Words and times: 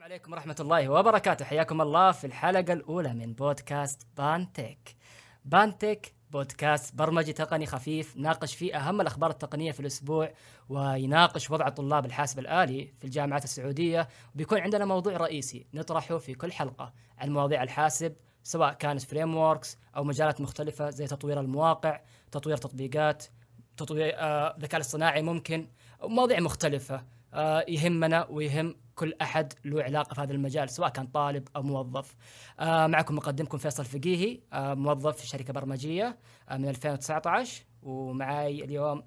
السلام 0.00 0.12
عليكم 0.12 0.32
ورحمة 0.32 0.56
الله 0.60 0.88
وبركاته. 0.88 1.44
حياكم 1.44 1.80
الله 1.80 2.12
في 2.12 2.26
الحلقة 2.26 2.72
الأولى 2.72 3.14
من 3.14 3.32
بودكاست 3.32 4.06
بانتك. 4.16 4.96
بانتك 5.44 6.14
بودكاست 6.30 6.94
برمجي 6.94 7.32
تقني 7.32 7.66
خفيف 7.66 8.16
نناقش 8.16 8.54
فيه 8.54 8.76
أهم 8.76 9.00
الأخبار 9.00 9.30
التقنية 9.30 9.72
في 9.72 9.80
الأسبوع 9.80 10.32
ويناقش 10.68 11.50
وضع 11.50 11.68
طلاب 11.68 12.06
الحاسب 12.06 12.38
الآلي 12.38 12.92
في 12.98 13.04
الجامعات 13.04 13.44
السعودية. 13.44 14.08
وبيكون 14.34 14.60
عندنا 14.60 14.84
موضوع 14.84 15.16
رئيسي 15.16 15.66
نطرحه 15.74 16.18
في 16.18 16.34
كل 16.34 16.52
حلقة. 16.52 16.92
عن 17.18 17.30
مواضيع 17.30 17.62
الحاسب 17.62 18.16
سواء 18.42 18.72
كانت 18.72 19.02
frameworks 19.02 19.78
أو 19.96 20.04
مجالات 20.04 20.40
مختلفة 20.40 20.90
زي 20.90 21.06
تطوير 21.06 21.40
المواقع 21.40 22.00
تطوير 22.32 22.56
تطبيقات 22.56 23.24
تطوير 23.76 24.12
آه، 24.14 24.56
الذكاء 24.56 24.76
الاصطناعي 24.76 25.22
ممكن 25.22 25.68
مواضيع 26.02 26.40
مختلفة 26.40 27.04
آه، 27.34 27.64
يهمنا 27.68 28.26
ويهم 28.30 28.76
كل 29.00 29.14
أحد 29.22 29.52
له 29.64 29.82
علاقة 29.82 30.14
في 30.14 30.20
هذا 30.20 30.32
المجال 30.32 30.70
سواء 30.70 30.88
كان 30.88 31.06
طالب 31.06 31.48
أو 31.56 31.62
موظف. 31.62 32.16
آه، 32.60 32.86
معكم 32.86 33.16
مقدمكم 33.16 33.58
فيصل 33.58 33.84
فقيهي 33.84 34.40
آه، 34.52 34.74
موظف 34.74 35.16
في 35.16 35.26
شركة 35.26 35.52
برمجية 35.52 36.18
آه، 36.48 36.56
من 36.56 36.68
2019 36.68 37.62
ومعاي 37.82 38.64
اليوم 38.64 39.02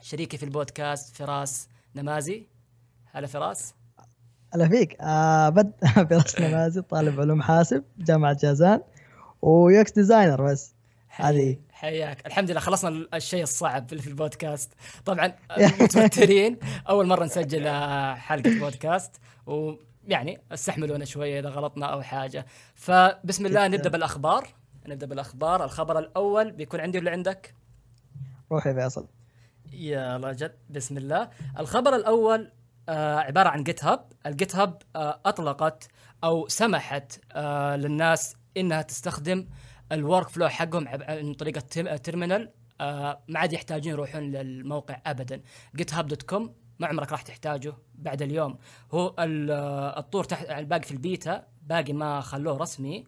شريكي 0.00 0.36
في 0.36 0.42
البودكاست 0.42 1.16
فراس 1.16 1.68
نمازي. 1.96 2.46
هلا 3.12 3.26
فراس. 3.26 3.74
هلا 4.54 4.68
فيك 4.68 4.96
آه 5.00 5.48
معاكم 5.48 5.72
فراس 6.10 6.40
نمازي 6.40 6.82
طالب 6.82 7.20
علوم 7.20 7.42
حاسب 7.42 7.84
جامعة 7.98 8.36
جازان 8.42 8.80
و 9.42 9.59
UX 9.59 9.92
designer 9.92 10.42
بس 10.44 10.74
هذه 11.08 11.56
حياك. 11.80 12.26
الحمد 12.26 12.50
لله 12.50 12.60
خلصنا 12.60 13.06
الشيء 13.14 13.42
الصعب 13.42 13.88
في 13.88 14.06
البودكاست. 14.06 14.72
طبعا 15.04 15.32
متوترين. 15.80 16.58
أول 16.88 17.06
مرة 17.06 17.24
نسجل 17.24 17.68
حلقة 18.16 18.58
بودكاست. 18.58 19.20
ويعني 19.46 20.40
استحملونا 20.52 21.04
شوية 21.04 21.40
إذا 21.40 21.48
غلطنا 21.48 21.86
أو 21.86 22.02
حاجة. 22.02 22.46
فبسم 22.74 23.46
الله 23.46 23.68
نبدأ 23.68 23.88
بالأخبار. 23.88 24.48
نبدأ 24.86 25.06
بالأخبار. 25.06 25.64
الخبر 25.64 25.98
الأول 25.98 26.52
بيكون 26.52 26.80
عندي 26.80 26.98
ولا 26.98 27.10
عندك؟ 27.10 27.54
روح 28.52 28.66
يا 28.66 28.72
فيصل. 28.72 29.08
يا 29.72 30.16
رجل 30.16 30.50
بسم 30.70 30.96
الله. 30.96 31.30
الخبر 31.58 31.96
الأول 31.96 32.52
آه 32.88 33.16
عبارة 33.16 33.48
عن 33.48 33.64
جيت 33.64 33.84
هاب 33.84 34.12
الجيت 34.26 34.56
هاب 34.56 34.82
آه 34.96 35.20
أطلقت 35.26 35.88
أو 36.24 36.48
سمحت 36.48 37.20
آه 37.32 37.76
للناس 37.76 38.36
إنها 38.56 38.82
تستخدم 38.82 39.46
ال 39.92 40.28
workflow 40.28 40.48
حقهم 40.48 40.88
عن 40.88 41.34
طريق 41.34 41.58
ال 41.76 41.84
terminal 41.84 42.50
آه 42.80 43.22
ما 43.28 43.38
عاد 43.38 43.52
يحتاجون 43.52 43.92
يروحون 43.92 44.22
للموقع 44.22 45.00
ابدا. 45.06 45.42
GitHub 45.76 46.06
dot 46.06 46.22
com 46.22 46.54
ما 46.78 46.86
عمرك 46.86 47.12
راح 47.12 47.22
تحتاجه 47.22 47.74
بعد 47.94 48.22
اليوم. 48.22 48.58
هو 48.92 49.14
آه، 49.18 49.98
الطور 49.98 50.24
تحت 50.24 50.50
الباقي 50.50 50.82
في 50.82 50.90
البيتا 50.92 51.46
باقي 51.62 51.92
ما 51.92 52.20
خلوه 52.20 52.56
رسمي. 52.58 53.04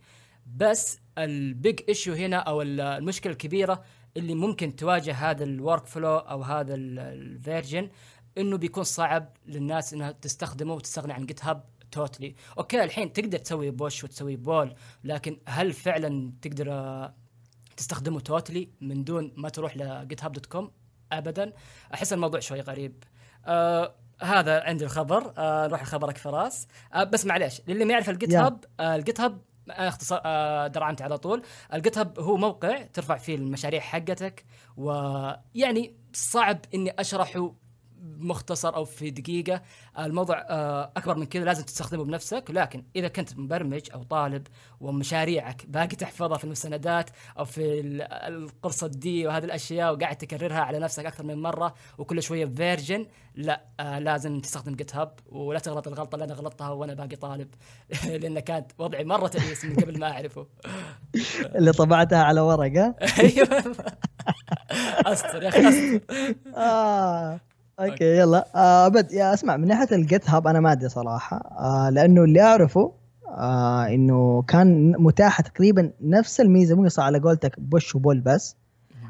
بس 0.56 1.00
ال 1.18 1.34
big 1.34 1.80
issue 1.88 2.12
هنا 2.12 2.36
أو 2.36 2.62
ال- 2.62 2.80
المشكلة 2.80 3.32
الكبيرة 3.32 3.82
اللي 4.16 4.34
ممكن 4.34 4.76
تواجه 4.76 5.14
هذا 5.14 5.44
ال 5.44 5.86
workflow 5.86 6.16
أو 6.16 6.42
هذا 6.42 6.74
ال 6.74 6.89
version 6.89 7.90
إنه 8.38 8.56
بيكون 8.56 8.84
صعب 8.84 9.36
للناس 9.46 9.94
إنها 9.94 10.12
تستخدمه 10.12 10.74
وتستغني 10.74 11.12
عن 11.12 11.26
GitHub 11.26 11.64
totally 11.92 12.34
okay 12.58 12.84
الحين 12.84 13.12
تقدر 13.12 13.38
تسوي 13.38 13.70
push 13.70 14.04
وتسوي 14.04 14.36
pull 14.36 14.74
لكن 15.04 15.40
هل 15.48 15.72
فعلا 15.72 16.32
تقدر 16.42 16.72
آه، 16.72 17.14
تستخدمه 17.76 18.20
totally 18.20 18.70
من 18.80 19.04
دون 19.04 19.32
ما 19.36 19.48
تروح 19.48 19.76
ل 19.76 20.24
GitHub 20.24 20.32
dot 20.32 20.46
com 20.46 20.70
ابدا. 21.12 21.52
أحس 21.94 22.12
الموضوع 22.12 22.40
شوي 22.40 22.60
غريب. 22.60 23.04
آه 23.46 23.94
هذا 24.22 24.62
عندي 24.62 24.84
الخبر. 24.84 25.32
آه 25.38 25.66
نروح 25.66 25.82
لخبرك 25.82 26.18
فراس. 26.18 26.68
آه 26.94 27.04
بس 27.04 27.26
معليش 27.26 27.60
للي 27.68 27.84
ما 27.84 27.92
يعرف 27.92 28.10
ال 28.10 28.34
GitHub 28.34 28.64
آه 28.80 28.96
ال 28.96 29.20
GitHub 29.20 29.40
أنا 29.70 29.88
اختصار 29.88 30.20
آه 30.24 30.66
درعمت 30.66 31.02
على 31.02 31.18
طول. 31.18 31.42
ال 31.74 31.98
GitHub 31.98 32.20
هو 32.20 32.36
موقع 32.36 32.82
ترفع 32.82 33.16
فيه 33.16 33.34
المشاريع 33.34 33.80
حقتك 33.80 34.44
ويعني 34.76 35.96
صعب 36.12 36.58
إني 36.74 36.94
أشرحه 36.98 37.54
مختصر 38.02 38.74
أو 38.76 38.84
في 38.84 39.10
دقيقة 39.10 39.62
الموضوع 39.98 40.46
آه، 40.50 40.92
أكبر 40.96 41.14
من 41.18 41.26
كذا 41.26 41.44
لازم 41.44 41.64
تستخدمه 41.64 42.04
بنفسك. 42.04 42.44
لكن 42.50 42.84
إذا 42.96 43.08
كنت 43.08 43.38
مبرمج 43.38 43.80
أو 43.94 44.02
طالب 44.02 44.46
ومشاريعك 44.80 45.66
باقي 45.66 45.86
تحفظها 45.96 46.38
في 46.38 46.44
المستندات 46.44 47.10
أو 47.38 47.44
في 47.44 47.80
ال- 47.80 48.02
القرص 48.02 48.84
الدي 48.84 49.26
وهذه 49.26 49.44
الأشياء 49.44 49.92
وقاعد 49.94 50.16
تكررها 50.16 50.60
على 50.60 50.78
نفسك 50.78 51.06
أكثر 51.06 51.24
من 51.24 51.42
مرة 51.42 51.74
وكل 51.98 52.22
شوية 52.22 52.46
version 52.46 53.06
لا 53.34 53.64
آه 53.80 53.98
لازم 53.98 54.40
تستخدم 54.40 54.74
GitHub 54.74 55.12
ولا 55.26 55.58
تغلط 55.58 55.88
الغلطة 55.88 56.14
اللي 56.14 56.24
أنا 56.24 56.34
غلطتها 56.34 56.70
وأنا 56.70 56.94
باقي 56.94 57.16
طالب. 57.16 57.48
لأن 58.20 58.40
كانت 58.40 58.72
وضعي 58.78 59.04
مرة 59.04 59.28
تعيس 59.28 59.64
من 59.64 59.76
قبل 59.76 59.98
ما 59.98 60.12
أعرفه. 60.12 60.46
اللي 61.58 61.72
طبعتها 61.72 62.22
على 62.22 62.40
ورقة. 62.40 62.94
أيوه. 63.20 63.76
استر 65.06 65.42
يا 65.42 65.48
أخي 65.48 65.68
استر 65.68 66.00
آه. 66.56 67.40
okay. 67.80 68.18
يلا. 68.18 68.46
آه 68.54 68.88
بد 68.88 69.12
يا 69.12 69.34
أسمع 69.34 69.56
من 69.56 69.68
ناحية 69.68 69.96
ال 69.96 70.30
GitHub 70.30 70.46
أنا 70.46 70.60
ما 70.60 70.72
أدري 70.72 70.88
صراحة. 70.88 71.36
آه 71.36 71.90
لأنه 71.90 72.24
اللي 72.24 72.42
أعرفه 72.42 72.92
آه 73.28 73.86
إنه 73.86 74.42
كان 74.42 74.94
متاحة 74.98 75.42
تقريبا 75.42 75.90
نفس 76.00 76.40
الميزة 76.40 76.76
مو 76.76 76.88
على 76.98 77.18
قولتك 77.18 77.60
push 77.60 77.94
و 77.94 78.00
pull 78.00 78.20
بس. 78.20 78.56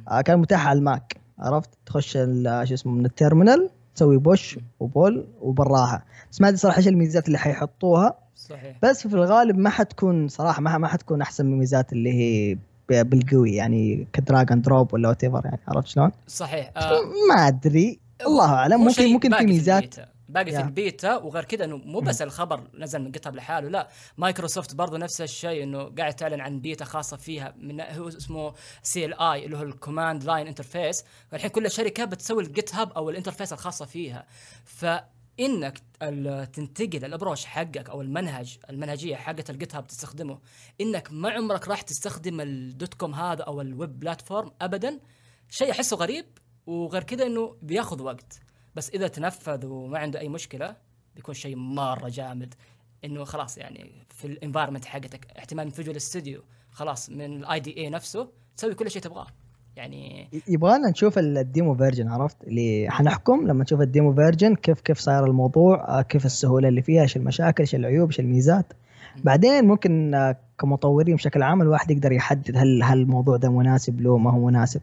آه 0.08 0.20
كان 0.20 0.38
متاح 0.38 0.66
على 0.66 0.78
الماك 0.78 1.16
عرفت؟ 1.38 1.70
تخش 1.86 2.12
شو 2.12 2.74
اسمه 2.74 2.92
من 2.92 3.06
ال 3.06 3.13
terminal 3.13 3.70
تسوي 3.94 4.16
push 4.18 4.58
و 4.80 4.89
pull 4.89 5.26
وبالراحه 5.40 6.04
بس 6.32 6.40
ما 6.40 6.48
أدري 6.48 6.58
صراحة 6.58 6.78
إيش 6.78 6.88
الميزات 6.88 7.26
اللي 7.26 7.38
حيحطوها. 7.38 8.14
صحيح. 8.36 8.76
بس 8.82 9.06
في 9.08 9.14
الغالب 9.14 9.58
ما 9.58 9.70
حتكون 9.70 10.28
صراحة 10.28 10.62
ما 10.62 10.78
ما 10.78 10.88
حتكون 10.88 11.22
أحسن 11.22 11.46
من 11.46 11.52
الميزات 11.52 11.92
اللي 11.92 12.12
هي 12.12 12.58
بال 12.88 13.15
GUI 13.15 13.54
يعني 13.54 14.06
ك 14.12 14.20
drag 14.20 14.52
and 14.52 14.62
drop 14.62 14.94
ولا 14.94 15.08
what 15.08 15.22
يعني 15.22 15.58
عرفت 15.68 15.86
شلون؟ 15.86 16.10
صحيح. 16.26 16.72
آه 16.76 17.00
ما 17.28 17.48
أدري. 17.48 17.98
الله 18.26 18.54
أعلم. 18.54 18.80
ممكن 18.84 19.06
ممكن 19.12 19.36
في 19.38 19.44
ميزات. 19.44 19.94
باقي 20.28 20.50
في. 20.52 20.60
البيتا. 20.60 21.16
وغير 21.16 21.44
كذا 21.44 21.64
إنه 21.64 21.76
مو 21.76 22.00
بس 22.00 22.22
الخبر 22.22 22.68
نزل 22.74 22.98
من 23.02 23.10
GitHub 23.10 23.36
لحاله 23.36 23.68
لا. 23.68 23.88
مايكروسوفت 24.18 24.74
برضو 24.74 24.96
نفس 24.96 25.20
الشيء 25.20 25.62
إنه 25.62 25.82
قاعد 25.98 26.14
تعلن 26.14 26.40
عن 26.40 26.60
بيتا 26.60 26.84
خاصة 26.84 27.16
فيها 27.16 27.54
من 27.58 27.80
هو 27.80 28.08
اسمه 28.08 28.54
CLI 28.82 29.44
اللي 29.46 29.56
هو 29.58 29.62
ال 29.62 29.70
command 29.70 30.24
line 30.24 30.46
interface. 30.46 31.04
والحين 31.32 31.50
كل 31.50 31.70
شركه 31.70 32.04
بتسوي 32.04 32.42
ال 32.42 32.74
GitHub 32.74 32.92
أو 32.92 33.10
ال 33.10 33.14
interface 33.14 33.52
الخاصة 33.52 33.84
فيها. 33.86 34.26
فإنك 34.64 35.78
ال- 36.02 36.52
تنتقل 36.52 37.04
ال 37.04 37.09
approach 37.09 37.44
حقك 37.44 37.90
أو 37.90 38.00
المنهج 38.00 38.58
المنهجية 38.70 39.16
حقت 39.16 39.50
ال 39.50 39.74
GitHub 39.74 39.86
تستخدمه 39.86 40.38
إنك 40.80 41.08
ما 41.12 41.30
عمرك 41.30 41.68
راح 41.68 41.82
تستخدم 41.82 42.40
ال 42.40 42.54
dot 42.54 42.94
com 42.94 43.14
هذا 43.14 43.42
أو 43.42 43.60
ال 43.60 43.70
web 43.70 44.00
platform 44.00 44.50
ابدا. 44.62 45.00
شيء 45.50 45.70
أحسه 45.70 45.96
غريب 45.96 46.24
وغير 46.66 47.02
كذا 47.02 47.26
إنه 47.26 47.56
بياخذ 47.62 48.02
وقت. 48.02 48.40
بس 48.74 48.90
إذا 48.90 49.08
تنفذ 49.08 49.66
وما 49.66 49.98
عنده 49.98 50.20
أي 50.20 50.28
مشكلة 50.28 50.76
بيكون 51.16 51.34
شيء 51.34 51.56
مرة 51.56 52.08
جامد. 52.08 52.54
إنه 53.04 53.24
خلاص 53.24 53.58
يعني 53.58 53.90
في 54.08 54.24
ال 54.24 54.29
environment 54.29 54.84
حقتك 54.84 55.26
احتمال 55.38 55.64
من 55.64 55.70
Visual 55.70 56.00
Studio 56.00 56.42
خلاص 56.70 57.10
من 57.10 57.36
ال 57.36 57.60
IDE 57.60 57.90
نفسه 57.90 58.28
تسوي 58.56 58.74
كل 58.74 58.90
شيء 58.90 59.02
تبغاه. 59.02 59.26
يعني 59.76 60.28
يبغانا 60.48 60.90
نشوف 60.90 61.18
ال 61.18 61.29
demo 61.29 61.74
version 61.74 62.08
عرفت؟ 62.08 62.44
اللي 62.44 62.86
حنحكم 62.90 63.46
لما 63.46 63.62
نشوف 63.62 63.80
ال 63.80 63.87
demo 63.87 64.14
version 64.14 64.54
كيف 64.54 64.80
كيف 64.80 64.98
صاير 64.98 65.24
الموضوع 65.24 65.98
آه، 65.98 66.02
كيف 66.02 66.26
السهولة 66.26 66.68
اللي 66.68 66.82
فيها 66.82 67.02
إيش 67.02 67.16
المشاكل 67.16 67.62
إيش 67.62 67.74
العيوب 67.74 68.08
إيش 68.08 68.20
الميزات. 68.20 68.72
بعدين 69.24 69.64
ممكن 69.64 70.14
آه، 70.14 70.36
كمطورين 70.58 71.16
بشكل 71.16 71.42
عام 71.42 71.62
الواحد 71.62 71.90
يقدر 71.90 72.12
يحدد 72.12 72.56
هل 72.56 72.82
هل 72.82 72.98
الموضوع 72.98 73.36
ده 73.36 73.50
مناسب 73.50 74.00
له 74.00 74.18
ما 74.18 74.30
هو 74.30 74.46
مناسب. 74.46 74.80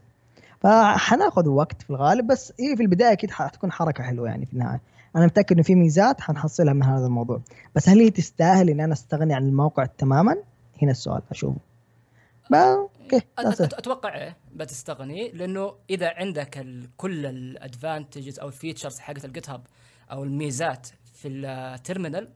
فحناخذ 0.60 1.48
وقت 1.48 1.82
في 1.82 1.90
الغالب 1.90 2.26
بس 2.26 2.52
هي 2.60 2.76
في 2.76 2.82
البداية 2.82 3.12
أكيد 3.12 3.30
حتكون 3.30 3.72
حركة 3.72 4.04
حلوة 4.04 4.28
يعني 4.28 4.46
في 4.46 4.52
النهاية. 4.52 4.80
أنا 5.16 5.26
متأكد 5.26 5.52
إنه 5.52 5.62
في 5.62 5.74
ميزات 5.74 6.20
حنحصلها 6.20 6.72
من 6.72 6.82
هذا 6.82 7.06
الموضوع. 7.06 7.40
بس 7.74 7.88
هل 7.88 7.98
هي 7.98 8.10
تستاهل 8.10 8.70
ان 8.70 8.80
أنا 8.80 8.92
أستغني 8.92 9.34
عن 9.34 9.42
الموقع 9.42 9.84
تماما؟ 9.84 10.36
هنا 10.82 10.90
السؤال 10.90 11.22
أشوفه. 11.30 11.60
okay 12.54 13.26
أتوقع 13.38 14.32
بتستغني 14.54 15.30
لأنه 15.30 15.74
إذا 15.90 16.08
عندك 16.16 16.66
كل 16.96 17.26
ال 17.26 17.36
advantages 17.36 18.38
أو 18.38 18.48
ال 18.48 18.54
features 18.54 18.98
حقت 18.98 19.24
ال 19.24 19.50
GitHub 19.50 19.62
أو 20.10 20.24
الميزات 20.24 20.88
في 21.14 21.28
ال 21.28 21.39
terminal 21.39 22.28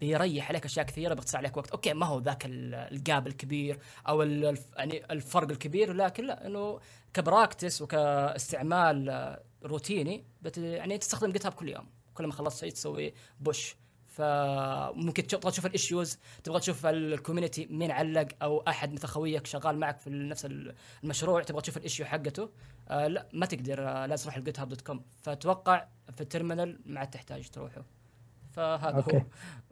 بيريح 0.00 0.48
عليك 0.48 0.64
أشياء 0.64 0.86
كثيرة 0.86 1.14
بيختصر 1.14 1.38
عليك 1.38 1.56
وقت. 1.56 1.70
okay 1.70 1.92
ما 1.94 2.06
هو 2.06 2.18
ذاك 2.18 2.46
ال- 2.46 2.74
ال 2.74 2.87
gap 2.87 3.26
الكبير 3.26 3.78
أو 4.08 4.22
ال- 4.22 4.44
الف- 4.44 4.72
يعني 4.76 5.02
الفرق 5.12 5.50
الكبير 5.50 5.92
لكن 5.92 6.26
لا 6.26 6.46
إنه 6.46 6.80
ك 7.14 7.22
practice 7.22 7.82
وكاستعمال 7.82 9.36
روتيني 9.64 10.24
بت 10.42 10.58
يعني 10.58 10.98
تستخدم 10.98 11.32
GitHub 11.32 11.52
كل 11.52 11.68
يوم. 11.68 11.86
كل 12.14 12.26
ما 12.26 12.32
خلصت 12.32 12.60
شيء 12.60 12.70
تسوي 12.72 13.14
push. 13.40 13.76
فممكن 14.06 15.26
تبغى 15.26 15.50
تشوف 15.52 15.66
ال 15.66 15.73
issues 15.73 16.18
تبغى 16.44 16.60
تشوف 16.60 16.86
ال 16.86 16.94
community 16.94 17.66
مين 17.70 17.90
علق 17.90 18.28
أو 18.42 18.60
أحد 18.68 18.92
مثل 18.92 19.06
خويك 19.08 19.46
شغال 19.46 19.78
معك 19.78 19.98
في 19.98 20.10
نفس 20.10 20.46
المشروع 21.04 21.42
تبغى 21.42 21.60
تشوف 21.62 21.76
ال 21.76 21.81
issue 21.81 22.06
حقته 22.06 22.50
آه 22.88 23.06
لا 23.06 23.28
ما 23.32 23.46
تقدر 23.46 23.88
آه 23.88 24.06
لازم 24.06 24.22
تروح 24.24 24.36
ال 24.36 24.60
GitHub 24.60 24.68
dot 24.68 24.80
com 24.80 25.04
فأتوقع 25.22 25.86
في 26.12 26.20
ال 26.20 26.27
terminal 26.27 26.80
ما 26.86 27.00
عاد 27.00 27.10
تحتاج 27.10 27.48
تروحه. 27.50 27.82
فهذا 28.56 28.96
okay. 28.96 29.16
هو. 29.16 29.22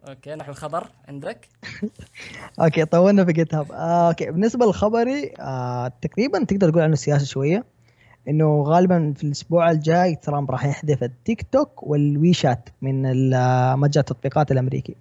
okay. 0.09 0.35
نحو 0.35 0.51
الخبر 0.51 0.87
عندك. 1.07 1.47
okay 2.61 2.85
طولنا 2.85 3.25
في 3.25 3.33
GitHub 3.33 3.71
آه، 3.71 4.07
okay 4.07 4.31
بالنسبة 4.31 4.65
لخبري 4.65 5.33
آه، 5.39 5.91
تقريبا 6.01 6.43
تقدر 6.43 6.69
تقول 6.69 6.81
عنه 6.83 6.95
سياسي 6.95 7.25
شوية 7.25 7.63
إنه 8.27 8.63
غالبا 8.63 9.13
في 9.17 9.23
الأسبوع 9.23 9.71
الجاي 9.71 10.15
ترامب 10.15 10.51
راح 10.51 10.65
يحذف 10.65 11.03
التيك 11.03 11.45
توك 11.51 11.83
والويشات 11.83 12.69
من 12.81 13.05
ال- 13.05 13.79
متجر 13.79 13.99
التطبيقات 14.01 14.51
الأمريكي. 14.51 14.95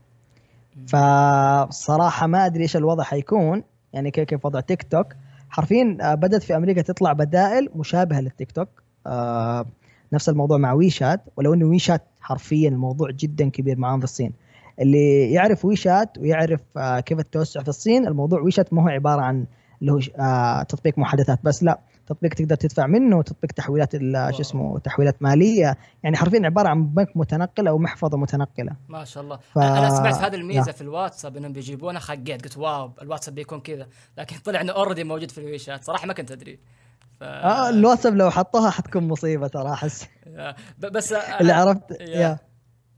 فصراحة 0.87 2.27
ما 2.27 2.47
أدري 2.47 2.63
إيش 2.63 2.77
الوضع 2.77 3.05
حيكون 3.05 3.63
يعني 3.93 4.11
كيف 4.11 4.25
كيف 4.25 4.47
وضع 4.47 4.61
تيك 4.61 4.83
توك. 4.83 5.07
حرفيا 5.51 5.99
آه، 6.01 6.15
بدأت 6.15 6.43
في 6.43 6.57
أمريكا 6.57 6.83
تطلع 6.83 7.13
بدائل 7.13 7.69
مشابهة 7.75 8.21
للتيك 8.21 8.53
توك. 8.53 8.69
آه، 9.07 9.67
نفس 10.13 10.29
الموضوع 10.29 10.59
مع 10.59 10.73
ويشات 10.73 11.21
ولو 11.37 11.55
انه 11.55 11.67
ويشات 11.67 12.03
حرفيا 12.21 12.69
الموضوع 12.69 13.11
جدا 13.11 13.49
كبير 13.51 13.79
معاهم 13.79 13.99
في 13.99 14.05
الصين. 14.05 14.33
اللي 14.81 15.33
يعرف 15.33 15.65
ويشات 15.65 16.19
ويعرف 16.19 16.61
آه، 16.77 17.01
كيف 17.01 17.19
التوسع 17.19 17.63
في 17.63 17.69
الصين 17.69 18.07
الموضوع 18.07 18.41
ويشات 18.41 18.73
ما 18.75 18.83
هو 18.83 18.89
عبارة 18.89 19.21
عن 19.21 19.47
اللي 19.81 19.93
هو 19.93 19.99
آه، 20.19 20.63
تطبيق 20.63 20.99
محادثات 20.99 21.39
بس 21.43 21.63
لا. 21.63 21.79
تطبيق 22.07 22.35
تقدر 22.35 22.55
تدفع 22.57 22.87
منه 22.87 23.23
تطبيق 23.23 23.53
تحويلات 23.53 23.95
واو. 23.95 24.31
شو 24.31 24.41
اسمه 24.41 24.79
تحويلات 24.79 25.23
مالية. 25.23 25.77
يعني 26.03 26.17
حرفيا 26.17 26.41
عبارة 26.45 26.69
عن 26.69 26.87
بنك 26.87 27.09
متنقل 27.17 27.69
أو 27.69 27.79
محفظة 27.79 28.19
متنقلة. 28.19 28.73
ما 28.89 29.05
شاء 29.05 29.23
الله. 29.23 29.37
ف- 29.37 29.59
أنا 29.59 29.91
سمعت 29.91 30.15
هذه 30.15 30.35
الميزة 30.35 30.67
يا. 30.67 30.73
في 30.73 30.81
الواتساب 30.83 31.37
إنهم 31.37 31.53
بيجيبونها 31.53 32.01
خقيت 32.01 32.43
قلت 32.45 32.59
wow 32.59 32.91
الواتساب 33.03 33.35
بيكون 33.35 33.61
كذا. 33.61 33.87
لكن 34.19 34.37
طلع 34.45 34.61
إنه 34.61 34.73
already 34.73 35.05
موجود 35.05 35.31
في 35.31 35.39
الويشات. 35.39 35.85
صراحة 35.85 36.07
ما 36.07 36.13
كنت 36.13 36.31
أدري. 36.31 36.59
ف... 37.21 37.23
آه 37.23 37.69
الواتساب 37.69 38.15
لو 38.17 38.31
حطوها 38.31 38.71
حتكون 38.71 39.09
مصيبة 39.09 39.47
ترى 39.49 39.73
أحس 39.73 40.07
بس 40.79 41.13
اللي 41.13 41.53
عرفت 41.53 41.91
يا. 42.01 42.39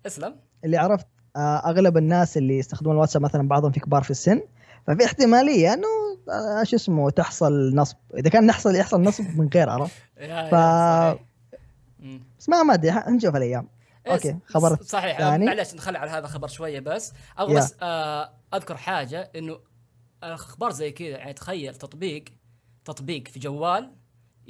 اسلم 0.07 0.37
اللي 0.65 0.77
عرفت 0.77 1.07
آه، 1.37 1.57
أغلب 1.71 1.97
الناس 1.97 2.37
اللي 2.37 2.59
يستخدمون 2.59 2.95
الواتساب 2.97 3.23
مثلا 3.23 3.49
بعضهم 3.49 3.73
في 3.73 3.81
كبار 3.81 4.03
في 4.03 4.11
السن 4.11 4.41
ففي 4.87 5.05
احتمالية 5.05 5.73
إنه 5.75 5.87
آه، 6.31 6.63
شو 6.65 6.77
اسمه 6.77 7.11
تحصل 7.11 7.75
نصب 7.75 7.97
إذا 8.19 8.31
كان 8.31 8.47
نحصل 8.47 8.77
يحصل 8.77 9.01
نصب 9.03 9.25
من 9.39 9.49
غير 9.55 9.71
عرفت 9.71 9.93
ف-. 10.53 11.19
بس 12.39 12.49
ما 12.49 12.63
ما 12.63 12.75
أدري 12.75 12.91
نشوف 13.09 13.37
الأيام 13.37 13.69
okay 14.09 14.33
إس- 14.33 14.53
خبر 14.53 14.77
صحيح 14.83 15.19
ثاني. 15.19 15.47
معلش 15.47 15.75
نخلي 15.75 15.99
على 15.99 16.11
هذا 16.11 16.27
خبر 16.27 16.49
شوية 16.49 16.81
بس 16.81 17.13
أبغى. 17.39 17.55
بس 17.57 17.75
آه 17.83 18.31
أذكر 18.55 18.77
حاجة 18.77 19.31
إنه 19.37 19.59
أخبار 20.23 20.71
زي 20.71 20.93
كذا 20.93 21.09
يعني 21.09 21.33
تخيل 21.33 21.75
تطبيق 21.75 22.25
تطبيق 22.85 23.29
في 23.29 23.39
جوال 23.39 23.91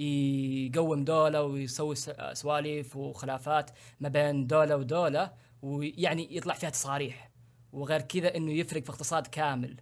يقوم 0.00 1.04
دوله 1.04 1.42
ويسوي 1.42 1.94
سواليف 2.32 2.96
وخلافات 2.96 3.70
ما 4.00 4.08
بين 4.08 4.46
دوله 4.46 4.76
ودوله 4.76 5.32
ويعني 5.62 6.36
يطلع 6.36 6.54
فيها 6.54 6.70
تصاريح. 6.70 7.30
وغير 7.72 8.00
كذا 8.00 8.36
إنه 8.36 8.52
يفرق 8.52 8.82
في 8.82 8.90
اقتصاد 8.90 9.26
كامل. 9.26 9.76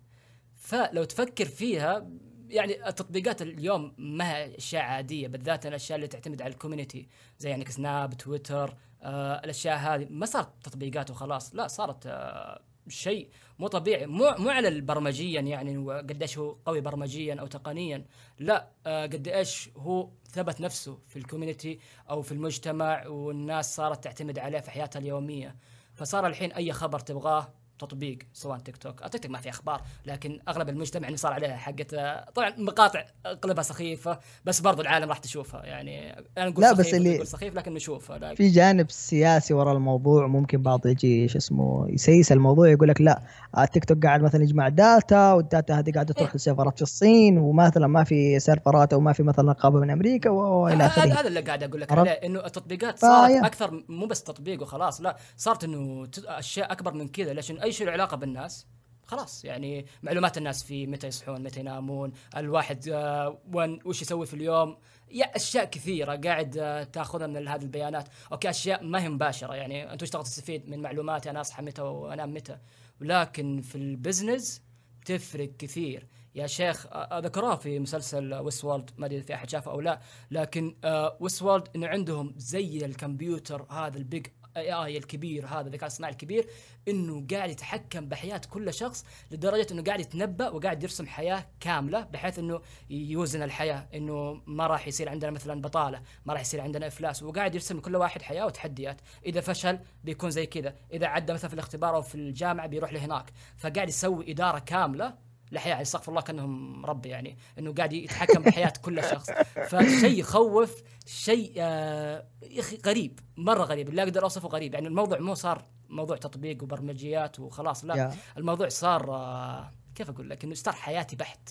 فلو 0.57 1.05
تفكر 1.05 1.45
فيها 1.45 2.11
يعني 2.49 2.89
التطبيقات 2.89 3.43
اليوم 3.43 3.95
ما 3.99 4.37
هي 4.37 4.57
أشياء 4.57 4.83
عادية 4.83 5.29
بالذات 5.29 5.67
الأشياء 5.67 5.97
اللي 5.97 6.09
تعتمد 6.09 6.43
على 6.43 6.53
ال 6.53 6.58
community 6.58 7.09
زي 7.39 7.51
يعني 7.51 7.65
سناب 7.65 8.15
تويتر 8.15 8.77
آه 9.03 9.41
الأشياء 9.45 9.79
هذه. 9.79 10.07
ما 10.11 10.27
صارت 10.27 10.49
تطبيقات 10.63 11.11
وخلاص 11.11 11.55
لا 11.55 11.67
صارت 11.67 12.07
آه 12.07 12.68
شيء 12.89 13.29
مو 13.59 13.67
طبيعي 13.67 14.07
مو 14.07 14.35
مو 14.39 14.49
على 14.49 14.69
البرمجيا 14.69 15.41
يعني 15.41 15.93
قديش 15.93 16.39
هو 16.39 16.57
قوي 16.67 16.81
برمجيا 16.81 17.35
أو 17.35 17.47
تقنيا 17.47 18.05
لا 18.39 18.71
آه 18.87 19.07
قد 19.07 19.29
إيش 19.29 19.71
هو 19.77 20.11
ثبت 20.31 20.61
نفسه 20.61 20.99
في 21.09 21.19
ال 21.19 21.25
community 21.25 21.79
أو 22.11 22.23
في 22.23 22.33
المجتمع 22.33 23.07
والناس 23.07 23.77
صارت 23.77 24.05
تعتمد 24.05 24.39
عليه 24.39 24.61
في 24.61 24.71
حياتها 24.71 25.01
اليومية. 25.01 25.57
فصار 25.95 26.27
الحين 26.27 26.53
أي 26.53 26.73
خبر 26.73 26.99
تبغاه 27.01 27.55
تطبيق 27.79 28.19
سواء 28.33 28.59
تيك 28.59 28.77
توك. 28.77 29.01
تيك 29.09 29.23
توك 29.23 29.31
ما 29.31 29.39
في 29.39 29.49
أخبار 29.51 29.81
لكن 30.07 30.41
أغلب 30.49 30.69
المجتمع 30.69 31.03
يعني 31.03 31.17
صار 31.17 31.33
عليها 31.33 31.57
حقت 31.57 31.95
طبعا 32.35 32.53
مقاطع 32.59 33.05
أغلبها 33.27 33.63
سخيفه 33.63 34.19
بس 34.45 34.61
برضو 34.61 34.83
العالم 34.83 35.09
راح 35.09 35.19
تشوفها. 35.19 35.65
يعني 35.67 36.13
أنا 36.39 36.49
نقول 36.49 36.65
لا، 36.65 36.69
سخيف 36.75 36.87
بس 36.87 36.95
اللي- 36.95 37.25
سخيف 37.25 37.55
لكن 37.55 37.75
نشوفها 37.75 38.19
لكن 38.19 38.35
في 38.35 38.49
جانب 38.49 38.91
سياسي 38.91 39.55
وراء 39.55 39.75
الموضوع 39.77 40.27
ممكن 40.27 40.63
بعض 40.63 40.87
يجي 40.87 41.29
شو 41.29 41.39
اسمه 41.39 41.87
يسيس 41.89 42.33
الموضوع 42.33 42.69
يقول 42.69 42.89
لك 42.89 43.01
لا 43.01 43.23
آه، 43.57 43.65
تيك 43.65 43.85
توك 43.85 44.07
قاعد 44.07 44.23
مثلا 44.23 44.43
يجمع 44.43 44.69
data 44.69 45.33
وال 45.33 45.47
data 45.47 45.75
هذه 45.79 45.93
قاعدة 45.93 46.15
تروح 46.15 46.35
ل 46.37 46.42
servers 46.42 46.77
في 46.77 46.83
الصين 46.83 47.39
ومثلا 47.39 47.87
ما 47.87 48.05
في 48.05 48.39
servers 48.41 48.93
أو 48.93 49.01
ما 49.01 49.13
في 49.13 49.23
مثلا 49.23 49.51
رقابة 49.53 49.81
من 49.81 49.91
أمريكا 49.91 50.31
والى 50.31 50.87
آخره. 50.87 51.03
هذا 51.13 51.29
اللي 51.29 51.41
قاعد 51.41 51.63
أقول 51.63 51.81
لك؟ 51.81 51.93
عليه 51.93 52.11
إنه 52.11 52.47
التطبيقات 52.47 52.99
صارت. 52.99 53.45
أكثر 53.45 53.83
مو 53.89 54.07
بس 54.07 54.23
تطبيق 54.23 54.63
وخلاص 54.63 55.01
لا 55.01 55.17
صارت 55.37 55.65
إنه 55.65 56.09
أشياء 56.27 56.73
أكبر 56.73 56.95
من 56.95 57.09
كذا. 57.09 57.33
ليش؟ 57.33 57.53
أي 57.69 57.73
شيء 57.73 57.87
له 57.87 57.93
علاقة 57.93 58.17
بالناس 58.17 58.67
خلاص. 59.05 59.45
يعني 59.45 59.87
معلومات 60.03 60.39
الناس 60.39 60.65
في 60.65 60.87
متى 60.87 61.07
يصحون 61.07 61.43
متى 61.43 61.61
ينامون 61.61 62.13
الواحد 62.37 62.89
آه، 62.89 63.39
وين 63.53 63.79
وش 63.85 64.03
يسوي 64.03 64.27
في 64.27 64.35
اليوم. 64.35 64.77
يا 65.11 65.25
أشياء 65.37 65.65
كثيرة 65.65 66.17
قاعد 66.17 66.59
آه، 66.59 66.85
تأخذها 66.85 67.27
من 67.27 67.49
هذه 67.49 67.63
البيانات. 67.63 68.09
okay 68.33 68.51
أشياء 68.51 68.85
ما 68.85 69.03
هي 69.03 69.09
مباشرة. 69.09 69.55
يعني 69.55 69.93
انت 69.93 70.03
وش 70.03 70.11
تبغى 70.11 70.25
تستفيد 70.25 70.69
من 70.69 70.83
معلوماتي 70.83 71.31
أنا 71.31 71.41
أصحى 71.41 71.63
متى 71.63 71.83
وأنام 71.83 72.35
متى؟ 72.35 72.59
ولكن 73.01 73.61
في 73.61 73.75
ال 73.75 73.85
business 73.85 74.63
تفرق 75.05 75.51
كثير. 75.59 76.07
يا 76.35 76.47
شيخ 76.47 76.87
ذكروها 77.15 77.57
في 77.57 77.79
مسلسل 77.79 78.35
Westworld 78.35 78.91
ما 78.97 79.07
أدري 79.07 79.19
إذا 79.19 79.27
في 79.27 79.35
أحد 79.35 79.51
شافه 79.51 79.71
أو 79.71 79.81
لا. 79.81 80.01
لكن 80.31 80.77
Westworld 81.21 81.69
انه 81.77 81.87
عندهم 81.87 82.35
زي 82.37 82.85
الكمبيوتر 82.85 83.67
هذا 83.71 83.99
ال 83.99 84.27
big 84.59 84.73
AI 84.73 84.99
الكبير 84.99 85.47
هذا 85.47 85.67
الذكاء 85.67 85.87
الصناعي 85.87 86.13
الكبير 86.13 86.47
إنه 86.89 87.27
قاعد 87.31 87.51
يتحكم 87.51 88.09
بحياة 88.09 88.41
كل 88.51 88.75
شخص 88.75 89.05
لدرجة 89.31 89.67
إنه 89.73 89.83
قاعد 89.83 90.01
يتنبأ 90.01 90.49
وقاعد 90.49 90.83
يرسم 90.83 91.07
حياة 91.07 91.47
كاملة 91.61 92.01
بحيث 92.01 92.39
إنه 92.39 92.61
يوزن 92.91 93.43
الحياة 93.43 93.89
إنه 93.95 94.43
ما 94.47 94.67
راح 94.67 94.89
يصير 94.89 95.09
عندنا 95.09 95.31
مثلا 95.31 95.61
بطالة 95.61 96.03
ما 96.27 96.33
راح 96.33 96.41
يصير 96.41 96.61
عندنا 96.61 96.87
إفلاس 96.87 97.23
وقاعد 97.23 97.55
يرسم 97.55 97.77
لكل 97.77 97.97
واحد 97.97 98.23
حياة 98.23 98.47
وتحديات. 98.47 99.01
إذا 99.27 99.41
فشل 99.41 99.79
بيكون 100.05 100.31
زي 100.31 100.47
كذا 100.47 100.75
إذا 100.93 101.07
عدى 101.07 101.33
مثلا 101.33 101.49
في 101.49 101.55
الاختبار 101.55 101.95
أو 101.95 102.03
في 102.03 102.15
الجامعة 102.15 102.67
بيروح 102.67 102.93
لهناك. 102.93 103.33
فقاعد 103.57 103.89
يسوي 103.89 104.31
إدارة 104.31 104.59
كاملة 104.59 105.28
لحياة 105.53 105.71
يعني 105.71 105.83
استغفر 105.83 106.11
الله 106.13 106.23
كأنهم 106.23 106.87
رب 106.87 107.07
يعني 107.07 107.39
إنه 107.59 107.73
قاعد 107.73 107.93
يتحكم 107.93 108.43
بحياة 108.43 108.73
كل 108.83 109.03
شخص. 109.05 109.31
فشيء 109.69 110.19
يخوف 110.21 110.83
شيء 111.07 111.53
آه 111.59 112.25
يا 112.51 112.61
أخي 112.61 112.79
غريب 112.87 113.21
مرة 113.37 113.63
غريب. 113.65 113.89
اللي 113.89 114.03
أقدر 114.03 114.23
أوصفه 114.23 114.49
غريب 114.49 114.75
يعني 114.75 114.89
الموضوع 114.89 115.19
مو 115.19 115.35
صار 115.35 115.65
موضوع 115.89 116.17
تطبيق 116.17 116.63
وبرمجيات 116.63 117.41
وخلاص 117.41 117.85
لا 117.85 117.97
يا. 117.97 118.13
الموضوع 118.39 118.69
صار 118.69 119.15
آه 119.15 119.71
كيف 119.95 120.11
أقول 120.11 120.31
لك 120.31 120.45
إنه 120.45 120.55
صار 120.55 120.75
حياتي 120.75 121.17
بحت. 121.17 121.49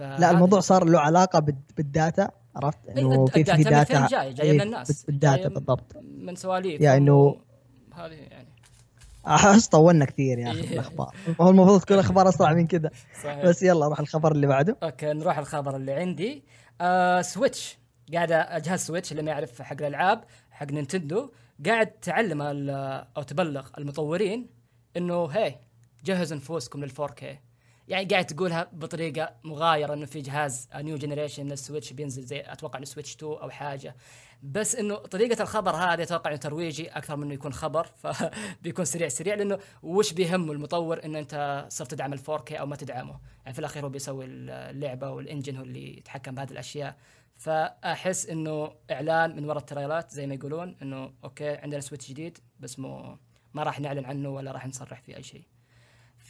لا 0.00 0.30
الموضوع 0.30 0.60
صار 0.60 0.84
له 0.84 1.00
علاقة 1.00 1.38
بال- 1.38 1.56
بال 1.76 1.93
data 1.93 2.28
عرفت؟ 2.56 2.78
إنه 2.88 3.28
كيف 3.28 3.50
في 3.50 3.62
data؟ 3.62 4.06
جاي؟ 4.06 4.32
جاية 4.32 4.50
إيه، 4.50 4.54
من 4.58 4.60
الناس. 4.60 5.04
بال 5.04 5.19
data 5.19 5.48
بالضبط. 5.48 5.96
من 6.02 6.34
سواليف 6.36 6.80
يعني 6.80 7.06
إنه- 7.10 7.36
هذه 7.94 8.18
أحس 9.26 9.68
طولنا 9.68 10.04
كثير 10.04 10.38
يا 10.38 10.50
أخي 10.50 10.60
إيه. 10.60 10.72
الأخبار. 10.72 11.14
هو 11.40 11.50
المفروض 11.50 11.80
تكون 11.80 11.98
أخبار 11.98 12.28
أسرع 12.28 12.52
من 12.52 12.66
كذا 12.66 12.90
بس 13.44 13.62
يلا 13.62 13.88
روح 13.88 14.00
الخبر 14.00 14.32
اللي 14.32 14.46
بعده. 14.46 14.76
okay 14.82 15.12
نروح 15.12 15.38
الخبر 15.38 15.76
اللي 15.76 15.92
عندي. 15.92 16.44
آه 16.80 17.20
Switch. 17.20 17.78
قاعد 18.14 18.62
جهاز 18.62 18.80
Switch 18.80 19.12
اللي 19.12 19.22
ما 19.22 19.30
يعرف 19.30 19.62
حق 19.62 19.76
الألعاب 19.80 20.24
حق 20.50 20.66
Nintendo. 20.66 21.30
قاعد 21.66 21.86
تعلم 21.86 22.42
أو 23.16 23.22
تبلغ 23.22 23.68
المطورين 23.78 24.46
إنه 24.96 25.26
هي 25.26 25.54
جهزوا 26.04 26.36
نفوسكم 26.36 26.84
لل 26.84 26.90
4K 26.90 27.24
يعني 27.88 28.04
قاعد 28.04 28.26
تقولها 28.26 28.68
بطريقة 28.72 29.32
مغايرة 29.44 29.94
إنه 29.94 30.06
في 30.06 30.20
جهاز 30.20 30.68
new 30.74 30.96
generation 30.96 31.44
من 31.44 31.52
ال 31.52 31.58
Switch 31.58 31.92
بينزل 31.92 32.22
زي 32.22 32.40
أتوقع 32.40 32.78
إنه 32.78 32.86
Switch 32.86 33.14
2 33.14 33.32
أو 33.32 33.50
حاجة. 33.50 33.96
بس 34.42 34.76
إنه 34.76 34.96
طريقة 34.96 35.42
الخبر 35.42 35.70
هذا 35.70 36.02
أتوقع 36.02 36.30
إنه 36.30 36.38
ترويجي 36.38 36.88
أكثر 36.88 37.16
من 37.16 37.22
إنه 37.22 37.34
يكون 37.34 37.52
خبر 37.52 37.84
فبيكون 37.84 38.84
سريع 38.94 39.08
سريع 39.08 39.34
لأنه 39.34 39.58
وش 39.82 40.12
بيهم 40.12 40.50
المطور 40.50 41.04
ان 41.04 41.16
أنت 41.16 41.66
صرت 41.68 41.90
تدعم 41.90 42.12
ال 42.12 42.18
4K 42.18 42.52
أو 42.52 42.66
ما 42.66 42.76
تدعمه؟ 42.76 43.20
يعني 43.42 43.52
في 43.52 43.58
الأخير 43.58 43.84
هو 43.84 43.88
بيسوي 43.88 44.24
اللعبة 44.24 45.10
وال 45.10 45.22
engine 45.22 45.56
هو 45.56 45.62
اللي 45.62 45.98
يتحكم 45.98 46.34
بهذه 46.34 46.50
الأشياء. 46.50 46.96
فأحس 47.34 48.26
إنه 48.26 48.72
إعلان 48.90 49.36
من 49.36 49.44
وراء 49.44 49.58
ال 49.58 49.64
trailerات 49.64 50.10
زي 50.10 50.26
ما 50.26 50.34
يقولون 50.34 50.76
إنه 50.82 51.12
okay 51.24 51.48
عندنا 51.48 51.80
Switch 51.80 52.08
جديد 52.10 52.38
بس 52.60 52.78
مو 52.78 53.18
ما 53.54 53.62
راح 53.62 53.80
نعلن 53.80 54.04
عنه 54.04 54.28
ولا 54.28 54.52
راح 54.52 54.66
نصرح 54.66 55.00
فيه 55.00 55.16
أي 55.16 55.22
شيء. 55.22 55.44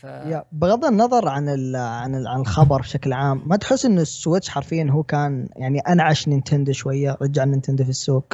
ف 0.00 0.04
يا 0.04 0.45
بغض 0.52 0.85
النظر 0.85 1.28
عن 1.28 1.49
ال 1.49 1.76
عن 1.76 2.14
ال 2.14 2.26
عن 2.26 2.40
الخبر 2.40 2.80
بشكل 2.80 3.12
عام 3.12 3.42
ما 3.47 3.57
تحس 3.57 3.85
انه 3.85 4.00
ال 4.00 4.07
Switch 4.07 4.49
حرفيا 4.49 4.87
هو 4.90 5.02
كان 5.02 5.49
يعني 5.57 5.80
أنعش 5.80 6.28
Nintendo 6.29 6.73
شوية 6.73 7.16
رجع 7.23 7.45
Nintendo 7.45 7.85
في 7.85 7.90
السوق؟ 7.90 8.25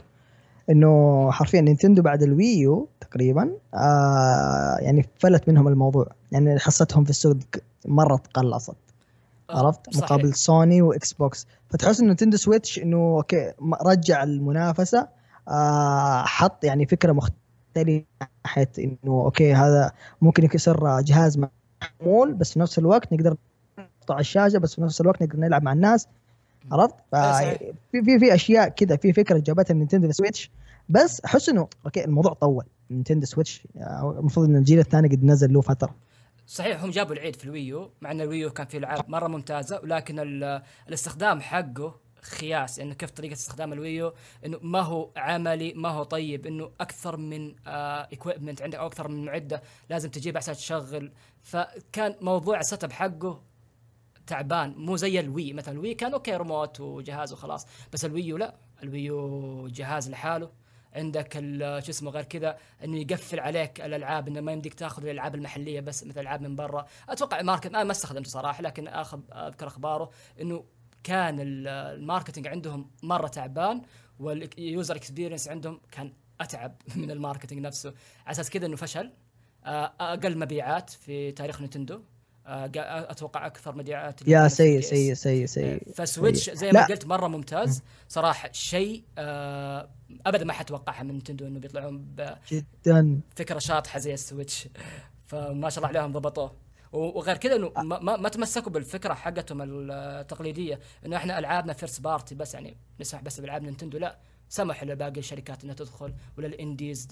إنه 0.70 1.30
حرفيا 1.30 1.60
Nintendo 1.60 2.02
بعد 2.02 2.22
ال 2.22 2.36
Wii 2.36 2.75
U 2.75 2.88
تقريبا 3.00 3.50
آه 3.74 4.76
يعني 4.80 5.08
فلت 5.18 5.48
منهم 5.48 5.68
الموضوع 5.68 6.06
يعني 6.32 6.58
حصتهم 6.58 7.04
في 7.04 7.10
السوق 7.10 7.36
مرة 7.86 8.16
تقلصت. 8.16 8.76
عرفت؟ 9.50 9.94
صحيح. 9.94 10.02
مقابل 10.04 10.34
Sony 10.34 10.82
و 10.82 11.12
Xbox 11.12 11.46
فتحس 11.70 12.00
انه 12.00 12.08
Nintendo 12.08 12.36
Switch 12.36 12.78
إنه 12.78 12.96
okay 12.96 13.52
رجع 13.86 14.22
المنافسة 14.22 15.08
آه 15.48 16.22
حط 16.22 16.64
يعني 16.64 16.86
فكرة 16.86 17.12
مختلفة 17.12 18.04
ناحية 18.44 18.70
إنه 18.78 18.96
okay 19.12 19.54
هذا 19.54 19.92
ممكن 20.20 20.48
يصير 20.54 21.00
جهاز 21.00 21.38
محمول 22.00 22.34
بس 22.34 22.52
في 22.52 22.58
نفس 22.60 22.78
الوقت 22.78 23.12
نقدر 23.12 23.36
نقطع 23.78 24.18
الشاشة 24.18 24.58
بس 24.58 24.74
في 24.74 24.82
نفس 24.82 25.00
الوقت 25.00 25.22
نقدر 25.22 25.38
نلعب 25.38 25.62
مع 25.62 25.72
الناس 25.72 26.08
عرفت؟ 26.72 26.94
في 27.92 28.02
في 28.02 28.18
في 28.18 28.34
أشياء 28.34 28.68
كذا 28.68 28.96
في 28.96 29.12
فكرة 29.12 29.38
جابتها 29.38 29.74
Nintendo 29.74 30.12
Switch 30.12 30.50
بس 30.88 31.20
أحس 31.24 31.48
إنه 31.48 31.68
okay 31.84 32.04
الموضوع 32.04 32.32
طول. 32.32 32.64
Nintendo 32.90 33.26
Switch 33.26 33.66
المفروض 34.02 34.48
إن 34.48 34.56
الجيل 34.56 34.78
الثاني 34.78 35.08
قد 35.08 35.24
نزل 35.24 35.52
له 35.52 35.60
فترة. 35.60 35.94
صحيح 36.46 36.82
هم 36.82 36.90
جابوا 36.90 37.14
العيد 37.14 37.36
في 37.36 37.44
ال 37.44 37.54
Wii 37.54 37.81
U 37.81 37.90
مع 38.00 38.10
إن 38.10 38.20
ال 38.20 38.26
Wii 38.26 38.44
U 38.44 38.50
كان 38.50 38.66
فيه 38.66 38.78
العاب 38.78 39.10
مرة 39.10 39.28
ممتازة 39.28 39.80
ولكن 39.82 40.18
الاستخدام 40.88 41.40
حقه 41.40 41.94
خياس 42.22 42.80
إنه 42.80 42.94
كيف 42.94 43.10
طريقة 43.10 43.32
استخدام 43.32 43.72
ال 43.72 43.80
Wii 43.80 44.04
U 44.04 44.12
إنه 44.46 44.58
ما 44.62 44.80
هو 44.80 45.10
عملي 45.16 45.72
ما 45.74 45.88
هو 45.88 46.02
طيب 46.02 46.46
إنه 46.46 46.70
أكثر 46.80 47.16
من 47.16 47.54
equipment 47.66 48.60
آه 48.60 48.64
عندك 48.64 48.78
أو 48.78 48.86
أكثر 48.86 49.08
من 49.08 49.24
معدة 49.24 49.62
لازم 49.90 50.10
تجيب 50.10 50.36
عشان 50.36 50.54
تشغل. 50.54 51.12
فكان 51.42 52.16
موضوع 52.20 52.60
ال 52.60 52.84
setup 52.84 52.92
حقه 52.92 53.42
تعبان 54.26 54.74
مو 54.76 54.96
زي 54.96 55.20
ال 55.20 55.27
Wii. 55.27 55.52
مثلا 55.52 55.74
ال 55.74 55.79
Wii 55.79 55.94
كان 55.94 56.12
okay 56.12 56.36
remote 56.36 56.80
وجهاز 56.80 57.32
وخلاص 57.32 57.66
بس 57.92 58.04
الويو 58.04 58.36
لا. 58.36 58.54
الويو 58.82 59.68
جهاز 59.68 60.10
لحاله. 60.10 60.66
عندك 60.94 61.32
شو 61.84 61.90
اسمه 61.90 62.10
غير 62.10 62.24
كذا 62.24 62.58
إنه 62.84 62.96
يقفل 62.96 63.40
عليك 63.40 63.80
الألعاب 63.80 64.28
إنه 64.28 64.40
ما 64.40 64.52
يمديك 64.52 64.74
تأخذ 64.74 65.02
الألعاب 65.02 65.34
المحلية 65.34 65.80
بس 65.80 66.04
مثل 66.04 66.20
ألعاب 66.20 66.42
من 66.42 66.56
برا. 66.56 66.86
أتوقع 67.08 67.42
market 67.42 67.66
ما 67.66 67.90
استخدمته 67.90 68.30
صراحة 68.30 68.62
لكن 68.62 68.88
أخذ 68.88 69.20
أذكر 69.32 69.66
أخباره 69.66 70.10
إنه 70.40 70.64
كان 71.06 71.36
ال 71.40 71.51
marketing 71.51 72.46
عندهم 72.46 72.90
مرة 73.02 73.26
تعبان 73.26 73.82
وال 74.18 74.44
user 74.44 74.96
experience 74.96 75.48
عندهم 75.48 75.80
كان 75.90 76.12
أتعب 76.40 76.74
من 76.96 77.10
ال 77.10 77.15
marketing 77.15 77.58
نفسه. 77.58 77.94
على 78.26 78.30
أساس 78.30 78.50
كذا 78.50 78.66
إنه 78.66 78.76
فشل. 78.76 79.10
آه، 79.64 79.92
أقل 80.00 80.38
مبيعات 80.38 80.90
في 80.90 81.32
تاريخ 81.32 81.60
Nintendo 81.60 82.00
آه، 82.46 82.70
أتوقع 83.10 83.46
أكثر 83.46 83.76
مبيعات 83.76 84.28
يا 84.28 84.48
سيء 84.48 84.80
سيء 84.80 85.14
سيء 85.14 85.46
سيء. 85.46 85.92
ف 85.94 86.02
Switch 86.02 86.50
زي 86.50 86.72
ما 86.72 86.86
قلت 86.86 87.06
مرة 87.06 87.28
ممتاز. 87.28 87.82
صراحة 88.08 88.52
شيء 88.52 89.04
آه، 89.18 89.88
أبدا 90.26 90.44
ما 90.44 90.52
حتوقعها 90.52 91.02
من 91.02 91.12
Nintendo 91.12 91.46
إنه 91.46 91.58
بيطلعون 91.58 92.16
جدا. 92.50 93.20
فكره 93.36 93.58
شاطحة 93.58 93.98
زي 93.98 94.14
ال 94.14 94.21
Switch. 94.21 94.68
فما 95.28 95.70
شاء 95.70 95.78
الله 95.84 95.98
عليهم 95.98 96.12
ضبطوه. 96.12 96.65
وغير 96.96 97.36
كذا 97.36 97.56
إنه 97.56 97.72
ما, 97.76 98.16
ما 98.16 98.28
تمسكوا 98.28 98.72
بالفكرة 98.72 99.14
حقتهم 99.14 99.90
التقليدية 99.90 100.80
إنه 101.06 101.16
إحنا 101.16 101.38
ألعابنا 101.38 101.72
first 101.72 102.00
party 102.00 102.34
بس 102.34 102.54
يعني 102.54 102.76
نسمح 103.00 103.22
بس 103.22 103.40
بألعاب 103.40 103.62
Nintendo 103.62 103.98
لا 103.98 104.18
سمحوا 104.48 104.88
لباقي 104.88 105.18
الشركات 105.18 105.64
إنها 105.64 105.74
تدخل 105.74 106.14
ولا 106.38 106.46
ال 106.46 106.55
indies 106.55 107.04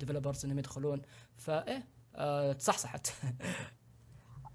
developers 0.00 0.44
إنهم 0.44 0.58
يدخلون. 0.58 1.02
فايه 1.34 1.84
آه 2.16 2.52
تصحصحت. 2.52 3.06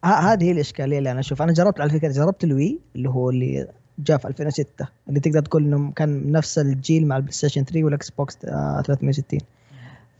هذه 0.03 0.43
هي 0.43 0.51
الإشكالية 0.51 0.97
اللي 0.97 1.11
أنا 1.11 1.19
أشوف. 1.19 1.41
أنا 1.41 1.53
جربت 1.53 1.81
على 1.81 1.89
فكرة 1.89 2.11
جربت 2.11 2.43
ال 2.43 2.52
Wii 2.52 2.79
اللي 2.95 3.09
هو 3.09 3.29
اللي 3.29 3.67
جاء 3.99 4.17
في 4.17 4.27
2006 4.27 4.87
اللي 5.09 5.19
تقدر 5.19 5.41
تقول 5.41 5.63
إنه 5.63 5.91
كان 5.91 6.31
نفس 6.31 6.59
الجيل 6.59 7.07
مع 7.07 7.17
ال 7.17 7.33
PlayStation 7.33 7.63
3 7.63 7.83
وال 7.83 8.09
Xbox 8.09 8.37
360 8.37 9.39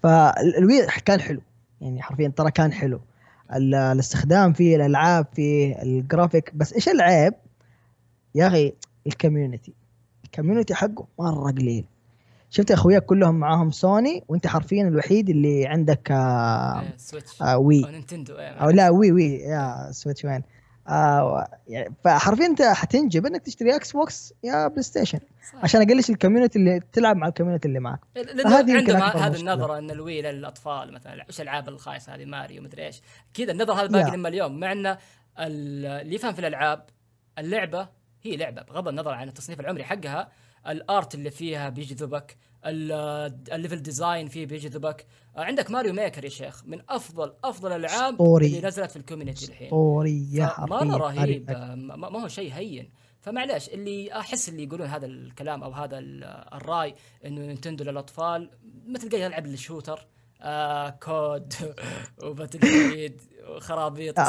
فال 0.04 0.37
Wii 0.37 0.88
كان 1.06 1.22
حلو 1.22 1.42
يعني 1.82 2.02
حرفيا 2.02 2.28
ترى 2.28 2.52
كان 2.52 2.74
حلو. 2.74 3.00
الاستخدام 3.58 4.54
فيه 4.54 4.76
الألعاب 4.76 5.28
فيه 5.34 5.82
الجرافيك. 5.82 6.56
بس 6.56 6.74
إيش 6.74 6.90
العيب؟ 6.90 7.34
يا 8.36 8.48
أخي 8.48 8.74
ال 9.08 9.14
community. 9.14 9.74
ال 10.26 10.31
community 10.31 10.76
حقه 10.76 11.08
مرة 11.20 11.52
قليل. 11.52 11.86
شفت 12.50 12.72
أخوياك 12.72 13.06
كلهم 13.06 13.36
معاهم 13.36 13.72
سوني 13.72 14.24
وأنت 14.28 14.48
حرفيا 14.48 14.88
الوحيد 14.88 15.30
اللي 15.30 15.68
عندك 15.68 16.12
آه 16.12 16.82
إيه، 16.82 16.94
سويتش. 16.98 17.42
آه 17.42 17.58
وي. 17.58 17.86
أو 17.86 17.90
نينتندو 17.90 18.34
إيه، 18.40 18.48
أو 18.48 18.70
لا 18.70 18.90
وي 18.90 19.12
وي. 19.12 19.34
يا 19.34 19.92
سويتش 19.92 20.26
وين. 20.26 20.44
آه 20.88 21.48
يعني 21.68 21.96
فحرفيا 22.04 22.46
أنت 22.46 22.62
حتنجب 22.62 23.26
إنك 23.26 23.42
تشتري 23.42 23.76
إكس 23.76 23.92
بوكس 23.92 24.34
يا 24.44 24.68
بلاي 24.68 24.84
ستيشن 24.84 25.20
صح. 25.54 25.64
عشان 25.64 25.82
أقلش 25.82 26.10
الكوميونتي 26.10 26.60
اللي 26.60 26.80
تلعب 26.94 27.16
مع 27.16 27.28
الكوميونتي 27.28 27.68
اللي 27.68 27.80
معك. 27.80 28.00
هذه 28.46 28.78
عندهم 28.78 29.02
هذه 29.02 29.40
النظرة 29.40 29.78
إن 29.78 29.92
الوي 29.92 30.22
للأطفال 30.22 30.94
مثلا 30.94 31.26
إيش 31.28 31.42
الألعاب 31.42 31.70
الخايسة 31.70 32.16
هذه 32.16 32.26
ماريو 32.26 32.62
مدري 32.62 32.86
إيش. 32.86 33.02
كذا 33.34 33.52
النظرة 33.52 33.74
هذا 33.74 33.88
باقي 33.88 34.18
لما 34.18 34.30
اليوم. 34.30 34.60
مع 34.60 34.72
إن 34.72 34.98
اللي 35.40 36.16
يفهم 36.16 36.34
في 36.34 36.40
الألعاب 36.40 36.86
اللعبة 37.40 37.88
هي 38.24 38.38
لعبة 38.38 38.62
بغض 38.62 38.88
النظر 38.88 39.12
عن 39.12 39.28
التصنيف 39.28 39.60
العمري 39.60 39.84
حقها 39.84 40.32
ال 40.68 40.80
art 40.80 41.16
اللي 41.16 41.32
فيها 41.32 41.70
بيجذبك 41.70 42.38
ال 42.66 42.85
level 42.85 43.82
design 43.82 44.28
فيه 44.28 44.46
بيجذبك 44.46 45.06
عندك 45.36 45.72
Mario 45.72 45.94
Maker 45.94 46.24
يا 46.24 46.30
شيخ 46.30 46.66
من 46.66 46.82
افضل 46.90 47.34
أفضل 47.44 47.72
الألعاب 47.72 48.22
اللي 48.46 48.68
نزلت 48.68 48.92
في 48.92 48.98
ال 48.98 49.03
community 49.03 49.46
الحين. 49.46 49.68
اسطوريه 49.68 50.56
مره 50.60 50.98
رهيب. 50.98 51.52
ما 51.78 52.24
هو 52.24 52.28
شيء 52.28 52.54
هين. 52.54 52.90
فمعليش 53.22 53.70
اللي 53.70 54.14
أحس 54.20 54.50
اللي 54.50 54.64
يقولون 54.64 54.88
هذا 54.88 55.06
الكلام 55.06 55.64
أو 55.64 55.72
هذا 55.72 56.00
الرأي 56.54 56.96
إنه 57.26 57.42
Nintendo 57.42 57.84
للأطفال 57.84 58.50
مثل 58.88 59.10
قاعد 59.10 59.22
يلعب 59.22 59.46
ال 59.46 59.53
shooter 59.54 60.08
آه 60.44 60.90
COD 60.90 61.54
و 62.24 62.29
Battle 62.29 62.60
وخرابيط. 63.50 64.20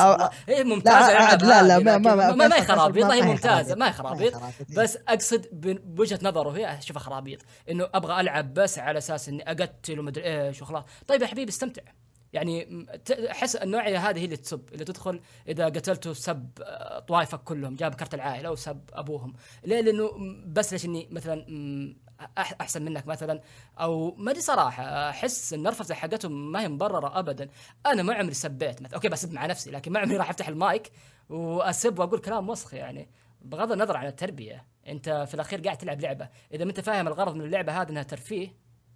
هي 0.49 0.65
ممتازة 0.65 1.37
لا 1.37 1.37
لا, 1.37 1.63
لا 1.63 1.79
ما 1.79 1.99
ما 1.99 2.15
ما, 2.15 2.33
ما, 2.33 2.49
ما 2.49 2.57
هي 2.57 2.63
خرابيط 2.63 3.07
هي 3.07 3.23
ممتازة 3.23 3.75
ما 3.75 3.89
هي 3.89 3.93
خرابيط. 3.93 4.35
بس 4.77 4.99
أقصد 5.09 5.47
بوجهة 5.85 6.19
نظره 6.23 6.51
هي 6.51 6.79
اشوفها 6.79 7.03
خرابيط 7.03 7.41
إنه 7.71 7.89
أبغى 7.95 8.21
ألعب 8.21 8.55
بس 8.55 8.79
على 8.79 8.99
أساس 8.99 9.29
إني 9.29 9.51
أقتل 9.51 10.01
ومدري 10.01 10.25
إيش 10.25 10.63
وخلاص 10.63 10.85
طيب 11.07 11.23
يا 11.23 11.27
حبيبي 11.27 11.51
استمتع. 11.51 11.83
يعني 12.33 12.87
أحس 13.31 13.57
النوعية 13.57 14.11
هذه 14.11 14.19
هي 14.19 14.25
اللي 14.25 14.37
تسب 14.37 14.69
اللي 14.73 14.85
تدخل 14.85 15.21
إذا 15.49 15.65
قتلته 15.65 16.13
سب 16.13 16.49
آه، 16.63 16.99
طوائفك 16.99 17.41
كلهم 17.45 17.75
جاب 17.77 17.95
كرت 17.95 18.15
العائلة 18.15 18.51
وسب 18.51 18.81
أبوهم. 18.93 19.35
ليه؟ 19.65 19.81
لأنه 19.81 20.11
بس 20.47 20.73
ليش 20.73 20.85
إني 20.85 21.09
مثلا 21.11 21.47
أحسن 22.39 22.85
منك 22.85 23.07
مثلا. 23.07 23.41
أو 23.81 24.15
ما 24.19 24.31
أدري 24.31 24.43
صراحة 24.43 25.11
أحس 25.11 25.55
النرفزه 25.55 25.95
حقتهم 25.95 26.53
ما 26.53 26.61
هي 26.61 26.69
مبررة 26.69 27.19
ابدا. 27.19 27.49
أنا 27.87 28.03
ما 28.03 28.15
عمري 28.15 28.35
سبيت 28.35 28.83
مثلا. 28.83 28.95
أوكي 28.95 29.09
بسب 29.09 29.33
مع 29.33 29.47
نفسي 29.47 29.71
لكن 29.71 29.93
ما 29.93 30.01
عمري 30.01 30.17
راح 30.17 30.31
أفتح 30.31 30.49
المايك 30.49 30.91
وأسب 31.29 31.99
وأقول 31.99 32.19
كلام 32.19 32.49
وسخ 32.49 32.75
يعني. 32.75 33.09
بغض 33.43 33.73
النظر 33.73 33.97
عن 33.97 34.07
التربية 34.07 34.65
أنت 34.89 35.25
في 35.29 35.35
الأخير 35.35 35.61
قاعد 35.61 35.77
تلعب 35.77 36.01
لعبة. 36.01 36.29
إذا 36.55 36.65
ما 36.65 36.71
أنت 36.71 36.81
فاهم 36.81 37.09
الغرض 37.09 37.35
من 37.35 37.45
اللعبة 37.45 37.83
هذه 37.83 37.89
إنها 37.89 38.03
ترفيه 38.03 38.49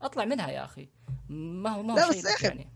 أطلع 0.02 0.24
منها 0.24 0.50
يا 0.50 0.64
أخي. 0.64 0.88
ما 1.28 1.70
هو 1.70 1.82
ما 1.82 2.04
هو 2.04 2.12
شيء 2.12 2.22
يعني. 2.42 2.66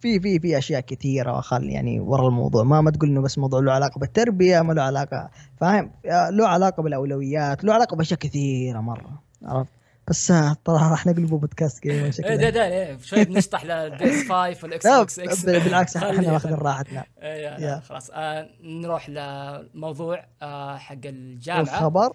في 0.00 0.20
في 0.20 0.40
في 0.40 0.58
أشياء 0.58 0.80
كثيرة 0.80 1.40
خل 1.40 1.64
يعني 1.64 2.00
ورا 2.00 2.28
الموضوع. 2.28 2.62
ما 2.62 2.80
ما 2.80 2.90
تقول 2.90 3.08
إنه 3.08 3.22
بس 3.22 3.38
موضوع 3.38 3.60
له 3.60 3.72
علاقة 3.72 3.98
بالتربية 3.98 4.60
ما 4.60 4.72
له 4.72 4.82
علاقة 4.82 5.30
فاهم؟ 5.56 5.92
له 6.30 6.48
علاقة 6.48 6.82
بالأولويات 6.82 7.64
له 7.64 7.74
علاقة 7.74 7.96
بأشياء 7.96 8.20
كثيرة 8.20 8.80
مرة 8.80 9.22
عرفت؟ 9.42 9.70
بس 10.08 10.32
طبعا 10.64 10.90
راح 10.90 11.06
نقلبه 11.06 11.38
بودكاست 11.38 11.82
gamer 11.82 12.10
شكله. 12.10 12.28
إيه 12.30 12.50
ده 12.50 12.66
إيه 12.66 12.98
شوي 12.98 13.24
بنشطح 13.24 13.64
لل 13.64 13.96
PS 13.96 14.28
5 14.28 14.32
وال 14.62 14.86
Xbox 14.86 15.18
X 15.18 15.44
بالعكس 15.44 15.96
إحنا 15.96 16.32
ماخذين 16.32 16.54
راحتنا 16.54 17.04
إيه 17.22 17.80
خلاص. 17.80 18.10
آه 18.14 18.48
نروح 18.62 19.08
لموضوع 19.10 20.24
آه 20.42 20.76
حق 20.76 20.96
الجامعة. 21.04 21.60
الخبر 21.62 22.12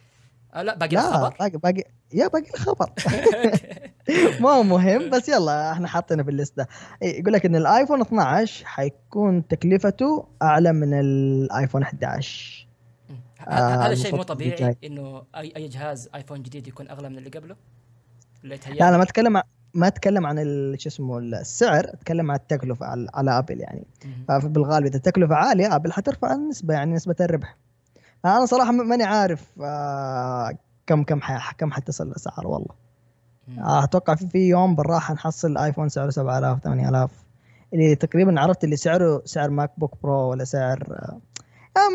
آه 0.53 0.61
لا 0.61 0.75
باقي 0.77 0.97
الخبر. 0.97 1.35
باقي 1.39 1.57
باقي 1.57 1.83
يا 2.13 2.27
باقي 2.27 2.49
الخبر. 2.53 2.89
ما 4.41 4.49
هو 4.49 4.63
مهم 4.63 5.09
بس 5.09 5.29
يلا 5.29 5.71
إحنا 5.71 5.87
حاطينه 5.87 6.23
في 6.23 6.29
ال 6.29 6.35
list 6.35 6.59
ه 6.59 6.65
يقول 7.01 7.33
لك 7.33 7.45
إن 7.45 7.55
الآيفون 7.55 8.01
12 8.01 8.65
حيكون 8.65 9.47
تكلفته 9.47 10.27
أعلى 10.41 10.73
من 10.73 10.99
الآيفون 10.99 11.81
11 11.83 12.64
هذا 13.47 13.91
آه 13.91 13.93
شيء 13.93 14.15
مو 14.15 14.23
طبيعي 14.23 14.77
إنه 14.83 15.23
اي 15.35 15.53
أي 15.55 15.67
جهاز 15.67 16.09
ايفون 16.15 16.43
جديد 16.43 16.67
يكون 16.67 16.89
أغلى 16.89 17.09
من 17.09 17.17
اللي 17.17 17.29
قبله؟ 17.29 17.55
اللي 18.43 18.59
لا 18.79 18.89
أنا 18.89 18.97
ما 18.97 19.03
أتكلم 19.03 19.41
ما 19.73 19.87
أتكلم 19.87 20.25
عن 20.25 20.37
شو 20.77 20.89
اسمه 20.89 21.17
السعر 21.17 21.83
أتكلم 21.93 22.31
عن 22.31 22.37
التكلفة 22.37 22.85
على, 22.85 23.09
على 23.13 23.37
ابل 23.37 23.59
يعني. 23.59 23.87
فبالغالب 24.27 24.85
إذا 24.85 24.95
التكلفة 24.95 25.35
عالية 25.35 25.75
ابل 25.75 25.93
حترفع 25.93 26.33
النسبة 26.33 26.73
يعني 26.73 26.93
نسبة 26.93 27.15
الربح. 27.21 27.57
أنا 28.25 28.45
صراحة 28.45 28.71
ماني 28.71 29.03
عارف 29.03 29.61
آه 29.61 30.57
كم 30.87 31.03
كم 31.03 31.19
كم 31.57 31.71
حتصل 31.71 32.07
الاسعار 32.07 32.47
والله. 32.47 32.75
آه 33.59 33.83
أتوقع 33.83 34.15
في, 34.15 34.27
في 34.27 34.49
يوم 34.49 34.75
بالراحة 34.75 35.13
نحصل 35.13 35.57
ايفون 35.57 35.89
سعره 35.89 36.09
7000 36.09 36.63
8000 36.63 37.11
اللي 37.73 37.95
تقريبا 37.95 38.41
عرفت 38.41 38.63
اللي 38.63 38.75
سعره 38.75 39.21
سعر 39.25 39.49
ماك 39.49 39.71
بوك 39.77 39.93
برو 40.03 40.29
ولا 40.29 40.43
سعر 40.43 40.83
آه 40.91 41.19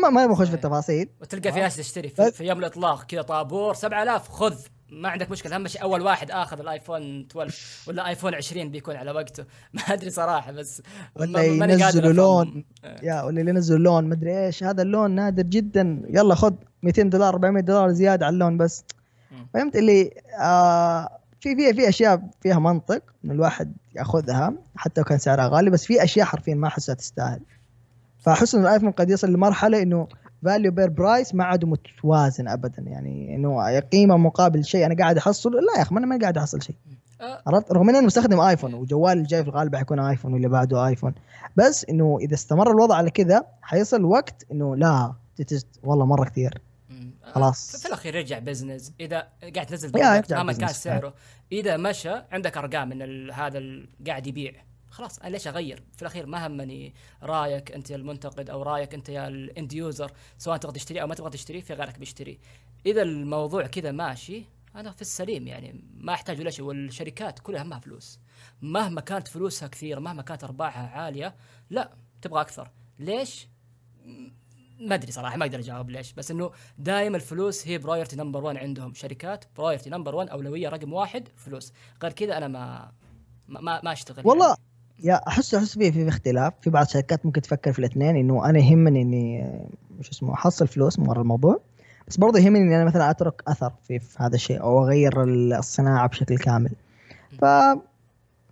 ما 0.01 0.09
ما 0.09 0.27
بخش 0.27 0.47
في 0.47 0.53
التفاصيل. 0.53 1.09
وتلقى 1.21 1.51
في 1.51 1.59
ناس 1.59 1.75
تشتري 1.75 2.09
في, 2.09 2.31
في 2.31 2.43
يوم 2.43 2.59
الإطلاق 2.59 3.03
كذا 3.03 3.21
طابور 3.21 3.73
7000 3.73 4.29
خذ. 4.29 4.55
ما 4.91 5.09
عندك 5.09 5.31
مشكلة 5.31 5.55
أهم 5.55 5.67
شيء 5.67 5.81
أول 5.81 6.01
واحد 6.01 6.31
آخذ 6.31 6.59
الآيفون 6.59 7.19
12 7.31 7.89
ولا 7.89 8.07
آيفون 8.07 8.35
20 8.35 8.71
بيكون 8.71 8.95
على 8.95 9.11
وقته. 9.11 9.45
ما 9.73 9.81
أدري 9.81 10.09
صراحة 10.09 10.51
بس 10.51 10.81
ولا 11.15 11.43
ينزلوا 11.43 12.13
لون 12.13 12.65
يا 13.03 13.21
ولا 13.21 13.39
ينزلوا 13.39 13.79
لون 13.79 14.03
ما 14.03 14.13
أدري 14.13 14.45
إيش 14.45 14.63
هذا 14.63 14.81
اللون 14.81 15.11
نادر 15.11 15.43
جدا. 15.43 16.01
يلا 16.09 16.35
خذ 16.35 16.53
200 16.83 17.03
دولار 17.03 17.33
400 17.33 17.63
دولار 17.63 17.91
زيادة 17.91 18.25
على 18.25 18.33
اللون 18.33 18.57
بس. 18.57 18.83
فهمت؟ 19.53 19.75
اللي 19.75 20.11
آه 20.39 21.21
في 21.39 21.55
في 21.55 21.73
في 21.73 21.89
أشياء 21.89 22.29
فيها 22.41 22.59
منطق 22.59 23.03
إن 23.25 23.31
الواحد 23.31 23.73
يأخذها 23.95 24.53
حتى 24.75 25.01
لو 25.01 25.05
كان 25.05 25.17
سعرها 25.17 25.47
غالي 25.47 25.69
بس 25.69 25.85
في 25.85 26.03
أشياء 26.03 26.25
حرفيا 26.25 26.55
ما 26.55 26.67
احسها 26.67 26.95
تستاهل. 26.95 27.41
فاحس 28.21 28.55
ان 28.55 28.61
الايفون 28.61 28.91
قد 28.91 29.09
يصل 29.09 29.33
لمرحله 29.33 29.81
إنه 29.81 30.07
value 30.45 30.71
per 30.71 30.89
price 30.89 31.35
ما 31.35 31.43
عاد 31.43 31.65
متوازن 31.65 32.47
ابدا. 32.47 32.81
يعني 32.81 33.35
إنه 33.35 33.79
قيمة 33.79 34.17
مقابل 34.17 34.65
شيء 34.65 34.85
أنا 34.85 34.95
قاعد 34.95 35.17
احصل 35.17 35.51
لا 35.51 35.77
يا 35.77 35.81
أخي 35.81 35.95
أنا 35.95 36.05
ما 36.05 36.19
قاعد 36.21 36.37
أحصل 36.37 36.61
شيء. 36.61 36.75
آه، 37.21 37.41
عرفت؟ 37.47 37.71
رغم 37.71 37.89
اني 37.89 37.97
أنا 37.97 38.07
مستخدم 38.07 38.39
آيفون 38.39 38.73
وجوال 38.73 39.17
الجاي 39.17 39.43
في 39.43 39.49
الغالب 39.49 39.75
حيكون 39.75 39.99
آيفون 39.99 40.33
واللي 40.33 40.47
بعده 40.47 40.87
آيفون. 40.87 41.13
بس 41.55 41.85
إنه 41.89 42.17
إذا 42.21 42.33
استمر 42.33 42.71
الوضع 42.71 42.95
على 42.95 43.09
كذا 43.09 43.45
حيصل 43.61 44.03
وقت 44.03 44.45
إنه 44.51 44.75
لا 44.75 45.13
والله 45.83 46.05
مرة 46.05 46.23
كثير. 46.23 46.61
آه، 46.91 47.31
خلاص. 47.31 47.75
في 47.75 47.87
الأخير 47.87 48.15
يرجع 48.15 48.39
business 48.39 48.93
إذا 48.99 49.27
قاعد 49.55 49.65
تنزل 49.65 49.91
product 49.91 50.33
مهما 50.33 50.53
كان. 50.53 50.67
سعره 50.67 51.13
إذا 51.51 51.77
مشى 51.77 52.13
عندك 52.31 52.57
أرقام 52.57 52.89
من 52.89 53.31
هذا 53.31 53.59
قاعد 54.07 54.27
يبيع. 54.27 54.53
خلاص 54.91 55.19
أنا 55.19 55.29
ليش 55.29 55.47
أغير؟ 55.47 55.83
في 55.95 56.01
الأخير 56.01 56.25
ما 56.25 56.47
همني 56.47 56.93
رأيك 57.23 57.71
أنت 57.71 57.89
يا 57.89 57.95
المنتقد 57.95 58.49
أو 58.49 58.63
رأيك 58.63 58.93
أنت 58.93 59.09
يا 59.09 59.27
ال 59.27 59.38
end 59.38 59.73
user 59.73 60.11
سواء 60.37 60.57
تبغى 60.57 60.73
تشتري 60.73 61.01
أو 61.01 61.07
ما 61.07 61.15
تبغى 61.15 61.29
تشتري 61.29 61.61
في 61.61 61.73
غيرك 61.73 61.99
بيشتري. 61.99 62.39
إذا 62.85 63.01
الموضوع 63.01 63.67
كذا 63.67 63.91
ماشي 63.91 64.45
أنا 64.75 64.91
في 64.91 65.01
السليم 65.01 65.47
يعني 65.47 65.83
ما 65.97 66.13
أحتاج 66.13 66.39
ولا 66.39 66.49
شيء 66.49 66.65
والشركات 66.65 67.39
كلها 67.39 67.63
همها 67.63 67.79
فلوس. 67.79 68.19
مهما 68.61 69.01
كانت 69.01 69.27
فلوسها 69.27 69.67
كثيره 69.67 69.99
مهما 69.99 70.21
كانت 70.21 70.43
أرباحها 70.43 70.87
عالية 70.87 71.35
لا 71.69 71.91
تبغى 72.21 72.41
أكثر. 72.41 72.71
ليش؟ 72.99 73.47
ما 74.79 74.95
أدري 74.95 75.11
صراحة 75.11 75.37
ما 75.37 75.45
أقدر 75.45 75.59
أجاوب 75.59 75.89
ليش. 75.89 76.13
بس 76.13 76.31
إنه 76.31 76.51
دائما 76.77 77.17
الفلوس 77.17 77.67
هي 77.67 77.77
priority 77.77 78.15
number 78.15 78.43
1 78.43 78.57
عندهم. 78.57 78.93
شركات 78.93 79.45
priority 79.57 79.89
number 79.89 80.15
1 80.15 80.29
أولوية 80.29 80.69
رقم 80.69 80.93
واحد 80.93 81.29
فلوس. 81.35 81.73
غير 82.03 82.11
كذا 82.11 82.37
أنا 82.37 82.47
ما 82.47 82.91
ما, 83.47 83.81
ما 83.83 83.91
أشتغل. 83.91 84.27
والله 84.27 84.47
يعني. 84.47 84.70
يا 85.03 85.27
أحس 85.27 85.55
أحس 85.55 85.77
في 85.77 85.91
في 85.91 86.07
اختلاف. 86.07 86.53
في 86.61 86.69
بعض 86.69 86.85
الشركات 86.85 87.25
ممكن 87.25 87.41
تفكر 87.41 87.73
في 87.73 87.79
الاثنين 87.79 88.15
إنه 88.15 88.49
أنا 88.49 88.59
يهمني 88.59 89.01
إني 89.01 89.51
مش 89.99 90.09
اسمه 90.09 90.33
أحصل 90.33 90.67
فلوس 90.67 90.99
من 90.99 91.09
ورا 91.09 91.21
الموضوع. 91.21 91.59
بس 92.07 92.17
برضه 92.17 92.39
يهمني 92.39 92.59
إني 92.59 92.75
أنا 92.75 92.85
مثلا 92.85 93.09
أترك 93.09 93.43
أثر 93.47 93.71
في, 93.87 93.99
في 93.99 94.23
هذا 94.23 94.35
الشيء 94.35 94.61
أو 94.61 94.83
أغير 94.83 95.23
الصناعة 95.23 96.07
بشكل 96.07 96.37
كامل. 96.37 96.71
ف 97.39 97.45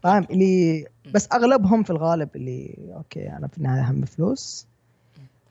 فاهم؟ 0.03 0.27
اللي 0.31 0.85
بس 1.13 1.27
أغلبهم 1.33 1.83
في 1.83 1.89
الغالب 1.89 2.29
اللي 2.35 2.77
أوكي 2.95 3.29
أنا 3.29 3.47
في 3.47 3.57
النهاية 3.57 3.81
اهم 3.81 4.05
فلوس 4.05 4.67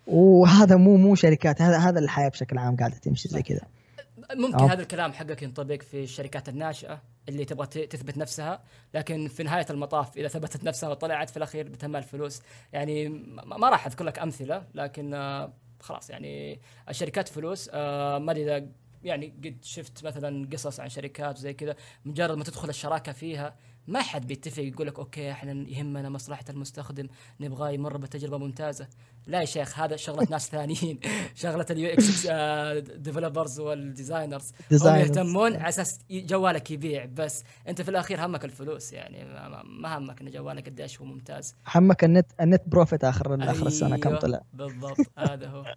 وهذا 0.07 0.77
مو 0.77 0.97
مو 0.97 1.15
شركات 1.15 1.63
هذا 1.63 1.79
هذا 1.79 1.99
الحياة 1.99 2.29
بشكل 2.29 2.59
عام 2.59 2.77
قاعدة 2.77 2.97
تمشي 2.97 3.29
زي 3.29 3.43
كذا. 3.43 3.61
ممكن 4.35 4.65
آه. 4.65 4.73
هذا 4.73 4.83
الكلام 4.83 5.13
حقك 5.13 5.43
ينطبق 5.43 5.83
في 5.83 6.03
الشركات 6.03 6.49
الناشئة 6.49 7.03
اللي 7.29 7.45
تبغى 7.45 7.67
تثبت 7.67 8.19
نفسها 8.19 8.63
لكن 8.95 9.29
في 9.29 9.43
نهاية 9.43 9.67
المطاف 9.71 10.17
إذا 10.17 10.29
ثبتت 10.29 10.65
نفسها 10.65 10.89
وطلعت 10.89 11.31
في 11.31 11.37
الأخير 11.37 11.69
بتهمها 11.69 12.01
الفلوس 12.01 12.43
يعني 12.73 13.09
ما 13.09 13.57
ما 13.57 13.69
راح 13.69 13.87
أذكر 13.87 14.05
لك 14.05 14.19
أمثلة 14.19 14.67
لكن 14.75 15.15
آه، 15.15 15.53
خلاص 15.81 16.11
يعني 16.11 16.61
الشركات 16.89 17.29
فلوس 17.29 17.71
آه، 17.73 18.19
ما 18.19 18.33
أدري 18.33 18.45
إذا 18.45 18.69
يعني 19.03 19.35
قد 19.45 19.65
شفت 19.65 20.05
مثلا 20.05 20.49
قصص 20.53 20.81
عن 20.81 20.89
شركات 20.89 21.37
وزي 21.37 21.55
كذا 21.55 21.77
مجرد 22.05 22.39
ما 22.39 22.45
تدخل 22.45 22.69
الشراكة 22.69 23.13
فيها 23.13 23.57
ما 23.87 24.03
حد 24.03 24.27
بيتفق 24.27 24.63
يقول 24.63 24.87
لك 24.87 24.99
أوكي 24.99 25.33
إحنا 25.33 25.53
يهمنا 25.69 26.09
مصلحة 26.09 26.45
المستخدم 26.51 27.09
نبغاه 27.41 27.71
يمر 27.71 27.97
بتجربة 27.97 28.39
ممتازة 28.39 28.89
لا 29.29 29.41
يا 29.41 29.45
شيخ 29.45 29.79
هذا 29.79 29.97
شغلة 29.97 30.27
ناس 30.31 30.49
ثانيين. 30.51 31.01
شغلة 31.35 31.67
ال 31.71 31.89
UX 31.93 32.27
developers 32.97 33.61
وال 33.61 33.77
designers 33.77 34.53
هم. 34.73 34.97
يهتمون 34.97 35.57
على 35.57 35.69
أساس 35.69 35.99
جوالك 36.11 36.71
يبيع 36.71 37.05
بس 37.05 37.45
أنت 37.69 37.83
في 37.83 37.89
الأخير 37.91 38.27
همك 38.27 38.45
الفلوس 38.45 38.93
يعني 38.93 39.25
ما- 39.65 39.99
همك 39.99 40.21
إن 40.21 40.31
جوالك 40.31 40.67
قديش 40.69 41.01
هو 41.01 41.07
ممتاز. 41.07 41.55
همك 41.65 42.05
ال 42.05 42.10
net 42.10 42.27
ال 42.41 42.46
net 42.46 42.63
profit 42.67 43.05
آخر 43.05 43.51
آخر 43.51 43.67
السنة 43.67 43.97
كم 43.97 44.09
أيوه، 44.09 44.21
طلع؟ 44.21 44.41
بالضبط 44.53 44.97
هذا 45.19 45.49
هو. 45.49 45.65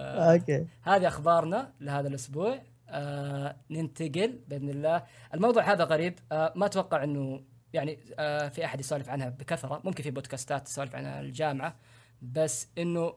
آه، 0.00 0.32
أوكي. 0.32 0.66
هذه 0.82 1.08
أخبارنا 1.08 1.72
لهذا 1.80 2.08
الأسبوع. 2.08 2.58
آه 2.88 3.56
ننتقل 3.70 4.38
بإذن 4.48 4.70
الله. 4.70 5.02
الموضوع 5.34 5.72
هذا 5.72 5.84
غريب. 5.84 6.18
آه 6.32 6.52
ما 6.56 6.66
أتوقع 6.66 7.04
إنه 7.04 7.40
يعني 7.72 7.98
آه 8.18 8.48
في 8.48 8.64
أحد 8.64 8.80
يسولف 8.80 9.08
عنها 9.08 9.28
بكثرة. 9.28 9.80
ممكن 9.84 10.02
في 10.02 10.10
بودكاستات 10.10 10.66
تسولف 10.66 10.94
عن 10.94 11.04
الجامعة. 11.06 11.76
بس 12.22 12.68
إنه 12.78 13.14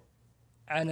عن 0.68 0.88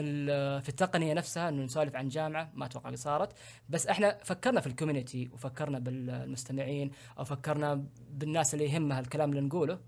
في 0.60 0.70
التقنية 0.70 1.14
نفسها 1.14 1.50
إنه 1.50 1.64
نسولف 1.64 1.96
عن 1.96 2.08
جامعة 2.08 2.52
ما 2.54 2.66
أتوقع 2.66 2.96
صارت. 2.96 3.34
بس 3.70 3.88
إحنا 3.88 4.20
فكرنا 4.24 4.62
في 4.62 4.68
الكوميونتي 4.68 5.30
وفكرنا 5.34 5.80
بالمستمعين 5.80 6.92
أو 7.20 7.24
فكرنا 7.24 7.86
بالناس 8.10 8.54
اللي 8.54 8.66
يهمها 8.66 9.00
الكلام 9.00 9.30
اللي 9.30 9.42
نقوله. 9.42 9.80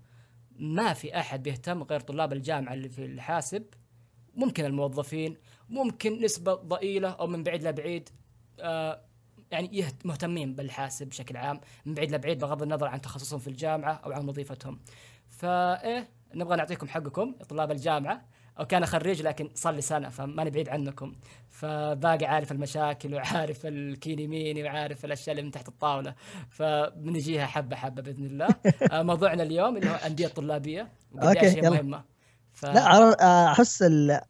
ما 0.58 0.92
في 0.92 1.18
أحد 1.18 1.42
بيهتم 1.42 1.82
غير 1.82 2.00
طلاب 2.00 2.32
الجامعة 2.32 2.74
اللي 2.74 2.88
في 2.88 3.04
الحاسب. 3.04 3.64
ممكن 4.34 4.64
الموظفين 4.64 5.36
ممكن 5.68 6.22
نسبة 6.24 6.54
ضئيلة 6.54 7.08
أو 7.08 7.26
من 7.26 7.42
بعيد 7.42 7.64
لبعيد. 7.64 8.08
آه 8.60 9.02
يعني 9.50 9.84
مهتمين 10.04 10.54
بالحاسب 10.54 11.08
بشكل 11.08 11.36
عام 11.36 11.60
من 11.84 11.94
بعيد 11.94 12.12
لبعيد 12.14 12.38
بغض 12.38 12.62
النظر 12.62 12.86
عن 12.86 13.00
تخصصهم 13.00 13.40
في 13.40 13.48
الجامعة 13.48 13.92
أو 13.92 14.12
عن 14.12 14.28
وظيفتهم. 14.28 14.80
فإيه 15.28 16.15
نبغى 16.34 16.56
نعطيكم 16.56 16.88
حقكم 16.88 17.34
طلاب 17.48 17.70
الجامعة. 17.70 18.22
أو 18.60 18.64
كان 18.66 18.86
خريج 18.86 19.22
لكن 19.22 19.50
صار 19.54 19.74
لي 19.74 19.80
سنة 19.80 20.08
فماني 20.08 20.50
بعيد 20.50 20.68
عنكم. 20.68 21.12
فباقي 21.50 22.26
عارف 22.26 22.52
المشاكل 22.52 23.14
وعارف 23.14 23.66
الكيني 23.66 24.26
ميني 24.26 24.62
وعارف 24.64 25.04
الأشياء 25.04 25.30
اللي 25.30 25.42
من 25.42 25.50
تحت 25.50 25.68
الطاولة. 25.68 26.14
فبنجيها 26.50 27.46
حبة 27.46 27.76
حبة 27.76 28.02
بإذن 28.02 28.24
الله. 28.26 28.48
آه 28.92 29.02
موضوعنا 29.02 29.42
اليوم 29.42 29.76
اللي 29.76 29.90
هو 29.90 29.94
أوكي، 31.28 31.40
إيه 31.40 31.50
شيء 31.50 31.58
يلا. 31.58 31.70
مهمة. 31.70 32.04
ف... 32.52 32.64
لا 32.66 32.82
عر- 32.88 33.16
أحس 33.52 33.82
ال... 33.82 34.20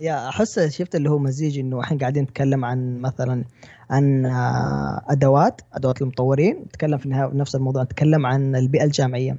يا 0.00 0.28
أحس 0.28 0.60
شفت 0.60 0.94
اللي 0.94 1.10
هو 1.10 1.18
مزيج 1.18 1.58
إنه 1.58 1.80
إحنا 1.80 1.98
قاعدين 1.98 2.22
نتكلم 2.22 2.64
عن 2.64 2.98
مثلا 3.00 3.44
عن 3.90 4.26
آه، 4.26 5.04
أدوات 5.08 5.60
أدوات 5.74 6.02
المطورين. 6.02 6.56
نتكلم 6.56 6.98
في 6.98 7.08
نفس 7.34 7.54
الموضوع. 7.54 7.82
نتكلم 7.82 8.26
عن 8.26 8.56
البيئة 8.56 8.84
الجامعية. 8.84 9.36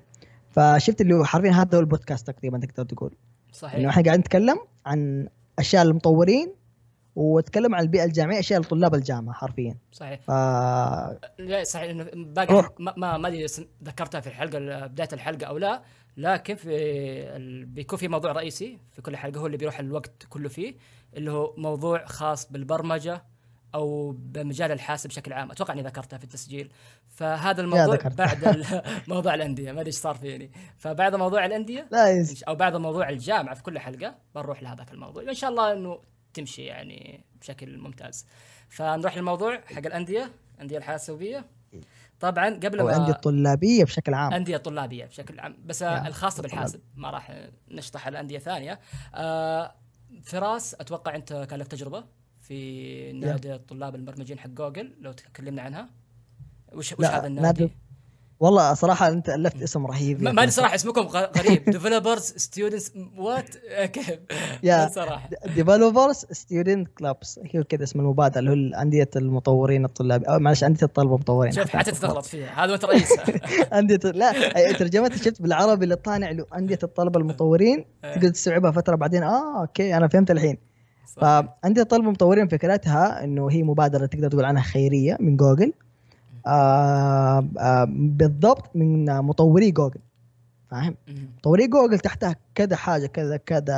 فشفت 0.58 1.02
اللي 1.02 1.16
هو 1.16 1.24
حرفيا 1.24 1.52
هذا 1.52 1.78
هو 1.78 1.82
البودكاست 1.82 2.32
تقريبا 2.32 2.58
تقدر 2.58 2.84
تقول. 2.84 3.10
إنه 3.10 3.54
صحيح 3.54 3.90
إحنا 3.90 4.04
قاعدين 4.04 4.20
نتكلم 4.20 4.60
عن 4.86 5.30
أشياء 5.60 5.84
المطورين 5.84 6.54
ونتكلم 7.16 7.76
عن 7.76 7.84
البيئة 7.84 8.04
الجامعية 8.04 8.40
أشياء 8.40 8.62
لطلاب 8.62 8.96
الجامعة 8.96 9.36
حرفيا. 9.36 9.78
صحيح. 9.92 10.22
ف 10.22 10.32
لا 11.40 11.64
صحيح. 11.64 11.90
إنه 11.90 12.06
باقي 12.14 12.54
روح. 12.54 12.70
ما 12.80 13.18
ما 13.18 13.28
أدري 13.28 13.46
ذكرتها 13.84 14.22
في 14.22 14.28
الحلقة 14.28 14.88
بداية 14.88 15.10
الحلقة 15.14 15.46
أو 15.46 15.58
لا 15.58 15.84
لكن 16.18 16.56
في 16.56 16.70
ال... 17.36 17.66
بيكون 17.66 18.00
في 18.00 18.08
موضوع 18.08 18.32
رئيسي 18.32 18.80
في 18.92 19.02
كل 19.02 19.18
حلقة 19.18 19.40
هو 19.40 19.46
اللي 19.46 19.58
بيروح 19.58 19.80
الوقت 19.80 20.26
كله 20.30 20.50
فيه 20.50 20.76
اللي 21.14 21.32
هو 21.32 21.54
موضوع 21.58 22.06
خاص 22.06 22.52
بالبرمجة 22.52 23.24
أو 23.76 24.12
بمجال 24.12 24.72
الحاسب 24.72 25.10
بشكل 25.10 25.34
عام. 25.34 25.52
أتوقع 25.52 25.74
إني 25.74 25.82
ذكرتها 25.82 26.18
في 26.18 26.24
التسجيل. 26.24 26.72
فهذا 27.10 27.62
الموضوع. 27.62 27.98
بعد 27.98 28.66
موضوع 29.08 29.34
الأندية. 29.34 29.72
ما 29.72 29.80
أدري 29.82 29.88
إيش 29.88 29.96
صار 29.96 30.16
فيني. 30.16 30.52
فبعد 30.78 31.16
موضوع 31.16 31.46
الأندية 31.46 31.88
لا. 31.92 32.26
أو 32.48 32.56
بعد 32.56 32.76
موضوع 32.76 33.10
الجامعة 33.10 33.56
في 33.56 33.64
كل 33.64 33.80
حلقة 33.80 34.16
بنروح 34.36 34.64
لهذاك 34.64 34.92
الموضوع. 34.92 35.24
إن 35.24 35.34
شاء 35.34 35.50
الله 35.50 35.74
إنه 35.74 36.02
تمشي 36.34 36.64
يعني 36.64 37.26
بشكل 37.42 37.78
ممتاز. 37.78 38.26
فنروح 38.70 39.18
للموضوع 39.18 39.62
حق 39.66 39.86
الأندية 39.86 40.32
الأندية 40.56 40.78
الحاسوبية. 40.78 41.46
طبعا 42.20 42.50
قبل 42.50 42.84
ما 42.84 42.94
عندي 42.94 43.12
الطلابية 43.12 43.84
بشكل 43.84 44.14
عام. 44.14 44.34
انديه 44.34 44.58
طلابيه 44.58 45.06
بشكل 45.06 45.40
عام. 45.40 45.58
بس 45.66 45.84
الخاصة. 45.84 46.42
بالحاسب 46.42 46.82
ما 46.96 47.10
راح 47.10 47.48
نشطح 47.72 48.08
على 48.08 48.20
أندية 48.20 48.40
ثانية. 48.40 48.80
آه 49.16 49.76
فراس 50.24 50.76
أتوقع 50.76 51.16
أنت 51.16 51.34
كان 51.50 51.60
لك 51.60 51.68
تجربة؟ 51.68 52.04
في 52.48 53.12
نادي 53.14 53.54
الطلاب 53.56 53.96
المبرمجين 53.96 54.40
حق 54.40 54.50
جوجل 54.50 54.92
لو 55.02 55.12
تكلمنا 55.12 55.62
عنها. 55.62 55.90
وش 56.74 56.94
وش 56.94 57.06
هذا 57.06 57.28
النادي؟ 57.28 57.64
نادي- 57.64 57.74
والله 58.40 58.74
صراحة 58.74 59.08
أنت 59.08 59.30
ألفت 59.30 59.62
اسم 59.62 59.86
رهيب 59.86 60.22
ما 60.24 60.30
ادري. 60.42 60.52
صراحة 60.52 60.76
اسمكم 60.76 61.02
غريب. 61.08 61.70
developers 61.70 62.22
students 62.22 62.92
what 63.18 63.58
كيف؟ 63.86 64.20
yeah. 64.64 64.88
صراحة. 64.88 65.30
developers 65.56 66.16
student 66.32 66.88
clubs 66.88 67.40
هي 67.44 67.64
كذا 67.64 67.84
اسم 67.84 68.00
المبادرة 68.00 68.40
اللي 68.40 68.52
هو 68.76 68.82
انديه 68.82 69.10
المطورين 69.16 69.86
الطلاب. 69.86 70.24
أو 70.24 70.40
معلش 70.40 70.64
أندية 70.64 70.86
الطلبة 70.86 71.16
المطورين 71.16 71.52
شوف 71.52 71.70
حتى 71.70 71.92
تغلط 71.92 72.26
فيها. 72.26 72.64
هذا 72.66 72.72
وانت 72.72 72.86
رئيسها 72.86 73.26
أندية 73.80 74.12
لا 74.12 74.72
ترجمتها 74.72 75.18
شفت 75.18 75.42
بالعربي 75.42 75.84
اللي 75.84 75.96
طالع 75.96 76.32
له 76.32 76.46
أندية 76.56 76.80
الطلبة 76.84 77.20
المطورين. 77.20 77.86
تقدر 78.16 78.30
تستوعبها 78.30 78.72
فترة 78.72 78.96
بعدين 78.96 79.24
آه 79.24 79.62
أوكي 79.62 79.98
أنا 79.98 80.08
فهمت 80.08 80.32
الحين. 80.32 80.58
صح. 81.08 81.22
فانديه 81.22 81.82
الطلبه 81.82 82.06
المطورين 82.06 82.48
فكرتها 82.48 83.24
إنه 83.24 83.52
هي 83.52 83.64
مبادرة 83.64 84.06
تقدر 84.06 84.30
تقول 84.30 84.46
عنها 84.46 84.62
خيرية 84.62 85.18
من 85.20 85.38
جوجل. 85.38 85.74
آه 86.48 87.48
آه 87.60 87.88
بالضبط 87.90 88.76
من 88.76 89.06
مطوري 89.06 89.72
جوجل. 89.72 90.00
فاهم. 90.72 90.96
مطوري 91.38 91.68
جوجل 91.68 92.00
تحتها 92.00 92.36
كذا 92.56 92.76
حاجة 92.76 93.06
كذا 93.06 93.38
كذا 93.38 93.78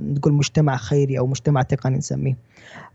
نقول 0.00 0.32
مجتمع 0.32 0.76
خيري 0.76 1.18
أو 1.18 1.26
مجتمع 1.26 1.62
تقني 1.62 1.96
نسميه. 1.96 2.36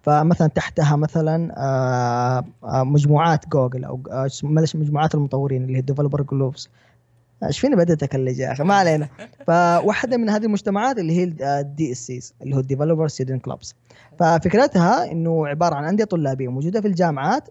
فمثلا 0.02 0.48
تحتها 0.48 0.95
مثلا 0.95 1.54
آه، 1.58 2.45
آه، 2.63 2.84
مجموعات 2.84 3.48
جوجل 3.48 3.86
أو 3.86 4.00
آه، 4.12 4.30
مجموعات 4.43 5.15
المطورين 5.15 5.63
اللي 5.63 5.78
هي 5.78 5.82
developer 5.82 6.21
groups 6.21 6.69
إيش 7.43 7.60
فيني 7.60 7.75
بدأت 7.75 8.04
أكلّج 8.04 8.39
يا 8.39 8.52
أخي 8.52 8.63
ما 8.63 8.73
علينا. 8.73 9.08
فواحدة 9.47 10.17
من 10.17 10.30
هذه 10.30 10.45
المجتمعات 10.45 10.97
اللي 10.97 11.17
هي 11.17 11.23
ال 11.60 11.91
DSCs 11.91 12.34
اللي 12.41 12.56
هو 12.56 12.60
ال 12.60 12.64
developer 12.64 13.08
student 13.08 13.45
clubs 13.45 13.75
ففكرتها 14.19 15.12
إنه 15.12 15.47
عبارة 15.47 15.75
عن 15.75 15.86
أندية 15.86 16.04
طلابية 16.04 16.47
موجودة 16.47 16.82
في 16.82 16.88
الجامعات. 16.88 17.49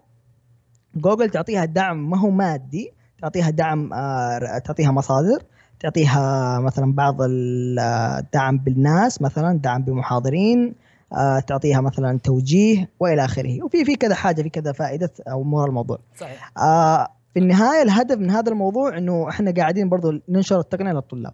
جوجل 0.95 1.29
تعطيها 1.29 1.65
دعم 1.65 2.09
ما 2.09 2.17
هو 2.17 2.29
مادي 2.29 2.93
تعطيها 3.21 3.49
دعم 3.49 3.93
آه، 3.93 4.57
تعطيها 4.57 4.91
مصادر 4.91 5.43
تعطيها 5.79 6.59
مثلا 6.59 6.93
بعض 6.93 7.17
الدعم 7.21 8.57
بالناس 8.57 9.21
مثلا 9.21 9.57
دعم 9.59 9.83
بمحاضرين 9.83 10.75
آه، 11.13 11.39
تعطيها 11.39 11.81
مثلا 11.81 12.19
توجيه 12.23 12.89
وإلى 12.99 13.25
آخره. 13.25 13.63
وفي 13.63 13.85
في 13.85 13.95
كذا 13.95 14.15
حاجة 14.15 14.41
في 14.41 14.49
كذا 14.49 14.71
فائدة 14.71 15.11
أو 15.27 15.41
امور 15.41 15.69
الموضوع. 15.69 15.97
صحيح. 16.17 16.51
آه 16.57 17.07
في 17.39 17.43
النهاية 17.45 17.81
الهدف 17.81 18.17
من 18.17 18.31
هذا 18.31 18.51
الموضوع 18.51 18.97
إنه 18.97 19.29
إحنا 19.29 19.51
قاعدين 19.51 19.89
برضو 19.89 20.11
ننشر 20.29 20.59
التقنية 20.59 20.91
للطلاب. 20.91 21.33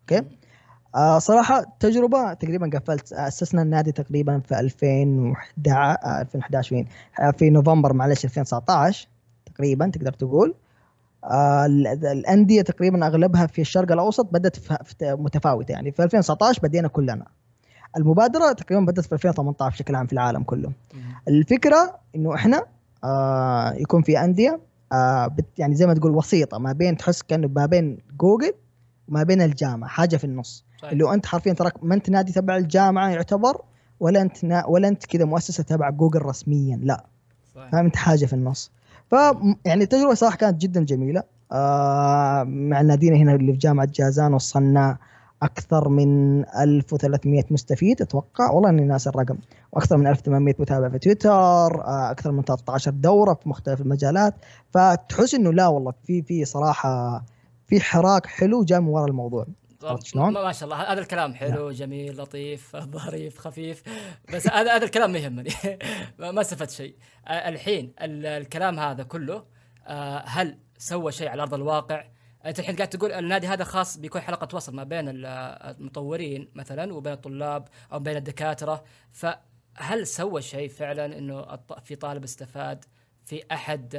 أوكي؟ 0.00 0.26
آه 0.94 1.18
صراحة 1.18 1.64
تجربة 1.80 2.32
تقريبا 2.34 2.70
قفلت. 2.78 3.12
أسسنا 3.12 3.62
النادي 3.62 3.92
تقريبا 3.92 4.38
في 4.40 4.60
2011 4.60 5.98
آه 6.04 6.20
2011 6.20 6.76
وين 6.76 6.86
آه 7.20 7.30
في 7.30 7.50
نوفمبر 7.50 7.92
معلش 7.92 8.24
2019 8.24 9.08
تقريبا 9.54 9.90
تقدر 9.90 10.12
تقول. 10.12 10.54
آه 11.24 11.66
ال- 11.66 11.86
الأندية 12.06 12.62
تقريبا 12.62 13.06
أغلبها 13.06 13.46
في 13.46 13.60
الشرق 13.60 13.92
الأوسط 13.92 14.28
بدأت 14.32 14.56
متفاوتة 15.02 15.72
يعني. 15.72 15.92
في 15.92 16.02
2019 16.02 16.60
بدينا 16.62 16.88
كلنا. 16.88 17.26
المبادرة 17.96 18.52
تقريبا 18.52 18.84
بدأت 18.84 19.04
في 19.04 19.12
2018 19.12 19.74
بشكل 19.74 19.94
عام 19.94 20.06
في 20.06 20.12
العالم 20.12 20.42
كله. 20.42 20.72
الفكرة 21.28 21.98
إنه 22.16 22.34
إحنا 22.34 22.62
آه 23.04 23.72
يكون 23.72 24.02
في 24.02 24.18
أندية 24.24 24.60
آه 24.92 25.26
بت 25.26 25.44
يعني 25.58 25.74
زي 25.74 25.86
ما 25.86 25.94
تقول 25.94 26.12
وسيطة 26.16 26.58
ما 26.58 26.72
بين 26.72 26.96
تحس 26.96 27.22
كأنه 27.22 27.48
ما 27.56 27.66
بين 27.66 27.98
جوجل 28.20 28.52
وما 29.08 29.22
بين 29.22 29.42
الجامعة 29.42 29.90
حاجة 29.90 30.16
في 30.16 30.24
النص. 30.24 30.64
صحيح. 30.78 30.92
اللي 30.92 31.04
هو 31.04 31.14
أنت 31.14 31.26
حرفيا 31.26 31.52
تراك 31.52 31.84
ما 31.84 31.94
أنت 31.94 32.10
نادي 32.10 32.32
تبع 32.32 32.56
الجامعة 32.56 33.08
يعتبر 33.08 33.60
ولا 34.00 34.22
أنت 34.22 34.44
نا 34.44 34.66
ولا 34.66 34.88
أنت 34.88 35.06
كذا 35.06 35.24
مؤسسة 35.24 35.62
تبع 35.62 35.90
جوجل 35.90 36.22
رسميا 36.22 36.76
لا. 36.82 37.06
صحيح. 37.54 37.70
فاهم 37.72 37.84
انت 37.84 37.96
حاجة 37.96 38.26
في 38.26 38.32
النص. 38.32 38.70
ف 39.10 39.14
يعني 39.64 39.84
التجربة 39.84 40.14
صراحة 40.14 40.36
كانت 40.36 40.60
جدا 40.62 40.84
جميلة. 40.84 41.22
آه 41.52 42.42
مع 42.44 42.80
نادينا 42.80 43.16
هنا 43.16 43.34
اللي 43.34 43.52
في 43.52 43.58
جامعة 43.58 43.88
جازان 43.94 44.34
وصلنا 44.34 44.98
أكثر 45.42 45.88
من 45.88 46.40
1300 46.60 47.44
مستفيد 47.50 48.02
أتوقع. 48.02 48.50
والله 48.50 48.70
إني 48.70 48.82
ناسي 48.84 49.10
الرقم. 49.10 49.38
وأكثر 49.72 49.96
من 49.96 50.06
1800 50.06 50.54
متابع 50.58 50.88
في 50.88 50.98
تويتر 50.98 51.30
آه 51.84 52.10
أكثر 52.10 52.32
من 52.32 52.42
13 52.42 52.90
دورة 52.90 53.34
في 53.34 53.48
مختلف 53.48 53.80
المجالات. 53.80 54.34
فتحس 54.70 55.34
إنه 55.34 55.52
لا 55.52 55.66
والله 55.66 55.92
في 56.04 56.22
في 56.22 56.44
صراحة 56.44 57.24
في 57.66 57.80
حراك 57.80 58.26
حلو 58.26 58.64
جاء 58.64 58.80
من 58.80 58.88
وراء 58.88 59.06
الموضوع. 59.08 59.46
عرفت 59.84 60.06
شلون؟ 60.06 60.32
ما 60.32 60.52
شاء 60.52 60.64
الله. 60.64 60.92
هذا 60.92 61.00
الكلام 61.00 61.34
حلو 61.34 61.70
جميل 61.70 62.16
لطيف 62.16 62.76
ظريف 62.76 63.38
خفيف. 63.38 63.82
بس 64.34 64.48
هذا 64.48 64.76
هذا 64.76 64.84
الكلام 64.84 65.12
ما 65.12 65.18
يهمني. 65.18 65.50
ما 66.18 66.40
استفدت 66.40 66.70
شيء. 66.70 66.94
آه، 67.26 67.48
الحين 67.48 67.92
ال- 68.02 68.26
الكلام 68.26 68.78
هذا 68.78 69.02
كله 69.02 69.42
آه، 69.86 70.22
هل 70.26 70.58
سوى 70.78 71.12
شيء 71.12 71.28
على 71.28 71.42
أرض 71.42 71.54
الواقع؟ 71.54 72.04
أنت 72.46 72.58
الحين 72.58 72.76
قاعد 72.76 72.88
تقول 72.88 73.12
النادي 73.12 73.46
هذا 73.46 73.64
خاص 73.64 73.96
بيكون 73.98 74.20
حلقة 74.20 74.56
وصل 74.56 74.74
ما 74.74 74.84
بين 74.84 75.08
ال- 75.08 75.26
المطورين 75.76 76.48
مثلا 76.54 76.94
وبين 76.94 77.12
الطلاب 77.12 77.68
أو 77.92 77.98
بين 77.98 78.16
الدكاترة 78.16 78.84
فهل 79.12 80.06
سوى 80.06 80.42
شيء 80.42 80.68
فعلا 80.68 81.18
إنه 81.18 81.56
في 81.84 81.96
طالب 81.96 82.24
استفاد 82.24 82.84
في 83.24 83.42
أحد 83.52 83.94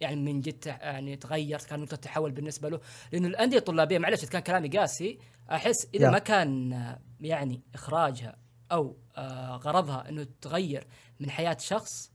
يعني 0.00 0.16
من 0.16 0.40
جد 0.40 0.66
يعني 0.66 1.16
تغير 1.16 1.58
كان 1.58 1.80
نقطة 1.80 1.96
تحول 1.96 2.32
بالنسبة 2.32 2.68
له 2.68 2.80
لأنه 3.12 3.28
الأندية 3.28 3.58
الطلابية 3.58 3.98
معلش 3.98 4.24
كان 4.24 4.42
كلامي 4.42 4.68
قاسي 4.68 5.18
أحس 5.50 5.88
إذا. 5.94 6.10
ما 6.10 6.18
كان 6.18 6.72
يعني 7.20 7.60
إخراجها 7.74 8.36
أو 8.72 8.96
آه، 9.16 9.56
غرضها 9.56 10.08
إنه 10.08 10.26
تغير 10.40 10.86
من 11.20 11.30
حياة 11.30 11.56
شخص 11.60 12.12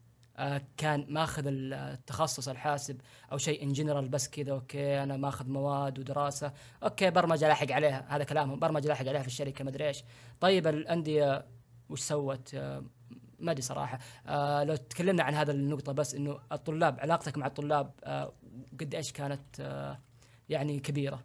كان 0.77 1.05
ماخذ 1.09 1.43
التخصص 1.47 2.47
الحاسب 2.47 3.01
أو 3.31 3.37
شيء 3.37 3.63
in 3.63 3.73
general 3.73 4.07
بس 4.07 4.29
كذا 4.29 4.51
okay 4.51 5.03
أنا 5.03 5.17
ماخذ 5.17 5.49
مواد 5.49 5.99
ودراسة. 5.99 6.53
okay 6.83 7.09
برمجة 7.09 7.47
لاحق 7.47 7.71
عليها 7.71 8.05
هذا 8.09 8.23
كلامهم. 8.23 8.59
برمجة 8.59 8.87
لاحق 8.87 9.07
عليها 9.07 9.21
في 9.21 9.27
الشركة 9.27 9.65
مدري 9.65 9.87
إيش. 9.87 10.03
طيب 10.39 10.67
الأندية 10.67 11.45
وش 11.89 12.01
سوت؟ 12.01 12.55
آه، 12.55 12.83
ما 13.39 13.51
أدري 13.51 13.61
صراحة. 13.61 13.99
آه 14.27 14.63
لو 14.63 14.75
تكلمنا 14.75 15.23
عن 15.23 15.33
هذا 15.33 15.51
النقطة 15.51 15.91
بس 15.91 16.15
إنه 16.15 16.39
الطلاب 16.51 16.99
علاقتك 16.99 17.37
مع 17.37 17.47
الطلاب 17.47 17.91
آه 18.03 18.33
قد 18.79 18.95
إيش 18.95 19.11
كانت 19.11 19.59
يعني 20.49 20.79
كبيرة؟ 20.79 21.23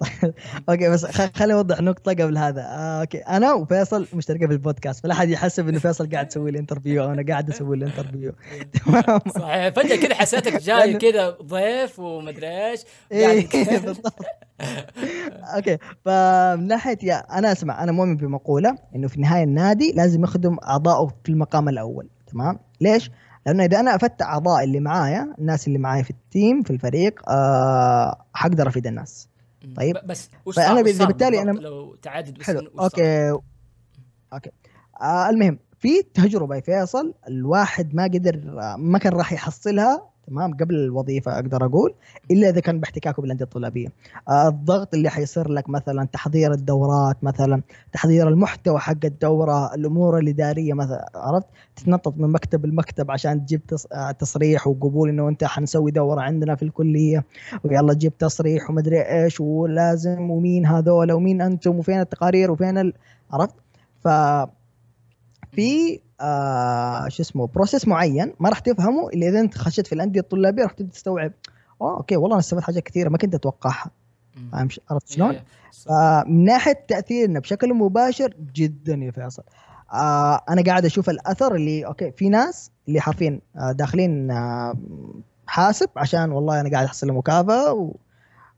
okay 0.68 0.88
بس 0.90 1.04
خليني 1.06 1.54
أوضح 1.54 1.80
نقطة 1.80 2.12
قبل 2.12 2.38
هذا. 2.38 2.62
آه 2.62 3.00
okay. 3.00 3.18
أنا 3.18 3.52
وفيصل 3.52 4.06
مشتركين 4.14 4.46
في 4.48 4.52
البودكاست 4.52 5.02
فلا 5.02 5.12
أحد 5.14 5.28
يحسب 5.28 5.68
إنه 5.68 5.78
فيصل 5.78 6.10
قاعد 6.10 6.26
يسوي 6.26 6.50
لي 6.50 6.58
interview 6.58 7.04
أو 7.04 7.12
أنا 7.12 7.24
قاعد 7.28 7.50
أسوي 7.50 7.76
له 7.76 7.86
interview 7.86 8.32
تمام 8.72 9.20
صحيح. 9.38 9.68
فجأة 9.68 9.96
كذا 9.96 10.14
حسيتك 10.14 10.62
جاي 10.66 10.94
كذا 10.94 11.30
ضيف 11.42 11.98
ومدري 11.98 12.70
إيش 12.70 12.80
قاعد- 13.12 13.48
بالضبط. 13.86 14.14
okay. 15.56 15.78
فمن 16.04 16.66
ناحية 16.66 16.98
يا 17.02 17.38
أنا 17.38 17.52
أسمع 17.52 17.82
أنا 17.82 17.92
مؤمن 17.92 18.16
بمقولة 18.16 18.78
إنه 18.96 19.08
في 19.08 19.16
النهايه 19.16 19.44
النادي 19.44 19.92
لازم 19.96 20.24
يخدم 20.24 20.56
اعضائه 20.68 21.08
في 21.24 21.28
المقام 21.32 21.68
الأول 21.68 22.08
تمام؟ 22.32 22.58
ليش؟ 22.80 23.10
لأنه 23.46 23.64
إذا 23.64 23.80
أنا 23.80 23.94
أفدت 23.94 24.22
أعضاء 24.22 24.64
اللي 24.64 24.80
معايا 24.80 25.34
الناس 25.38 25.66
اللي 25.68 25.78
معايا 25.78 26.02
في 26.02 26.10
ال 26.10 26.20
team 26.20 26.62
في 26.62 26.70
الفريق 26.70 27.30
آه 27.30 28.24
حقدر 28.34 28.68
أفيد 28.68 28.86
الناس. 28.86 29.28
طيب. 29.76 29.96
بس 30.06 30.28
وش 30.46 30.54
فأنا 30.56 30.92
صار- 30.92 31.06
بالتالي 31.06 31.42
أنا- 31.42 31.60
لو 31.60 31.94
تعدد 31.94 32.42
حلو 32.42 32.60
صار؟ 32.60 32.84
okay 32.84 33.30
okay 34.32 34.50
آه 35.00 35.28
المهم 35.30 35.58
في 35.78 36.02
تجربه 36.02 36.56
يا 36.56 36.60
فيصل 36.60 37.14
الواحد 37.28 37.94
ما 37.94 38.04
قدر 38.04 38.34
آه، 38.62 38.76
ما 38.78 38.98
كان 38.98 39.12
راح 39.12 39.32
يحصلها 39.32 40.10
تمام 40.26 40.54
قبل 40.56 40.74
الوظيفة 40.74 41.34
أقدر 41.34 41.64
أقول 41.66 41.94
إلا 42.30 42.48
إذا 42.48 42.60
كان 42.60 42.80
باحتكاكه 42.80 43.22
بالأندية 43.22 43.44
الطلابية. 43.44 43.88
آه 44.28 44.48
الضغط 44.48 44.94
اللي 44.94 45.10
حيصير 45.10 45.48
لك 45.48 45.68
مثلا 45.68 46.04
تحضير 46.12 46.52
الدورات 46.52 47.24
مثلا 47.24 47.62
تحضير 47.92 48.28
المحتوى 48.28 48.78
حق 48.78 49.04
الدورة 49.04 49.74
الأمور 49.74 50.18
الإدارية 50.18 50.72
مثلا 50.74 51.10
عرفت؟ 51.14 51.46
تتنطط 51.76 52.14
من 52.16 52.28
مكتب 52.32 52.66
لمكتب 52.66 53.10
عشان 53.10 53.44
تجيب 53.46 53.60
تص- 53.74 53.86
آه، 53.92 54.10
تصريح 54.10 54.66
وقبول 54.66 55.08
إنه 55.08 55.28
أنت 55.28 55.44
حنسوي 55.44 55.90
دورة 55.90 56.20
عندنا 56.20 56.54
في 56.54 56.62
الكلية 56.62 57.24
ويلا 57.64 57.94
جيب 57.94 58.18
تصريح 58.18 58.70
ومدري 58.70 59.00
إيش 59.02 59.40
ولازم 59.40 60.30
ومين 60.30 60.66
هذول 60.66 61.12
ومين 61.12 61.42
أنتم 61.42 61.78
وفين 61.78 62.00
التقارير 62.00 62.50
وفين 62.50 62.78
ال... 62.78 62.92
عرفت؟ 63.32 63.54
ف 64.00 64.08
في 65.52 66.00
آه 66.24 67.08
شو 67.08 67.22
اسمه 67.22 67.46
process 67.46 67.88
معين 67.88 68.32
ما 68.40 68.48
راح 68.48 68.58
تفهمه 68.58 69.08
إلا 69.08 69.28
إذا 69.28 69.40
أنت 69.40 69.58
خشيت 69.58 69.86
في 69.86 69.94
الأندية 69.94 70.20
الطلابية 70.20 70.62
راح 70.62 70.72
تبدأ 70.72 70.92
تستوعب 70.92 71.32
آه 71.80 71.96
okay 71.96 72.16
والله 72.16 72.34
أنا 72.34 72.40
استفدت 72.40 72.62
حاجات 72.62 72.82
كثيرة 72.82 73.08
ما 73.08 73.18
كنت 73.18 73.34
أتوقعها. 73.34 73.90
فاهم 74.52 74.68
عرفت 74.90 75.12
شلون؟ 75.12 75.30
إيه،. 75.30 75.44
فمن 75.86 76.44
ناحية 76.44 76.84
تأثيرنا 76.88 77.40
بشكل 77.40 77.74
مباشر 77.74 78.34
جدا 78.54 78.94
يا 78.94 79.10
فيصل 79.10 79.42
آه 79.92 80.40
أنا 80.48 80.62
قاعد 80.62 80.84
أشوف 80.84 81.10
الأثر 81.10 81.54
اللي 81.54 81.86
okay 81.86 82.12
في 82.12 82.28
ناس 82.28 82.70
اللي 82.88 83.00
حرفيا 83.00 83.40
آه 83.56 83.72
داخلين 83.72 84.30
آه 84.30 84.74
حاسب 85.46 85.88
عشان 85.96 86.32
والله 86.32 86.60
أنا 86.60 86.70
قاعد 86.70 86.84
أحصل 86.84 87.12
مكافاه. 87.12 87.94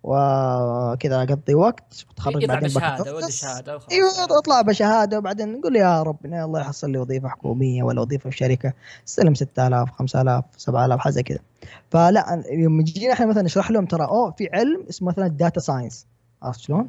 وكذا 0.07 1.23
اقضي 1.23 1.55
وقت 1.55 2.07
يطلع 2.27 2.55
بعدين 2.55 2.69
بشهادة. 2.69 3.17
ودي 3.17 3.33
شهادة. 3.33 3.81
أيوه 3.93 4.39
أطلع 4.39 4.63
بشهادة 4.63 5.19
وبعدين 5.19 5.53
نقول 5.53 5.77
يا 5.77 6.03
رب 6.03 6.17
إن 6.25 6.43
الله 6.43 6.61
يحصل 6.61 6.91
لي 6.91 6.99
وظيفة 6.99 7.29
حكومية 7.29 7.83
ولا 7.83 8.01
وظيفة 8.01 8.31
في 8.31 8.37
شركة 8.37 8.73
استلم 9.09 9.35
6000 9.35 9.91
5000 9.91 10.45
7000 10.57 11.01
حاجة 11.01 11.13
زي 11.13 11.23
كذا 11.23 11.39
فلا 11.91 12.45
يوم 12.51 12.83
جينا 12.83 13.13
إحنا 13.13 13.27
مثلا 13.27 13.43
نشرح 13.43 13.71
لهم 13.71 13.87
ترى 13.87 14.05
أوه 14.05 14.31
في 14.31 14.49
علم 14.53 14.85
اسمه 14.91 15.09
مثلا 15.09 15.27
ال 15.27 15.33
data 15.33 15.61
science 15.61 16.07
عرفت 16.43 16.61
شلون؟ 16.61 16.89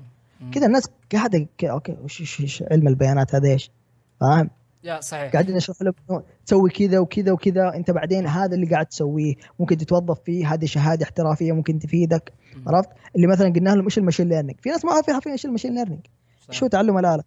كذا 0.51 0.65
الناس 0.65 0.83
قاعدة 1.13 1.47
okay 1.63 1.97
وش 2.03 2.63
علم 2.71 2.87
البيانات 2.87 3.35
هذا 3.35 3.47
إيش؟ 3.49 3.71
فاهم؟ 4.19 4.49
يا 4.87 5.01
صحيح 5.01 5.31
قاعدين 5.31 5.55
نشرح 5.55 5.77
لهم 5.81 6.23
تسوي 6.45 6.69
كذا 6.69 6.99
وكذا 6.99 7.31
وكذا 7.31 7.71
أنت 7.75 7.91
بعدين 7.91 8.27
هذا 8.27 8.55
اللي 8.55 8.67
قاعد 8.67 8.85
تسويه 8.85 9.33
ممكن 9.59 9.77
تتوظف 9.77 10.19
فيه 10.19 10.53
هذه 10.53 10.65
شهادة 10.65 11.03
احترافية 11.03 11.51
ممكن 11.51 11.79
تفيدك. 11.79 12.33
عرفت؟ 12.67 12.89
اللي 13.15 13.27
مثلا 13.27 13.53
قلنا 13.53 13.69
لهم 13.69 13.83
إيش 13.83 13.97
ال 13.97 14.01
machine 14.01 14.29
learning؟ 14.29 14.59
في 14.61 14.69
ناس 14.69 14.85
ما 14.85 14.91
عارفين 14.91 15.13
عارفين 15.13 15.31
إيش 15.31 15.45
ال 15.45 15.49
machine 15.49 15.75
learning؟ 15.75 16.05
شو 16.51 16.67
تعلم 16.67 16.97
الآلة؟ 16.97 17.23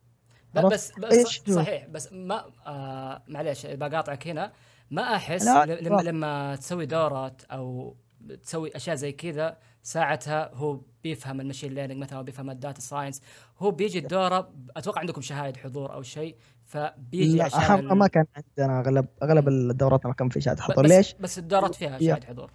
بس 0.54 0.92
بس 0.98 1.12
إيش؟ 1.12 1.42
صحيح 1.50 1.86
بس 1.86 2.12
ما 2.12 2.44
آه 2.66 3.22
معليش 3.28 3.66
بقاطعك 3.66 4.28
هنا 4.28 4.52
ما 4.90 5.02
أحس 5.02 5.46
لما. 5.46 6.02
لما 6.02 6.56
تسوي 6.56 6.86
دورات 6.86 7.42
أو 7.50 7.96
تسوي 8.42 8.76
أشياء 8.76 8.96
زي 8.96 9.12
كذا 9.12 9.56
ساعتها 9.82 10.54
هو 10.54 10.80
بيفهم 11.02 11.40
ال 11.40 11.45
machine 11.45 11.74
learning 11.74 12.00
مثلا 12.00 12.22
بيفهم 12.22 12.50
ال 12.50 12.56
data 12.56 12.80
science 12.80 13.22
هو 13.58 13.70
بيجي 13.70 13.98
الدورة 13.98 14.52
أتوقع 14.76 15.00
عندكم 15.00 15.20
شهادة 15.20 15.60
حضور 15.60 15.92
أو 15.92 16.02
شيء 16.02 16.36
فبيجي 16.70 17.36
لا 17.38 17.44
عشان 17.44 17.86
ما 17.86 18.06
كان 18.06 18.24
عندنا 18.36 18.80
اغلب 18.80 19.06
أغلب 19.22 19.48
الدورات 19.48 20.06
ما 20.06 20.12
كان 20.12 20.28
في 20.28 20.40
شهاده 20.40 20.62
حضور. 20.62 20.84
بس 20.84 20.90
ليش؟ 20.90 21.14
بس 21.20 21.38
الدورات 21.38 21.74
فيها 21.74 21.98
يا. 21.98 21.98
شهاده 22.14 22.26
حضور. 22.26 22.50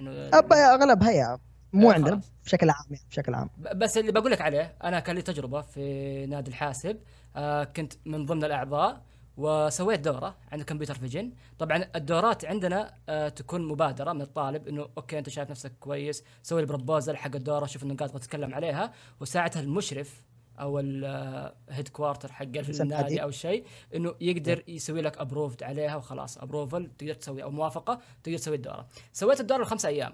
إنه 0.00 0.10
اغلبها 0.52 1.10
يا 1.10 1.38
مو 1.72 1.90
آه، 1.90 1.94
عندنا. 1.94 2.20
بشكل 2.44 2.70
عام 2.70 2.84
يعني 2.90 3.04
بشكل 3.10 3.34
عام. 3.34 3.50
بس 3.74 3.98
اللي 3.98 4.12
بقول 4.12 4.32
لك 4.32 4.40
عليه 4.40 4.74
أنا 4.84 5.00
كان 5.00 5.16
لي 5.16 5.22
تجربة 5.22 5.60
في 5.60 6.26
نادي 6.26 6.50
الحاسب. 6.50 6.98
آه 7.36 7.64
كنت 7.64 7.92
من 8.06 8.26
ضمن 8.26 8.44
الأعضاء 8.44 9.02
وسويت 9.36 10.00
دورة 10.00 10.36
عن 10.52 10.60
ال 10.60 10.64
computer 10.64 10.94
vision. 10.94 11.32
طبعا 11.58 11.84
الدورات 11.96 12.44
عندنا 12.44 12.94
آه 13.08 13.28
تكون 13.28 13.68
مبادرة 13.68 14.12
من 14.12 14.22
الطالب 14.22 14.68
إنه 14.68 14.88
okay 14.96 15.18
أنت 15.18 15.28
شايف 15.28 15.50
نفسك 15.50 15.72
كويس 15.80 16.24
سوي 16.42 16.60
ال 16.60 16.66
proposal 16.66 17.16
حق 17.16 17.36
الدورة 17.36 17.66
شوف 17.66 17.82
النقاط 17.82 18.08
اللي 18.08 18.20
تتكلم 18.20 18.54
عليها. 18.54 18.92
وساعتها 19.20 19.60
المشرف 19.62 20.22
أو 20.60 20.78
ال 20.78 21.88
headquarter 21.88 22.32
حق 22.32 22.44
النادي. 22.44 23.22
أو 23.22 23.30
شيء 23.30 23.64
إنه 23.94 24.14
يقدر 24.20 24.62
يسوي 24.68 25.02
لك 25.02 25.18
approved 25.18 25.62
عليها 25.62 25.96
وخلاص. 25.96 26.38
approval 26.38 26.90
تقدر 26.98 27.14
تسوي 27.14 27.42
أو 27.42 27.50
موافقة 27.50 28.00
تقدر 28.22 28.38
تسوي 28.38 28.56
الدورة. 28.56 28.88
سويت 29.12 29.40
الدورة 29.40 29.62
الخمس 29.62 29.84
أيام. 29.84 30.12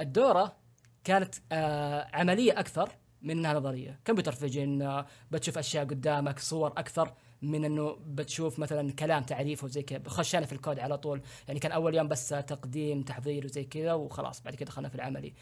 الدورة 0.00 0.56
كانت 1.04 1.34
آه 1.52 2.06
عملية 2.12 2.60
أكثر 2.60 2.88
من 3.22 3.30
إنها 3.30 3.54
نظرية. 3.54 4.00
computer 4.04 4.32
vision 4.32 4.82
آه 4.82 5.06
بتشوف 5.30 5.58
أشياء 5.58 5.84
قدامك 5.84 6.38
صور 6.38 6.68
أكثر 6.68 7.14
من 7.42 7.64
إنه 7.64 7.96
بتشوف 8.06 8.58
مثلا 8.58 8.92
كلام 8.92 9.22
تعريف 9.22 9.64
وزي 9.64 9.82
كذا. 9.82 10.08
خشينا 10.08 10.46
في 10.46 10.52
الكود 10.52 10.78
على 10.78 10.98
طول. 10.98 11.22
يعني 11.48 11.60
كان 11.60 11.72
أول 11.72 11.94
يوم 11.94 12.08
بس 12.08 12.28
تقديم 12.28 13.02
تحضير 13.02 13.44
وزي 13.44 13.64
كذا 13.64 13.92
وخلاص. 13.92 14.42
بعد 14.42 14.54
كده 14.54 14.66
دخلنا 14.66 14.88
في 14.88 14.94
العملي. 14.94 15.34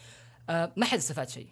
آه 0.49 0.73
ما 0.77 0.85
حد 0.85 0.97
استفاد 0.97 1.29
شيء. 1.29 1.47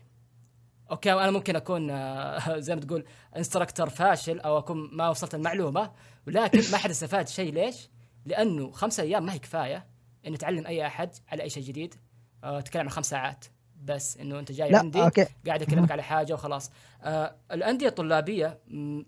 okay 0.92 1.14
أنا 1.14 1.32
ممكن 1.32 1.56
أكون 1.56 1.90
آه، 1.90 2.60
زي 2.66 2.76
ما 2.76 2.82
تقول 2.82 3.06
instructor 3.38 3.90
فاشل 3.90 4.40
أو 4.40 4.58
أكون 4.58 4.90
ما 4.96 5.10
وصلت 5.10 5.36
المعلومة 5.36 5.92
ولكن 6.28 6.72
ما 6.72 6.78
حد 6.78 6.90
استفاد 6.90 7.28
شيء. 7.28 7.54
ليش؟ 7.54 7.90
لأنه 8.26 8.72
خمسة 8.72 9.04
أيام 9.04 9.26
ما 9.26 9.34
هي 9.34 9.40
كفاية 9.40 9.88
ان 10.28 10.38
تعلم 10.38 10.68
أي 10.68 10.88
أحد 10.88 11.16
على 11.28 11.44
أي 11.44 11.50
شيء 11.50 11.64
جديد. 11.64 11.96
آه، 12.44 12.62
تتكلم 12.62 12.82
عن 12.82 12.90
خمس 12.90 13.10
ساعات. 13.10 13.46
بس 13.82 14.18
إنه 14.18 14.40
أنت 14.40 14.52
جاي 14.52 14.70
لا 14.70 14.80
عندي 14.80 15.02
okay. 15.04 15.26
قاعد 15.48 15.62
أكلمك 15.62 15.92
على 15.92 16.04
حاجة 16.04 16.34
وخلاص. 16.34 16.72
آه 17.04 17.36
الأندية 17.52 17.88
الطلابية 17.88 18.60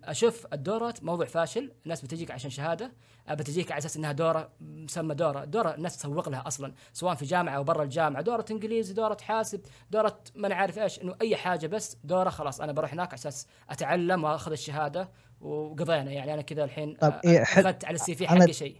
أشوف 0.03 0.47
الدورات 0.53 1.03
موضوع 1.03 1.25
فاشل 1.25 1.71
الناس 1.83 2.01
بتجيك 2.01 2.31
عشان 2.31 2.49
شهادة 2.49 2.91
آه 3.27 3.33
بتجيك 3.33 3.71
على 3.71 3.79
أساس 3.79 3.97
إنها 3.97 4.11
دورة 4.11 4.49
مسمى 4.61 5.15
دورة. 5.15 5.45
دورة 5.45 5.73
الناس 5.75 5.97
تسوق 5.97 6.29
لها 6.29 6.43
أصلا 6.47 6.73
سواء 6.93 7.15
في 7.15 7.25
جامعة 7.25 7.55
أو 7.55 7.63
برا 7.63 7.83
الجامعة. 7.83 8.21
دورة 8.21 8.45
إنجليزي 8.51 8.93
دورة 8.93 9.17
حاسب 9.21 9.61
دورة 9.91 10.19
ما 10.35 10.47
أنا 10.47 10.55
عارف 10.55 10.79
إيش 10.79 11.01
إنه 11.01 11.15
أي 11.21 11.35
حاجة 11.35 11.67
بس 11.67 11.97
دورة 12.03 12.29
خلاص. 12.29 12.61
أنا 12.61 12.71
بروح 12.71 12.93
هناك 12.93 13.07
على 13.07 13.15
أساس 13.15 13.47
أتعلم 13.69 14.23
وأخذ 14.23 14.51
الشهادة 14.51 15.09
وقضينا 15.41 16.11
يعني. 16.11 16.33
أنا 16.33 16.41
كذا 16.41 16.63
الحين 16.63 16.93
طب 17.01 17.11
آه، 17.13 17.21
إيه، 17.25 17.41
أخذت 17.41 17.85
على 17.85 17.95
السي 17.95 18.15
في 18.15 18.27
حقي 18.27 18.53
شيء. 18.53 18.77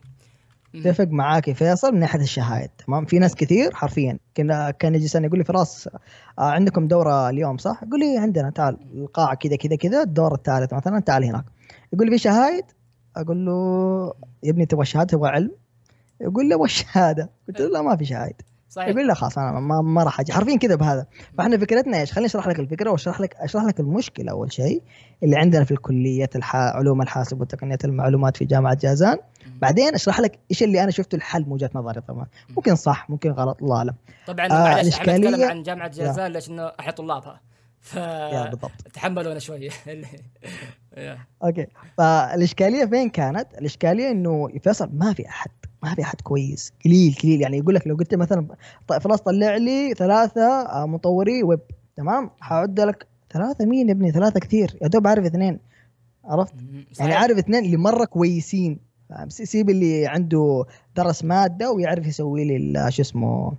اتفق 0.76 1.08
معاك 1.08 1.48
يا 1.48 1.54
فيصل 1.54 1.94
من 1.94 2.00
ناحية 2.00 2.20
الشهايد 2.20 2.70
تمام؟ 2.88 3.06
في 3.06 3.20
ناس 3.20 3.36
كثير 3.36 3.76
حرفيا. 3.76 4.20
كان 4.36 4.72
كان 4.72 4.96
يجي 4.96 5.18
يقول 5.18 5.38
لي 5.38 5.44
فراس 5.44 5.90
آه 6.40 6.42
عندكم 6.42 6.88
دورة 6.88 7.30
اليوم 7.30 7.58
صح؟ 7.58 7.84
يقول 7.84 8.00
لي 8.00 8.18
عندنا 8.18 8.50
تعال 8.50 8.78
القاعة 8.96 9.36
كذا 9.36 9.56
كذا 9.56 9.76
كذا 9.76 10.02
الدور 10.02 10.34
الثالث 10.34 10.74
مثلا 10.74 11.00
تعال 11.00 11.24
هناك. 11.24 11.46
يقول 11.94 12.06
لي 12.06 12.12
في 12.12 12.18
شهايد؟ 12.18 12.66
أقول 13.16 13.46
له 13.46 14.14
يا 14.44 14.52
ابني 14.52 14.66
تبغى 14.66 14.86
شهادة؟ 14.86 15.18
تبغى 15.18 15.30
علم؟ 15.30 15.52
يقول 16.22 16.50
لي 16.50 16.56
أبغى 16.56 16.66
الشهاده 16.66 17.30
قلت 17.48 17.62
له 17.62 17.68
لا 17.68 17.82
ما 17.82 17.96
في 17.96 18.06
شهايد. 18.06 18.42
صحيح. 18.74 18.90
يقول 18.90 19.08
لا 19.08 19.14
خلاص 19.14 19.38
أنا 19.38 19.60
ما, 19.60 19.82
ما 19.82 20.04
راح 20.04 20.20
أجي. 20.20 20.34
حرفيا 20.34 20.58
كذا 20.58 20.76
بهذا. 20.76 21.06
فإحنا 21.38 21.58
فكرتنا 21.58 22.00
إيش؟ 22.00 22.12
خليني 22.12 22.26
أشرح 22.26 22.48
لك 22.48 22.60
الفكرة 22.60 22.90
وأشرح 22.92 23.20
لك 23.22 23.36
أشرح 23.40 23.64
لك 23.64 23.80
المشكلة 23.80 24.32
أول 24.32 24.54
شيء 24.54 24.82
اللي 25.24 25.36
عندنا 25.36 25.64
في 25.64 25.72
الكلية 25.72 26.30
الح... 26.36 26.56
علوم 26.56 27.02
الحاسب 27.02 27.42
وتقنيه 27.42 27.78
المعلومات 27.84 28.38
في 28.38 28.46
جامعة 28.46 28.78
جازان. 28.82 29.18
بعدين 29.62 29.94
أشرح 29.94 30.20
لك 30.20 30.40
إيش 30.52 30.64
اللي 30.64 30.84
أنا 30.84 30.92
شفته 30.92 31.16
الحل 31.16 31.42
من 31.46 31.52
وجهه 31.52 31.70
نظري 31.76 32.02
طبعا. 32.02 32.26
ممكن 32.58 32.76
صح 32.76 33.10
ممكن 33.10 33.32
غلط 33.32 33.64
الله 33.64 33.78
اعلم 33.78 33.94
طبعا 34.28 34.48
آه، 34.52 34.82
نتكلم 34.82 35.36
الإشكالية- 35.36 35.50
عن 35.50 35.64
جامعة 35.64 35.88
جازان 35.88 36.32
ليش 36.32 36.50
إنه 36.50 36.72
إحنا 36.80 36.92
طلابها. 36.92 37.42
ف 37.82 37.96
يا 37.96 38.50
بالضبط. 38.50 38.72
تحملونا 38.94 39.40
شوية. 39.40 39.70
okay. 41.44 41.68
فالإشكالية 41.98 42.86
فين 42.86 43.10
كانت؟ 43.10 43.48
الإشكالية 43.58 44.12
إنه 44.12 44.48
فيصل 44.64 44.90
ما 44.94 45.14
في 45.14 45.28
أحد. 45.30 45.50
ما 45.84 45.96
في 45.96 46.02
أحد 46.02 46.22
كويس. 46.22 46.74
قليل 46.86 47.16
قليل. 47.24 47.42
يعني 47.42 47.58
يقول 47.58 47.76
لك 47.76 47.88
لو 47.88 47.96
قلت 47.96 48.16
مثلا 48.16 48.48
طيب 48.88 49.02
خلاص 49.02 49.22
طلع 49.22 49.58
لي 49.58 49.94
ثلاثة 49.94 50.42
آه، 50.42 50.86
مطوري 50.86 51.44
ويب. 51.44 51.60
تمام؟ 51.98 52.30
حعد 52.40 52.80
لك 52.80 53.08
ثلاثة 53.34 53.66
مين 53.66 53.88
يا 53.88 53.94
ابني؟ 53.94 54.12
ثلاثة 54.12 54.40
كثير. 54.40 54.78
يا 54.82 54.88
دوب 54.88 55.08
عارف 55.08 55.26
اثنين. 55.26 55.60
عرفت؟ 56.26 56.54
يعني 56.54 56.86
صحيح. 56.94 57.22
عارف 57.22 57.38
اثنين 57.38 57.66
اللي 57.66 57.78
مرة 57.78 58.06
كويسين. 58.06 58.80
سيب 59.28 59.70
اللي 59.70 60.08
عنده 60.08 60.66
درس 60.96 61.24
مادة 61.24 61.72
ويعرف 61.72 62.08
يسوي 62.08 62.58
لي 62.58 62.92
شو 62.92 63.02
اسمه. 63.02 63.54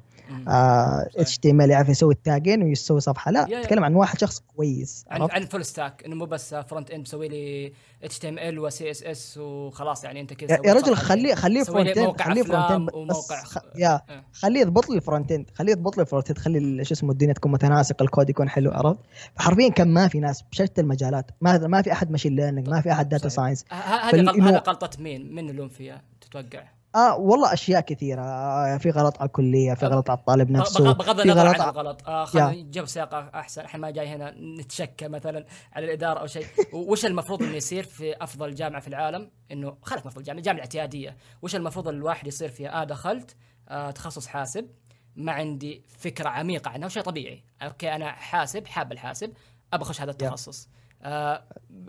آه 0.48 1.08
HTML 1.16 1.70
يعرف 1.70 1.88
يسوي 1.88 2.14
ال 2.14 2.20
tagging 2.20 2.62
ويسوي 2.62 3.00
صفحة 3.00 3.30
لا. 3.30 3.60
اتكلم 3.60 3.84
عن 3.84 3.94
واحد 3.94 4.18
شخص 4.20 4.40
كويس 4.56 5.04
عن؟ 5.10 5.28
عن 5.30 5.46
full 5.46 5.64
stack 5.64 6.02
إنه 6.06 6.14
مو 6.16 6.24
بس 6.24 6.54
front 6.54 6.90
end 6.90 7.00
مسوي 7.00 7.28
لي 7.28 7.72
اتش 8.02 8.18
تي 8.18 8.28
إم 8.28 8.38
إل 8.38 8.58
وسي 8.58 8.90
إس 8.90 9.02
إس 9.02 9.38
وخلاص 9.38 10.04
يعني 10.04 10.20
أنت 10.20 10.32
كذا 10.32 10.58
يا 10.64 10.72
رجل 10.72 10.96
خليه 10.96 11.34
خليه 11.34 11.62
front 11.62 11.98
end 11.98 12.20
خليه 12.22 12.42
front 12.42 12.70
end 12.70 12.90
وموقع 12.94 13.42
خ... 13.44 13.58
يا 13.76 13.94
آه. 13.94 14.24
خليه 14.32 14.60
يضبط 14.60 14.88
لي 14.90 14.96
ال 14.96 15.02
front 15.02 15.32
end 15.32 15.50
خليه 15.54 15.72
يضبط 15.72 15.96
لي 15.96 16.02
ال 16.02 16.07
front 16.07 16.28
end 16.28 16.38
خلي 16.38 16.84
شو 16.84 16.94
اسمه 16.94 17.10
الدنيا 17.12 17.32
تكون 17.32 17.52
متناسقة 17.52 18.02
الكود 18.02 18.30
يكون 18.30 18.48
حلو 18.48 18.70
عرفت 18.70 18.98
فحرفيا 19.36 19.68
كان 19.68 19.88
ما 19.88 20.08
في 20.08 20.20
ناس 20.20 20.42
بشتى 20.52 20.80
المجالات 20.80 21.30
ما 21.40 21.58
ما 21.58 21.82
في 21.82 21.92
أحد 21.92 22.10
machine 22.10 22.36
learning 22.36 22.68
ما 22.68 22.80
في 22.80 22.92
أحد 22.92 23.08
data. 23.08 23.28
science 23.28 23.64
ه- 23.70 23.74
هذه 23.74 24.20
غلطة 24.58 24.90
مين؟ 25.02 25.34
من 25.34 25.50
اللوم 25.50 25.68
فيها 25.68 26.02
تتوقع؟ 26.20 26.64
آه 26.94 27.18
والله 27.18 27.52
أشياء 27.52 27.80
كثيرة. 27.80 28.22
آه 28.22 28.76
في 28.78 28.90
غلط 28.90 29.18
على 29.18 29.26
الكلية 29.26 29.74
في 29.74 29.86
غلط 29.86 30.10
على 30.10 30.18
الطالب 30.18 30.50
نفسه 30.50 30.92
بغض 30.92 31.16
في 31.16 31.22
النظر 31.22 31.46
غلط 31.48 31.60
عن 31.60 31.68
الغلط 31.68 32.08
آه 32.08 32.24
خلينا 32.24 32.52
نجيب 32.52 32.84
سياق 32.86 33.14
أحسن. 33.14 33.64
إحنا 33.64 33.80
ما 33.80 33.90
جاي 33.90 34.08
هنا 34.08 34.34
نتشكى 34.60 35.08
مثلا 35.08 35.44
على 35.72 35.84
الإدارة 35.86 36.20
أو 36.20 36.26
شيء. 36.26 36.46
وش 36.72 37.06
المفروض 37.06 37.42
إنه 37.42 37.56
يصير 37.56 37.84
في 37.84 38.14
أفضل 38.22 38.54
جامعة 38.54 38.80
في 38.80 38.88
العالم؟ 38.88 39.30
إنه 39.52 39.76
خلك 39.82 40.06
افضل 40.06 40.22
جامعة 40.22 40.38
الجامعة 40.38 40.56
الاعتياديه 40.56 41.16
وش 41.42 41.56
المفروض 41.56 41.88
الواحد 41.88 42.26
يصير 42.26 42.48
فيها؟ 42.48 42.82
آه 42.82 42.84
دخلت 42.84 43.36
آه 43.68 43.90
تخصص 43.90 44.26
حاسب. 44.26 44.70
ما 45.16 45.32
عندي 45.32 45.82
فكرة 45.98 46.28
عميقة 46.28 46.70
عنه 46.70 46.86
وشيء 46.86 47.02
طبيعي. 47.02 47.44
okay 47.62 47.94
أنا 47.94 48.12
حاسب 48.12 48.66
حاب 48.66 48.92
الحاسب 48.92 49.32
ابى 49.72 49.82
أخش 49.82 50.00
هذا 50.00 50.10
التخصص. 50.10 50.68
آه 51.02 51.44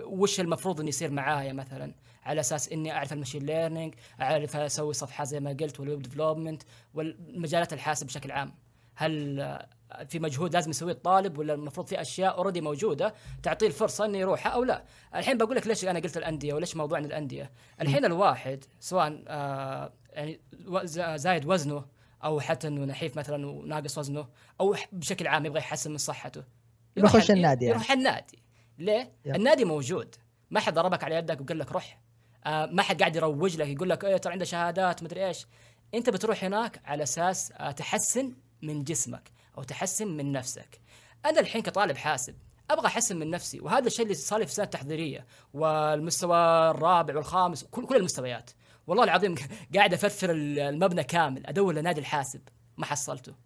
وش 0.06 0.40
المفروض 0.40 0.80
إنه 0.80 0.90
يصير 0.90 1.12
معايا 1.12 1.54
مثلا؟ 1.54 1.94
على 2.26 2.40
أساس 2.40 2.70
إني 2.70 2.92
أعرف 2.92 3.14
ال 3.14 3.18
machine 3.18 3.46
learning 3.46 3.96
أعرف 4.22 4.56
أسوي 4.56 4.94
صفحات 4.94 5.28
زي 5.28 5.40
ما 5.40 5.50
قلت 5.50 5.80
وال 5.80 5.88
web 5.88 6.02
development 6.02 6.64
والمجالات 6.94 7.74
الحاسب 7.74 8.08
بشكل 8.08 8.32
عام. 8.32 8.54
هل 8.96 9.38
في 10.10 10.20
مجهود 10.20 10.54
لازم 10.54 10.70
يسويه 10.70 10.92
الطالب 10.94 11.38
ولا 11.38 11.54
المفروض 11.54 11.88
في 11.88 12.02
أشياء 12.02 12.38
اوريدي 12.38 12.62
موجودة 12.62 13.14
تعطيه 13.44 13.68
الفرصة 13.68 14.06
إنه 14.06 14.18
يروحها 14.18 14.52
أو 14.52 14.64
لا؟ 14.64 14.84
الحين 15.16 15.38
بقول 15.38 15.56
لك 15.56 15.68
ليش 15.68 15.86
أنا 15.86 16.00
قلت 16.00 16.18
الأندية 16.18 16.54
وليش 16.54 16.76
موضوع 16.76 16.98
عن 16.98 17.06
الأندية؟ 17.06 17.52
الحين 17.82 18.06
الواحد 18.06 18.64
سواء 18.80 19.24
آه 19.28 19.94
يعني 20.10 20.40
زايد 21.18 21.46
وزنه 21.46 21.86
أو 22.24 22.40
حتى 22.40 22.68
إنه 22.68 22.86
نحيف 22.86 23.18
مثلا 23.18 23.48
وناقص 23.48 23.98
وزنه 23.98 24.28
أو 24.62 24.76
بشكل 24.92 25.28
عام 25.28 25.46
يبغى 25.46 25.60
يحسن 25.60 25.92
من 25.92 25.98
صحته. 25.98 26.44
يروح 26.98 27.16
يخش 27.16 27.32
ال- 27.32 27.36
النادي 27.38 27.66
يعني. 27.66 27.78
يروح 27.78 27.92
النادي. 27.92 28.40
ليه؟ 28.78 29.12
يب. 29.26 29.36
النادي 29.36 29.66
موجود. 29.66 30.16
ما 30.52 30.60
حد 30.60 30.74
ضربك 30.74 31.04
على 31.04 31.16
يدك 31.16 31.42
وقال 31.42 31.60
لك 31.60 31.72
روح. 31.72 32.00
آه 32.46 32.66
ما 32.66 32.82
حد 32.82 33.00
قاعد 33.00 33.16
يروج 33.16 33.58
لك 33.58 33.68
يقول 33.68 33.90
لك 33.90 34.06
إيه 34.06 34.18
ترى 34.18 34.34
عنده 34.34 34.46
شهادات 34.46 35.04
مدري 35.04 35.28
إيش. 35.28 35.46
أنت 35.94 36.10
بتروح 36.10 36.44
هناك 36.44 36.82
على 36.86 37.04
أساس 37.04 37.52
آه 37.52 37.72
تحسن 37.72 38.34
من 38.62 38.84
جسمك 38.84 39.32
أو 39.58 39.64
تحسن 39.64 40.08
من 40.08 40.32
نفسك. 40.32 40.82
أنا 41.26 41.40
الحين 41.40 41.62
كطالب 41.62 41.98
حاسب 41.98 42.36
أبغى 42.72 42.88
أحسن 42.88 43.18
من 43.20 43.30
نفسي 43.30 43.60
وهذا 43.60 43.88
الشيء 43.88 44.04
اللي 44.04 44.16
صار 44.16 44.40
لي 44.40 44.46
في 44.46 44.52
السنة 44.52 44.66
التحضيرية 44.66 45.26
والمستوى 45.54 46.38
الرابع 46.72 47.16
والخامس 47.16 47.64
كل 47.64 47.86
كل 47.86 47.96
المستويات. 47.96 48.52
والله 48.88 49.04
العظيم 49.04 49.36
قاعد 49.76 49.94
أفرفر 49.94 50.32
المبنى 50.32 51.04
كامل 51.04 51.46
أدور 51.46 51.74
لنادي 51.74 52.00
الحاسب 52.00 52.42
ما 52.78 52.86
حصلته. 52.86 53.45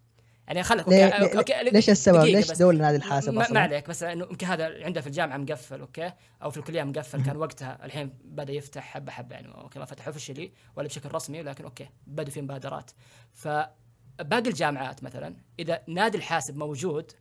يعني 0.50 0.64
خلك 0.64 0.86
أوكي، 0.86 1.38
أوكي، 1.38 1.64
ليش 1.72 1.90
السبب؟ 1.90 2.24
ليش. 2.24 2.52
دول 2.52 2.78
نادي 2.78 2.98
الحاسب 2.98 3.34
ما, 3.34 3.52
ما 3.52 3.60
عليك 3.60 3.90
بس 3.90 4.04
إنه 4.04 4.26
يمكن 4.26 4.48
هذا 4.48 4.84
عنده 4.86 5.02
في 5.02 5.08
الجامعة 5.08 5.38
مقفل 5.38 5.80
أوكي؟ 5.80 6.12
أو 6.44 6.52
في 6.52 6.58
الكلية 6.58 6.84
مقفل 6.84 7.24
كان 7.24 7.38
وقتها 7.38 7.86
الحين 7.86 8.14
بدأ 8.24 8.54
يفتح 8.54 8.84
حبة 8.84 9.12
حبة 9.12 9.36
يعني 9.36 9.48
أوكي 9.48 9.80
ما 9.80 9.86
فتح 9.86 10.08
officially 10.08 10.52
ولا 10.76 10.88
بشكل 10.88 11.14
رسمي 11.14 11.42
لكن 11.42 11.64
أوكي 11.64 11.90
بدوا 12.08 12.34
في 12.34 12.42
مبادرات. 12.42 12.92
فباقي 13.34 14.50
الجامعات 14.50 15.04
مثلا 15.04 15.36
إذا 15.60 15.82
نادي 15.88 16.18
الحاسب 16.18 16.58
موجود 16.58 17.12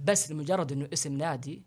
بس 0.00 0.30
لمجرد 0.30 0.72
إنه 0.72 0.88
اسم 0.92 1.12
نادي 1.12 1.62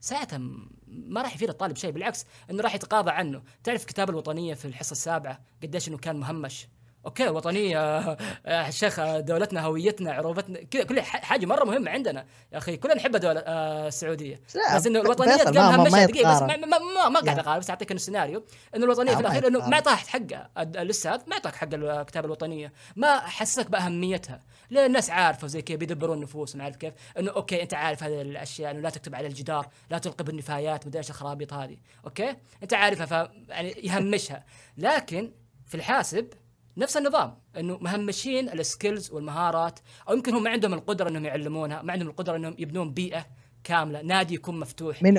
ساعتها 0.00 0.38
ما 0.86 1.22
راح 1.22 1.34
يفيد 1.34 1.48
الطالب 1.48 1.76
شيء 1.76 1.90
بالعكس 1.90 2.26
إنه 2.50 2.62
راح 2.62 2.74
يتقاضى 2.74 3.10
عنه. 3.10 3.42
تعرف 3.64 3.80
الكتابه 3.80 4.10
الوطنية 4.10 4.54
في 4.54 4.64
الحصة 4.64 4.92
السابعة 4.92 5.40
قديش 5.62 5.88
إنه 5.88 5.98
كان 5.98 6.16
مهمش؟ 6.16 6.66
أوكي 7.06 7.24
الوطنية 7.24 7.78
آه، 7.80 8.68
الشيخ 8.68 8.98
آه، 8.98 9.20
دولتنا 9.20 9.60
هويتنا 9.60 10.12
عروبتنا 10.12 10.62
كذا 10.62 10.82
كل 10.84 11.00
حاجة 11.00 11.46
مرة 11.46 11.64
مهمة 11.64 11.90
عندنا 11.90 12.26
يا 12.52 12.58
أخي. 12.58 12.76
كلنا 12.76 12.94
نحب 12.94 13.16
الدولة 13.16 13.40
آه، 13.40 13.88
السعودية. 13.88 14.40
بس 14.74 14.86
إنه 14.86 15.00
الوطنية 15.00 15.44
ما 15.44 15.76
مهمشه 15.76 16.04
دقيقة 16.04 16.34
بس 16.34 16.42
ما. 16.42 16.56
ما, 16.56 16.78
ما, 16.78 17.08
ما 17.08 17.20
قاعد 17.20 17.36
يا. 17.36 17.42
أقارن 17.42 17.58
بس 17.58 17.70
أعطيك 17.70 17.92
السيناريو. 17.92 18.44
إنه 18.76 18.84
الوطنية 18.84 19.14
في 19.14 19.20
الأخير 19.20 19.46
إنه 19.46 19.68
ما. 19.68 19.74
اعطاها 19.74 19.96
حقها 19.96 20.50
الأستاذ 20.58 21.20
ما 21.26 21.32
اعطاك 21.32 21.54
حق 21.54 21.68
الكتاب 21.72 22.24
الوطنية. 22.24 22.72
ما 22.96 23.20
حسسك 23.20 23.70
بأهميتها. 23.70 24.40
ليه 24.70 24.86
الناس 24.86 25.10
عارفة 25.10 25.46
زي 25.46 25.62
كذا 25.62 25.76
بيدبرون 25.76 26.20
نفوسهم 26.20 26.62
عارف 26.62 26.76
كيف. 26.76 26.94
إنه 27.18 27.30
أوكي 27.30 27.62
أنت 27.62 27.74
عارف 27.74 28.02
هذه 28.04 28.22
الأشياء 28.22 28.70
إنه 28.70 28.80
لا 28.80 28.90
تكتب 28.90 29.14
على 29.14 29.26
الجدار 29.26 29.66
لا 29.90 29.98
تلقي 29.98 30.24
بالنفايات 30.24 30.86
مدري 30.86 30.98
إيش 30.98 31.10
الخرابيط 31.10 31.52
هذه. 31.52 31.76
أوكي؟ 32.04 32.36
أنت 32.62 32.74
عارفها 32.74 33.06
ف 33.06 33.30
يعني 33.48 33.74
يهمشها. 33.82 34.44
لكن 34.78 35.32
في 35.66 35.74
الحاسب 35.74 36.28
نفس 36.76 36.96
النظام 36.96 37.34
إنه 37.56 37.78
مهمشين 37.78 38.48
ال 38.48 38.57
skills 38.57 39.10
والمهارات 39.10 39.78
أو 40.08 40.14
يمكن 40.14 40.34
هم 40.34 40.42
ما 40.42 40.50
عندهم 40.50 40.74
القدرة 40.74 41.08
إنهم 41.08 41.24
يعلمونها 41.24 41.82
ما 41.82 41.92
عندهم 41.92 42.08
القدرة 42.08 42.36
إنهم 42.36 42.54
يبنون 42.58 42.94
بيئة 42.94 43.26
كاملة 43.64 44.02
نادي 44.02 44.34
يكون 44.34 44.60
مفتوح 44.60 45.02
من. 45.02 45.18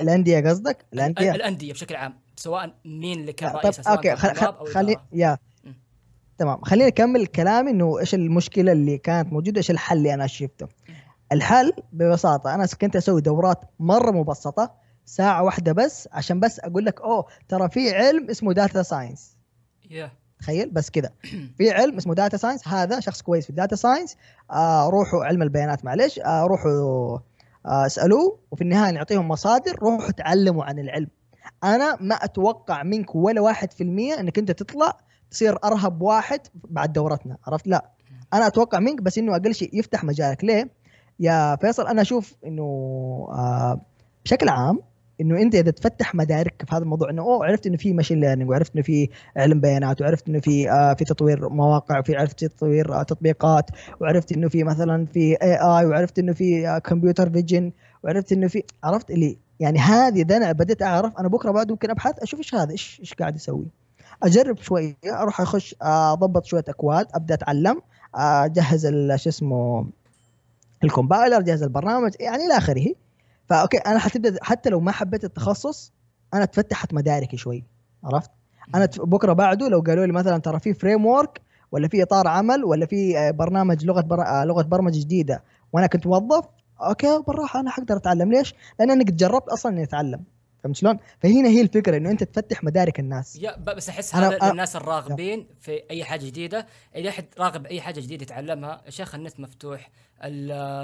الأندية 0.00 0.40
قصدك؟ 0.40 0.84
الأندية 0.92 1.34
الأندية 1.34 1.72
بشكل 1.72 1.96
عام 1.96 2.14
سواء 2.36 2.74
مين 2.84 3.20
اللي 3.20 3.32
كان 3.32 3.50
طيب 3.50 3.60
رئيسها 3.64 3.82
سواء 3.82 3.96
أوكي 3.96 4.16
خل... 4.16 4.34
خل... 4.34 4.72
خلي. 4.72 4.96
يا 5.12 5.38
م. 5.64 5.72
تمام 6.38 6.60
خليني 6.62 6.88
أكمل 6.88 7.26
كلامي 7.26 7.70
إنه 7.70 7.98
إيش 7.98 8.14
المشكلة 8.14 8.72
اللي 8.72 8.98
كانت 8.98 9.32
موجودة 9.32 9.58
إيش 9.58 9.70
الحل 9.70 9.96
اللي 9.96 10.14
أنا 10.14 10.26
شفته 10.26 10.68
الحل 11.32 11.72
ببساطة 11.92 12.54
أنا 12.54 12.66
كنت 12.80 12.96
أسوي 12.96 13.20
دورات 13.20 13.60
مرة 13.80 14.10
مبسطة 14.10 14.74
ساعة 15.04 15.42
واحدة 15.42 15.72
بس 15.72 16.08
عشان 16.12 16.40
بس 16.40 16.60
أقول 16.60 16.84
لك 16.84 17.00
أوه 17.00 17.26
ترى 17.48 17.68
في 17.68 17.94
علم 17.94 18.30
اسمه 18.30 18.52
data 18.52 18.82
science 18.82 19.36
يا 19.90 20.12
تخيل؟ 20.40 20.70
بس 20.70 20.90
كذا. 20.90 21.10
في 21.58 21.70
علم 21.70 21.96
اسمه 21.96 22.14
data 22.14 22.36
science 22.36 22.68
هذا 22.68 23.00
شخص 23.00 23.22
كويس 23.22 23.44
في 23.44 23.50
ال 23.50 23.55
data 23.55 23.76
science 23.76 24.16
آه 24.50 24.88
روحوا 24.88 25.24
علم 25.24 25.42
البيانات 25.42 25.84
معلش 25.84 26.18
آه 26.18 26.42
روحوا 26.46 27.18
آه 27.66 27.86
اسألوه. 27.86 28.38
وفي 28.50 28.62
النهاية 28.62 28.92
نعطيهم 28.92 29.28
مصادر. 29.28 29.78
روحوا 29.82 30.10
تعلموا 30.10 30.64
عن 30.64 30.78
العلم. 30.78 31.08
أنا 31.64 31.96
ما 32.00 32.14
أتوقع 32.14 32.82
منك 32.82 33.14
ولا 33.14 33.40
واحد 33.40 33.72
في 33.72 33.82
المية 33.82 34.20
إنك 34.20 34.38
أنت 34.38 34.50
تطلع 34.50 34.96
تصير 35.30 35.58
أرهب 35.64 36.02
واحد 36.02 36.40
بعد 36.54 36.92
دورتنا. 36.92 37.36
عرفت؟ 37.46 37.66
لا. 37.66 37.90
أنا 38.34 38.46
أتوقع 38.46 38.78
منك 38.78 39.02
بس 39.02 39.18
إنه 39.18 39.36
أقل 39.36 39.54
شيء 39.54 39.78
يفتح 39.78 40.04
مجالك. 40.04 40.44
ليه؟ 40.44 40.70
يا 41.20 41.56
فيصل 41.56 41.86
أنا 41.86 42.02
أشوف 42.02 42.34
إنه 42.46 42.62
آه 43.30 43.80
بشكل 44.24 44.48
عام 44.48 44.78
إنه 45.20 45.42
أنت 45.42 45.54
إذا 45.54 45.70
تفتح 45.70 46.14
مدارك 46.14 46.62
في 46.68 46.74
هذا 46.74 46.82
الموضوع 46.82 47.10
إنه 47.10 47.22
أوه 47.22 47.46
عرفت 47.46 47.66
إنه 47.66 47.76
في 47.76 47.92
machine 47.92 48.20
learning 48.20 48.50
وعرفت 48.50 48.74
إنه 48.74 48.82
في 48.82 49.08
علم 49.36 49.60
بيانات 49.60 50.00
وعرفت 50.02 50.28
إنه 50.28 50.40
في 50.40 50.70
آه 50.70 50.94
في 50.94 51.04
تطوير 51.04 51.48
مواقع 51.48 51.98
وفي 51.98 52.16
عرفت 52.16 52.44
تطوير 52.44 52.94
آه 52.94 53.02
تطبيقات 53.02 53.70
وعرفت 54.00 54.32
إنه 54.32 54.48
في 54.48 54.64
مثلا 54.64 55.06
في 55.06 55.36
AI 55.42 55.86
وعرفت 55.86 56.18
إنه 56.18 56.32
في 56.32 56.68
آه 56.68 56.78
computer 56.78 57.30
vision 57.30 57.72
وعرفت 58.04 58.32
إنه 58.32 58.48
في 58.48 58.62
عرفت 58.84 59.10
اللي 59.10 59.38
يعني 59.60 59.78
هذه 59.78 60.22
إذا 60.22 60.36
أنا 60.36 60.52
بديت 60.52 60.82
أعرف 60.82 61.18
أنا 61.18 61.28
بكرة 61.28 61.50
بعد 61.50 61.70
ممكن 61.70 61.90
أبحث 61.90 62.18
أشوف 62.18 62.40
إيش 62.40 62.54
هذا 62.54 62.70
إيش 62.70 62.96
إيش 63.00 63.14
قاعد 63.14 63.36
يسوي. 63.36 63.66
أجرب 64.22 64.58
شوية 64.58 64.96
أروح 65.06 65.40
أخش 65.40 65.74
آه، 65.82 66.12
أضبط 66.12 66.44
شوية 66.44 66.64
اكواد 66.68 67.06
أبدأ 67.14 67.34
أتعلم 67.34 67.80
آه، 68.14 68.44
اجهز 68.44 68.86
ال- 68.86 69.20
شو 69.20 69.28
اسمه 69.28 69.86
ال 70.84 70.90
compiler 70.90 71.40
جهز 71.42 71.62
البرنامج 71.62 72.12
يعني 72.20 72.46
إلى 72.46 72.56
آخره. 72.56 72.86
فأوكي 73.50 73.76
أنا 73.76 73.98
حتبدأ 73.98 74.38
حتى 74.42 74.70
لو 74.70 74.80
ما 74.80 74.92
حبيت 74.92 75.24
التخصص 75.24 75.92
أنا 76.34 76.44
تفتحت 76.44 76.94
مداركي 76.94 77.36
شوي 77.36 77.64
عرفت 78.04 78.30
أنا 78.74 78.88
بكرة 78.98 79.32
بعده 79.32 79.68
لو 79.68 79.80
قالوا 79.80 80.06
لي 80.06 80.12
مثلا 80.12 80.38
ترى 80.38 80.60
في 80.60 80.74
framework 80.74 81.40
ولا 81.72 81.88
في 81.88 82.02
إطار 82.02 82.28
عمل 82.28 82.64
ولا 82.64 82.86
في 82.86 83.18
آه، 83.18 83.30
برنامج 83.30 83.84
لغة 83.84 84.00
بر... 84.00 84.22
آه، 84.22 84.44
لغة 84.44 84.62
برمجة 84.62 85.00
جديدة 85.00 85.42
وأنا 85.72 85.86
كنت 85.86 86.06
موظف 86.06 86.44
أوكي 86.80 87.22
بالراحة 87.26 87.60
أنا 87.60 87.70
حقدر 87.70 87.96
أتعلم 87.96 88.32
ليش؟ 88.32 88.54
لأن 88.78 88.90
أنا 88.90 89.04
قد 89.04 89.16
جربت 89.16 89.48
أصلا 89.48 89.72
إني 89.72 89.82
أتعلم 89.82 90.24
فهمت 90.64 90.76
شلون؟ 90.76 90.98
فهنا 91.20 91.48
هي 91.48 91.60
الفكرة 91.60 91.96
إنه 91.96 92.10
أنت 92.10 92.24
تفتح 92.24 92.64
مدارك 92.64 93.00
الناس 93.00 93.36
يا 93.36 93.56
بس 93.56 93.88
أحس 93.88 94.14
هذا 94.14 94.38
أنا- 94.38 94.44
للناس 94.44 94.76
الراغبين 94.76 95.46
في 95.60 95.82
أي 95.90 96.04
حاجة 96.04 96.26
جديدة 96.26 96.66
إذا 96.96 97.08
احد 97.08 97.24
راغب 97.38 97.66
اي 97.66 97.80
حاجة 97.80 98.00
جديدة 98.00 98.22
يتعلمها 98.22 98.82
يا 98.86 98.90
شيخ 98.90 99.14
النت 99.14 99.40
مفتوح 99.40 99.90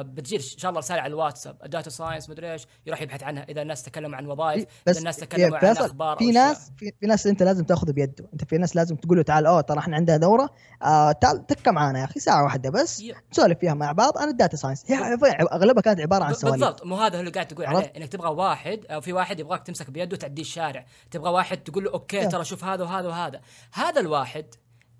بتجي 0.03 0.37
إن 0.37 0.41
شاء 0.41 0.69
الله 0.69 0.79
رسالة 0.79 1.01
على 1.01 1.11
الواتساب. 1.11 1.57
ال 1.65 1.70
data 1.70 1.91
science 1.91 2.31
مدري 2.31 2.53
إيش 2.53 2.67
يروح 2.87 3.03
يبحث 3.03 3.23
عنها. 3.23 3.43
إذا 3.43 3.63
الناس 3.63 3.83
تكلموا 3.83 4.17
عن 4.17 4.27
وظائف 4.27 4.67
إذا 4.89 4.99
الناس 4.99 5.17
تكلموا 5.17 5.59
عن 5.59 5.77
أخبار 5.77 6.17
في. 6.17 6.31
ناس 6.31 6.73
في, 6.79 6.93
في 7.01 7.07
ناس 7.07 7.27
أنت 7.27 7.43
لازم 7.43 7.65
تاخذه 7.65 7.91
بيده. 7.93 8.29
أنت 8.33 8.45
في 8.45 8.59
ناس 8.59 8.77
لازم 8.77 8.97
تقول 8.97 9.17
له 9.17 9.23
تعال 9.23 9.47
أوه 9.47 9.61
ترى 9.61 9.79
إحنا 9.79 9.97
عندنا 9.97 10.17
دورة. 10.17 10.51
آه 10.83 11.13
تعال 11.13 11.47
تكة 11.47 11.71
معنا 11.71 11.99
يا 11.99 12.05
أخي 12.05 12.21
ساعة 12.21 12.45
واحدة 12.45 12.71
بس. 12.71 13.03
نسولف 13.33 13.59
فيها 13.59 13.75
مع 13.75 13.93
بعض 13.93 14.19
أنا 14.19 14.31
ال 14.31 14.36
data 14.36 14.57
science. 14.57 14.91
هي 14.91 15.19
أغلبها 15.53 15.83
كانت 15.83 16.01
عبارة 16.01 16.25
عن 16.25 16.35
سواليف. 16.35 16.61
بالضبط. 16.61 16.87
مو 16.87 16.97
هذا 16.97 17.21
اللي 17.21 17.31
قاعد 17.31 17.49
تقول؟ 17.49 17.67
عليه 17.67 17.93
إنك 17.97 18.09
تبغى 18.09 18.31
واحد 18.31 18.87
أو 18.91 19.01
في 19.01 19.13
واحد 19.13 19.41
يبغاك 19.41 19.67
تمسك 19.67 19.91
بيده 19.91 20.15
وتعديه 20.15 20.43
الشارع. 20.43 20.87
تبغى 21.11 21.31
واحد 21.31 21.57
تقول 21.57 21.85
له 21.85 21.93
أوكي. 21.93 22.27
ترى 22.27 22.45
شوف 22.45 22.65
هذا 22.65 22.85
وهذا 22.85 23.09
وهذا. 23.09 23.41
هذا 23.73 24.01
الواحد 24.01 24.47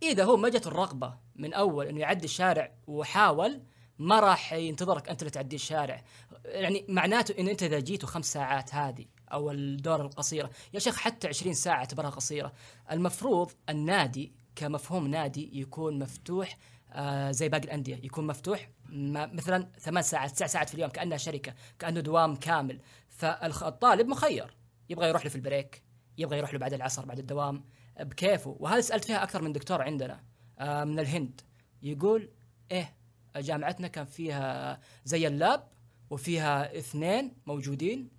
إذا 0.03 0.25
هو 0.25 0.37
ما 0.37 0.49
جت 0.49 0.67
الرغبة 0.67 1.15
من 1.37 1.55
أول 1.55 1.87
إنه 1.87 2.01
يعدي 2.01 2.25
الشارع 2.25 2.73
وحاول 2.87 3.61
ما 3.99 4.21
راح 4.21 4.53
ينتظرك 4.53 5.09
أنت 5.09 5.23
اللي 5.23 5.31
تعدي 5.31 5.57
الشارع. 5.57 6.03
يعني 6.45 6.85
معناته 6.89 7.41
إن 7.41 7.49
أنت 7.49 7.63
إذا 7.63 7.81
جيتوا 7.81 8.09
خمس 8.09 8.33
ساعات 8.33 8.75
هذه 8.75 9.05
أو 9.33 9.51
الدور 9.51 10.01
القصيرة 10.01 10.51
يا 10.75 10.79
شيخ 10.79 10.97
حتى 10.97 11.29
20 11.29 11.55
ساعة 11.55 11.77
أعتبرها 11.77 12.11
قصيرة. 12.11 12.53
المفروض 12.91 13.53
النادي 13.69 14.33
كمفهوم 14.57 15.07
نادي 15.07 15.61
يكون 15.61 15.99
مفتوح 15.99 16.57
آه 16.93 17.31
زي 17.31 17.49
باقي 17.49 17.65
الأندية 17.65 17.97
يكون 18.03 18.27
مفتوح 18.27 18.69
مثلا 18.89 19.71
ثمان 19.79 20.03
ساعات 20.03 20.31
تسع 20.31 20.47
ساعات 20.47 20.69
في 20.69 20.75
اليوم 20.75 20.91
كأنها 20.91 21.17
شركة 21.17 21.55
كأنه 21.79 22.01
دوام 22.01 22.37
كامل. 22.37 22.81
فالطالب 23.09 24.07
مخير. 24.07 24.57
يبغى 24.91 25.09
يروح 25.09 25.25
له 25.25 25.31
في 25.31 25.37
ال 25.37 25.44
break 25.44 25.83
يبغى 26.19 26.39
يروح 26.39 26.53
له 26.53 26.59
بعد 26.59 26.73
العصر 26.73 27.05
بعد 27.05 27.19
الدوام 27.19 27.65
بكيفه. 28.01 28.57
وهذا 28.61 28.81
سألت 28.81 29.05
فيها 29.05 29.23
أكثر 29.23 29.43
من 29.43 29.53
دكتور 29.53 29.83
عندنا 29.83 30.25
آه 30.59 30.85
من 30.85 30.99
الهند. 30.99 31.41
يقول 31.83 32.31
إيه 32.71 32.97
جامعتنا 33.41 33.89
كان 33.89 34.05
فيها 34.05 34.81
زي 35.05 35.27
ال 35.27 35.37
lab 35.37 35.69
وفيها 36.11 36.79
اثنين 36.79 37.37
موجودين 37.47 38.11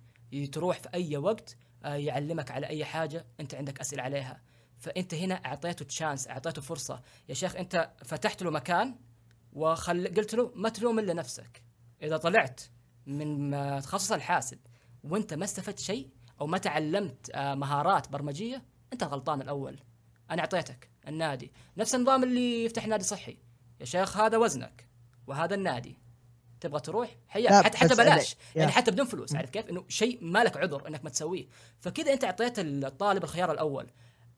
تروح 0.52 0.78
في 0.78 0.88
أي 0.94 1.16
وقت 1.16 1.56
آه، 1.84 1.94
يعلمك 1.94 2.50
على 2.50 2.66
أي 2.66 2.84
حاجة 2.84 3.26
أنت 3.40 3.54
عندك 3.54 3.80
أسئلة 3.80 4.02
عليها. 4.02 4.42
فأنت 4.78 5.14
هنا 5.14 5.34
أعطيته 5.34 5.84
chance 5.84 6.28
أعطيته 6.28 6.62
فرصة. 6.62 7.02
يا 7.28 7.34
شيخ 7.34 7.56
أنت 7.56 7.90
فتحت 8.04 8.42
له 8.42 8.50
مكان 8.50 8.96
وخل 9.52 10.14
قلت 10.14 10.34
له 10.34 10.52
ما 10.54 10.68
تلوم 10.68 10.98
إلا 10.98 11.14
نفسك. 11.14 11.62
إذا 12.02 12.16
طلعت 12.16 12.60
من 13.06 13.50
تخصص 13.82 14.12
الحاسب 14.12 14.58
وأنت 15.04 15.34
ما 15.34 15.44
استفدت 15.44 15.78
شيء 15.78 16.10
أو 16.40 16.46
ما 16.46 16.58
تعلمت 16.58 17.30
آه، 17.34 17.54
مهارات 17.54 18.08
برمجية 18.08 18.62
أنت 18.92 19.02
الغلطان 19.02 19.40
الأول. 19.40 19.78
أنا 20.30 20.40
أعطيتك 20.40 20.90
النادي. 21.08 21.52
نفس 21.76 21.94
النظام 21.94 22.22
اللي 22.22 22.64
يفتح 22.64 22.86
نادي 22.86 23.04
صحي. 23.04 23.38
يا 23.80 23.84
شيخ 23.84 24.16
هذا 24.16 24.38
وزنك. 24.38 24.87
وهذا 25.28 25.54
النادي. 25.54 25.98
تبغى 26.60 26.80
تروح؟ 26.80 27.16
حياك. 27.28 27.64
حتى 27.64 27.78
حتى 27.78 27.94
بلاش. 27.94 28.36
يعني. 28.56 28.72
حتى 28.72 28.90
بدون 28.90 29.06
فلوس 29.06 29.34
عارف 29.34 29.50
كيف؟ 29.50 29.68
إنه 29.70 29.84
شيء 29.88 30.18
ما 30.22 30.44
لك 30.44 30.56
عذر 30.56 30.88
إنك 30.88 31.04
ما 31.04 31.10
تسويه. 31.10 31.46
فكذا 31.80 32.12
أنت 32.12 32.24
أعطيت 32.24 32.58
الطالب 32.58 33.24
الخيار 33.24 33.52
الأول. 33.52 33.86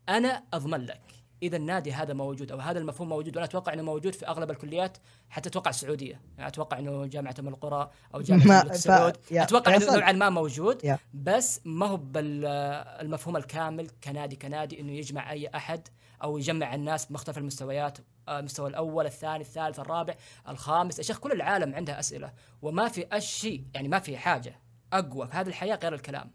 أنا 0.08 0.42
أضمن 0.54 0.80
لك 0.86 1.00
إذا 1.42 1.56
النادي 1.56 1.92
هذا 1.92 2.14
موجود 2.14 2.52
أو 2.52 2.58
هذا 2.58 2.78
المفهوم 2.78 3.08
موجود 3.08 3.36
وأنا 3.36 3.44
أتوقع 3.46 3.72
إنه 3.72 3.82
موجود 3.82 4.14
في 4.14 4.26
أغلب 4.26 4.50
الكليات 4.50 4.98
حتى 5.30 5.48
أتوقع 5.48 5.70
السعودية. 5.70 6.20
يعني 6.38 6.48
أتوقع 6.48 6.78
إنه 6.78 7.06
جامعة 7.06 7.34
أم 7.38 7.48
القرى 7.48 7.90
أو 8.14 8.20
جامعة 8.20 8.46
ما- 8.46 8.60
الملك 8.62 8.74
سعود 8.74 9.16
أتوقع 9.32 9.76
إنه. 9.76 9.96
نوعا 9.96 10.12
ما 10.12 10.30
موجود 10.30 10.84
يا. 10.84 10.98
بس 11.14 11.60
ما 11.64 11.86
هو 11.86 11.96
بالمفهوم 11.96 13.36
الكامل 13.36 13.90
كنادي 14.04 14.36
كنادي 14.36 14.80
إنه 14.80 14.92
يجمع 14.92 15.30
أي 15.32 15.48
أحد 15.48 15.88
أو 16.22 16.38
يجمع 16.38 16.74
الناس 16.74 17.06
بمختلف 17.06 17.38
المستويات 17.38 17.98
المستوى 18.38 18.68
الأول 18.68 19.06
الثاني 19.06 19.40
الثالث 19.40 19.80
الرابع 19.80 20.14
الخامس. 20.48 20.98
يا 20.98 21.02
شيخ 21.02 21.18
كل 21.18 21.32
العالم 21.32 21.74
عنده 21.74 21.98
أسئلة 21.98 22.32
وما 22.62 22.88
في 22.88 23.20
شيء 23.20 23.64
يعني 23.74 23.88
ما 23.88 23.98
في 23.98 24.16
حاجة 24.16 24.60
أقوى 24.92 25.26
في 25.26 25.34
هذه 25.34 25.48
الحياة 25.48 25.78
غير 25.82 25.94
الكلام. 25.94 26.30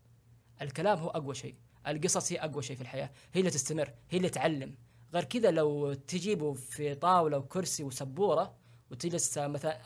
الكلام 0.62 0.98
هو 1.00 1.10
أقوى 1.10 1.36
شيء 1.36 1.56
القصص 1.88 2.32
هي 2.32 2.38
أقوى 2.38 2.64
شيء 2.64 2.76
في 2.76 2.82
الحياة 2.82 3.12
هي 3.34 3.40
اللي 3.40 3.52
تستمر 3.52 3.94
هي 4.10 4.18
اللي 4.18 4.30
تعلم. 4.30 4.78
غير 5.14 5.24
كذا 5.24 5.52
لو 5.52 5.94
تجيبه 5.94 6.54
في 6.54 6.96
طاولة 6.96 7.38
وكرسي 7.38 7.84
وسبورة 7.84 8.56
وتجلس 8.92 9.38
مثلا 9.38 9.82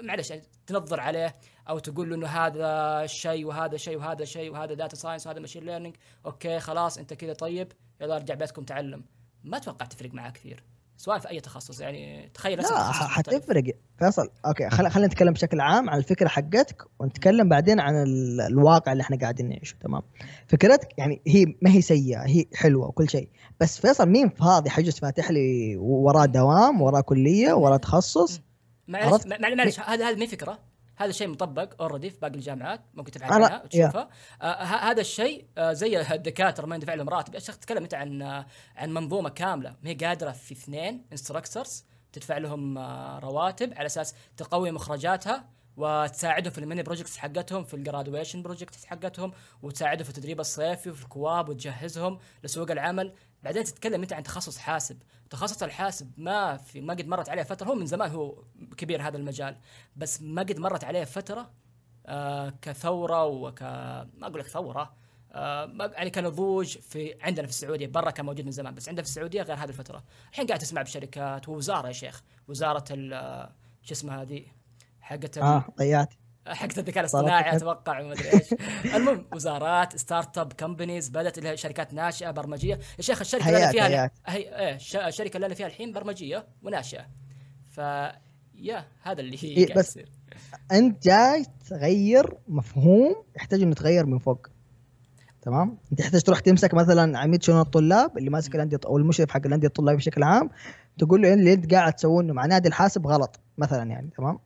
معلش 0.00 0.30
يعني 0.30 0.42
تنظر 0.66 1.00
عليه 1.00 1.34
أو 1.68 1.78
تقول 1.78 2.10
له 2.10 2.16
إنه 2.16 2.26
هذا 2.26 3.06
شيء 3.06 3.44
وهذا 3.44 3.76
شيء 3.76 3.96
وهذا 3.96 4.24
شيء 4.24 4.52
وهذا 4.52 4.74
data 4.74 4.96
science 4.96 5.26
وهذا 5.26 5.40
machine 5.40 5.64
learning 5.64 5.96
أوكي 6.26 6.60
خلاص 6.60 6.98
أنت 6.98 7.14
كذا 7.14 7.32
طيب 7.32 7.72
يلا 8.00 8.16
أرجع 8.16 8.34
بيتكم 8.34 8.64
تعلم. 8.64 9.04
ما 9.44 9.56
أتوقع 9.56 9.86
تفرق 9.86 10.14
معاه 10.14 10.30
كثير. 10.30 10.64
سواء 11.02 11.18
في 11.18 11.30
أي 11.30 11.40
تخصص 11.40 11.80
يعني 11.80 12.30
تخيل 12.34 12.58
لا. 12.58 12.92
حتفرق. 12.92 13.64
فيصل 13.98 14.28
أوكي 14.46 14.70
خل... 14.70 14.90
خلينا 14.90 15.08
نتكلم 15.08 15.32
بشكل 15.32 15.60
عام 15.60 15.90
عن 15.90 15.98
الفكرة 15.98 16.28
حقتك 16.28 16.82
ونتكلم 16.98 17.48
بعدين 17.48 17.80
عن 17.80 17.94
ال... 18.02 18.40
الواقع 18.40 18.92
اللي 18.92 19.02
إحنا 19.02 19.16
قاعدين 19.16 19.48
نعيشه 19.48 19.76
تمام؟ 19.80 20.02
فكرتك 20.46 20.88
يعني 20.98 21.22
هي 21.26 21.44
ما 21.62 21.70
هي 21.70 21.80
سيئة 21.80 22.26
هي 22.26 22.44
حلوة 22.54 22.86
وكل 22.86 23.10
شيء 23.10 23.28
بس 23.60 23.78
فيصل 23.78 24.08
مين 24.08 24.28
فاضي؟ 24.28 24.70
حيجلس 24.70 25.00
فاتح 25.00 25.30
لي 25.30 25.76
وراه 25.76 26.24
دوام 26.24 26.82
وراه 26.82 27.00
كلية 27.00 27.52
وراه 27.52 27.76
تخصص؟ 27.76 28.40
معلش 28.88 29.26
معلش 29.26 29.80
هذا 29.80 30.08
هذا 30.08 30.16
مين 30.16 30.28
فكرة. 30.28 30.58
هذا 30.96 31.10
شيء 31.12 31.28
مطبق 31.28 31.82
already 31.82 32.10
في 32.10 32.18
باقي 32.20 32.34
الجامعات 32.34 32.80
ممكن 32.94 33.10
تبحث 33.10 33.32
عنها 33.32 33.62
وتشوفها. 33.64 34.08
آه 34.42 34.62
ه- 34.64 34.90
هذا 34.90 35.00
الشيء 35.00 35.46
آه 35.58 35.72
زي 35.72 36.00
الدكاترة 36.00 36.66
ما 36.66 36.74
يندفع 36.74 36.94
لهم 36.94 37.08
راتب. 37.08 37.34
يا 37.34 37.38
شيخ 37.40 37.56
تتكلم 37.58 37.82
أنت 37.82 37.94
عن 37.94 38.22
آه 38.22 38.46
عن 38.76 38.90
منظومة 38.94 39.28
كاملة. 39.28 39.70
ما 39.82 39.90
هي 39.90 39.94
قادرة 39.94 40.30
في 40.30 40.52
اثنين 40.52 41.04
instructors 41.12 41.84
تدفع 42.12 42.38
لهم 42.38 42.78
آه 42.78 43.18
رواتب 43.18 43.72
على 43.74 43.86
أساس 43.86 44.14
تقوي 44.36 44.70
مخرجاتها 44.70 45.48
وتساعدهم 45.76 46.52
في 46.52 46.58
ال 46.58 46.63
mini 46.63 46.82
projects 46.82 47.16
حقتهم 47.16 47.64
في 47.64 47.74
ال 47.74 47.80
graduation 47.80 48.42
projects 48.42 48.84
حقتهم 48.84 49.32
وتساعدهم 49.62 50.04
في 50.04 50.10
التدريب 50.10 50.40
الصيفي 50.40 50.90
وفي 50.90 51.02
ال 51.02 51.10
co-op 51.10 51.48
وتجهزهم 51.48 52.18
لسوق 52.44 52.70
العمل. 52.70 53.14
بعدين 53.42 53.64
تتكلم 53.64 54.02
أنت 54.02 54.12
عن 54.12 54.22
تخصص 54.22 54.58
حاسب. 54.58 54.98
تخصص 55.32 55.62
الحاسب 55.62 56.12
ما 56.16 56.56
في 56.56 56.80
ما 56.80 56.94
قد 56.94 57.06
مرت 57.06 57.28
عليه 57.28 57.42
فترة 57.42 57.66
هو 57.66 57.74
من 57.74 57.86
زمان 57.86 58.10
هو 58.10 58.44
كبير 58.76 59.02
هذا 59.02 59.16
المجال 59.16 59.56
بس 59.96 60.22
ما 60.22 60.42
قد 60.42 60.58
مرت 60.58 60.84
عليه 60.84 61.04
فترة 61.04 61.50
آه 62.06 62.52
كثورة 62.62 63.26
وك 63.26 63.62
ما 63.62 64.08
أقول 64.22 64.40
لك 64.40 64.46
ثورة 64.46 64.94
آه 65.32 65.90
يعني 65.92 66.10
كنضوج 66.10 66.78
في 66.78 67.14
عندنا 67.20 67.46
في 67.46 67.52
السعودية 67.52 67.86
برا 67.86 68.10
كان 68.10 68.26
موجود 68.26 68.44
من 68.44 68.50
زمان 68.50 68.74
بس 68.74 68.88
عندنا 68.88 69.02
في 69.02 69.08
السعودية 69.08 69.42
غير 69.42 69.56
هذه 69.56 69.68
الفترة. 69.68 70.04
الحين 70.30 70.46
قاعد 70.46 70.58
تسمع 70.58 70.82
بشركات 70.82 71.48
ووزارة 71.48 71.88
يا 71.88 71.92
شيخ 71.92 72.22
وزارة 72.48 72.84
آه، 73.12 73.52
شو 73.82 73.94
اسمها 73.94 74.22
هذه 74.22 74.46
حقت 75.00 75.38
آه 75.38 75.64
ضيعت 75.78 76.14
حقت 76.46 76.78
الذكاء 76.78 77.00
الاصطناعي. 77.00 77.56
أتوقع 77.56 78.00
وما 78.00 78.12
أدري 78.12 78.32
إيش. 78.32 78.54
المهم 78.96 79.24
وزارات 79.34 79.96
startup 79.96 80.52
companies 80.52 81.08
بدات 81.08 81.38
لها 81.38 81.54
شركات 81.54 81.94
ناشئة 81.94 82.30
برمجية. 82.30 82.74
يا 82.98 83.02
شيخ 83.02 83.20
الشركة 83.20 83.46
اللي 83.48 83.58
أنا 83.64 83.72
فيها. 83.72 84.10
هي 84.26 84.38
إيه 84.58 84.74
الش- 84.74 84.96
الشركة 84.96 85.36
اللي 85.36 85.46
أنا 85.46 85.54
فيها 85.54 85.66
الحين 85.66 85.92
برمجية 85.92 86.46
وناشئة. 86.62 87.06
ف 87.70 87.78
يا 88.54 88.84
هذا 89.02 89.20
اللي 89.20 89.36
هي 89.44 89.48
إيه، 89.48 89.74
بس- 89.74 89.88
يصير. 89.88 90.08
أنت 90.72 91.02
جاي 91.06 91.46
تغير 91.70 92.36
مفهوم 92.48 93.14
يحتاج 93.36 93.62
إنه 93.62 93.70
يتغير 93.70 94.06
من 94.06 94.18
فوق. 94.18 94.46
تمام؟ 95.42 95.78
أنت 95.92 96.00
تحتاج 96.00 96.22
تروح 96.22 96.38
تمسك 96.40 96.74
مثلا 96.74 97.18
عميد 97.18 97.42
شؤون 97.42 97.60
الطلاب 97.60 98.18
اللي 98.18 98.30
ماسك 98.30 98.54
الأندية 98.54 98.78
أو 98.86 98.96
المشرف 98.96 99.30
حق 99.30 99.46
الأندية 99.46 99.68
الطلابية 99.68 99.96
بشكل 99.98 100.22
عام 100.22 100.50
تقول 100.98 101.22
له 101.22 101.34
اللي 101.34 101.52
أنت 101.52 101.74
قاعد 101.74 101.92
تسوونه 101.92 102.32
مع 102.32 102.46
نادي 102.46 102.68
الحاسب 102.68 103.06
غلط 103.06 103.40
مثلا 103.58 103.90
يعني 103.90 104.10
تمام. 104.16 104.38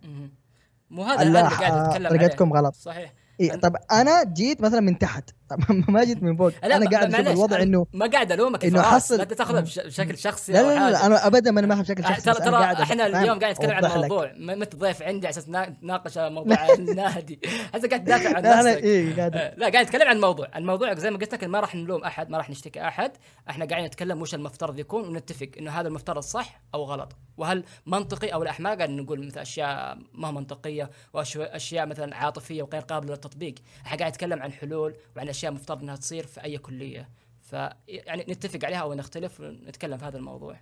مو 0.91 1.03
هذا 1.03 1.23
اللي 1.23 1.41
قاعد 1.41 1.73
اتكلم 1.73 2.07
عليه. 2.07 2.19
طريقتكم 2.19 2.53
غلط. 2.53 2.75
صحيح. 2.75 3.13
إيه 3.41 3.53
طب 3.57 3.77
أنا 3.93 4.25
جيت 4.25 4.61
مثلا 4.61 4.81
من 4.81 4.99
تحت. 4.99 5.31
ما 5.89 6.05
جيت 6.05 6.23
من 6.23 6.37
فوق. 6.37 6.53
أنا 6.65 6.79
ما- 6.79 6.91
قاعد 6.91 7.15
أشوف 7.15 7.29
الوضع 7.29 7.63
إنه 7.63 7.87
ما 7.93 8.07
قاعد 8.07 8.33
ألومك 8.33 8.65
إنه 8.65 8.83
حصل- 8.83 9.19
لا 9.19 9.25
تاخذها 9.25 9.61
بش- 9.61 9.79
بشكل 9.79 10.19
شخصي 10.19 10.53
لا 10.53 10.63
لا 10.63 10.75
لا. 10.75 10.91
لا 10.91 11.07
أنا 11.07 11.27
ابدا 11.27 11.51
ما 11.51 11.61
أنا 11.61 11.67
ماخذ 11.69 11.83
بشكل 11.83 12.05
شخصي 12.05 12.21
ترى 12.21 12.35
ترى 12.35 12.63
إحنا 12.83 13.07
اليوم 13.07 13.39
قاعد 13.39 13.55
نتكلم 13.55 13.71
عن. 13.71 13.85
موضوع 14.01 14.33
ما 14.37 14.55
ما 14.55 14.65
تضيف 14.65 15.03
عندي 15.03 15.27
على 15.27 15.33
أساس 15.33 15.49
نا- 15.49 15.77
نناقش 15.83 16.19
موضوع 16.19 16.57
النادي. 16.75 17.41
هسه 17.75 17.89
قاعد 17.89 18.05
تدافع 18.05 18.37
عن 18.37 18.43
نفسك. 18.43 19.17
قاعد 19.19 19.37
آه، 19.37 19.55
لا 19.57 19.69
قاعد 19.69 19.87
نتكلم 19.87 20.09
عن 20.09 20.21
موضوع 20.21 20.49
الموضوع 20.57 20.95
زي 20.95 21.11
ما 21.11 21.19
قلت 21.19 21.35
لك 21.35 21.45
ما 21.45 21.61
راح 21.61 21.75
نلوم 21.75 22.05
أحد 22.05 22.31
ما 22.31 22.39
راح 22.39 22.51
نشتكي 22.51 22.81
أحد. 22.89 23.13
إحنا 23.51 23.65
قاعدين 23.65 23.87
نتكلم 23.87 24.23
وش 24.23 24.35
المفترض 24.35 24.79
يكون 24.79 25.09
ونتفق 25.09 25.49
إنه 25.59 25.71
هذا 25.71 25.89
المفترض 25.89 26.23
صح 26.23 26.61
أو 26.75 26.85
غلط. 26.85 27.13
وهل 27.37 27.65
منطقي 27.87 28.29
أو 28.29 28.43
لا 28.45 28.53
ما 28.59 28.75
قاعد 28.75 28.91
نقول 28.91 29.27
مثل 29.27 29.39
أشياء 29.41 29.99
ما 30.15 30.31
منطقية 30.31 30.91
وأشياء 31.13 31.87
مثلا 31.87 32.17
عاطفية 32.17 32.63
وغير 32.63 32.83
قابلة 32.83 33.11
للتطبيق. 33.11 33.55
إحنا 33.87 33.99
قاعد 33.99 34.11
نتكلم 34.13 34.43
عن 34.43 34.53
حلول 34.53 34.95
وعن 35.17 35.29
أشياء 35.37 35.53
مفترض 35.53 35.83
إنها 35.83 35.97
تصير 35.97 36.27
في 36.27 36.45
أي 36.45 36.59
كلية 36.59 37.09
ف 37.43 37.53
يعني 37.89 38.25
نتفق 38.29 38.65
عليها 38.65 38.79
أو 38.79 38.95
نختلف 38.95 39.41
ونتكلم 39.41 39.99
في 39.99 40.05
هذا 40.05 40.19
الموضوع 40.19 40.57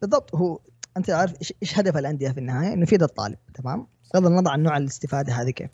بالضبط 0.00 0.34
هو 0.34 0.60
أنت 0.96 1.10
عارف 1.10 1.34
إيش 1.62 1.78
هدف 1.78 1.96
الأندية 1.96 2.30
في 2.30 2.40
النهاية؟ 2.40 2.72
إنه 2.72 2.82
يفيد 2.82 3.02
الطالب 3.02 3.38
تمام؟ 3.54 3.86
بغض 4.14 4.26
النظر 4.26 4.50
عن 4.50 4.62
نوع 4.62 4.76
الاستفادة 4.76 5.32
هذه 5.32 5.50
كيف. 5.50 5.70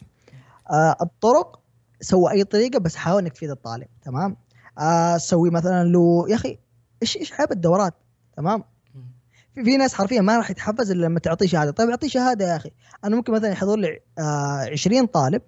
آه 0.70 0.96
الطرق 1.02 1.60
سوى 2.00 2.32
أي 2.32 2.44
طريقة 2.44 2.78
بس 2.78 2.96
حاول 2.96 3.22
إنك 3.22 3.32
تفيد 3.32 3.50
الطالب 3.50 3.86
تمام؟ 4.02 4.36
آه 4.78 5.16
سوي 5.16 5.50
مثلا 5.50 5.84
له 5.84 6.26
يا 6.28 6.34
أخي 6.34 6.58
إيش 7.02 7.16
إيش 7.16 7.32
عيب 7.32 7.52
الدورات 7.52 7.94
تمام؟ 8.36 8.64
في, 9.54 9.64
في 9.64 9.76
ناس 9.76 9.94
حرفيا 9.94 10.20
ما 10.20 10.36
راح 10.36 10.50
يتحفز 10.50 10.90
إلا 10.90 11.06
لما 11.06 11.20
تعطيه 11.20 11.46
شهادة، 11.46 11.70
طيب 11.70 11.90
اعطيه 11.90 12.08
شهادة 12.08 12.44
يا 12.44 12.56
أخي، 12.56 12.70
أنا 13.04 13.16
ممكن 13.16 13.32
مثلا 13.32 13.48
يحضر 13.48 13.76
لي 13.76 14.00
آه 14.18 14.70
20 14.72 15.06
طالب 15.06 15.42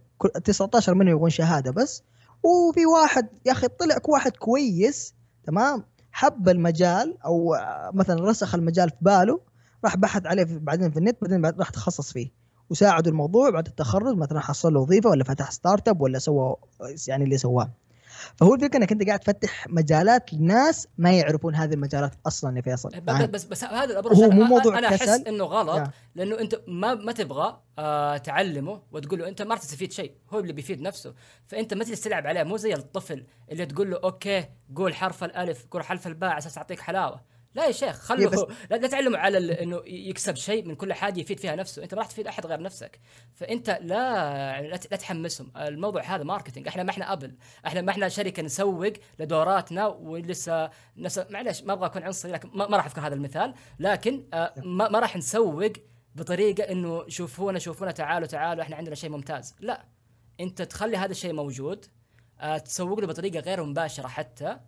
19 0.44 0.94
منهم 0.94 1.08
يبغون 1.12 1.30
شهادة 1.30 1.70
بس. 1.70 2.02
وفي 2.42 2.86
واحد 2.86 3.28
يا 3.46 3.52
أخي 3.52 3.68
طلع 3.68 3.96
واحد 4.08 4.36
كويس 4.36 5.14
تمام؟ 5.44 5.84
حب 6.12 6.48
المجال 6.48 7.16
أو 7.24 7.56
مثلا 7.94 8.24
رسخ 8.28 8.54
المجال 8.54 8.90
في 8.90 8.96
باله 9.00 9.40
راح 9.84 9.96
بحث 9.96 10.26
عليه 10.26 10.46
بعدين 10.50 10.90
في 10.90 10.98
النت 10.98 11.16
بعدين 11.22 11.42
بعد 11.42 11.58
راح 11.58 11.70
تخصص 11.70 12.12
فيه. 12.12 12.30
وساعدوا 12.70 13.12
الموضوع 13.12 13.50
بعد 13.50 13.66
التخرج 13.66 14.16
مثلا 14.16 14.40
حصل 14.40 14.74
له 14.74 14.80
وظيفة 14.80 15.10
ولا 15.10 15.24
فتح 15.24 15.50
startup 15.50 16.00
ولا 16.00 16.18
سوى 16.18 16.56
يعني 17.08 17.24
اللي 17.24 17.38
سواه. 17.38 17.70
فهو 18.36 18.54
الفكرة 18.54 18.78
إنك 18.78 18.92
أنت 18.92 19.06
قاعد 19.06 19.18
تفتح 19.20 19.66
مجالات 19.68 20.34
لناس 20.34 20.88
ما 20.98 21.12
يعرفون 21.12 21.54
هذه 21.54 21.74
المجالات 21.74 22.12
أصلا 22.26 22.56
يا 22.56 22.62
فيصل؟ 22.62 22.90
بس 23.00 23.44
بس 23.44 23.64
هذا 23.64 23.84
الابرز 23.92 24.22
هو 24.22 24.30
أنا- 24.30 24.34
مو 24.34 24.44
موضوع 24.44 24.78
أنا 24.78 24.88
أحس. 24.88 25.08
إنه 25.08 25.44
غلط. 25.44 25.90
لأنه 26.14 26.40
أنت 26.40 26.60
ما 26.66 26.94
ما 26.94 27.12
تبغى 27.12 27.60
آه 27.78 28.16
تعلمه 28.16 28.82
وتقول 28.92 29.18
له 29.18 29.28
أنت 29.28 29.42
ما 29.42 29.54
راح 29.54 29.62
تستفيد 29.62 29.92
شيء 29.92 30.12
هو 30.30 30.38
اللي 30.38 30.52
بيفيد 30.52 30.80
نفسه 30.80 31.14
فأنت 31.46 31.74
ما 31.74 31.84
تجلس 31.84 32.00
تلعب 32.00 32.26
عليه 32.26 32.42
مو 32.42 32.56
زي 32.56 32.74
الطفل 32.74 33.24
اللي 33.52 33.66
تقول 33.66 33.90
له 33.90 34.00
okay 34.04 34.44
قول 34.76 34.94
حرف 34.94 35.24
الألف 35.24 35.66
قول 35.70 35.82
حرف 35.84 36.06
الباء 36.06 36.30
على 36.30 36.38
أساس 36.38 36.58
أعطيك 36.58 36.80
حلاوة 36.80 37.35
لا 37.56 37.66
يا 37.66 37.72
شيخ 37.72 38.10
إيه 38.12 38.26
بس- 38.26 38.46
لا, 38.70 38.76
لا 38.76 38.88
تعلمه 38.88 39.18
على 39.18 39.38
ال- 39.38 39.50
إنه 39.50 39.82
يكسب 39.86 40.36
شيء 40.36 40.64
من 40.68 40.74
كل 40.74 40.92
حاجة 40.92 41.20
يفيد 41.20 41.40
فيها 41.40 41.56
نفسه. 41.56 41.82
أنت 41.82 41.94
ما 41.94 42.00
راح 42.00 42.08
تفيد 42.08 42.26
أحد 42.26 42.46
غير 42.46 42.62
نفسك. 42.62 43.00
فأنت 43.34 43.78
لا 43.82 43.96
يعني 44.36 44.68
لا 44.68 44.76
تحمسهم. 44.76 45.52
الموضوع 45.56 46.02
هذا 46.02 46.24
ماركتينج. 46.24 46.68
إحنا 46.68 46.82
ما 46.82 46.90
إحنا 46.90 47.12
أبل. 47.12 47.36
إحنا 47.66 47.80
ما 47.80 47.90
إحنا 47.90 48.08
شركة 48.08 48.42
نسوق 48.42 48.92
لدوراتنا 49.18 49.86
ولسه 49.86 50.70
نس... 50.96 51.18
معلش 51.30 51.62
ما 51.62 51.72
أبغى 51.72 51.86
أكون 51.86 52.02
عنصري 52.02 52.32
لكن 52.32 52.50
ما, 52.54 52.68
ما 52.68 52.76
راح 52.76 52.86
أذكر 52.86 53.00
هذا 53.06 53.14
المثال. 53.14 53.54
لكن 53.78 54.24
آه 54.34 54.54
ما, 54.56 54.88
ما 54.88 54.98
راح 54.98 55.16
نسوق 55.16 55.72
بطريقة 56.14 56.62
إنه 56.72 57.08
شوفونا 57.08 57.58
شوفونا 57.58 57.90
تعالوا 57.90 58.26
تعالوا 58.26 58.62
إحنا 58.62 58.76
عندنا 58.76 58.94
شيء 58.94 59.10
ممتاز. 59.10 59.54
لا. 59.60 59.84
أنت 60.40 60.62
تخلي 60.62 60.96
هذا 60.96 61.10
الشيء 61.10 61.32
موجود 61.32 61.86
آه 62.40 62.58
تسوق 62.58 63.00
له 63.00 63.06
بطريقة 63.06 63.40
غير 63.40 63.62
مباشرة 63.64 64.06
حتى. 64.08 64.58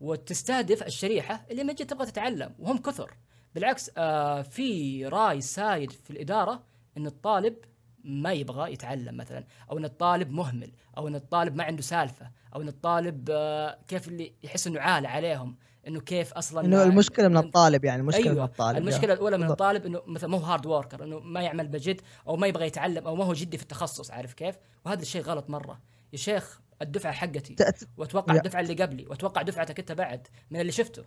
وتستهدف 0.00 0.82
الشريحة 0.82 1.44
اللي 1.50 1.64
من 1.64 1.74
جد 1.74 1.86
تبغى 1.86 2.06
تتعلم 2.06 2.54
وهم 2.58 2.78
كثر. 2.78 3.14
بالعكس 3.54 3.90
آه 3.98 4.42
في 4.42 5.06
رأي 5.06 5.40
side 5.40 5.92
في 5.92 6.10
الإدارة 6.10 6.62
إن 6.96 7.06
الطالب 7.06 7.56
ما 8.04 8.32
يبغى 8.32 8.72
يتعلم 8.72 9.16
مثلا 9.16 9.44
أو 9.70 9.78
إن 9.78 9.84
الطالب 9.84 10.30
مهمل 10.30 10.72
أو 10.98 11.08
إن 11.08 11.14
الطالب 11.14 11.56
ما 11.56 11.64
عنده 11.64 11.82
سالفة 11.82 12.30
أو 12.54 12.62
إن 12.62 12.68
الطالب 12.68 13.28
آه 13.32 13.78
كيف 13.88 14.08
اللي 14.08 14.32
يحس 14.42 14.66
إنه 14.66 14.80
عالة 14.80 15.08
عليهم 15.08 15.56
إنه 15.88 16.00
كيف 16.00 16.32
أصلا 16.32 16.60
إنه 16.66 16.76
ما- 16.76 16.82
المشكلة 16.84 17.28
من 17.28 17.36
الطالب 17.36 17.84
يعني 17.84 18.00
المشكلة 18.00 18.24
أيوة 18.24 18.34
من 18.34 18.42
الطالب 18.44 18.78
المشكلة 18.78 19.12
الأولى 19.12 19.38
من. 19.38 19.50
الطالب 19.50 19.86
إنه 19.86 20.02
مثلا 20.06 20.30
ما 20.30 20.38
هو 20.38 20.42
hard 20.42 20.66
worker 20.66 21.04
إنه 21.04 21.18
ما 21.20 21.40
يعمل 21.42 21.68
بجد 21.68 22.00
أو 22.28 22.36
ما 22.36 22.46
يبغى 22.46 22.66
يتعلم 22.66 23.06
أو 23.06 23.16
ما 23.16 23.24
هو 23.24 23.32
جدي 23.32 23.56
في 23.56 23.62
التخصص 23.62 24.10
عارف 24.10 24.32
كيف؟ 24.32 24.54
وهذا 24.86 25.02
الشيء 25.02 25.22
غلط 25.22 25.50
مرة. 25.50 25.80
يا 26.12 26.18
شيخ 26.18 26.60
الدفعة 26.82 27.12
حقتي 27.12 27.56
وأتوقع. 27.96 28.34
الدفعة 28.34 28.60
اللي 28.60 28.74
قبلي 28.74 29.06
وأتوقع 29.06 29.42
دفعتك 29.42 29.78
أنت 29.78 29.92
بعد 29.92 30.28
من 30.50 30.60
اللي 30.60 30.72
شفته 30.72 31.04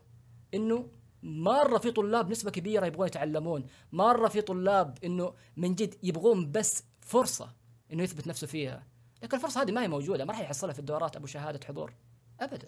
إنه 0.54 0.88
مرة 1.24 1.78
في 1.78 1.92
طلاب 1.92 2.32
نسبة 2.32 2.52
كبيرة 2.52 2.86
يبغون 2.86 3.08
يتعلمون 3.08 3.66
مرة 3.92 4.28
في 4.28 4.42
طلاب 4.42 4.98
إنه 5.04 5.34
من 5.58 5.76
جد 5.76 5.96
يبغون 6.04 6.52
بس 6.52 6.84
فرصة 7.02 7.50
إنه 7.94 8.04
يثبت 8.04 8.28
نفسه 8.28 8.48
فيها. 8.48 8.84
لكن 9.24 9.38
الفرصة 9.38 9.62
هذه 9.62 9.72
ما 9.72 9.82
هي 9.82 9.88
موجودة 9.88 10.26
ما 10.26 10.32
راح 10.32 10.42
يحصلها 10.42 10.74
في 10.74 10.80
الدورات 10.80 11.16
أبو 11.16 11.28
شهادة 11.28 11.60
حضور 11.68 11.94
ابدا. 12.40 12.68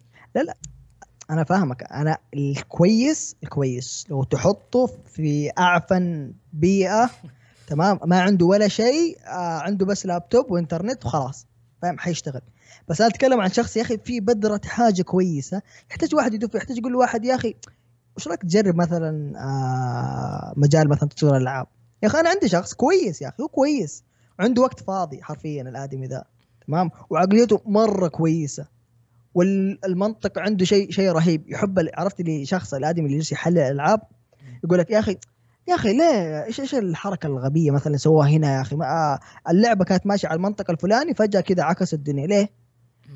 أنا 1.29 1.43
فاهمك. 1.43 1.83
أنا 1.83 2.17
الكويس 2.33 3.35
الكويس. 3.43 4.05
لو 4.09 4.23
تحطه 4.23 4.85
في 4.85 5.51
أعفن 5.57 6.33
بيئة 6.53 7.09
تمام؟ 7.67 7.99
ما 8.05 8.21
عنده 8.21 8.45
ولا 8.45 8.67
شيء 8.67 9.17
آه 9.25 9.59
عنده 9.59 9.85
بس 9.85 10.05
لابتوب 10.05 10.51
وإنترنت 10.51 11.05
وخلاص 11.05 11.47
فاهم؟ 11.81 11.99
حيشتغل. 11.99 12.41
بس 12.87 13.01
أنا 13.01 13.09
أتكلم 13.09 13.41
عن 13.41 13.49
شخص 13.49 13.77
يا 13.77 13.81
أخي 13.81 13.97
في 13.97 14.19
بذرة 14.19 14.61
حاجة 14.65 15.01
كويسة. 15.01 15.61
يحتاج 15.89 16.15
واحد 16.15 16.33
يدف 16.33 16.55
يحتاج 16.55 16.77
يقول 16.77 16.91
لواحد 16.91 17.25
يا 17.25 17.35
أخي 17.35 17.55
وش 18.17 18.27
رأيك 18.27 18.41
تجرب 18.41 18.75
مثلا 18.75 19.33
آه 19.39 20.53
مجال 20.57 20.89
مثلا 20.89 21.09
تطوير 21.09 21.35
الالعاب 21.35 21.67
يا 22.03 22.07
أخي 22.07 22.19
أنا 22.19 22.29
عندي 22.29 22.47
شخص 22.49 22.73
كويس 22.73 23.21
يا 23.21 23.27
أخي 23.27 23.43
هو 23.43 23.47
كويس. 23.47 24.03
عنده 24.39 24.61
وقت 24.61 24.79
فاضي 24.79 25.23
حرفيا 25.23 25.61
الآدمي 25.61 26.07
ذا 26.07 26.23
تمام؟ 26.67 26.89
وعقليته 27.09 27.61
مرة 27.65 28.07
كويسة. 28.07 28.67
والمنطق 29.33 30.39
عنده 30.39 30.65
شيء 30.65 30.91
شيء 30.91 31.11
رهيب. 31.11 31.49
يحب 31.49 31.89
عرفت 31.93 32.21
لي 32.21 32.45
شخص 32.45 32.73
الآدمي 32.73 33.05
اللي 33.05 33.15
يجلس 33.15 33.31
يحلل 33.31 33.57
الالعاب 33.57 34.01
يقول 34.63 34.79
لك 34.79 34.91
يا 34.91 34.99
أخي 34.99 35.17
يا 35.67 35.75
أخي 35.75 35.93
ليه؟ 35.93 36.43
إيش 36.43 36.59
إيش 36.59 36.75
الحركة 36.75 37.27
الغبية 37.27 37.71
مثلا 37.71 37.97
سووها 37.97 38.29
هنا 38.29 38.55
يا 38.55 38.61
أخي؟ 38.61 38.75
ما 38.75 38.85
آه، 38.85 39.19
اللعبة 39.49 39.85
كانت 39.85 40.07
ماشية 40.07 40.27
على 40.27 40.37
المنطقة 40.37 40.71
الفلاني 40.71 41.13
فجأة 41.13 41.41
كذا 41.41 41.63
عكس 41.63 41.93
الدنيا. 41.93 42.27
ليه؟ 42.27 42.49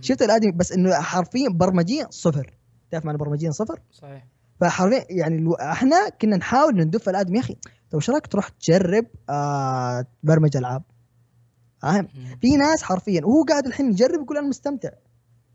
شفت 0.02 0.22
الادمي 0.22 0.52
بس 0.52 0.72
إنه 0.72 0.94
حرفيا 0.94 1.50
برمجيا 1.50 2.08
صفر. 2.10 2.54
تعرف 2.92 3.06
معنى 3.06 3.18
برمجيا 3.18 3.52
صفر؟ 3.52 3.80
صحيح. 3.92 4.28
فحرفيا 4.62 5.06
يعني 5.10 5.36
الو- 5.36 5.54
إحنا 5.54 6.10
كنا 6.22 6.38
نحاول 6.38 6.76
ندف 6.78 7.10
الآدمي 7.10 7.38
يا 7.38 7.44
أخي 7.44 7.54
طيب 7.92 7.96
إيش 7.96 8.10
رأيك 8.10 8.28
تروح 8.28 8.50
تجرب 8.50 9.06
آه 9.30 10.06
برمج 10.24 10.58
ألعاب؟ 10.58 10.84
فاهم؟ 11.82 12.08
في 12.42 12.58
ناس 12.58 12.84
حرفيا 12.84 13.22
وهو 13.26 13.44
قاعد 13.50 13.66
الحين 13.66 13.90
يجرب 13.92 14.22
يقول 14.24 14.38
أنا 14.38 14.48
مستمتع. 14.48 14.90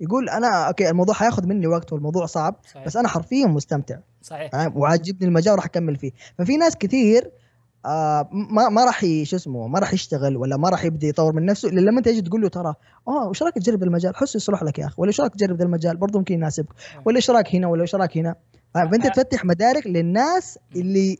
يقول 0.01 0.29
أنا 0.29 0.69
أوكي 0.69 0.91
الموضوع 0.91 1.15
حياخذ 1.15 1.47
مني 1.47 1.67
وقت 1.67 1.93
والموضوع 1.93 2.27
صعب 2.27 2.57
صحيح. 2.71 2.87
بس 2.87 2.97
أنا 2.97 3.09
حرفيا 3.09 3.47
مستمتع. 3.47 3.99
صحيح. 4.23 4.77
وعاجبني 4.77 5.29
المجال 5.29 5.53
وراح 5.53 5.65
أكمل 5.65 5.97
فيه. 5.97 6.13
ففي 6.39 6.57
ناس 6.57 6.77
كثير 6.77 7.31
آه 7.87 8.29
ما 8.33 8.69
ما 8.69 8.85
راح 8.85 9.01
شو 9.01 9.37
اسمه 9.37 9.69
ما 9.69 9.79
راح 9.79 9.93
يشتغل 9.93 10.37
ولا 10.37 10.57
ما 10.57 10.69
راح 10.69 10.85
يبدأ 10.85 11.07
يطور 11.07 11.33
من 11.33 11.47
نفسه 11.47 11.69
إلا 11.69 11.81
لما 11.81 12.01
تجي 12.01 12.23
تقول 12.23 12.43
له 12.43 12.49
ترى 12.49 12.75
آه 13.09 13.29
وش 13.29 13.43
رأيك 13.43 13.55
تجرب 13.55 13.83
المجال؟ 13.83 14.17
حس 14.17 14.37
يصلح 14.37 14.63
لك 14.63 14.79
يا 14.79 14.87
أخي. 14.87 14.95
ولا 14.99 15.09
إيش 15.09 15.21
رأيك 15.21 15.35
تجرب 15.35 15.57
ذا 15.57 15.65
المجال؟ 15.65 15.97
برضه 15.97 16.19
ممكن 16.19 16.35
يناسبك. 16.35 16.69
ولا 17.05 17.17
إيش 17.17 17.31
رأيك 17.31 17.55
هنا؟ 17.55 17.67
ولا 17.67 17.83
إيش 17.83 17.95
رأيك 17.95 18.19
هنا؟ 18.19 18.35
فأنت. 18.75 19.07
تفتح 19.07 19.45
مدارك 19.45 19.87
للناس 19.87 20.59
اللي 20.77 21.19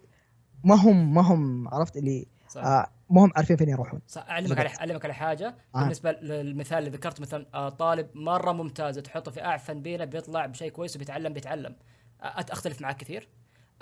ما 0.65 0.75
هم 0.75 1.15
ما 1.15 1.23
هم 1.23 1.69
عرفت 1.69 1.97
اللي 1.97 2.27
صحيح. 2.49 2.67
آه 2.67 2.87
ما 3.11 3.25
هم 3.25 3.33
عارفين 3.37 3.57
فين 3.57 3.69
يروحون. 3.69 4.01
صح 4.07 4.27
أعلمك 4.29 4.59
على 4.59 4.69
أعلمك 4.81 5.05
على 5.05 5.15
حاجة. 5.15 5.57
آه. 5.75 5.81
بالنسبة 5.81 6.13
للمثال 6.13 6.79
اللي 6.79 6.91
ذكرت 6.91 7.21
مثلا 7.21 7.47
آه، 7.55 7.69
طالب 7.69 8.09
مرة 8.15 8.53
ممتاز 8.53 8.99
تحطه 8.99 9.31
في 9.31 9.45
أعفن 9.45 9.83
بيئه 9.83 10.05
بيطلع 10.05 10.47
بشيء 10.47 10.71
كويس 10.71 10.97
وبيتعلم 10.97 11.33
بيتعلم. 11.33 11.77
آه، 12.23 12.27
أختلف 12.27 12.81
معك 12.81 12.97
كثير. 12.97 13.29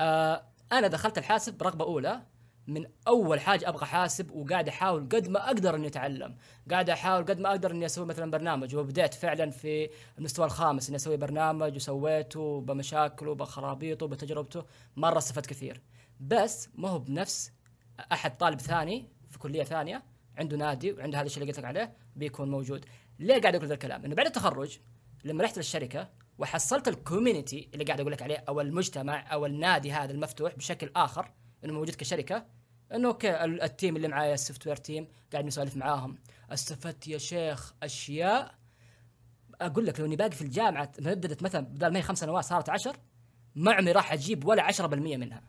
آه، 0.00 0.42
أنا 0.72 0.88
دخلت 0.88 1.18
الحاسب 1.18 1.58
برغبة 1.58 1.84
أولى. 1.84 2.22
من 2.66 2.86
أول 3.08 3.40
حاجة 3.40 3.68
أبغى 3.68 3.86
حاسب 3.86 4.30
وقاعد 4.30 4.68
أحاول 4.68 5.08
قد 5.08 5.28
ما 5.28 5.46
أقدر 5.46 5.74
إني 5.74 5.86
أتعلم. 5.86 6.36
قاعد 6.70 6.90
أحاول 6.90 7.24
قد 7.24 7.40
ما 7.40 7.48
أقدر 7.48 7.70
إني 7.70 7.86
أسوي 7.86 8.06
مثلا 8.06 8.30
برنامج. 8.30 8.76
وبدأت 8.76 9.14
فعلا 9.14 9.50
في 9.50 9.90
المستوى 10.18 10.46
الخامس 10.46 10.88
إني 10.88 10.96
أسوي 10.96 11.16
برنامج 11.16 11.76
وسويته 11.76 12.60
بمشاكله 12.60 13.34
بخرابيطه 13.34 14.06
بتجربته. 14.06 14.64
مرة 14.96 15.18
استفدت 15.18 15.46
كثير. 15.46 15.80
بس 16.20 16.68
ما 16.74 16.88
هو 16.88 16.98
بنفس 16.98 17.52
أحد 18.12 18.36
طالب 18.36 18.60
ثاني 18.60 19.08
في 19.30 19.38
كلية 19.38 19.64
ثانية 19.64 20.02
عنده 20.38 20.56
نادي 20.56 20.92
وعنده 20.92 21.18
هذا 21.18 21.26
الشيء 21.26 21.42
اللي 21.42 21.52
قلت 21.52 21.58
لك 21.60 21.64
عليه 21.66 21.96
بيكون 22.16 22.50
موجود. 22.50 22.84
ليه 23.18 23.40
قاعد 23.40 23.54
أقول 23.54 23.68
ذا 23.68 23.74
الكلام؟ 23.74 24.04
إنه 24.04 24.14
بعد 24.14 24.26
التخرج 24.26 24.78
لما 25.24 25.44
رحت 25.44 25.56
للشركة 25.56 26.08
وحصلت 26.38 26.88
ال 26.88 26.96
community 26.96 27.68
اللي 27.74 27.84
قاعد 27.84 28.00
أقول 28.00 28.12
لك 28.12 28.22
عليه 28.22 28.44
أو 28.48 28.60
المجتمع 28.60 29.32
أو 29.32 29.46
النادي 29.46 29.92
هذا 29.92 30.12
المفتوح 30.12 30.54
بشكل 30.54 30.90
آخر 30.96 31.30
إنه 31.64 31.72
موجود 31.72 31.94
كشركة 31.94 32.46
إنه 32.94 33.08
okay 33.08 33.44
ال- 33.44 33.62
ال 33.62 33.69
team 33.69 33.96
اللي 33.96 34.08
معايا 34.08 34.34
ال 34.34 34.66
software 34.66 34.76
team 34.76 35.08
قاعد 35.32 35.44
نسولف 35.44 35.76
معاهم. 35.76 36.18
استفدت 36.50 37.08
يا 37.08 37.18
شيخ 37.18 37.74
أشياء. 37.82 38.54
أقول 39.60 39.86
لك 39.86 40.00
لو 40.00 40.06
إني 40.06 40.16
باقي 40.16 40.30
في 40.30 40.42
الجامعة 40.42 40.92
مددت 40.98 41.42
مثلا 41.42 41.60
بدل 41.66 41.92
ما 41.92 41.98
هي 41.98 42.02
خمس 42.02 42.18
سنوات 42.18 42.44
صارت 42.44 42.68
عشر 42.68 42.96
ما 43.54 43.72
عمري 43.72 43.92
راح 43.92 44.12
أجيب 44.12 44.44
ولا 44.44 44.62
10% 44.72 44.82
منها. 45.16 45.42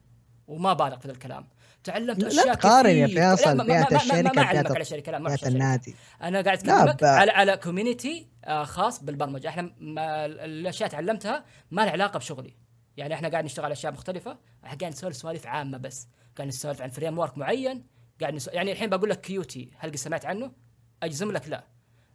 وما 0.47 0.73
بالغ 0.73 0.97
في 0.99 1.05
الكلام. 1.05 1.47
تعلمت 1.84 2.19
لا 2.19 2.27
أشياء 2.27 2.53
تقارن 2.53 2.89
يا. 2.89 3.07
لا، 3.07 3.36
فيصل 3.36 3.57
ما- 3.57 3.63
بيئة 3.63 3.79
ما- 3.79 4.41
أعلمك 4.41 4.71
على 4.75 4.86
شركة 4.86 5.11
لا 5.11 5.19
ما. 5.19 5.36
النادي. 5.45 5.95
أنا 6.21 6.41
قاعد 6.41 6.67
لا، 6.67 6.81
أكلمك 6.84 7.01
ب- 7.01 7.05
على 7.05 7.31
على 7.31 7.57
community 7.57 8.27
خاص 8.63 9.03
بالبرمجة. 9.03 9.47
إحنا 9.47 9.71
ما 9.79 10.25
الأشياء 10.25 10.89
تعلمتها 10.89 11.45
ما 11.71 11.81
لها 11.81 11.91
علاقة 11.91 12.17
بشغلي. 12.17 12.53
يعني 12.97 13.13
إحنا 13.13 13.29
قاعد 13.29 13.45
نشتغل 13.45 13.65
على 13.65 13.71
أشياء 13.73 13.93
مختلفة. 13.93 14.38
إحنا 14.65 14.77
قاعد 14.77 14.91
نسولف 14.91 15.15
سوالف 15.15 15.47
عامة 15.47 15.77
بس. 15.77 16.07
قاعد 16.38 16.47
نسولف 16.47 16.81
عن 16.81 16.89
framework 16.89 17.38
معين. 17.38 17.86
قاعد 18.21 18.34
نسولف 18.34 18.55
يعني 18.55 18.71
الحين 18.71 18.89
بقول 18.89 19.09
لك 19.09 19.21
Qt. 19.21 19.71
هل 19.77 19.89
قد 19.89 19.95
سمعت 19.95 20.25
عنه؟ 20.25 20.51
أجزم 21.03 21.31
لك 21.31 21.47
لا. 21.49 21.63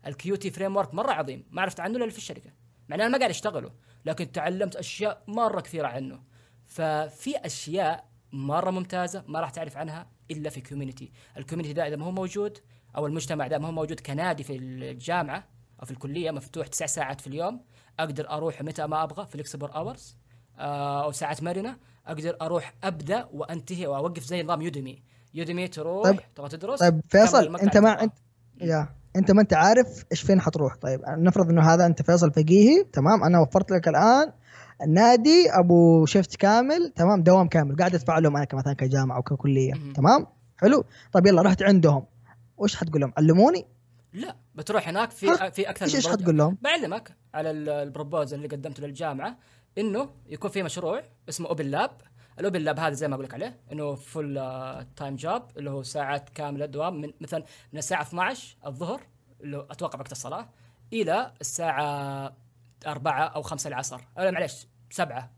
ال 0.07 0.51
Qt 0.51 0.77
framework 0.77 0.95
مرة 0.95 1.13
عظيم. 1.13 1.47
ما 1.51 1.63
عرفت 1.63 1.81
عنه 1.81 1.97
إلا 1.99 2.11
في 2.11 2.19
الشركة. 2.19 2.51
مع 2.89 2.97
أنا 2.97 3.09
ما 3.09 3.19
قاعد 3.19 3.31
أشتغله. 3.31 3.71
لكن 4.05 4.33
تعلمت 4.33 4.77
أشياء 4.77 5.23
مرة 5.27 5.61
كثيرة 5.61 5.87
عنه. 5.87 6.21
ففي 6.65 7.37
أشياء 7.37 8.08
مرة 8.33 8.71
ممتازة 8.71 9.25
ما 9.29 9.41
راح 9.41 9.51
تعرف 9.51 9.77
عنها 9.77 10.07
إلا 10.31 10.51
في 10.51 10.61
community 10.61 11.13
ال 11.37 11.40
community 11.40 11.73
ده 11.73 11.89
إذا 11.89 11.97
ما 11.97 12.05
هو 12.07 12.11
موجود 12.11 12.59
أو 12.97 13.07
المجتمع 13.07 13.47
ده 13.47 13.59
ما 13.59 13.69
هو 13.69 13.73
موجود 13.73 14.01
كنادي 14.01 14.43
في 14.45 14.57
الجامعة 14.57 15.45
أو 15.81 15.85
في 15.87 15.91
الكلية 15.91 16.31
مفتوح 16.31 16.67
تسع 16.67 16.87
ساعات 16.87 17.21
في 17.21 17.27
اليوم 17.27 17.61
أقدر 18.01 18.31
أروح 18.31 18.63
متى 18.63 18.87
ما 18.87 19.03
أبغى 19.05 19.27
flexible 19.27 19.69
hours 19.69 20.17
أو 20.59 21.13
ساعات 21.13 21.43
مرنة 21.43 21.77
أقدر 22.07 22.37
أروح 22.43 22.75
أبدأ 22.85 23.29
وأنتهي 23.33 23.87
وأوقف 23.87 24.23
زي 24.23 24.43
نظام 24.43 24.63
Udemy. 24.63 25.03
Udemy 25.35 25.69
تروح 25.69 26.05
طيب- 26.05 26.21
تبغى 26.35 26.49
تدرس 26.49 26.79
طيب 26.81 27.01
فيصل 27.09 27.57
أنت 27.57 27.77
ما. 27.77 28.03
انت 28.03 28.13
يا 28.61 28.89
أنت 29.17 29.31
ما 29.31 29.43
أنت 29.43 29.55
عارف 29.55 30.05
إيش 30.13 30.23
فين 30.23 30.41
حتروح. 30.41 30.77
طيب 30.77 31.01
نفرض 31.09 31.49
إنه 31.51 31.75
هذا 31.75 31.87
أنت 31.87 32.03
فيصل 32.03 32.33
فقيهي 32.33 32.85
تمام 32.93 33.25
أنا 33.25 33.41
وفرت 33.41 33.71
لك 33.71 33.89
الآن 33.89 34.33
النادي 34.83 35.51
أبو 35.51 36.07
shift 36.07 36.37
كامل 36.37 36.93
تمام؟ 36.97 37.23
دوام 37.23 37.49
كامل. 37.49 37.77
قاعد 37.77 37.95
أدفع 37.95 38.19
لهم 38.19 38.37
أنا 38.37 38.45
كمثلا 38.45 38.73
كجامعة 38.73 39.17
أو 39.17 39.23
ككلية. 39.23 39.73
مهم. 39.75 39.93
تمام؟ 39.93 40.27
حلو؟ 40.57 40.85
طيب 41.13 41.27
يلا 41.27 41.43
رحت 41.43 41.63
عندهم. 41.63 42.05
وش 42.57 42.77
حتقول 42.77 43.01
لهم 43.01 43.13
علموني؟ 43.19 43.67
لا 44.13 44.37
بتروح 44.55 44.89
هناك 44.89 45.11
في 45.11 45.29
ها؟ 45.29 45.51
في 45.51 45.71
أكثر 45.71 45.85
إيش 45.87 45.95
إيش. 45.97 46.09
حتقول 46.09 46.37
لهم 46.39 46.59
بعلمك 46.63 47.17
على 47.35 47.51
ال- 47.51 47.69
ال 47.69 47.76
proposal 47.76 48.37
اللي 48.37 48.49
قدمته 48.49 48.87
للجامعة 48.87 49.39
إنه 49.79 50.11
يكون 50.27 50.51
في 50.51 50.63
مشروع 50.63 51.03
اسمه 51.29 51.49
open 51.49 51.67
lab 51.67 51.91
ال 52.41 52.45
open 52.45 52.61
lab 52.61 52.79
هذا 52.79 52.95
زي 52.95 53.09
ما 53.09 53.15
أقول 53.15 53.25
لك 53.25 53.35
عليه 53.35 53.61
إنه 53.73 53.95
full-time 53.95 55.17
job 55.17 55.43
اللي 55.57 55.71
هو 55.71 55.83
ساعات 55.83 56.29
كاملة 56.29 56.67
دوام. 56.67 57.01
من 57.01 57.13
مثلا 57.21 57.45
من 57.73 57.79
الساعة 57.79 58.03
12 58.03 58.57
الظهر 58.67 59.01
اللي 59.41 59.67
أتوقع 59.71 59.99
وقت 59.99 60.13
الصلاة 60.13 60.49
إلى 60.93 61.33
الساعة 61.41 62.33
4 62.87 63.25
أو 63.25 63.43
5 63.43 63.69
العصر. 63.69 64.01
أو 64.19 64.31
معلش 64.31 64.67
7 64.91 65.33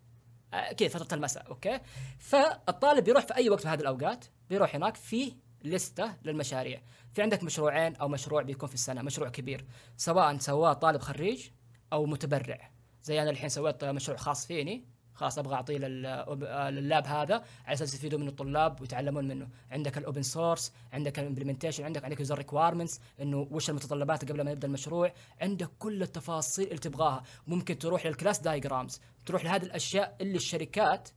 آه، 0.54 0.72
كذا 0.72 0.88
فترة 0.88 1.14
المساء 1.16 1.46
okay. 1.48 1.80
فالطالب 2.18 3.04
بيروح 3.04 3.26
في 3.26 3.36
أي 3.36 3.50
وقت 3.50 3.66
من 3.66 3.72
هذه 3.72 3.80
الأوقات 3.80 4.24
بيروح 4.50 4.74
هناك 4.74 4.96
في 4.96 5.32
لستة 5.64 6.16
للمشاريع. 6.24 6.82
في 7.12 7.22
عندك 7.22 7.42
مشروعين 7.42 7.96
أو 7.96 8.08
مشروع 8.08 8.42
بيكون 8.42 8.68
في 8.68 8.74
السنة 8.74 9.02
مشروع 9.02 9.28
كبير 9.28 9.64
سواء 9.96 10.38
سواه 10.38 10.72
طالب 10.72 11.00
خريج 11.00 11.48
أو 11.92 12.06
متبرع. 12.06 12.70
زي 13.02 13.22
أنا 13.22 13.30
الحين 13.30 13.48
سويت 13.48 13.84
مشروع 13.84 14.16
خاص 14.16 14.46
فيني. 14.46 14.84
خلاص 15.20 15.38
أبغى 15.38 15.54
أعطيه 15.54 15.78
لل- 15.78 16.36
لل 16.74 16.87
lab 16.87 17.06
هذا 17.06 17.34
على 17.64 17.74
أساس 17.74 17.88
يستفيدوا 17.94 18.18
منه 18.18 18.28
الطلاب 18.28 18.80
ويتعلمون 18.80 19.28
منه. 19.28 19.48
عندك 19.70 19.98
ال 19.98 20.03
open 20.03 20.22
source 20.22 20.72
عندك 20.92 21.18
ال 21.18 21.23
implementation 21.23 21.84
عندك 21.84 22.04
عندك 22.04 22.20
user 22.20 22.38
requirements 22.38 23.00
إنه 23.20 23.48
وش 23.50 23.70
المتطلبات 23.70 24.30
قبل 24.30 24.40
ما 24.44 24.50
يبدأ 24.50 24.66
المشروع. 24.66 25.12
عندك 25.40 25.70
كل 25.78 26.02
التفاصيل 26.02 26.66
اللي 26.66 26.78
تبغاها. 26.78 27.22
ممكن 27.46 27.78
تروح 27.78 28.06
لل 28.06 28.15
class 28.15 28.38
diagrams 28.38 29.00
تروح 29.26 29.44
لهذه 29.44 29.62
الأشياء 29.62 30.16
اللي 30.20 30.36
الشركات 30.36 31.08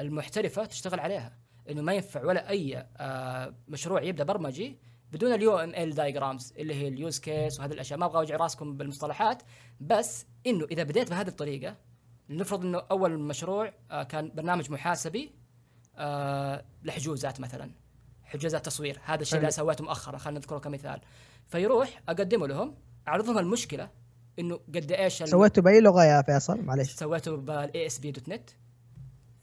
المحترفة 0.00 0.64
تشتغل 0.64 1.00
عليها. 1.00 1.38
إنه 1.70 1.82
ما 1.82 1.92
ينفع 1.92 2.24
ولا 2.24 2.48
أي 2.50 2.86
آه، 2.96 3.54
مشروع 3.68 4.02
يبدأ 4.02 4.24
برمجي 4.24 4.78
بدون 5.12 5.32
ال 5.32 5.94
UML 5.94 6.10
diagrams 6.10 6.52
اللي 6.58 6.74
هي 6.74 6.88
ال 6.88 6.95
use 6.95 7.18
case 7.18 7.60
وهذه 7.60 7.72
الأشياء. 7.72 7.98
ما 7.98 8.06
أبغى 8.06 8.18
أوجع 8.18 8.36
راسكم 8.36 8.76
بالمصطلحات 8.76 9.42
بس 9.80 10.26
إنه 10.46 10.64
إذا 10.64 10.82
بديت 10.82 11.10
بهذه 11.10 11.28
الطريقة 11.28 11.76
نفرض 12.36 12.64
إنه 12.64 12.82
أول 12.90 13.18
مشروع 13.18 13.72
آه، 13.90 14.02
كان 14.02 14.32
برنامج 14.34 14.70
محاسبي 14.70 15.32
آه، 15.98 16.64
لحجوزات 16.82 17.40
مثلا 17.40 17.70
حجوزات 18.24 18.66
تصوير. 18.66 19.00
هذا 19.04 19.22
الشيء 19.22 19.38
اللي. 19.38 19.50
سويته 19.50 19.84
مؤخرا 19.84 20.18
خلينا 20.18 20.38
نذكره 20.38 20.58
كمثال. 20.58 21.00
فيروح 21.48 22.02
أقدمه 22.08 22.46
لهم 22.48 22.74
اعرض 23.08 23.26
لهم 23.26 23.38
المشكلة 23.38 23.88
إنه 24.38 24.60
قد 24.74 24.92
إيش 24.92 25.22
سويته 25.22 25.62
بأي 25.62 25.80
لغة 25.80 26.04
يا 26.04 26.22
فيصل؟ 26.22 26.60
معلش 26.62 26.90
سويته 26.92 27.36
بال 27.36 27.86
ASP.NET 27.86 28.28
فال 28.28 28.50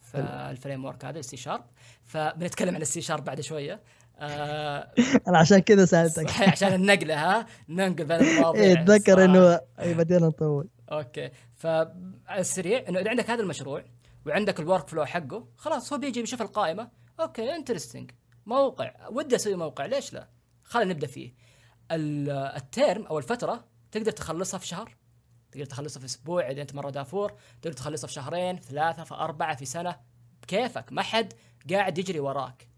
framework 0.02 1.06
هذا 1.06 1.20
السي 1.20 1.38
شارب 1.38 1.64
فبنتكلم 2.06 2.76
عن 2.76 2.82
السي 2.82 3.02
شارب 3.02 3.24
بعد 3.24 3.42
شوية. 3.42 3.82
آه 4.20 4.92
أنا 5.28 5.38
عشان 5.38 5.60
كذا 5.60 5.86
سألتك. 5.86 6.30
صحيح 6.30 6.52
عشان 6.52 6.74
النقلة 6.74 7.14
ها؟ 7.16 7.46
ننقل 7.70 8.06
بين 8.06 8.18
المواضيع. 8.28 8.62
إيه 8.64 8.74
اتذكر 8.74 9.16
صح. 9.16 9.20
إنه 9.22 9.60
أي 9.80 9.94
بدينا 9.94 10.28
نطول. 10.28 10.68
okay. 10.92 11.32
فالسريع 11.56 12.90
إنه 12.90 13.00
إذا 13.00 13.10
عندك 13.10 13.30
هذا 13.30 13.42
المشروع 13.42 13.86
وعندك 14.26 14.60
ال 14.60 14.88
workflow 14.88 15.06
حقه 15.06 15.48
خلاص 15.58 15.94
هو 15.94 16.00
بيجي 16.00 16.22
بيشوف 16.22 16.42
القائمة. 16.42 16.92
okay 17.20 17.56
interesting 17.56 18.12
موقع. 18.46 19.08
ودي 19.10 19.36
أسوي 19.36 19.56
موقع. 19.56 19.86
ليش 19.86 20.14
لا؟ 20.14 20.30
خلينا 20.64 20.94
نبدأ 20.94 21.08
فيه. 21.08 21.34
ال- 21.92 22.30
الترم 22.30 23.06
أو 23.06 23.18
الفترة 23.18 23.66
تقدر 23.92 24.12
تخلصها 24.12 24.58
في 24.58 24.68
شهر. 24.68 24.96
تقدر 25.52 25.66
تخلصها 25.66 26.00
في 26.00 26.06
أسبوع 26.06 26.50
إذا 26.50 26.62
أنت 26.62 26.76
مرة 26.76 26.90
دافور. 26.90 27.34
تقدر 27.62 27.76
تخلصها 27.76 28.08
في 28.08 28.14
شهرين 28.14 28.56
في 28.56 28.68
ثلاثة 28.68 29.04
في 29.04 29.14
أربعة 29.14 29.56
في 29.56 29.66
سنة. 29.66 30.00
بكيفك. 30.42 30.92
ما 30.92 31.02
حد 31.02 31.34
قاعد 31.72 31.98
يجري 31.98 32.20
وراك. 32.20 32.70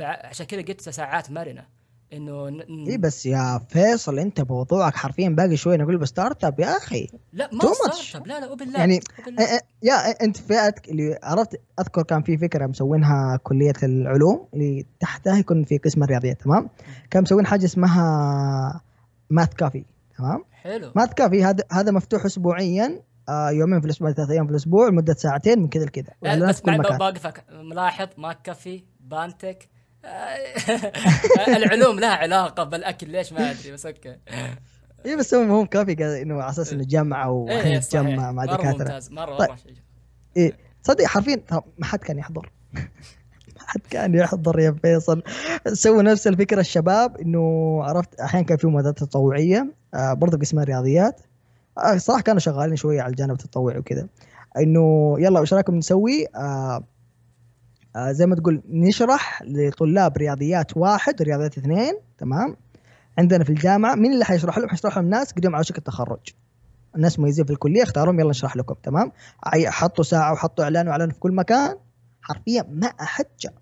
عشان 0.00 0.46
كذا 0.46 0.62
قلت 0.62 0.88
ساعات 0.88 1.30
مرنة. 1.30 1.68
انه 2.12 2.48
ن- 2.48 2.56
ن- 2.68 2.88
اي 2.90 2.96
بس 2.96 3.26
يا 3.26 3.60
فيصل 3.68 4.18
انت 4.18 4.40
موضوعك 4.40 4.94
حرفيا 4.96 5.28
باقي 5.28 5.56
شوي 5.56 5.76
نقول 5.76 5.96
ب 5.98 6.44
startup 6.44 6.60
يا 6.60 6.76
أخي 6.76 7.08
لا 7.32 7.48
ما 7.52 7.60
ستارت. 7.72 8.16
اب 8.16 8.26
لا 8.26 8.40
لا 8.40 8.50
وبالله 8.52 8.78
يعني 8.78 9.00
وبالله. 9.22 9.60
يا 9.82 9.94
انت 10.24 10.36
فئتك 10.36 10.88
اللي 10.88 11.18
عرفت 11.22 11.60
اذكر 11.80 12.02
كان 12.02 12.22
في 12.22 12.38
فكره 12.38 12.66
مسوينها 12.66 13.36
كليه 13.42 13.72
العلوم 13.82 14.46
اللي 14.54 14.86
تحتها 15.00 15.38
يكون 15.38 15.64
في 15.64 15.78
قسم 15.78 16.02
الرياضيات 16.02 16.42
تمام 16.42 16.68
كان 17.10 17.22
مسوين 17.22 17.46
حاجة 17.46 17.64
اسمها 17.64 18.80
math 19.30 19.54
cafe 19.54 19.84
تمام 20.18 20.44
حلو 20.52 20.92
math 20.96 21.14
cafe 21.14 21.44
هذا 21.44 21.64
هذا 21.72 21.92
مفتوح 21.92 22.24
اسبوعيا 22.24 23.02
آه 23.28 23.50
يومين 23.50 23.80
في 23.80 23.86
الأسبوع 23.86 24.12
ثلاث 24.12 24.30
أيام 24.30 24.44
في 24.46 24.50
الأسبوع 24.50 24.88
لمده 24.88 25.14
ساعتين 25.14 25.58
من 25.58 25.68
كذا 25.68 25.84
لكذا 25.84 26.12
بس 26.48 26.62
مكان 26.66 26.98
بوقفك 26.98 27.44
ملاحظ 27.50 28.08
math 28.18 28.32
cafe 28.32 28.84
بانتك 29.00 29.68
العلوم 31.48 32.00
لها 32.00 32.14
علاقة 32.14 32.64
بالأكل 32.64 33.10
ليش 33.10 33.32
ما 33.32 33.50
أدري 33.50 33.72
بس 33.72 33.86
أوكي. 33.86 34.16
اي 35.06 35.16
بس 35.16 35.34
مهم 35.34 35.66
كافي 35.66 35.94
قال 35.94 36.14
إنه 36.16 36.42
على 36.42 36.50
أساس 36.50 36.72
إنه 36.72 36.84
جامعه 36.84 37.46
إيه 37.48 37.60
صحيح. 37.60 37.74
ونتجمع 37.74 38.32
مع 38.32 38.46
مرة 38.46 38.56
دكاتره 38.56 38.70
ممتاز 38.70 39.10
مرة 39.10 39.36
طيب. 39.36 39.48
مره 39.48 39.56
شيء 39.56 39.74
إيه 40.36 40.52
صدق 40.82 41.04
حرفيا 41.04 41.42
ما 41.78 41.86
حد 41.86 41.98
كان 41.98 42.18
يحضر. 42.18 42.52
ما 43.56 43.66
حد 43.66 43.80
كان 43.90 44.14
يحضر 44.14 44.60
يا 44.60 44.76
فيصل. 44.82 45.22
سووا 45.72 46.02
نفس 46.02 46.26
الفكرة 46.26 46.60
الشباب 46.60 47.16
إنه 47.16 47.78
عرفت 47.84 48.20
أحيانا 48.20 48.46
كان 48.46 48.58
في 48.58 48.66
مبادرات 48.66 48.98
تطوعية. 48.98 49.74
آه 49.94 50.12
برضه 50.12 50.38
قسم 50.38 50.58
الرياضيات 50.58 51.20
آه 51.78 51.96
صراحة 51.96 52.22
كانوا 52.22 52.40
شغالين 52.40 52.76
شوية 52.76 53.02
على 53.02 53.10
الجانب 53.10 53.32
التطوعي 53.32 53.78
وكذا. 53.78 54.08
إنه 54.56 55.16
يلا 55.18 55.40
وش 55.40 55.54
رأيكم 55.54 55.74
نسوي؟ 55.74 56.26
آه 56.34 56.38
آه 56.38 56.84
زي 57.98 58.26
ما 58.26 58.36
تقول 58.36 58.62
نشرح 58.68 59.42
لطلاب 59.42 60.16
رياضيات 60.18 60.76
واحد 60.76 61.20
ورياضيات 61.20 61.58
اثنين 61.58 61.94
تمام؟ 62.18 62.56
عندنا 63.18 63.44
في 63.44 63.50
الجامعة 63.50 63.94
مين 63.94 64.12
اللي 64.12 64.24
حيشرح 64.24 64.58
لهم؟ 64.58 64.68
حيشرح 64.68 64.96
لهم 64.96 65.08
ناس 65.10 65.32
قدموا 65.32 65.54
على 65.56 65.64
شكل 65.64 65.78
التخرج 65.78 66.18
الناس 66.96 67.18
مميزين 67.18 67.44
في 67.44 67.52
الكلية 67.52 67.82
اختارهم 67.82 68.20
يلا 68.20 68.30
نشرح 68.30 68.56
لكم 68.56 68.74
تمام؟ 68.82 69.12
حطوا 69.66 70.04
ساعة 70.04 70.32
وحطوا 70.32 70.64
إعلان 70.64 70.88
وإعلان 70.88 71.10
في 71.10 71.18
كل 71.18 71.32
مكان. 71.32 71.76
حرفيا 72.22 72.64
ما 72.68 72.86
احد 72.86 73.24
جاء 73.40 73.52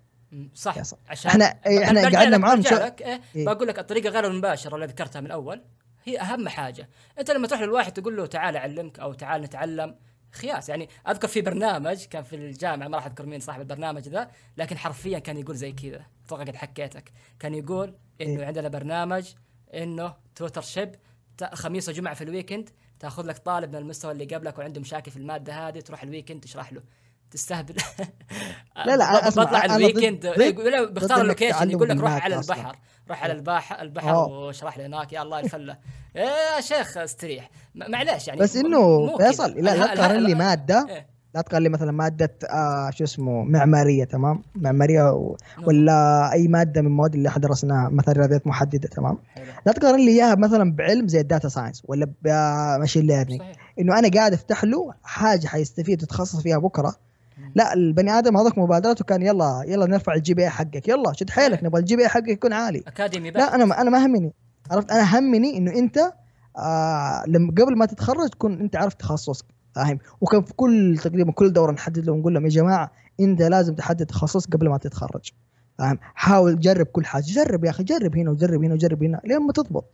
صح. 0.53 0.77
عشان 1.09 1.41
إحنا 1.41 2.01
برجع 2.03 2.19
قعدنا 2.19 2.37
معاهم 2.37 2.61
شو- 2.61 2.75
إيه 2.75 3.21
إيه. 3.35 3.45
بقول 3.45 3.67
لك 3.67 3.79
الطريقة 3.79 4.09
غير 4.09 4.25
المباشرة 4.27 4.75
اللي 4.75 4.85
ذكرتها 4.85 5.19
من 5.19 5.25
الأول. 5.25 5.61
هي 6.05 6.19
أهم 6.21 6.47
حاجة. 6.49 6.89
أنت 7.19 7.31
لما 7.31 7.47
تروح 7.47 7.61
للواحد 7.61 7.91
تقول 7.91 8.17
له 8.17 8.25
تعال 8.25 8.57
أعلمك 8.57 8.99
أو 8.99 9.13
تعال 9.13 9.41
نتعلم 9.41 9.95
خياس. 10.31 10.69
يعني 10.69 10.89
أذكر 11.07 11.27
في 11.27 11.41
برنامج 11.41 12.05
كان 12.05 12.23
في 12.23 12.35
الجامعة 12.35 12.87
ما 12.87 12.97
راح 12.97 13.05
أذكر 13.05 13.25
مين 13.25 13.39
صاحب 13.39 13.61
البرنامج 13.61 14.09
ذا 14.09 14.31
لكن 14.57 14.77
حرفيا 14.77 15.19
كان 15.19 15.37
يقول 15.37 15.55
زي 15.55 15.71
كذا. 15.71 16.05
أتوقع 16.25 16.43
قد 16.43 16.55
حكيتك 16.55 17.11
كان 17.39 17.53
يقول 17.53 17.95
إنه 18.21 18.39
إيه. 18.39 18.45
عندنا 18.45 18.67
برنامج 18.67 19.33
إنه 19.73 20.13
tutorship 20.35 20.95
خميس 21.53 21.89
وجمعة 21.89 22.13
في 22.13 22.23
ال 22.23 22.29
weekend 22.29 22.69
تأخذ 22.99 23.25
لك 23.25 23.37
طالب 23.37 23.69
من 23.69 23.75
المستوى 23.75 24.11
اللي 24.11 24.25
قبلك 24.25 24.57
وعنده 24.57 24.81
مشاكل 24.81 25.11
في 25.11 25.17
المادة 25.17 25.67
هذه 25.67 25.79
تروح 25.79 26.03
ال 26.03 26.08
weekend 26.08 26.41
تشرح 26.41 26.73
له. 26.73 26.81
تستهبل 27.31 27.75
لا، 28.85 28.97
لا، 28.97 29.29
بطلع 29.29 29.65
ال 29.65 29.73
weekend 29.73 30.27
بيختار 30.27 31.17
إنك 31.17 31.21
ال 31.21 31.27
location 31.27 31.71
يقول 31.71 31.89
لك 31.89 31.97
روح 31.97 32.23
على. 32.23 32.35
البحر 32.35 32.75
روح 33.09 33.23
على 33.23 33.33
البحر 33.33 33.81
البحر 33.81 34.11
أوه. 34.11 34.45
واشرح 34.47 34.77
لي 34.77 34.85
هناك 34.85 35.13
يا 35.13 35.21
الله 35.21 35.39
الفلة 35.39 35.77
إيه 36.15 36.55
يا 36.55 36.61
شيخ 36.61 36.97
استريح 36.97 37.49
معليش 37.75 38.27
يعني 38.27 38.39
بس 38.39 38.55
إنه. 38.55 39.17
فيصل 39.17 39.51
لا 39.51 39.75
لا 39.75 39.95
تقارن 39.95 40.19
لي 40.23 40.35
مادة 40.35 40.85
إيه. 40.89 41.07
لا 41.35 41.41
تقارن 41.41 41.63
لي 41.63 41.69
مثلا 41.69 41.91
مادة 41.91 42.31
آه 42.49 42.89
شو 42.89 43.03
اسمه 43.03 43.43
معمارية 43.43 44.03
تمام 44.03 44.43
معمارية 44.55 45.11
و... 45.11 45.37
ولا 45.63 46.29
أي 46.33 46.47
مادة 46.47 46.81
من 46.81 46.87
المواد 46.87 47.15
اللي 47.15 47.29
إحنا 47.29 47.41
درسناها 47.41 47.89
مثلا 47.89 48.13
رياضيات 48.13 48.47
محددة 48.47 48.87
تمام. 48.87 49.17
لا 49.65 49.71
تقارن 49.71 49.99
لي 49.99 50.11
إياها 50.11 50.35
مثلا 50.35 50.71
بعلم 50.75 51.07
زي 51.07 51.19
ال 51.19 51.25
data 51.25 51.49
science 51.49 51.81
ولا 51.85 52.11
ب 52.21 52.32
machine 52.32 53.07
learning 53.07 53.41
صحيح 53.41 53.55
إنه 53.79 53.99
أنا 53.99 54.09
قاعد 54.09 54.33
أفتح 54.33 54.63
له 54.63 54.93
حاجة 55.03 55.47
حيستفيد 55.47 56.01
ويتخصص 56.01 56.41
فيها 56.41 56.57
بكرة 56.57 56.95
لا 57.55 57.73
البني 57.73 58.11
آدم 58.11 58.37
هذاك 58.37 58.57
مبادرته 58.57 59.05
كان 59.05 59.21
يلا 59.21 59.63
يلا 59.67 59.85
نرفع 59.85 60.13
ال 60.13 60.33
GPA 60.33 60.49
حقك. 60.49 60.87
يلا 60.87 61.13
شد 61.13 61.29
حيلك 61.29 61.63
نبغى 61.63 61.81
ال 61.81 61.95
GPA 61.95 62.07
حقك 62.07 62.27
يكون 62.27 62.53
عالي. 62.53 62.83
أكاديمي 62.87 63.31
بس. 63.31 63.37
لا 63.37 63.55
أنا 63.55 63.65
ما 63.65 63.81
أنا 63.81 63.89
ما 63.89 64.05
همني. 64.05 64.33
عرفت؟ 64.71 64.91
أنا 64.91 65.19
همني 65.19 65.57
إنه 65.57 65.71
أنت 65.71 65.97
آه 66.57 67.23
لما 67.27 67.51
قبل 67.51 67.77
ما 67.77 67.85
تتخرج 67.85 68.29
تكون 68.29 68.59
أنت 68.59 68.75
عارف 68.75 68.93
تخصصك. 68.93 69.45
فاهم؟ 69.75 69.99
وكان 70.21 70.43
في 70.43 70.53
كل 70.53 70.99
تقريبا 71.03 71.31
كل 71.31 71.53
دورة 71.53 71.71
نحدد 71.71 72.05
لهم 72.05 72.19
نقول 72.19 72.33
لهم 72.33 72.43
يا 72.43 72.49
جماعة 72.49 72.91
أنت 73.19 73.41
لازم 73.41 73.75
تحدد 73.75 74.05
تخصص 74.05 74.45
قبل 74.45 74.69
ما 74.69 74.77
تتخرج. 74.77 75.31
فاهم؟ 75.77 75.99
حاول 76.01 76.59
جرب 76.59 76.85
كل 76.85 77.05
حاجة. 77.05 77.23
جرب 77.25 77.65
يا 77.65 77.69
أخي 77.69 77.83
جرب 77.83 78.17
هنا 78.17 78.31
وجرب 78.31 78.63
هنا 78.63 78.73
وجرب 78.73 79.03
هنا 79.03 79.21
لين 79.25 79.39
ما 79.39 79.53
تضبط. 79.53 79.85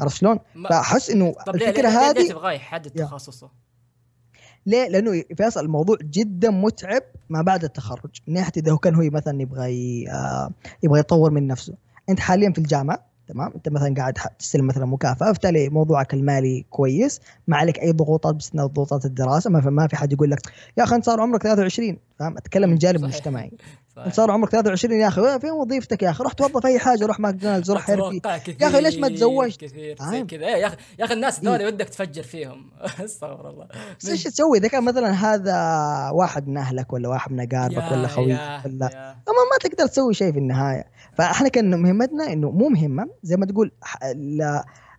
عرفت 0.00 0.16
شلون؟ 0.16 0.38
فأحس 0.70 1.10
إنه 1.10 1.34
الفكرة 1.48 1.88
هذه 1.88 2.28
تبغاه 2.28 2.52
يحدد. 2.52 2.90
تخصصه؟ 2.90 3.50
ليه؟ 4.66 4.88
لأنه 4.88 5.22
فيصل 5.36 5.64
الموضوع 5.64 5.96
جدا 6.02 6.50
متعب 6.50 7.02
ما 7.28 7.42
بعد 7.42 7.64
التخرج، 7.64 8.10
من 8.26 8.34
ناحية 8.34 8.52
إذا 8.56 8.72
هو 8.72 8.78
كان 8.78 8.94
هو 8.94 9.02
مثلا 9.10 9.42
يبغى 9.42 10.04
آه، 10.10 10.50
يبغى 10.82 11.00
يطور 11.00 11.30
من 11.30 11.46
نفسه، 11.46 11.74
أنت 12.08 12.20
حاليا 12.20 12.52
في 12.52 12.58
الجامعة 12.58 12.98
تمام؟ 13.28 13.52
أنت 13.54 13.68
مثلا 13.68 13.94
قاعد 13.94 14.14
تستلم 14.38 14.66
مثلا 14.66 14.86
مكافأة، 14.86 15.26
فبالتالي 15.26 15.68
موضوعك 15.68 16.14
المالي 16.14 16.64
كويس، 16.70 17.20
ما 17.48 17.56
عليك 17.56 17.78
أي 17.80 17.92
ضغوطات 17.92 18.34
باستثناء 18.34 18.66
ضغوطات 18.66 19.04
الدراسة، 19.04 19.50
ما 19.50 19.60
في, 19.60 19.70
ما 19.70 19.86
في 19.86 19.96
حد 19.96 20.12
يقول 20.12 20.30
لك 20.30 20.38
يا 20.78 20.84
أخي 20.84 20.96
أنت 20.96 21.04
صار 21.04 21.20
عمرك 21.20 21.42
23 21.42 21.98
فاهم؟ 22.18 22.36
أتكلم 22.36 22.70
من 22.70 22.76
جانب. 22.76 23.04
مجتمعي،. 23.04 23.50
انت 23.98 24.14
صار 24.14 24.30
عمرك 24.30 24.50
23 24.50 25.00
يا 25.00 25.08
أخي 25.08 25.40
فين 25.40 25.50
وظيفتك 25.50 26.02
يا 26.02 26.10
أخي؟ 26.10 26.24
روح 26.24 26.32
توظف 26.32 26.66
أي 26.66 26.78
حاجة 26.78 27.06
روح 27.06 27.20
ماكدونالدز 27.20 27.70
روح 27.70 27.82
حرفي 27.82 28.20
يا 28.60 28.66
أخي 28.68 28.80
ليش 28.80 28.96
ما 28.96 29.08
تزوجت؟ 29.08 29.60
كثير؟ 29.60 29.96
كذا 30.26 30.40
إيه 30.46 30.56
يا 30.56 30.66
أخي 30.66 30.76
يا 30.98 31.04
أخي 31.04 31.14
الناس 31.14 31.38
إيه. 31.38 31.44
ذولي 31.48 31.66
ودك 31.66 31.88
تفجر 31.88 32.22
فيهم 32.22 32.70
استغفر 33.04 33.50
الله 33.50 33.66
بس 34.00 34.08
إيش 34.08 34.24
تسوي 34.24 34.58
إذا 34.58 34.68
كان 34.68 34.84
مثلا 34.84 35.10
هذا 35.10 35.54
واحد 36.10 36.48
من 36.48 36.56
أهلك 36.56 36.92
ولا 36.92 37.08
واحد 37.08 37.32
من 37.32 37.40
أقاربك 37.40 37.92
ولا 37.92 38.08
خويك 38.08 38.40
ولا 38.64 38.90
يا. 38.92 39.10
أما 39.10 39.42
ما 39.52 39.58
تقدر 39.60 39.86
تسوي 39.86 40.14
شيء 40.14 40.32
في 40.32 40.38
النهاية 40.38 40.84
فإحنا 41.18 41.48
كان 41.48 41.82
مهمتنا 41.82 42.32
انه 42.32 42.50
مو 42.50 42.68
مهمة 42.68 43.06
زي 43.22 43.36
ما 43.36 43.46
تقول 43.46 43.72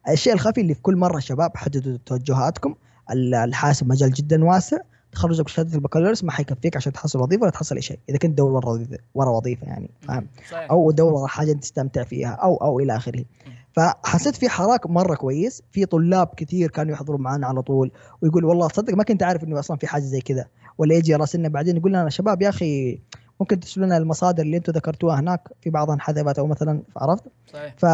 الشيء 0.09 0.33
الخفي 0.33 0.61
اللي 0.61 0.73
في 0.73 0.81
كل 0.81 0.95
مرة 0.95 1.19
شباب 1.19 1.57
حددوا 1.57 1.97
توجهاتكم 2.05 2.75
ال- 3.11 3.35
الحاسب 3.35 3.87
مجال 3.87 4.13
جدا 4.13 4.43
واسع 4.45 4.77
تخرجك 5.15 5.45
بشهاده 5.45 5.75
البكالوريوس 5.75 6.23
ما 6.23 6.31
حيكفيك 6.31 6.77
عشان 6.77 6.93
تحصل 6.93 7.21
وظيفة 7.21 7.41
ولا 7.41 7.51
تحصل 7.51 7.75
أي 7.75 7.81
شيء 7.81 7.99
إذا 8.09 8.17
كنت 8.17 8.31
تدور 8.31 8.51
ورا 8.51 8.69
وظيفة 8.69 8.97
ورا 9.15 9.29
وظيفة 9.29 9.67
يعني 9.67 9.89
فاهم. 10.01 10.27
أو 10.71 10.91
تدور 10.91 11.13
ورا 11.13 11.27
حاجة 11.27 11.53
تستمتع 11.53 12.03
فيها 12.03 12.29
أو 12.29 12.55
أو 12.55 12.79
إلى 12.79 12.95
آخره. 12.95 13.25
فحسيت 13.73 14.35
في 14.35 14.49
حراك 14.49 14.89
مرة 14.89 15.15
كويس. 15.15 15.63
في 15.71 15.85
طلاب 15.85 16.27
كثير 16.37 16.71
كانوا 16.71 16.93
يحضروا 16.93 17.19
معنا 17.19 17.47
على 17.47 17.61
طول 17.61 17.91
ويقول 18.21 18.45
والله 18.45 18.67
تصدق 18.67 18.93
ما 18.93 19.03
كنت 19.03 19.23
عارف 19.23 19.43
إنه 19.43 19.59
أصلا 19.59 19.77
في 19.77 19.87
حاجة 19.87 20.01
زي 20.01 20.21
كذا. 20.21 20.45
ولا 20.77 20.95
يجي 20.95 21.15
راسلنا 21.15 21.49
بعدين 21.49 21.77
يقول 21.77 21.91
لنا 21.91 22.09
شباب 22.09 22.41
يا 22.41 22.49
أخي 22.49 22.99
ممكن 23.39 23.59
ترسلوا 23.59 23.85
لنا 23.85 23.97
المصادر 23.97 24.43
اللي 24.43 24.57
أنتم 24.57 24.73
ذكرتوها 24.73 25.19
هناك 25.19 25.49
في 25.61 25.69
بعضها 25.69 25.95
انحذفت 25.95 26.39
أو 26.39 26.47
مثلا 26.47 26.81
عرفت؟ 26.97 27.23
صحيح. 27.53 27.73
ف 27.77 27.85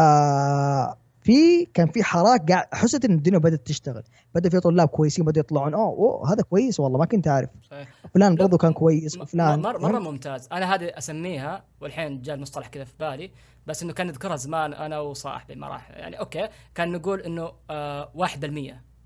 في 1.22 1.64
كان 1.64 1.88
في 1.88 2.02
حراك 2.02 2.52
قاعد 2.52 2.66
حسيت 2.72 3.04
إن 3.04 3.14
الدنيا 3.14 3.38
بدأت 3.38 3.66
تشتغل. 3.66 4.02
بدأ 4.34 4.48
في 4.48 4.60
طلاب 4.60 4.88
كويسين 4.88 5.24
بدأوا 5.24 5.44
يطلعون. 5.44 5.74
أوه, 5.74 5.84
أوه 5.84 6.32
هذا 6.32 6.42
كويس 6.42 6.80
والله 6.80 6.98
ما 6.98 7.04
كنت 7.04 7.28
عارف 7.28 7.50
فلان 8.14 8.34
لا، 8.34 8.38
برضو 8.38 8.56
كان 8.58 8.72
كويس 8.72 9.18
وفلان 9.18 9.62
مر 9.62 9.78
مرة 9.78 9.98
ممتاز. 9.98 10.48
أنا 10.52 10.74
هذه 10.74 10.84
أسميها 10.84 11.64
والحين 11.80 12.22
جاء 12.22 12.34
المصطلح 12.36 12.68
كذا 12.68 12.84
في 12.84 12.92
بالي 13.00 13.30
بس 13.66 13.82
إنه 13.82 13.92
كان 13.92 14.06
نذكرها 14.06 14.36
زمان 14.36 14.74
أنا 14.74 14.98
وصاحبي 14.98 15.54
ما 15.54 15.68
راح 15.68 15.90
يعني 15.90 16.18
أوكي 16.18 16.48
كان 16.74 16.92
نقول 16.92 17.20
إنه 17.20 17.52
آه 17.70 18.12
1% 18.16 18.44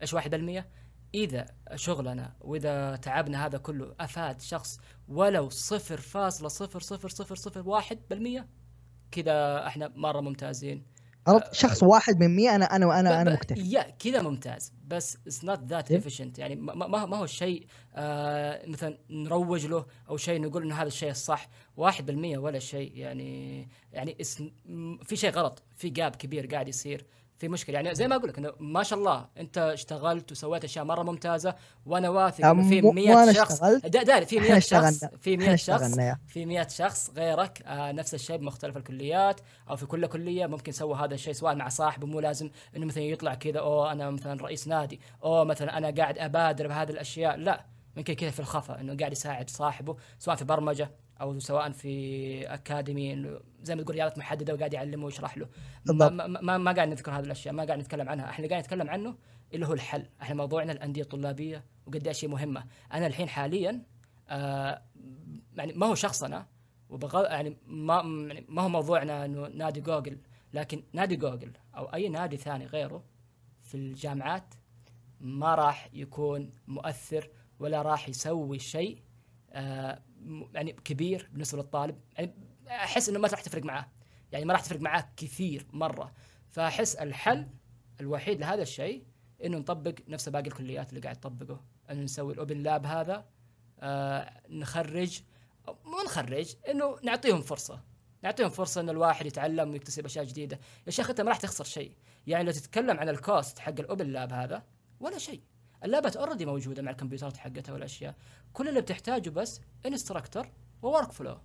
إيش 0.03 0.15
1% 0.15 0.19
إذا 1.15 1.47
شغلنا 1.75 2.33
وإذا 2.41 2.97
تعبنا 2.97 3.47
هذا 3.47 3.59
كله 3.59 3.95
أفاد 4.01 4.41
شخص 4.41 4.81
ولو 5.09 5.51
0.00001% 5.51 5.55
كذا 9.11 9.67
إحنا 9.67 9.93
مرة 9.97 10.21
ممتازين. 10.21 10.96
عرفت؟ 11.27 11.55
شخص 11.55 11.83
واحد 11.83 12.21
من 12.21 12.37
100 12.37 12.55
أنا 12.55 12.65
أنا 12.65 12.87
وأنا 12.87 13.23
أنا 13.23 13.33
مكتفي. 13.33 13.61
يا 13.71 13.83
كذا 13.83 14.23
ممتاز. 14.23 14.73
بس 14.87 15.17
it's 15.17 15.45
not 15.45 15.65
that 15.65 15.93
efficient. 15.93 16.39
يعني 16.39 16.57
ما 16.57 16.75
ما 16.75 17.07
ما 17.07 17.17
هو 17.17 17.25
الشيء 17.25 17.67
آه 17.95 18.67
مثلا 18.67 18.99
نروج 19.11 19.67
له 19.67 19.87
أو 20.11 20.17
شيء 20.17 20.41
نقول 20.41 20.63
انه 20.63 20.75
هذا 20.75 20.89
الشيء 20.89 21.11
الصح. 21.11 21.49
1% 21.77 22.39
ولا 22.39 22.59
شيء. 22.59 22.97
يعني 22.97 23.69
يعني 23.93 24.17
في 25.03 25.17
شيء 25.17 25.31
غلط. 25.31 25.63
في 25.77 25.89
جاب 25.89 26.17
كبير 26.17 26.47
قاعد 26.47 26.69
يصير. 26.69 27.07
في 27.39 27.49
مشكلة. 27.49 27.75
يعني 27.75 27.95
زي 27.95 28.09
ما 28.09 28.17
أقول 28.17 28.29
لك 28.29 28.39
إنه 28.39 28.53
ما 28.61 28.83
شاء 28.83 28.99
الله 28.99 29.27
أنت 29.39 29.59
اشتغلت 29.59 30.33
وسويت 30.33 30.65
أشياء 30.65 30.85
مرة 30.85 31.03
ممتازة 31.03 31.55
وأنا 31.87 32.09
واثق 32.09 32.47
إنه 32.47 32.69
في 32.69 32.81
مو- 32.83 32.93
100 32.93 33.15
وأنا 33.15 33.33
شخص 33.33 33.65
داري 33.65 34.27
في 34.27 34.39
إحنا 34.39 34.49
100 34.51 34.59
شخص. 34.59 35.05
في 35.21 35.37
100 35.37 35.47
إحنا 35.47 35.57
شخص 35.57 35.95
في 36.27 36.47
100 36.47 36.69
شخص 36.69 37.11
غيرك 37.17 37.63
آه 37.67 37.93
نفس 37.93 38.15
الشيء 38.15 38.37
بمختلف 38.37 38.77
الكليات 38.77 39.41
أو 39.71 39.77
في 39.77 39.87
كل 39.87 40.07
كلية 40.07 40.47
ممكن 40.47 40.73
سوى 40.73 40.97
هذا 40.99 41.15
الشيء 41.15 41.33
سواء 41.33 41.55
مع 41.55 41.69
صاحبه 41.69 42.07
مو 42.07 42.21
لازم 42.21 42.51
إنه 42.77 42.87
مثلا 42.87 43.03
يطلع 43.05 43.35
كذا 43.35 43.59
أوه 43.59 43.93
أنا 43.93 44.11
مثلا 44.11 44.43
رئيس 44.43 44.69
نادي 44.69 45.01
أوه 45.25 45.45
مثلا 45.45 45.79
أنا 45.79 45.91
قاعد 45.91 46.19
أبادر 46.19 46.67
بهذه 46.69 46.91
الأشياء. 46.91 47.37
لا 47.37 47.65
ممكن 47.97 48.15
كذا 48.15 48.31
في 48.31 48.41
الخفا 48.41 48.81
إنه 48.81 48.97
قاعد 48.97 49.13
يساعد 49.13 49.51
صاحبه 49.51 49.97
سواء 50.19 50.37
في 50.37 50.45
برمجة 50.45 50.91
أو 51.21 51.39
سواء 51.39 51.71
في 51.71 52.55
أكاديمي 52.55 53.39
زي 53.63 53.75
ما 53.75 53.83
تقول 53.83 53.95
رياضات 53.95 54.19
محددة 54.19 54.55
وقاعد 54.55 54.73
يعلمه 54.75 55.05
ويشرح 55.05 55.39
له. 55.39 55.49
ما. 55.87 56.09
ما, 56.27 56.59
ما, 56.59 56.73
قاعد 56.73 56.89
نذكر 56.89 57.13
هذه 57.13 57.25
الأشياء 57.25 57.55
ما 57.55 57.65
قاعد 57.65 57.79
نتكلم 57.79 58.09
عنها. 58.09 58.31
إحنا 58.31 58.49
قاعد 58.49 58.63
نتكلم 58.63 58.91
عنه 58.91 59.17
اللي 59.55 59.67
هو 59.67 59.73
الحل. 59.73 60.07
إحنا 60.23 60.35
موضوعنا 60.35 60.73
الأندية 60.73 61.03
الطلابية 61.03 61.65
وقد 61.87 62.09
هي 62.23 62.29
مهمة. 62.29 62.65
أنا 62.93 63.07
الحين 63.07 63.29
حاليا 63.29 63.83
آه 64.29 64.83
يعني 65.57 65.73
ما 65.73 65.87
هو 65.87 65.95
شخصنا 65.95 66.47
وبغ... 66.89 67.25
يعني 67.25 67.57
ما 67.67 67.95
يعني 68.29 68.47
ما 68.49 68.63
هو 68.63 68.69
موضوعنا 68.69 69.25
إنه 69.25 69.49
نادي 69.49 69.81
جوجل. 69.81 70.19
لكن 70.53 70.83
نادي 70.93 71.17
جوجل 71.17 71.53
أو 71.77 71.85
أي 71.85 72.09
نادي 72.09 72.37
ثاني 72.37 72.67
غيره 72.67 73.05
في 73.63 73.75
الجامعات 73.75 74.55
ما 75.21 75.55
راح 75.55 75.89
يكون 75.93 76.51
مؤثر 76.67 77.31
ولا 77.59 77.83
راح 77.83 78.09
يسوي 78.09 78.59
شيء 78.59 79.03
آه 79.53 80.03
يعني 80.55 80.73
كبير 80.73 81.29
بالنسبة 81.33 81.59
للطالب. 81.59 82.01
يعني 82.17 82.35
أحس 82.69 83.09
إنه 83.09 83.19
ما 83.19 83.29
راح 83.29 83.41
تفرق 83.41 83.65
معاه. 83.65 83.87
يعني 84.33 84.45
ما 84.45 84.53
راح 84.53 84.61
تفرق 84.61 84.81
معاه 84.81 85.09
كثير 85.17 85.67
مرة. 85.73 86.13
فأحس 86.49 86.95
الحل 86.95 87.49
الوحيد 88.01 88.41
لهذا 88.41 88.63
الشيء 88.63 89.05
إنه 89.45 89.59
نطبق 89.59 89.95
نفس 90.09 90.29
باقي 90.29 90.47
الكليات 90.47 90.91
اللي 90.91 91.01
قاعد 91.01 91.17
تطبقه. 91.17 91.65
إنه 91.91 92.03
نسوي 92.03 92.33
ال 92.33 92.39
open 92.39 92.63
lab 92.63 92.87
هذا 92.87 93.27
آه 93.81 94.41
نخرج 94.49 95.23
مو 95.69 96.03
نخرج 96.05 96.55
إنه 96.69 96.99
نعطيهم 97.03 97.43
فرصة. 97.43 97.83
نعطيهم 98.23 98.49
فرصة 98.49 98.81
ان 98.81 98.91
الواحد 98.91 99.27
يتعلم 99.27 99.71
ويكتسب 99.71 100.05
أشياء 100.05 100.25
جديدة. 100.25 100.61
يا 100.87 100.91
شيخ 100.91 101.11
انت 101.11 101.21
ما 101.21 101.29
راح 101.29 101.37
تخسر 101.37 101.65
شيء. 101.65 101.93
يعني 102.27 102.45
لو 102.45 102.53
تتكلم 102.53 102.99
عن 102.99 103.09
ال 103.09 103.19
cost 103.19 103.59
حق 103.59 103.81
ال 103.81 103.86
open 103.86 104.07
lab 104.07 104.33
هذا 104.33 104.67
ولا 105.01 105.19
شيء. 105.19 105.43
اللابات 105.87 106.17
already 106.17 106.47
موجودة 106.47 106.83
مع 106.83 106.91
الكمبيوترات 106.91 107.37
حقتها 107.37 107.73
والأشياء. 107.73 108.15
كل 108.53 108.69
اللي 108.69 108.81
بتحتاجه 108.81 109.31
بس 109.31 109.61
instructor 109.87 110.49
workflow 110.83 111.39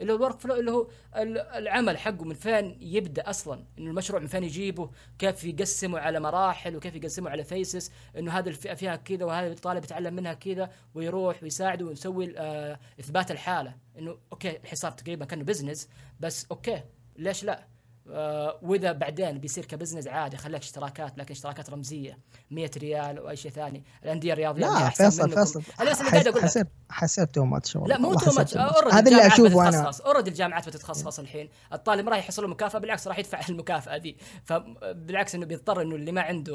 اللي 0.00 0.12
هو 0.12 0.16
ال 0.16 0.40
workflow 0.40 0.54
اللي 0.56 0.70
هو 0.70 0.88
ال- 1.16 1.38
العمل 1.38 1.98
حقه 1.98 2.24
من 2.24 2.34
فين 2.34 2.76
يبدأ 2.80 3.30
أصلا. 3.30 3.64
إنه 3.78 3.90
المشروع 3.90 4.20
من 4.20 4.26
فين 4.26 4.44
يجيبه 4.44 4.90
كيف 5.18 5.44
يقسمه 5.44 5.98
على 5.98 6.20
مراحل 6.20 6.76
وكيف 6.76 6.94
يقسمه 6.94 7.30
على 7.30 7.44
phases 7.44 7.90
إنه 8.18 8.32
هذا 8.32 8.48
ال 8.48 8.52
phase 8.52 8.74
فيها 8.74 8.96
كذا 8.96 9.24
وهذا 9.24 9.52
الطالب 9.52 9.84
يتعلم 9.84 10.14
منها 10.14 10.34
كذا 10.34 10.70
ويروح 10.94 11.42
ويساعده 11.42 11.86
ونسوي 11.86 12.38
آه 12.38 12.78
إثبات 13.00 13.30
الحالة. 13.30 13.74
إنه 13.98 14.18
أوكي 14.32 14.56
الحين 14.56 14.74
صار 14.74 14.92
تقريبا 14.92 15.24
كأنه 15.24 15.44
business 15.44 15.88
بس 16.20 16.46
أوكي 16.50 16.82
ليش 17.16 17.44
لا؟ 17.44 17.66
وإذا 18.62 18.92
بعدين 18.92 19.38
بيصير 19.38 19.64
ك 19.64 19.69
business 19.69 20.06
عادي 20.06 20.36
خليك 20.36 20.62
اشتراكات 20.62 21.18
لكن 21.18 21.32
اشتراكات 21.32 21.70
رمزية 21.70 22.18
100 22.50 22.70
ريال 22.76 23.18
أو 23.18 23.30
أي 23.30 23.36
شيء 23.36 23.50
ثاني. 23.50 23.84
الأندية 24.04 24.32
الرياضية 24.32 24.60
لا 24.62 24.90
فيصل. 24.90 25.30
فيصل. 25.30 25.62
أنا 25.80 25.90
بس 25.90 26.00
اللي 26.00 26.10
قاعد 26.10 26.28
أقول 26.28 26.42
لك 26.42 26.68
حسيت 26.94 27.34
too 27.34 27.44
much 27.44 27.76
لا 27.76 27.98
مو 27.98 28.14
too 28.14 28.32
much 28.32 28.56
هذا 28.92 29.10
اللي 29.10 29.26
أشوفه 29.26 29.68
أنا. 29.68 29.90
already 30.06 30.30
الجامعات 30.30 30.68
بتتخصص 30.68 31.18
الحين. 31.18 31.48
الطالب 31.72 32.04
ما 32.04 32.10
راح 32.10 32.18
يحصل 32.18 32.42
له 32.42 32.48
مكافأة 32.48 32.78
بالعكس 32.78 33.08
راح 33.08 33.18
يدفع 33.18 33.40
المكافأة 33.48 33.96
دي 33.96 34.16
فبالعكس 34.44 35.34
إنه 35.34 35.46
بيضطر 35.46 35.82
إنه 35.82 35.94
اللي 35.94 36.12
ما 36.12 36.20
عنده 36.20 36.54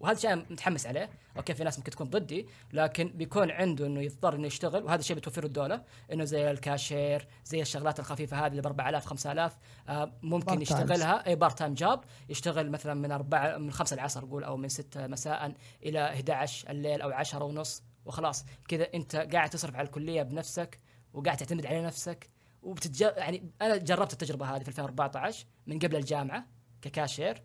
وهذا 0.00 0.18
شيء 0.18 0.34
متحمس 0.36 0.86
عليه. 0.86 1.10
أوكي 1.36 1.54
في 1.54 1.64
ناس 1.64 1.78
ممكن 1.78 1.90
تكون 1.90 2.10
ضدي 2.10 2.46
لكن 2.72 3.08
بيكون 3.08 3.50
عنده 3.50 3.86
إنه 3.86 4.00
يضطر 4.00 4.34
إنه 4.34 4.46
يشتغل 4.46 4.84
وهذا 4.84 5.00
الشيء 5.00 5.16
بتوفره 5.16 5.46
الدولة. 5.46 5.82
إنه 6.12 6.24
زي 6.24 6.50
الكاشير 6.50 7.26
زي 7.44 7.62
الشغلات 7.62 8.00
الخفيفة 8.00 8.36
هذه 8.36 8.50
اللي 8.50 8.62
ب 8.62 8.66
4000 8.66 9.06
5000 9.06 9.52
آه 9.88 10.12
ممكن. 10.22 10.62
يشتغلها. 10.62 11.26
اي 11.26 11.34
part 11.36 11.58
time 11.58 11.74
job 11.74 12.00
يشتغل 12.28 12.70
مثلا 12.70 12.94
من 12.94 13.12
أربعة 13.12 13.58
من 13.58 13.72
5 13.72 13.94
العصر 13.94 14.24
قول 14.24 14.44
أو 14.44 14.56
من 14.56 14.68
6 14.68 15.06
مساء 15.06 15.52
إلى 15.82 16.04
11 16.04 16.70
الليل 16.70 17.02
أو 17.02 17.10
10 17.10 17.44
ونص. 17.44 17.82
وخلاص 18.04 18.44
كذا 18.68 18.86
انت 18.94 19.16
قاعد 19.16 19.50
تصرف 19.50 19.74
على 19.76 19.86
الكلية 19.86 20.22
بنفسك 20.22 20.78
وقاعد 21.12 21.36
تعتمد 21.36 21.66
على 21.66 21.82
نفسك 21.82 22.30
وبتتج... 22.62 23.00
يعني 23.00 23.50
أنا 23.62 23.76
جربت 23.76 24.12
التجربة 24.12 24.46
هذه 24.56 24.62
في 24.62 24.68
2014 24.68 25.46
من 25.66 25.78
قبل 25.78 25.96
الجامعة 25.96 26.46
ككاشير. 26.82 27.42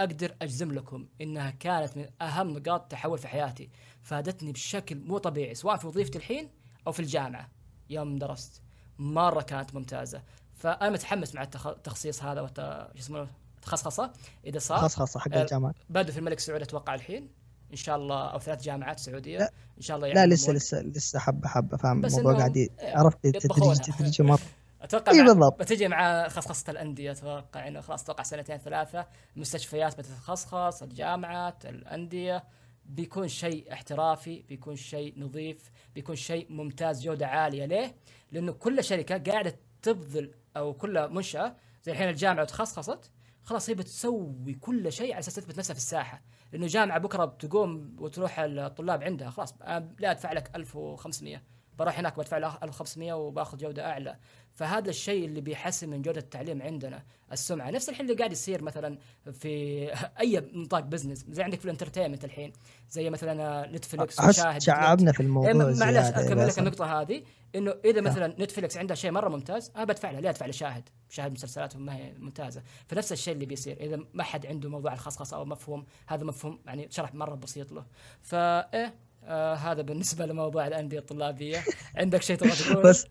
أقدر 0.00 0.36
أجزم 0.42 0.72
لكم 0.72 1.08
إنها 1.20 1.50
كانت 1.50 1.96
من 1.96 2.06
أهم 2.22 2.50
نقاط 2.50 2.82
التحول 2.82 3.18
في 3.18 3.28
حياتي 3.28 3.70
فادتني 4.02 4.52
بشكل 4.52 4.98
مو 4.98 5.18
طبيعي 5.18 5.54
سواء 5.54 5.76
في 5.76 5.86
وظيفتي 5.86 6.18
الحين 6.18 6.50
أو 6.86 6.92
في 6.92 7.00
الجامعة. 7.00 7.50
يوم 7.90 8.16
درست 8.18 8.62
مرة 8.98 9.42
كانت 9.42 9.74
ممتازة. 9.74 10.22
فأنا 10.52 10.90
متحمس 10.90 11.34
مع 11.34 11.44
التخ- 11.44 11.66
التخصيص 11.66 12.22
هذا 12.22 12.40
والت... 12.40 12.60
شو 12.94 12.98
اسمه 12.98 13.28
تخصصه. 13.62 14.12
إذا 14.46 14.58
صار 14.58 14.88
خلاص 14.88 15.18
حق 15.18 15.34
آه، 15.34 15.42
الجامعات 15.42 15.74
بدوا 15.90 16.12
في 16.12 16.18
الملك 16.18 16.38
سعود 16.40 16.62
أتوقع 16.62 16.94
الحين. 16.94 17.28
إن 17.74 17.78
شاء 17.78 17.96
الله 17.96 18.26
أو 18.32 18.38
ثلاث 18.38 18.62
جامعات 18.62 18.98
سعودية 18.98 19.38
لا. 19.38 19.50
إن 19.76 19.82
شاء 19.82 19.96
الله 19.96 20.08
لا 20.08 20.14
يعلمون. 20.14 20.34
لسه 20.34 20.52
لسه 20.52 20.80
لسه 20.82 21.18
حبة 21.18 21.48
حبة 21.48 21.76
فاهم 21.76 22.04
الموضوع 22.04 22.36
قاعد 22.38 22.56
إيه، 22.56 22.68
عرفت 22.82 23.24
يطبخونها. 23.24 23.74
تدريجي 23.74 23.92
تدريجي 23.98 24.22
مرة 24.22 24.38
أتوقع 24.82 25.12
مع- 25.12 25.22
بالضبط. 25.24 25.60
بتجي 25.60 25.88
مع 25.88 26.28
خصخصة 26.28 26.70
الأندية 26.70 27.10
أتوقع 27.12 27.68
إنه 27.68 27.80
خلاص 27.80 28.02
أتوقع 28.02 28.22
سنتين 28.22 28.56
ثلاثة 28.56 29.06
المستشفيات 29.36 29.98
بتتخصص 29.98 30.82
الجامعات 30.82 31.66
الأندية 31.66 32.44
بيكون 32.86 33.28
شيء 33.28 33.72
احترافي 33.72 34.42
بيكون 34.48 34.76
شيء 34.76 35.14
نظيف 35.20 35.70
بيكون 35.94 36.16
شيء 36.16 36.52
ممتاز 36.52 37.02
جودة 37.02 37.26
عالية 37.26 37.64
ليه؟ 37.64 37.94
لأنه 38.32 38.52
كل 38.52 38.84
شركة 38.84 39.32
قاعدة 39.32 39.56
تبذل 39.82 40.34
أو 40.56 40.72
كل 40.72 41.08
منشأة 41.08 41.56
زي 41.84 41.92
الحين 41.92 42.08
الجامعة 42.08 42.44
تخصصت 42.44 43.10
خلاص 43.44 43.70
هي 43.70 43.74
بتسوي 43.74 44.54
كل 44.54 44.92
شيء 44.92 45.10
على 45.12 45.18
أساس 45.18 45.34
تثبت 45.34 45.58
نفسها 45.58 45.74
في 45.74 45.80
الساحة 45.80 46.22
لأنه 46.54 46.66
جامعة 46.66 46.98
بكرة 46.98 47.24
بتقوم 47.24 47.96
وتروح 47.98 48.38
الطلاب 48.38 49.02
عندها 49.02 49.30
خلاص 49.30 49.54
لا 49.98 50.10
أدفع 50.10 50.32
لك 50.32 50.56
1500 50.56 51.42
بروح 51.78 51.98
هناك 51.98 52.18
بدفع 52.18 52.38
له 52.38 52.58
1500 52.62 53.12
وباخذ 53.12 53.58
جودة 53.58 53.90
أعلى. 53.90 54.16
فهذا 54.54 54.90
الشيء 54.90 55.24
اللي 55.24 55.40
بيحسن 55.40 55.88
من 55.88 56.02
جودة 56.02 56.20
التعليم 56.20 56.62
عندنا 56.62 57.02
السمعة. 57.32 57.70
نفس 57.70 57.88
الحين 57.88 58.06
اللي 58.06 58.18
قاعد 58.18 58.32
يصير 58.32 58.62
مثلا 58.62 58.98
في 59.32 59.84
أي 60.20 60.50
نطاق 60.54 60.80
business 60.80 61.24
زي 61.28 61.42
عندك 61.42 61.58
في 61.58 61.64
ال 61.64 61.68
entertainment 61.68 62.24
الحين 62.24 62.52
زي 62.90 63.10
مثلا 63.10 63.66
نتفلكس 63.72 64.18
أحس 64.18 64.38
وشاهد 64.38 64.60
شعبنا 64.60 65.12
في 65.12 65.20
الموضوع 65.20 65.52
معلش 65.52 65.76
زيادة 65.76 66.00
يا 66.00 66.26
اكمل 66.26 66.48
لك. 66.48 66.58
النقطة 66.58 67.00
هذه 67.00 67.22
إنه 67.54 67.74
إذا 67.84 68.00
مثلا 68.00 68.34
نتفلكس 68.38 68.76
عندها 68.76 68.96
شيء 68.96 69.10
مرة 69.10 69.28
ممتاز 69.28 69.72
أنا 69.76 69.84
بدفع 69.84 70.10
له 70.10 70.20
ليه 70.20 70.30
ادفع 70.30 70.46
لشاهد 70.46 70.88
شاهد 71.08 71.32
مسلسلاتهم 71.32 71.86
ما 71.86 71.96
هي 71.96 72.14
ممتازة. 72.18 72.62
فنفس 72.86 73.12
الشيء 73.12 73.34
اللي 73.34 73.46
بيصير 73.46 73.76
إذا 73.80 74.00
ما 74.14 74.22
حد 74.22 74.46
عنده 74.46 74.68
موضوع 74.68 74.92
الخصخصة 74.92 75.36
أو 75.36 75.44
مفهوم 75.44 75.86
هذا 76.06 76.24
مفهوم 76.24 76.58
يعني 76.66 76.88
شرح 76.90 77.14
مرة 77.14 77.34
بسيط 77.34 77.72
له. 77.72 77.84
فايه 78.22 78.94
آه 79.26 79.54
هذا 79.54 79.82
بالنسبة 79.82 80.26
لموضوع 80.26 80.66
الأندية 80.66 80.98
الطلابية. 80.98 81.58
عندك 81.96 82.22
شيء 82.22 82.36
تبغى 82.36 82.50
تقول 82.52 82.82
بس 82.82 83.06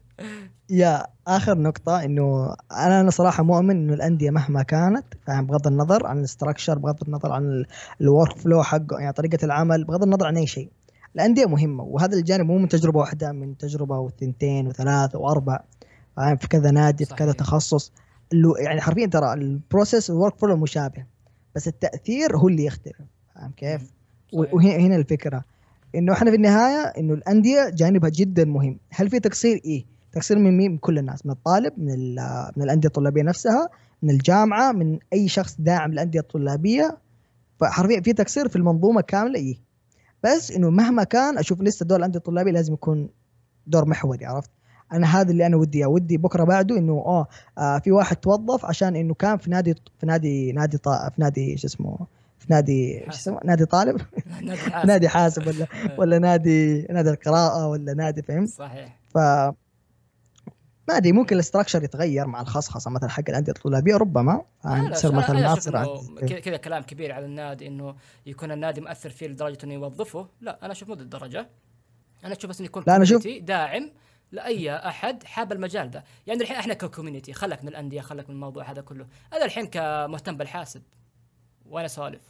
يا 0.69 1.05
آخر 1.27 1.57
نقطة 1.57 2.03
إنه 2.03 2.55
أنا 2.71 3.01
أنا 3.01 3.09
صراحة 3.09 3.43
مؤمن 3.43 3.69
إنه 3.75 3.93
الأندية 3.93 4.29
مهما 4.29 4.63
كانت 4.63 5.05
فاهم 5.27 5.45
بغض 5.45 5.67
النظر 5.67 6.07
عن 6.07 6.19
ال 6.19 6.25
structure 6.25 6.77
بغض 6.79 7.03
النظر 7.07 7.31
عن 7.31 7.65
ال 8.01 8.37
workflow 8.37 8.63
حقه 8.63 8.99
يعني 8.99 9.13
طريقة 9.13 9.45
العمل 9.45 9.83
بغض 9.83 10.03
النظر 10.03 10.27
عن 10.27 10.37
أي 10.37 10.47
شيء. 10.47 10.69
الأندية 11.15 11.45
مهمة 11.45 11.83
وهذا 11.83 12.17
الجانب 12.17 12.45
مو 12.45 12.57
من 12.57 12.67
تجربة 12.67 12.99
واحدة 12.99 13.31
من 13.31 13.57
تجربة 13.57 13.99
وثنتين 13.99 14.67
وثلاث 14.67 15.15
وأربع 15.15 15.59
فاهم؟ 16.17 16.35
في 16.37 16.47
كذا 16.47 16.71
نادي 16.71 17.05
في 17.05 17.15
كذا 17.15 17.31
صحيح. 17.31 17.39
تخصص. 17.39 17.91
يعني 18.59 18.81
حرفيا 18.81 19.05
ترى 19.05 19.33
ال 19.33 19.42
process 19.42 20.01
ال 20.01 20.09
workflow 20.09 20.57
مشابه 20.57 21.05
بس 21.55 21.67
التأثير 21.67 22.37
هو 22.37 22.47
اللي 22.47 22.65
يختلف 22.65 22.95
فاهم 23.35 23.51
كيف؟ 23.57 23.81
صحيح. 24.33 24.53
وهنا 24.53 24.75
هنا 24.75 24.95
الفكرة. 24.95 25.43
إنه 25.95 26.13
إحنا 26.13 26.29
في 26.31 26.35
النهاية 26.35 26.83
إنه 26.97 27.13
الأندية 27.13 27.69
جانبها 27.69 28.09
جدا 28.09 28.45
مهم. 28.45 28.79
هل 28.89 29.09
في 29.09 29.19
تقصير؟ 29.19 29.61
إيه. 29.65 29.85
تقصير 30.11 30.39
من 30.39 30.57
مين 30.57 30.71
من 30.71 30.77
كل 30.77 30.97
الناس 30.97 31.25
من 31.25 31.31
الطالب 31.31 31.73
من 31.77 32.15
من 32.57 32.63
الأندية 32.63 32.87
الطلابية 32.87 33.23
نفسها 33.23 33.69
من 34.01 34.09
الجامعة 34.09 34.71
من 34.71 34.99
أي 35.13 35.27
شخص 35.27 35.55
داعم 35.59 35.91
للأندية 35.91 36.19
الطلابية. 36.19 36.97
فحرفيا 37.59 38.01
في 38.01 38.13
تقصير 38.13 38.47
في 38.47 38.55
المنظومة 38.55 39.01
كاملة 39.01 39.39
إيه. 39.39 39.55
بس 40.23 40.51
إنه 40.51 40.69
مهما 40.69 41.03
كان 41.03 41.37
أشوف 41.37 41.61
لسه 41.61 41.85
دور 41.85 41.97
الأندية 41.97 42.19
الطلابية 42.19 42.51
لازم 42.51 42.73
يكون 42.73 43.09
دور 43.67 43.85
محوري 43.89 44.25
عرفت؟ 44.25 44.49
أنا 44.93 45.07
هذا 45.07 45.31
اللي 45.31 45.45
أنا 45.45 45.57
ودي 45.57 45.85
ودي 45.85 46.17
بكرة 46.17 46.43
بعده 46.43 46.77
إنه 46.77 46.93
آه, 46.93 47.27
آه 47.57 47.79
في 47.79 47.91
واحد 47.91 48.15
توظف 48.15 48.65
عشان 48.65 48.95
إنه 48.95 49.13
كان 49.13 49.37
في 49.37 49.49
نادي 49.49 49.75
في 49.99 50.05
نادي 50.05 50.51
نادي 50.51 50.77
في 50.83 51.11
نادي 51.17 51.57
شو 51.57 51.67
اسمه 51.67 52.07
في 52.43 52.53
نادي 52.53 52.99
شو. 53.05 53.09
اسمه 53.09 53.39
نادي 53.45 53.65
طالب؟ 53.65 54.01
نادي 54.41 54.57
حاسب. 54.71 54.87
نادي 54.87 55.09
حاسب 55.09 55.47
ولا 55.47 55.67
ولا 55.99 56.19
نادي 56.19 56.81
نادي 56.89 57.09
القراءة 57.09 57.67
ولا 57.67 57.93
نادي 57.93 58.21
فهمت؟ 58.21 58.49
صحيح. 58.49 58.99
ف 59.09 59.17
ما 60.87 60.97
أدري 60.97 61.11
ممكن 61.11 61.35
ال 61.35 61.40
structure 61.40 61.83
يتغير 61.83 62.27
مع 62.27 62.41
الخصخصة 62.41 62.91
مثلا 62.91 63.09
حق 63.09 63.23
الأندية 63.29 63.51
الطلابيه 63.51 63.95
ربما. 63.97 64.41
تصير 64.91 65.11
مثلا 65.11 65.49
عندي- 65.49 66.41
كذا 66.41 66.57
كلام 66.57 66.83
كبير 66.83 67.11
على 67.11 67.25
النادي 67.25 67.67
إنه 67.67 67.95
يكون 68.25 68.51
النادي 68.51 68.81
مؤثر 68.81 69.09
فيه 69.09 69.27
لدرجة 69.27 69.57
إنه 69.63 69.73
يوظفه. 69.73 70.27
لا 70.41 70.59
أنا 70.63 70.71
أشوف 70.71 70.87
مو 70.89 70.93
الدرجة. 70.95 71.49
أنا 72.25 72.33
أشوف 72.33 72.49
بس 72.49 72.59
إنه 72.59 72.65
يكون 72.65 72.83
لا، 72.87 73.05
community 73.05 73.41
داعم 73.43 73.91
لأي 74.31 74.75
أحد 74.75 75.23
حاب 75.23 75.51
المجال 75.51 75.91
ده. 75.91 76.03
يعني 76.27 76.41
الحين 76.41 76.57
إحنا 76.57 76.73
ك 76.73 76.79
community 76.79 77.33
خلك 77.33 77.63
من 77.63 77.69
الأندية 77.69 78.01
خلك 78.01 78.29
من 78.29 78.35
الموضوع 78.35 78.71
هذا 78.71 78.81
كله. 78.81 79.05
أنا 79.33 79.45
الحين 79.45 79.65
كمهتم 79.67 80.37
بالحاسب. 80.37 80.81
وأنا 81.69 81.87
سولف 81.87 82.21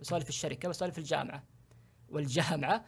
بسولف 0.00 0.24
في 0.24 0.30
الشركة 0.30 0.68
بسولف 0.68 0.92
في 0.92 0.98
الجامعة 0.98 1.42
والجامعة 2.08 2.84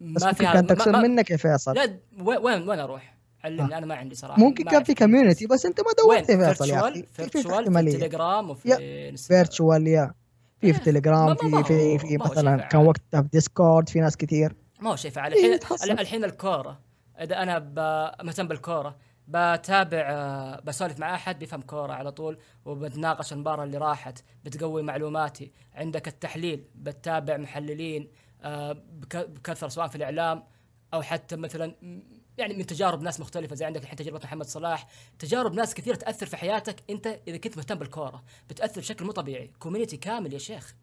ما 0.00 0.32
فيها 0.32 0.60
كان 0.60 0.92
ما- 0.92 1.00
منك 1.02 1.30
يا 1.30 1.36
فيصل 1.36 1.74
لا 1.74 1.98
وين 2.20 2.68
وين 2.68 2.78
أروح؟ 2.78 3.18
علمني 3.44 3.78
أنا 3.78 3.86
ما 3.86 3.94
عندي 3.94 4.14
صراحة 4.14 4.40
ممكن 4.42 4.64
كان 4.64 4.84
في. 4.84 4.94
community 4.94 5.46
بس 5.46 5.66
أنت 5.66 5.80
ما 5.80 5.86
دورت 6.04 6.30
يا 6.30 6.48
فيصل 6.52 6.68
يا 6.68 6.88
أخي 6.88 7.02
virtual 7.12 7.72
في- 7.72 7.80
التليجرام 7.80 8.50
وفي. 8.50 9.16
virtual 9.16 9.86
يا 9.86 10.12
في 10.60 10.66
إيه، 10.66 10.72
في 10.72 10.80
تليجرام 10.80 11.34
في 11.34 11.64
في 11.64 11.98
في 11.98 12.16
مثلا 12.18 12.56
كان. 12.56 12.86
وقتها 12.86 13.22
في 13.22 13.28
ديسكورد 13.32 13.88
في 13.88 14.00
ناس 14.00 14.16
كثير 14.16 14.56
ما 14.80 14.90
هو 14.90 14.96
شيء 14.96 15.10
فعال 15.10 15.32
إيه، 15.32 15.54
الحين. 15.72 15.98
الحين 15.98 16.24
الكورة 16.24 16.80
إذا 17.20 17.42
أنا 17.42 17.58
مهتم 18.22 18.48
بالكورة 18.48 18.96
بتابع 19.28 20.06
آه، 20.10 20.60
بسولف 20.60 20.98
مع 20.98 21.14
أحد 21.14 21.38
بيفهم 21.38 21.62
كورة 21.62 21.92
على 21.92 22.12
طول 22.12 22.38
وبتناقش 22.64 23.32
المباراة 23.32 23.64
اللي 23.64 23.78
راحت 23.78 24.24
بتقوي 24.44 24.82
معلوماتي. 24.82 25.52
عندك 25.74 26.08
التحليل 26.08 26.64
بتتابع 26.74 27.36
محللين 27.36 28.08
آه، 28.42 28.72
بك- 28.72 29.16
بكثرة 29.28 29.68
سواء 29.68 29.88
في 29.88 29.96
الإعلام 29.96 30.44
أو 30.94 31.02
حتى 31.02 31.36
مثلا 31.36 31.74
يعني 32.38 32.54
من 32.54 32.66
تجارب 32.66 33.02
ناس 33.02 33.20
مختلفة 33.20 33.54
زي 33.54 33.64
عندك 33.64 33.82
الحين 33.82 33.96
تجربة 33.96 34.20
محمد 34.24 34.46
صلاح. 34.46 34.86
تجارب 35.18 35.54
ناس 35.54 35.74
كثير 35.74 35.94
تأثر 35.94 36.26
في 36.26 36.36
حياتك 36.36 36.76
أنت 36.90 37.06
إذا 37.28 37.36
كنت 37.36 37.56
مهتم 37.56 37.74
بالكورة. 37.74 38.24
بتأثر 38.50 38.80
بشكل 38.80 39.04
مو 39.04 39.12
طبيعي. 39.12 39.50
community 39.58 39.96
كامل 39.96 40.32
يا 40.32 40.38
شيخ. 40.38 40.74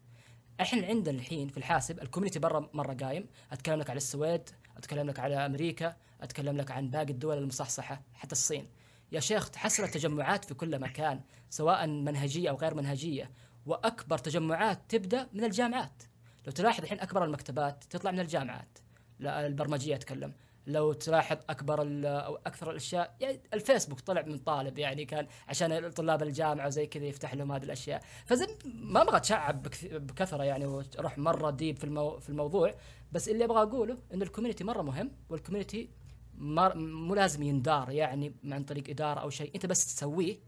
الحين 0.60 0.84
عندنا 0.84 1.16
الحين 1.18 1.48
في 1.48 1.56
الحاسب 1.56 2.02
ال 2.02 2.06
community 2.06 2.38
برا 2.38 2.70
مرة 2.74 2.94
قايم. 2.94 3.26
اتكلم 3.52 3.80
لك 3.80 3.90
على 3.90 3.96
السويد 3.96 4.48
اتكلم 4.76 5.06
لك 5.06 5.18
على 5.18 5.46
أمريكا. 5.46 5.96
أتكلم 6.20 6.56
لك 6.56 6.70
عن 6.70 6.90
باقي 6.90 7.12
الدول 7.12 7.38
المصحصحة 7.38 8.02
حتى 8.14 8.32
الصين. 8.32 8.68
يا 9.12 9.20
شيخ 9.20 9.50
تحصل 9.50 9.84
التجمعات 9.84 10.44
في 10.44 10.54
كل 10.54 10.78
مكان 10.78 11.20
سواء 11.50 11.86
منهجية 11.86 12.50
أو 12.50 12.56
غير 12.56 12.74
منهجية. 12.74 13.30
وأكبر 13.66 14.18
تجمعات 14.18 14.80
تبدأ 14.88 15.28
من 15.32 15.44
الجامعات. 15.44 16.02
لو 16.46 16.52
تلاحظ 16.52 16.82
الحين 16.82 17.00
أكبر 17.00 17.24
المكتبات 17.24 17.84
تطلع 17.90 18.10
من 18.10 18.20
الجامعات. 18.20 18.78
لا 19.18 19.46
البرمجية 19.46 19.94
أتكلم. 19.94 20.32
لو 20.66 20.92
تلاحظ 20.92 21.36
أكبر 21.50 21.80
أو 22.04 22.36
أكثر 22.36 22.70
الأشياء 22.70 23.16
يعني 23.20 23.40
الفيسبوك 23.54 24.00
طلع 24.00 24.22
من 24.22 24.38
طالب 24.38 24.78
يعني 24.78 25.04
كان 25.04 25.26
عشان 25.48 25.90
طلاب 25.90 26.22
الجامعة 26.22 26.66
وزي 26.66 26.86
كذا 26.86 27.04
يفتح 27.04 27.34
لهم 27.34 27.52
هذه 27.52 27.62
الأشياء. 27.62 28.02
فزي 28.26 28.46
ما 28.64 29.02
أبغى 29.02 29.16
أتشعب 29.16 29.62
بكث- 29.62 29.84
بكثرة 29.94 30.44
يعني 30.44 30.66
وأروح 30.66 31.18
مرة 31.18 31.50
ديب 31.50 31.76
في 31.78 31.84
المو 31.84 32.18
في 32.18 32.28
الموضوع. 32.28 32.74
بس 33.12 33.28
اللي 33.28 33.44
أبغى 33.44 33.62
أقوله 33.62 33.98
ان 34.14 34.22
ال 34.22 34.26
community 34.26 34.64
مرة 34.64 34.82
مهم 34.82 35.10
وال 35.28 35.39
community 35.39 35.90
مو 36.38 37.14
لازم 37.14 37.42
يندار 37.42 37.90
يعني 37.90 38.34
عن 38.44 38.64
طريق 38.64 38.90
إدارة 38.90 39.20
أو 39.20 39.30
شيء. 39.30 39.50
أنت 39.54 39.66
بس 39.66 39.94
تسويه 39.94 40.38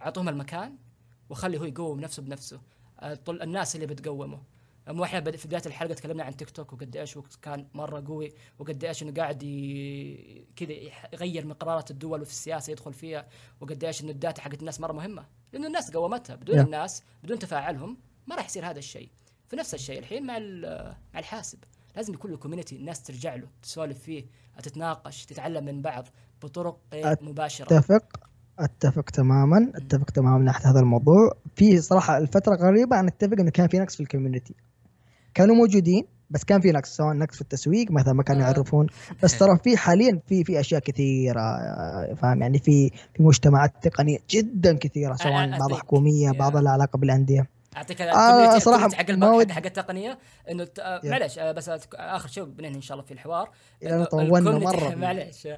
أعطوهم 0.00 0.28
المكان 0.28 0.76
وخلي 1.30 1.58
هو 1.60 1.64
يقوم 1.64 2.00
نفسه 2.00 2.22
بنفسه. 2.22 2.60
آه، 3.00 3.14
طل 3.14 3.42
الناس 3.42 3.74
اللي 3.74 3.86
بتقومه. 3.86 4.42
مو 4.88 5.04
إحنا 5.04 5.30
في 5.30 5.48
بداية 5.48 5.62
الحلقة 5.66 5.94
تكلمنا 5.94 6.24
عن 6.24 6.36
تيك 6.36 6.50
توك 6.50 6.72
وقد 6.72 6.96
إيش 6.96 7.18
كان 7.42 7.66
مرة 7.74 8.04
قوي 8.06 8.32
وقد 8.58 8.84
إيش 8.84 9.02
إنه 9.02 9.12
قاعد. 9.12 9.38
كذا 10.56 10.72
يغير 11.12 11.46
من 11.46 11.52
قرارات 11.52 11.90
الدول 11.90 12.22
وفي 12.22 12.30
السياسة 12.30 12.70
يدخل 12.70 12.92
فيها 12.92 13.28
وقد 13.60 13.84
إيش 13.84 14.02
انه 14.02 14.10
ال 14.10 14.16
data 14.16 14.42
حقت 14.42 14.60
الناس 14.60 14.80
مرة 14.80 14.92
مهمة. 14.92 15.26
لأنه 15.52 15.66
الناس 15.66 15.90
قومتها. 15.90 16.36
بدون 16.36 16.56
Yeah. 16.56 16.64
الناس 16.64 17.02
بدون 17.22 17.38
تفاعلهم 17.38 17.98
ما 18.26 18.36
راح 18.36 18.46
يصير 18.46 18.70
هذا 18.70 18.78
الشيء. 18.78 19.08
في 19.48 19.56
نفس 19.56 19.74
الشيء 19.74 19.98
الحين 19.98 20.26
مع 20.26 20.38
مع 21.14 21.18
الحاسب. 21.18 21.58
لازم 21.96 22.14
يكون 22.14 22.30
له 22.30 22.36
community 22.36 22.76
الناس 22.76 23.02
ترجع 23.02 23.34
له 23.34 23.46
تسولف 23.62 23.98
فيه 23.98 24.24
تتناقش 24.62 25.24
تتعلم 25.26 25.64
من 25.64 25.82
بعض 25.82 26.08
بطرق 26.42 26.76
غير 26.92 27.16
مباشرة. 27.22 27.64
أتفق 27.78 28.20
أتفق 28.58 29.10
تماما 29.10 29.72
أتفق 29.74 30.10
تماما 30.10 30.38
من 30.38 30.44
ناحية 30.44 30.70
هذا 30.70 30.80
الموضوع. 30.80 31.32
في 31.56 31.80
صراحة 31.80 32.18
الفترة 32.18 32.56
قريبة 32.56 33.00
أنا 33.00 33.08
أتفق 33.08 33.40
إنه 33.40 33.50
كان 33.50 33.68
في 33.68 33.78
نقص 33.78 33.94
في 33.96 34.00
ال 34.02 34.07
community. 34.07 34.54
كانوا 35.34 35.54
موجودين 35.56 36.04
بس 36.30 36.44
كان 36.44 36.60
في 36.60 36.70
نقص 36.72 36.96
سواء 36.96 37.16
نقص 37.16 37.34
في 37.34 37.40
التسويق 37.40 37.90
مثلا 37.90 38.12
ما 38.12 38.22
كانوا 38.22 38.42
آه. 38.42 38.44
يعرفون. 38.44 38.86
بس 39.22 39.38
ترى 39.38 39.58
في 39.64 39.76
حاليا 39.76 40.20
في 40.26 40.44
في 40.44 40.60
أشياء 40.60 40.80
كثيرة 40.80 41.40
آه، 41.40 42.14
فاهم؟ 42.14 42.42
يعني 42.42 42.58
في 42.58 42.90
في 43.14 43.22
مجتمعات 43.22 43.72
تقنية 43.82 44.18
جدا 44.30 44.78
كثيرة 44.78 45.14
سواء 45.14 45.50
أعطيك- 45.50 45.74
حكومية 45.74 46.26
يا. 46.26 46.32
بعضها 46.38 46.62
لها 46.62 46.72
علاقة 46.72 46.98
بالأندية. 46.98 47.46
أعطيك 47.76 48.02
آه، 48.02 48.04
ال 48.56 48.57
community 48.57 48.70
حق 48.88 49.10
ود- 49.36 49.50
حق 49.50 49.64
التقنية. 49.66 50.18
إنه 50.50 50.64
ت- 50.64 50.78
آه،. 50.78 51.00
معلش 51.04 51.38
آه، 51.38 51.52
بس 51.52 51.70
آخر 51.94 52.28
شيء 52.28 52.44
بننهي 52.44 52.74
إن 52.74 52.80
شاء 52.82 52.94
الله 52.94 53.06
في 53.06 53.14
الحوار. 53.14 53.50
يعني 53.82 54.04
طولنا 54.04 54.50
مرة. 54.50 54.94
معلش 55.04 55.48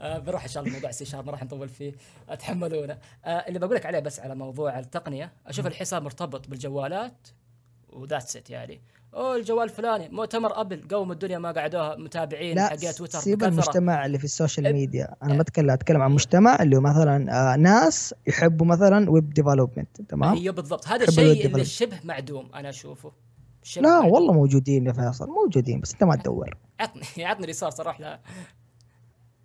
بروح 0.00 0.42
إن 0.42 0.48
شاء 0.48 0.62
الله 0.62 0.74
موضوع 0.74 0.90
C 0.90 1.04
Sharp 1.04 1.26
ما 1.26 1.32
راح 1.32 1.42
نطول 1.44 1.68
فيه. 1.68 1.92
اتحملونا 2.28 2.98
آه، 3.24 3.28
اللي 3.30 3.58
بقول 3.58 3.74
لك 3.76 3.86
عليه 3.86 3.98
بس 3.98 4.20
على 4.20 4.34
موضوع 4.34 4.78
التقنية 4.78 5.32
أشوف 5.46 5.66
الحساب 5.66 6.02
مرتبط 6.02 6.48
بالجوالات 6.48 7.28
و 7.88 7.95
that's 7.95 8.36
it 8.36 8.50
يعني. 8.50 8.80
أوه 9.14 9.36
الجوال 9.36 9.64
الفلاني 9.64 10.08
مؤتمر 10.08 10.60
أبل. 10.60 10.88
قوم 10.90 11.12
الدنيا 11.12 11.38
ما 11.38 11.52
قعدوها 11.52 11.96
متابعين 11.96 12.60
حقين 12.60 12.92
تويتر 12.94 13.18
سيب. 13.18 13.44
المجتمع 13.44 14.06
اللي 14.06 14.18
في 14.18 14.24
ال 14.24 14.31
social 14.31 14.72
media. 14.72 15.14
أنا. 15.22 15.34
ما 15.34 15.40
أتكلم 15.40 15.70
أتكلم 15.70 16.02
عن 16.02 16.10
مجتمع 16.12 16.62
اللي 16.62 16.76
هو 16.76 16.80
مثلا 16.80 17.52
آه، 17.52 17.56
ناس 17.56 18.14
يحبوا 18.26 18.66
مثلا 18.66 19.10
web 19.10 19.30
development 19.30 20.00
تمام؟ 20.08 20.34
أيوه 20.34 20.54
بالضبط. 20.54 20.88
هذا 20.88 21.04
الشيء 21.04 21.46
اللي. 21.46 21.64
شبه 21.64 22.00
معدوم 22.04 22.50
أنا 22.54 22.68
أشوفه. 22.68 23.12
لا 23.76 23.82
معدوم. 23.82 24.12
والله 24.12 24.32
موجودين 24.32 24.86
يا 24.86 24.92
فيصل 24.92 25.28
موجودين 25.28 25.80
بس 25.80 25.92
أنت 25.92 26.04
ما 26.04 26.16
تدور. 26.16 26.56
عطني 26.80 27.24
عطني 27.24 27.46
resource 27.46 27.80
أروح 27.80 28.00
له 28.00 28.18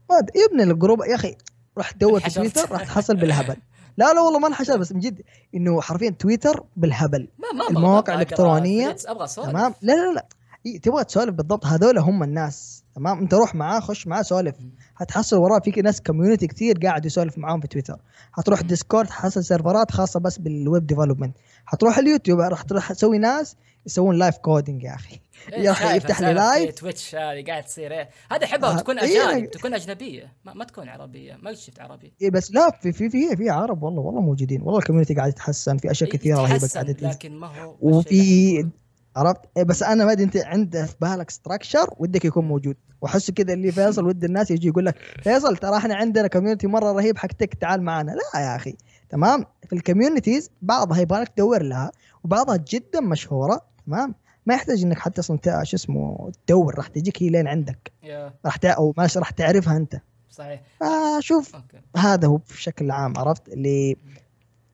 ما 0.10 0.16
يا 0.36 0.46
ابني 0.52 0.64
ال 0.64 0.70
group 0.70 1.00
يا 1.10 1.16
أخي 1.16 1.36
روح 1.78 1.94
دور 1.94 2.20
في. 2.20 2.30
تويتر 2.30 2.72
راح 2.72 2.84
تحصل 2.84 3.16
بالهبل. 3.16 3.56
لا 3.98 4.14
لا 4.14 4.22
والله 4.22 4.40
ما 4.40 4.48
انحشر 4.48 4.78
بس 4.78 4.92
من 4.92 5.00
جد 5.00 5.22
إنه 5.56 5.82
حرفيا 5.82 6.10
تويتر 6.10 6.64
بالهبل. 6.78 7.28
ما 7.40 7.64
ما 7.64 7.70
المواقع. 7.70 8.24
threads، 8.24 9.08
أبغى 9.08 9.28
تمام؟ 9.28 9.74
لا 9.82 9.94
لا 9.94 10.14
لا. 10.14 10.26
إيه، 10.66 10.82
تبغى 10.82 11.04
تسولف 11.04 11.34
بالضبط. 11.36 11.66
هذول 11.66 11.98
هم 11.98 12.24
الناس. 12.24 12.84
تمام؟ 12.96 13.20
أنت 13.20 13.34
روح 13.34 13.56
معاه 13.56 13.80
خش 13.80 14.08
معاه 14.08 14.22
سولف. 14.22 14.56
هتحصل 14.98 15.38
وراه 15.38 15.60
في 15.60 15.82
ناس 15.82 16.02
كوميونتي 16.02 16.48
كثير 16.48 16.78
قاعد 16.84 17.06
يسولف 17.06 17.38
معاهم 17.38 17.60
في 17.60 17.68
تويتر. 17.68 18.00
هتروح 18.34 18.62
ديسكورد 18.62 19.10
حصل 19.10 19.44
سيرفرات 19.44 19.92
خاصة 19.92 20.20
بس 20.20 20.38
بال 20.38 20.58
web 20.58 20.88
development 20.88 21.36
هتروح 21.68 21.98
اليوتيوب 21.98 22.40
راح 22.40 22.62
تروح 22.62 22.92
تسوي 22.94 23.18
ناس 23.18 23.56
يسوون 23.88 24.16
live 24.18 24.38
coding 24.38 24.84
يا 24.84 24.96
أخي. 24.96 25.20
إيه، 25.54 25.60
يا 25.60 25.72
أخي 25.72 25.98
يفتح 25.98 26.22
لي 26.22 26.34
لايف 26.34 26.76
تويتش 26.76 27.16
هذه 27.16 27.44
قاعد 27.48 27.64
تصير 27.64 27.92
إيه. 27.92 28.10
هذا 28.32 28.44
احبها 28.46 28.74
آه، 28.74 28.78
تكون 28.80 29.00
إيه، 29.00 29.22
اجانب 29.24 29.46
أنا- 29.46 29.50
تكون 29.50 29.74
أجنبية. 29.74 30.34
ما, 30.46 30.54
ما 30.54 30.66
تكون 30.66 30.90
عربية 30.90 31.36
ما 31.42 31.54
شفت 31.54 31.80
عربي 31.80 32.14
إيه 32.22 32.32
بس 32.32 32.52
لا 32.52 32.72
في 32.82 32.92
في 32.92 33.10
في 33.10 33.36
في 33.36 33.50
عرب 33.50 33.84
والله 33.84 34.02
والله 34.02 34.22
موجودين. 34.22 34.62
والله 34.62 34.80
ال 34.80 34.83
community 34.83 35.14
قاعد 35.14 35.30
يتحسن 35.30 35.78
في 35.78 35.92
أشياء 35.92 36.12
إيه، 36.12 36.18
كثيرة 36.18 36.38
رهيبة 36.38 36.68
تنزل. 36.68 36.96
لكن 37.10 37.36
ما 37.36 37.48
هو 37.62 37.76
وفي 37.82 38.68
عرفت؟ 39.16 39.42
إيه 39.58 39.64
بس 39.64 39.84
أنا 39.84 40.06
ما 40.06 40.12
أدري 40.12 40.24
أنت 40.24 40.38
عندك 40.38 40.86
في 40.86 40.96
بالك 41.02 41.30
structure 41.30 41.90
ودك 41.98 42.26
يكون 42.26 42.46
موجود. 42.48 42.76
وأحس 43.02 43.32
كذا 43.32 43.54
اللي 43.54 43.72
فيصل 43.72 44.06
ود 44.08 44.24
الناس 44.24 44.52
يجي 44.52 44.68
يقول 44.68 44.86
لك 44.86 44.96
فيصل 45.24 45.58
ترى 45.58 45.78
إحنا 45.78 45.96
عندنا 45.96 46.28
community 46.28 46.68
مرة 46.68 46.92
رهيب 46.92 47.18
حق 47.18 47.28
tech 47.28 47.54
تعال 47.54 47.82
معنا. 47.82 48.12
لا 48.12 48.40
يا 48.42 48.56
أخي. 48.56 48.76
تمام؟ 49.10 49.46
في 49.70 49.74
ال 49.76 49.82
communities 49.82 50.50
بعضها 50.62 50.98
يبغى 51.00 51.22
لك 51.22 51.28
تدور 51.28 51.62
لها 51.64 51.92
وبعضها 52.24 52.58
جدا 52.70 53.00
مشهورة. 53.02 53.62
تمام؟ 53.88 54.16
ما 54.46 54.54
يحتاج 54.54 54.84
إنك 54.84 55.00
حتى 55.00 55.20
أصلا 55.20 55.64
شو 55.64 55.76
اسمه 55.78 56.32
تدور 56.46 56.76
راح 56.76 56.88
تجيك 56.88 57.24
هي 57.24 57.30
لين 57.30 57.48
عندك. 57.48 57.92
راح. 58.46 58.58
أو 58.66 58.94
معلش 58.98 59.18
راح 59.18 59.30
تعرفها 59.30 59.78
أنت. 59.78 60.02
صحيح. 60.30 60.62
فشوف 60.80 61.56
okay. 61.56 61.82
هذا 61.98 62.28
هو 62.28 62.38
بشكل 62.38 62.92
عام 62.92 63.14
عرفت؟ 63.18 63.50
اللي 63.50 63.96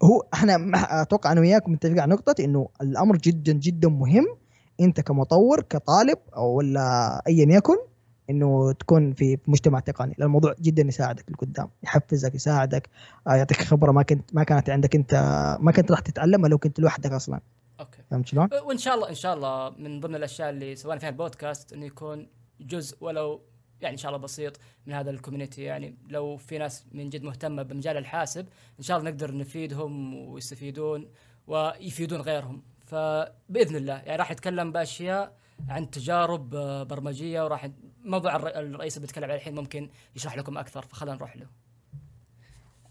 هو 0.03 0.23
إحنا 0.33 0.71
أتوقع 1.01 1.31
أنا 1.31 1.41
وياك 1.41 1.69
متفقين 1.69 1.99
على 1.99 2.13
نقطة 2.13 2.43
إنه 2.43 2.69
الأمر 2.81 3.17
جدا 3.17 3.53
جدا 3.53 3.89
مهم 3.89 4.25
أنت 4.79 5.01
كمطور 5.01 5.61
كطالب 5.61 6.17
أو 6.35 6.53
ولا 6.53 7.21
ايا 7.27 7.55
يكن 7.55 7.77
إنه 8.29 8.71
تكون 8.71 9.13
في 9.13 9.37
في 9.37 9.51
مجتمع 9.51 9.79
تقني. 9.79 10.15
لأن 10.17 10.27
الموضوع 10.27 10.55
جدا 10.61 10.83
يساعدك 10.87 11.31
لقدام 11.31 11.69
يحفزك 11.83 12.35
يساعدك 12.35 12.89
آه، 13.27 13.35
يعطيك 13.35 13.57
خبرة 13.57 13.91
ما 13.91 14.03
كنت 14.03 14.35
ما 14.35 14.43
كانت 14.43 14.69
عندك 14.69 14.95
انت 14.95 15.13
ما 15.59 15.71
كنت 15.71 15.91
راح 15.91 15.99
تتعلمها 15.99 16.49
لو 16.49 16.57
كنت 16.57 16.79
لوحدك 16.79 17.11
أصلا. 17.11 17.39
okay. 17.79 18.01
فهمت 18.11 18.27
شلون؟ 18.27 18.49
وإن 18.63 18.77
شاء 18.77 18.95
الله 18.95 19.09
إن 19.09 19.15
شاء 19.15 19.33
الله 19.33 19.69
من 19.69 19.99
ضمن 19.99 20.15
الأشياء 20.15 20.49
اللي 20.49 20.75
سوينا 20.75 20.99
فيها 20.99 21.09
البودكاست 21.09 21.73
إنه 21.73 21.85
يكون 21.85 22.27
جزء 22.59 22.97
ولو 23.01 23.41
يعني 23.81 23.93
إن 23.93 23.97
شاء 23.97 24.09
الله 24.11 24.21
بسيط 24.23 24.59
من 24.85 24.93
هذا 24.93 25.11
ال 25.11 25.16
community 25.16 25.63
يعني 25.63 25.97
لو 26.09 26.37
في 26.37 26.57
ناس 26.57 26.85
من 26.91 27.09
جد 27.09 27.23
مهتمة 27.23 27.63
بمجال 27.63 27.97
الحاسب 27.97 28.47
إن 28.79 28.83
شاء 28.83 28.97
الله 28.97 29.09
نقدر 29.11 29.37
نفيدهم 29.37 30.15
ويستفيدون 30.15 31.09
ويفيدون 31.47 32.21
غيرهم. 32.21 32.63
فبإذن 32.79 33.75
الله 33.75 33.93
يعني 33.93 34.15
راح 34.15 34.31
نتكلم 34.31 34.71
بأشياء 34.71 35.37
عن 35.69 35.89
تجارب 35.89 36.55
آه، 36.55 36.83
برمجية 36.83 37.43
وراح 37.43 37.69
موضوع 38.03 38.35
الر- 38.35 38.59
الرئيس 38.59 38.97
اللي 38.97 39.07
بيتكلم 39.07 39.23
عليه 39.23 39.35
الحين 39.35 39.55
ممكن 39.55 39.89
يشرح 40.15 40.37
لكم 40.37 40.57
أكثر 40.57 40.81
فخلينا 40.81 41.15
نروح 41.15 41.37
له. 41.37 41.47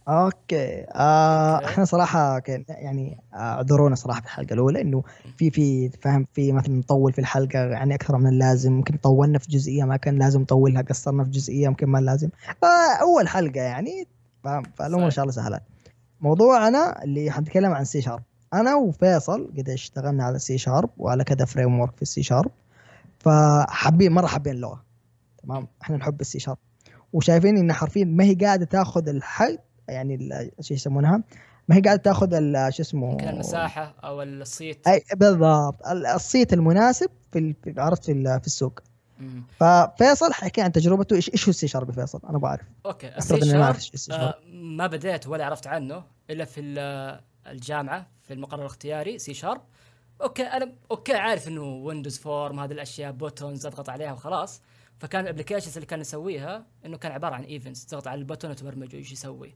okay. 0.09 0.85
آه. 0.95 1.65
إحنا 1.65 1.85
صراحة 1.85 2.43
يعني 2.69 3.21
آه، 3.35 3.37
اعذرونا 3.37 3.95
صراحة 3.95 4.21
في 4.21 4.27
الحلقة 4.27 4.53
الأولى 4.55 4.81
إنه 4.81 5.03
في 5.37 5.51
في 5.51 5.89
فاهم 5.89 6.27
في 6.33 6.53
مثلا 6.53 6.75
نطول 6.75 7.13
في 7.13 7.19
الحلقة 7.19 7.59
يعني 7.59 7.95
أكثر 7.95 8.17
من 8.17 8.27
اللازم. 8.27 8.73
ممكن 8.73 8.97
طولنا 8.97 9.39
في 9.39 9.49
جزئية 9.51 9.85
ما 9.85 9.97
كان 9.97 10.19
لازم 10.19 10.41
نطولها 10.41 10.83
قصرنا 10.83 11.25
في 11.25 11.31
جزئية 11.31 11.69
ممكن 11.69 11.87
ما 11.87 11.99
لازم. 11.99 12.29
فاول 12.63 13.29
حلقة 13.29 13.61
يعني 13.61 14.09
فاهم؟ 14.45 14.63
فالأمور 14.75 15.05
إن. 15.05 15.11
شاء 15.11 15.23
الله 15.23 15.35
سهلات. 15.35 15.63
موضوعنا 16.21 17.05
اللي 17.05 17.31
حنتكلم 17.31 17.73
عن 17.73 17.85
C 17.85 18.01
Sharp 18.01 18.23
أنا 18.55 18.75
وفيصل 18.75 19.51
قد 19.59 19.69
اشتغلنا 19.71 20.25
على 20.25 20.39
C 20.39 20.59
Sharp 20.59 20.91
وعلى 20.99 21.25
كذا 21.25 21.45
framework 21.45 21.97
في 21.97 22.03
ال 22.03 22.13
C 22.13 22.23
Sharp 22.23 22.51
فحابين 23.19 24.13
مرة 24.13 24.27
حابين 24.27 24.53
اللغة 24.55 24.85
تمام؟ 25.43 25.67
إحنا 25.83 25.97
نحب 25.97 26.21
ال 26.21 26.30
C 26.30 26.39
Sharp 26.39 26.59
وشايفين 27.13 27.57
انها 27.57 27.77
حرفيا 27.77 28.05
ما 28.05 28.25
هي 28.25 28.35
قاعدة 28.35 28.65
تاخذ 28.65 29.09
الحد 29.09 29.59
يعني 29.93 30.51
شو 30.61 30.75
يسمونها؟ 30.75 31.23
ما 31.69 31.77
هي 31.77 31.81
قاعدة 31.81 32.03
تاخذ 32.03 32.29
شو 32.71 32.83
اسمه؟ 32.83 33.11
يمكن 33.11 33.29
المساحة 33.29 33.95
أو 34.05 34.23
الصيت. 34.23 34.89
أي 34.89 35.03
بالضبط. 35.17 35.87
ال- 35.87 36.07
الصيت 36.07 36.53
المناسب 36.53 37.11
في 37.33 37.55
عرفت 37.79 38.05
في 38.05 38.39
في 38.41 38.47
السوق. 38.47 38.81
مم. 39.21 39.43
ففيصل 39.61 40.33
حكي 40.33 40.61
عن 40.61 40.73
تجربته. 40.73 41.17
إيش 41.17 41.31
إيش 41.31 41.45
هو 41.45 41.51
ال 41.51 41.60
C 41.60 41.69
Sharp 41.69 41.91
فيصل؟ 41.91 42.21
أنا 42.29 42.39
بعرف. 42.39 42.61
okay 42.87 43.09
ال 43.19 43.30
C 43.30 43.41
Sharp 43.51 43.77
آه، 44.11 44.35
ما 44.53 44.87
بديت 44.87 45.27
ولا 45.27 45.45
عرفت 45.47 45.67
عنه 45.67 46.05
إلا 46.31 46.45
في 46.45 46.61
ال- 46.61 47.21
الجامعة 47.47 48.07
في 48.27 48.33
المقرر 48.35 48.61
الاختياري 48.61 49.19
C 49.19 49.35
Sharp. 49.35 49.61
okay 50.23 50.43
أنا 50.43 50.73
okay 50.91 51.15
عارف 51.15 51.49
إنه 51.49 51.63
Windows 51.63 52.19
Form 52.19 52.61
هذه 52.61 52.73
الأشياء 52.73 53.13
buttons 53.13 53.67
اضغط 53.67 53.89
عليها 53.89 54.13
وخلاص. 54.13 54.63
فكان 54.99 55.21
ال 55.25 55.29
applications 55.29 55.75
اللي 55.75 55.87
كان 55.87 56.01
يسويها 56.01 56.67
إنه 56.87 56.97
كان 56.97 57.13
عبارة 57.13 57.35
عن 57.35 57.43
events 57.43 57.87
تضغط 57.87 58.09
على 58.09 58.19
ال 58.19 58.23
button 58.23 58.51
وتبرمجه 58.51 58.97
إيش 58.97 59.13
يسوي. 59.13 59.55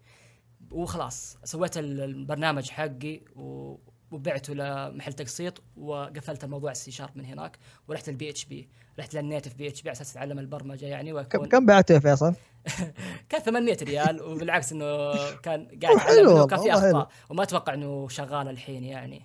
وخلاص 0.71 1.39
سويت 1.45 1.79
ال- 1.79 2.01
البرنامج 2.01 2.71
حقي 2.71 3.21
و- 3.37 3.77
وبعته 4.11 4.55
لمحل 4.55 5.13
تقسيط 5.13 5.63
وقفلت 5.77 6.45
الموضوع 6.45 6.71
ال 6.71 6.81
C 6.81 6.91
Sharp 6.91 7.11
من 7.19 7.25
هناك 7.25 7.59
ورحت 7.89 8.09
ال 8.09 8.31
PHP 8.31 8.69
رحت 8.99 9.15
لل 9.15 9.25
native 9.25 9.55
PHP 9.55 9.89
على 9.89 9.97
أساس 9.97 10.11
أتعلم 10.11 10.39
البرمجة 10.39 10.87
يعني 10.87 11.11
كم 11.11 11.17
واكون 11.17 11.49
كم 11.49 11.67
بعته 11.67 11.93
يا 11.95 11.99
فيصل؟ 11.99 12.35
كان 13.29 13.41
800 13.41 13.77
ريال 13.83 14.23
وبالعكس 14.23 14.73
إنه 14.73 15.13
كان 15.37 15.69
قاعد 15.83 15.97
حلو 15.99 16.47
كان 16.47 16.61
في. 16.61 16.73
أخطاء 16.73 17.09
وما 17.31 17.43
أتوقع 17.43 17.75
إنه 17.75 18.09
شغال 18.09 18.49
الحين 18.49 18.85
يعني 18.85 19.23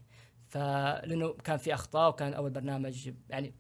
فلأنه 0.47 1.33
كان 1.33 1.57
في 1.57 1.73
أخطاء 1.73 2.09
وكان 2.09 2.33
أول 2.33 2.49
برنامج 2.49 3.11
يعني 3.29 3.53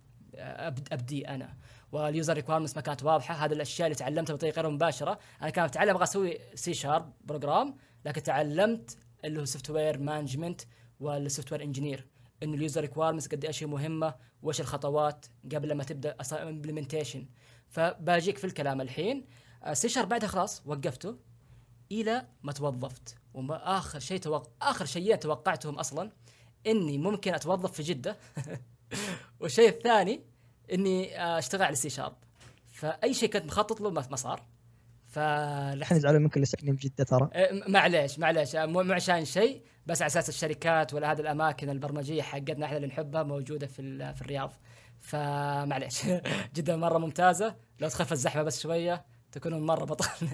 ابدي 0.91 1.27
أنا 1.27 1.53
وال 1.91 2.05
user 2.05 2.33
requirements 2.33 2.75
ما 2.75 2.81
كانت 2.81 3.03
واضحة. 3.03 3.45
هذه 3.45 3.53
الأشياء 3.53 3.87
اللي 3.87 3.95
تعلمتها 3.95 4.33
بطريقة 4.33 4.61
غير 4.61 4.69
مباشرة. 4.69 5.19
أنا 5.41 5.49
كان 5.49 5.65
اتعلم 5.65 5.89
أبغى 5.89 6.03
أسوي 6.03 6.37
سي 6.55 6.73
شارب 6.73 7.13
بروجرام 7.23 7.75
لكن 8.05 8.23
تعلمت 8.23 8.97
اللي 9.25 9.39
هو 9.39 9.45
software 9.45 9.99
management 9.99 10.61
وال 10.99 11.10
software 11.10 11.51
engineer 11.51 12.07
انه 12.43 12.53
ال 12.53 12.59
user 12.59 12.81
requirements 12.81 13.27
قد 13.27 13.45
إيش 13.45 13.63
هي 13.63 13.67
مهمة 13.67 14.15
وإيش 14.41 14.61
الخطوات 14.61 15.25
قبل 15.55 15.73
ما 15.73 15.83
تبدأ 15.83 16.15
implementation 16.33 17.25
فباجيك 17.69 18.37
في 18.37 18.43
الكلام 18.43 18.81
الحين. 18.81 19.25
سي 19.73 19.89
شارب 19.89 20.09
بعدها 20.09 20.29
خلاص 20.29 20.61
وقفته 20.65 21.17
إلى 21.91 22.27
ما 22.43 22.51
توظفت. 22.51 23.15
وما 23.33 23.77
آخر 23.77 23.99
شيء 23.99 24.17
توق... 24.17 24.51
آخر 24.61 24.85
شيئين 24.85 25.19
توقعتهم 25.19 25.75
أصلا 25.75 26.11
إني 26.67 26.97
ممكن 26.97 27.33
أتوظف 27.33 27.71
في 27.71 27.83
جدة. 27.83 28.17
والشيء 29.39 29.69
الثاني 29.69 30.30
إني 30.71 31.23
أشتغل 31.37 31.63
على 31.63 31.75
سي 31.75 31.89
شارب. 31.89 32.13
فأي 32.71 33.13
شيء 33.13 33.29
كنت 33.29 33.45
مخطط 33.45 33.81
له 33.81 33.89
ما 33.91 34.15
صار. 34.15 34.33
إحنا 35.13 35.73
فلحظة 35.73 35.95
نزعلوا 35.95 36.19
منك 36.19 36.35
اللي 36.35 36.45
ساكنين 36.45 36.75
بجده 36.75 37.03
ترى. 37.03 37.29
م- 37.51 37.71
معليش 37.71 38.19
معليش. 38.19 38.55
مو 38.55 38.93
عشان 38.93 39.25
شيء 39.25 39.61
بس 39.85 40.01
على 40.01 40.07
أساس 40.07 40.29
الشركات 40.29 40.93
ولا 40.93 41.11
هذه 41.11 41.19
الأماكن 41.19 41.69
البرمجية 41.69 42.21
حقتنا 42.21 42.65
إحنا 42.65 42.77
اللي 42.77 42.87
نحبها 42.87 43.23
موجودة 43.23 43.67
في 43.67 44.13
في 44.13 44.21
الرياض. 44.21 44.53
فمعليش 45.01 46.01
جدا 46.55 46.75
مرة 46.75 46.97
ممتازة. 46.97 47.55
لو 47.79 47.87
تخف 47.89 48.11
الزحمة 48.11 48.43
بس 48.43 48.61
شوية 48.61 49.05
تكونون 49.31 49.65
مرة 49.65 49.85
بطل 49.85 50.05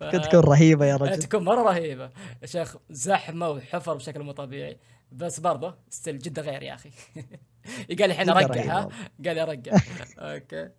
ف- 0.00 0.04
تكون 0.04 0.40
رهيبة 0.40 0.86
يا 0.86 0.94
آه، 0.94 0.96
رجل. 0.96 1.18
تكون 1.22 1.44
مرة 1.44 1.62
رهيبة. 1.62 2.10
يا 2.42 2.46
شيخ 2.46 2.76
زحمة 2.90 3.48
وحفر 3.50 3.94
بشكل 3.94 4.22
مو 4.22 4.32
طبيعي 4.32 4.78
بس 5.12 5.40
برضه 5.40 5.74
still 5.90 6.18
جده 6.18 6.42
غير 6.42 6.62
يا 6.62 6.74
أخي. 6.74 6.90
قال 7.98 8.02
الحين 8.02 8.24
جدة 8.26 8.32
ارقع 8.32 8.46
رهيبة 8.46 8.72
ها 8.72 8.78
والله. 8.84 8.96
قال 9.24 9.34
لي 9.36 9.42
ارقع 9.42 9.72
أوكي. 10.34 10.70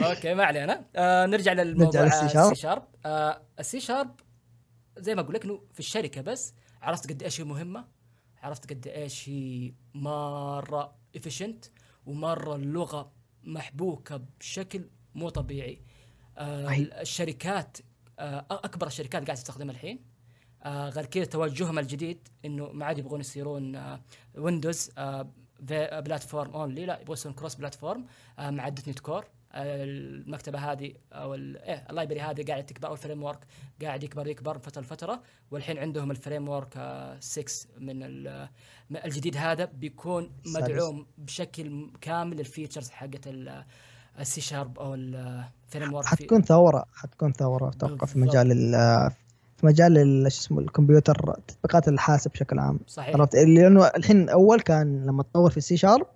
أوكي 0.00 0.34
ما 0.34 0.44
علينا. 0.44 0.84
آه 0.96 1.26
نرجع 1.26 1.52
للموضوع. 1.52 2.02
نرجع 2.02 2.22
للسي 2.22 2.28
شارب. 2.34 2.52
السي 2.52 2.62
شارب. 2.62 2.88
آه 3.06 3.42
السي 3.58 3.80
شارب 3.80 4.20
زي 4.98 5.14
ما 5.14 5.20
أقول 5.20 5.34
لك 5.34 5.44
إنه 5.44 5.60
في 5.72 5.80
الشركة 5.80 6.20
بس 6.20 6.54
عرفت 6.82 7.10
قد 7.12 7.22
إيش 7.22 7.40
هي 7.40 7.44
مهمة 7.44 7.84
عرفت 8.42 8.70
قد 8.70 8.86
إيش 8.86 9.28
هي 9.28 9.74
مرة 9.94 10.94
efficient 11.16 11.64
ومرة 12.06 12.56
اللغة 12.56 13.12
محبوكة 13.44 14.20
بشكل 14.40 14.88
مو 15.14 15.28
طبيعي. 15.28 15.82
آه. 16.38 16.70
الشركات 17.00 17.76
آه 18.18 18.46
أكبر 18.50 18.86
الشركات 18.86 19.12
قاعدة 19.14 19.34
تستخدمها 19.34 19.74
الحين. 19.74 20.04
آه 20.62 20.88
غير 20.88 21.06
كذا 21.06 21.24
توجههم 21.24 21.78
الجديد 21.78 22.28
إنه 22.44 22.72
ما 22.72 22.84
عاد 22.86 22.98
يبغون 22.98 23.20
يصيرون 23.20 23.76
آه 23.76 24.02
Windows 24.34 24.90
آه 24.98 25.32
platform 25.62 26.50
only 26.50 26.86
لا 26.86 27.00
يبغون 27.00 27.32
cross 27.32 27.54
platform 27.54 28.06
آه 28.38 28.50
مع 28.50 28.68
.NET 28.68 28.98
Core 29.00 29.24
آه 29.52 29.84
المكتبة 29.84 30.58
هذه 30.72 30.92
أو 31.12 31.34
إيه 31.34 31.86
ال 31.90 31.94
library 31.94 32.20
هذه 32.20 32.44
قاعدة 32.48 32.66
تكبر 32.66 32.88
أو 32.88 32.92
ال 32.92 33.22
framework 33.22 33.38
قاعد 33.82 34.02
يكبر 34.04 34.26
يكبر 34.26 34.54
من 34.54 34.60
فترة 34.60 34.82
لفترة 34.82 35.22
والحين 35.50 35.78
عندهم 35.78 36.10
ال 36.10 36.48
framework 36.48 36.74
6 37.20 37.68
من 37.78 37.98
من 38.90 38.96
الجديد 39.04 39.36
هذا 39.36 39.64
بيكون. 39.64 40.30
مدعوم 40.46 41.06
بشكل 41.18 41.90
كامل 42.00 42.36
للفيتشرز 42.36 42.90
حقت 42.90 43.28
السي 44.20 44.40
شارب 44.40 44.78
أو 44.78 44.94
الفريم 44.94 45.94
ورك 45.94 46.06
حتكون 46.06 46.42
ثورة 46.42 46.84
حتكون 46.94 47.32
ثورة 47.32 47.68
أتوقع 47.68 48.06
في. 48.06 48.18
مجال 48.18 48.52
ال- 48.52 49.10
في 49.62 49.66
مجال 49.66 49.98
ال- 49.98 50.32
شو 50.32 50.40
اسمه 50.40 50.58
الكمبيوتر 50.60 51.34
تطبيقات 51.48 51.88
الحاسب 51.88 52.30
بشكل 52.30 52.58
عام. 52.58 52.78
صحيح. 52.86 53.16
عرفت؟ 53.16 53.34
لأنه 53.34 53.86
الحين 53.86 54.28
أول 54.28 54.60
كان 54.60 55.06
لما 55.06 55.22
تطور 55.22 55.50
في 55.50 55.56
السي 55.56 55.76
شارب 55.76 56.06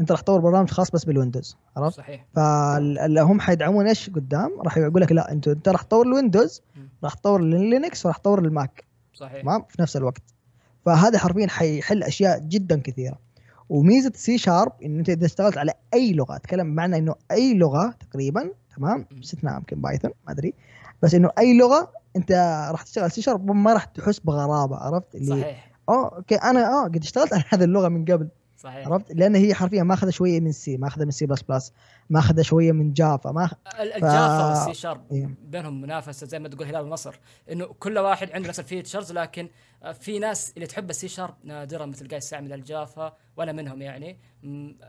أنت 0.00 0.12
راح 0.12 0.20
تطور 0.20 0.40
برنامج 0.40 0.70
خاص 0.70 0.90
بس 0.90 1.04
بال 1.04 1.16
Windows 1.16 1.56
عرفت؟ 1.76 1.96
صحيح. 1.96 2.26
فاللي 2.34 3.20
هم 3.20 3.40
حيدعمون 3.40 3.86
إيش 3.86 4.10
قدام؟ 4.10 4.50
راح 4.60 4.76
يقول 4.78 5.02
لك 5.02 5.12
لا 5.12 5.32
انت 5.32 5.48
أنت 5.48 5.68
راح 5.68 5.82
تطور 5.82 6.06
ال 6.06 6.12
Windows. 6.12 6.62
راح 7.04 7.14
تطور 7.14 7.40
ال 7.40 7.51
Linux 7.51 8.06
وراح 8.06 8.16
تطور 8.16 8.38
ال 8.38 8.49
Mac 8.49 8.84
صحيح. 9.14 9.42
تمام؟ 9.42 9.62
في 9.68 9.82
نفس 9.82 9.96
الوقت. 9.96 10.22
فهذا 10.86 11.18
حرفيا 11.18 11.46
حيحل 11.46 12.02
أشياء 12.02 12.38
جدا 12.38 12.80
كثيرة. 12.80 13.18
وميزة 13.68 14.12
سي 14.14 14.38
شارب 14.38 14.72
انه 14.84 14.98
أنت 14.98 15.08
إذا 15.08 15.26
اشتغلت 15.26 15.58
على 15.58 15.72
أي 15.94 16.12
لغة 16.12 16.36
أتكلم 16.36 16.72
بمعنى 16.72 16.98
إنه 16.98 17.14
أي 17.30 17.54
لغة 17.54 17.94
تقريبا 18.10 18.50
تمام. 18.76 19.06
باستثناء 19.10 19.54
يمكن 19.56 19.80
Python 19.80 20.10
ما 20.26 20.32
أدري. 20.32 20.54
بس 21.02 21.14
إنه 21.14 21.30
أي 21.38 21.58
لغة 21.58 21.92
انت 22.16 22.32
راح 22.72 22.82
تشتغل 22.82 23.10
سي 23.10 23.22
شارب 23.22 23.50
ما 23.50 23.72
راح 23.72 23.84
تحس 23.84 24.18
بغرابة 24.18 24.76
عرفت؟ 24.76 25.14
اللي 25.14 25.40
صحيح. 25.42 25.70
آه 25.88 26.16
أوكي 26.16 26.34
أنا 26.34 26.68
آه 26.68 26.84
قد 26.84 26.96
اشتغلت 27.02 27.32
على 27.32 27.44
هذه 27.48 27.64
اللغة 27.64 27.88
من 27.88 28.04
قبل. 28.04 28.28
صحيح 28.64 28.88
عرفت 28.88 29.12
لأن 29.12 29.34
هي 29.34 29.54
حرفيا 29.54 29.82
ماخذه 29.82 30.10
شوية 30.10 30.40
من 30.40 30.52
سي 30.52 30.76
ماخذه 30.76 31.04
من 31.04 31.10
سي 31.10 31.26
بلس 31.26 31.42
بلس 31.42 31.72
ماخذه 32.10 32.42
شوية 32.42 32.72
من 32.72 32.92
جافا 32.92 33.32
ما 33.32 33.50
ال- 33.80 33.92
الجافا 33.92 34.54
ف- 34.54 34.66
والسي 34.66 34.80
شارب. 34.80 35.00
بينهم 35.50 35.80
منافسة 35.80 36.26
زي 36.26 36.38
ما 36.38 36.48
تقول 36.48 36.66
هلال 36.66 36.80
ونصر 36.84 37.20
إنه 37.52 37.66
كل 37.66 37.98
واحد 37.98 38.30
عنده 38.32 38.48
نفس 38.48 38.60
ال 38.60 38.66
features 38.66 39.12
لكن 39.12 39.48
آه، 39.82 39.92
في 39.92 40.18
ناس 40.18 40.52
اللي 40.56 40.66
تحب 40.66 40.90
السي 40.90 41.08
شارب 41.08 41.34
نادرا 41.44 41.86
مثل 41.86 42.08
قاعد 42.08 42.22
يستعمل 42.22 42.52
ال 42.52 42.64
Java 42.64 43.12
وأنا 43.36 43.52
منهم 43.52 43.82
يعني 43.82 44.18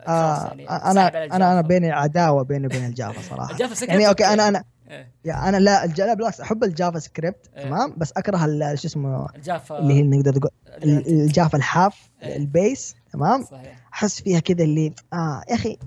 آه 0.07 0.45
يعني 0.47 0.69
أنا 0.69 1.07
أنا 1.35 1.51
أنا. 1.51 1.61
بيني 1.61 1.91
عداوة 1.91 2.43
بيني 2.43 2.65
وبين 2.67 2.85
ال 2.85 2.93
Java 2.93 3.21
صراحة 3.21 3.51
ال 3.53 3.60
Java 3.60 3.85
يعني 3.85 4.07
أوكي 4.07 4.25
أنا 4.25 4.47
أنا 4.47 4.63
إيه، 4.89 5.11
يا 5.25 5.49
أنا 5.49 5.57
لا 5.57 5.83
الج... 5.85 6.01
لا 6.01 6.13
بالعكس 6.13 6.41
أحب 6.41 6.63
ال 6.63 6.99
JavaScript 6.99 7.49
إيه. 7.57 7.63
تمام 7.63 7.93
بس 7.97 8.13
أكره 8.17 8.37
شو 8.75 8.87
اسمه 8.87 9.27
ال 9.35 9.44
Java 9.44 9.79
اللي 9.79 9.93
هي 9.93 10.01
نقدر 10.03 10.35
نقول 10.35 10.49
ال- 10.83 11.07
ال 11.07 11.17
Java 11.17 11.57
الحاف 11.57 12.09
إيه. 12.23 12.37
ال 12.37 12.49
base 12.49 12.95
تمام؟ 13.15 13.43
صحيح. 13.43 13.87
أحس 13.93 14.21
فيها 14.21 14.39
كذا 14.39 14.63
اللي 14.63 14.93
آه 15.13 15.41
يا 15.49 15.55
أخي 15.55 15.77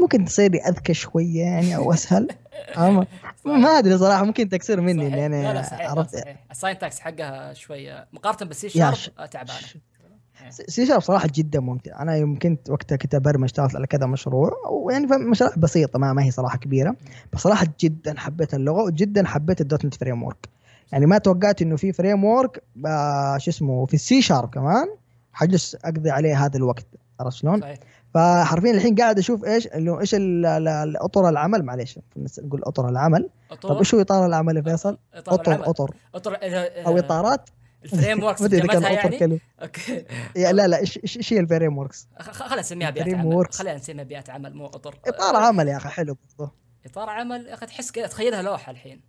ممكن 0.00 0.24
تصير 0.24 0.54
أذكى 0.68 0.94
شوية 0.94 1.42
يعني 1.42 1.76
أو 1.76 1.92
أسهل. 1.92 2.28
أما 2.78 3.06
ما 3.44 3.68
أدري 3.68 3.98
صراحة 3.98 4.24
ممكن 4.24 4.48
تكسر 4.48 4.80
مني 4.80 5.02
صحيح. 5.04 5.14
يعني 5.18 5.42
لا 5.42 5.52
لا 5.54 5.62
صحيح 5.62 5.90
عرفت. 5.90 6.24
ال 6.50 6.57
syntax 6.57 7.00
حقها 7.00 7.52
شوية 7.52 8.06
مقارنة 8.12 8.48
بالسي 8.48 8.68
شارب 8.68 8.96
تعبانة. 9.30 9.58
سي 10.50 10.86
شارب 10.86 11.00
صراحة 11.00 11.28
جدا 11.34 11.60
ممتع. 11.60 12.02
أنا 12.02 12.16
يوم 12.16 12.38
كنت 12.38 12.70
وقتها 12.70 12.96
كنت 12.96 13.14
أبرمج 13.14 13.44
اشتغلت 13.44 13.76
على 13.76 13.86
كذا 13.86 14.06
مشروع 14.06 14.50
ويعني 14.70 15.06
مشاريع 15.06 15.54
بسيطة 15.56 15.98
ما, 15.98 16.12
ما 16.12 16.24
هي 16.24 16.30
صراحة 16.30 16.58
كبيرة. 16.58 16.96
بس 17.32 17.40
صراحة 17.40 17.66
جدا 17.80 18.20
حبيت 18.20 18.54
اللغة 18.54 18.82
وجدا 18.82 19.26
حبيت 19.26 19.60
ال 19.60 19.84
.NET 19.84 19.94
framework. 19.94 20.48
يعني 20.92 21.06
ما 21.06 21.18
توقعت 21.18 21.62
إنه 21.62 21.76
في 21.76 21.92
framework 21.92 22.62
آه، 22.86 23.38
شو 23.38 23.50
اسمه 23.50 23.86
في 23.86 23.94
السي 23.94 24.22
شارب 24.22 24.50
كمان. 24.50 24.86
حجلس 25.34 25.76
أقضي 25.84 26.10
عليه 26.10 26.44
هذا 26.44 26.56
الوقت 26.56 26.86
عرفت 27.20 27.36
شلون؟ 27.36 27.74
فحرفيا 28.14 28.70
الحين 28.70 28.94
قاعد 28.94 29.18
أشوف 29.18 29.44
إيش 29.44 29.66
انه 29.66 30.00
إيش 30.00 30.16
أطر 31.00 31.28
العمل 31.28 31.62
معليش 31.62 31.98
نقول 32.38 32.62
أطر 32.64 32.88
العمل 32.88 33.30
طب 33.50 33.56
اطور 33.56 33.78
إيش 33.78 33.94
هو 33.94 34.00
إطار 34.00 34.26
العمل 34.26 34.56
يا 34.56 34.62
فيصل؟ 34.62 34.98
أطر 35.14 35.52
العمل. 35.52 35.64
أطر 35.64 35.94
أطر 36.14 36.38
أو 36.86 36.98
إطارات 36.98 37.50
ال 37.84 38.22
frameworks 38.22 38.40
ما 38.42 38.46
أدري 38.46 38.58
إذا 38.58 38.66
كان 38.66 38.84
أطر 38.84 38.92
يعني 38.94 39.18
كلمة 39.18 39.40
أوكي 39.62 40.04
لا 40.52 40.66
لا 40.66 40.78
إيش 40.78 41.16
إيش 41.16 41.32
هي 41.32 41.40
ال 41.40 41.78
frameworks؟ 41.78 42.08
خلينا 42.20 42.60
نسميها 42.60 42.92
Frameworks. 42.92 43.08
عمل 43.08 43.52
خلينا 43.52 43.76
نسميها 43.76 44.04
بيئة 44.04 44.24
عمل 44.28 44.54
مو 44.54 44.66
أطر 44.66 44.98
إطار 45.06 45.36
عمل 45.36 45.68
يا 45.68 45.76
أخي 45.76 45.88
حلو 45.88 46.16
برضه 46.38 46.52
إطار 46.86 47.10
عمل 47.10 47.46
يا 47.46 47.54
أخي 47.54 47.66
تحس 47.66 47.90
كذا 47.90 48.06
تخيلها 48.06 48.42
لوحة 48.42 48.72
الحين 48.72 49.00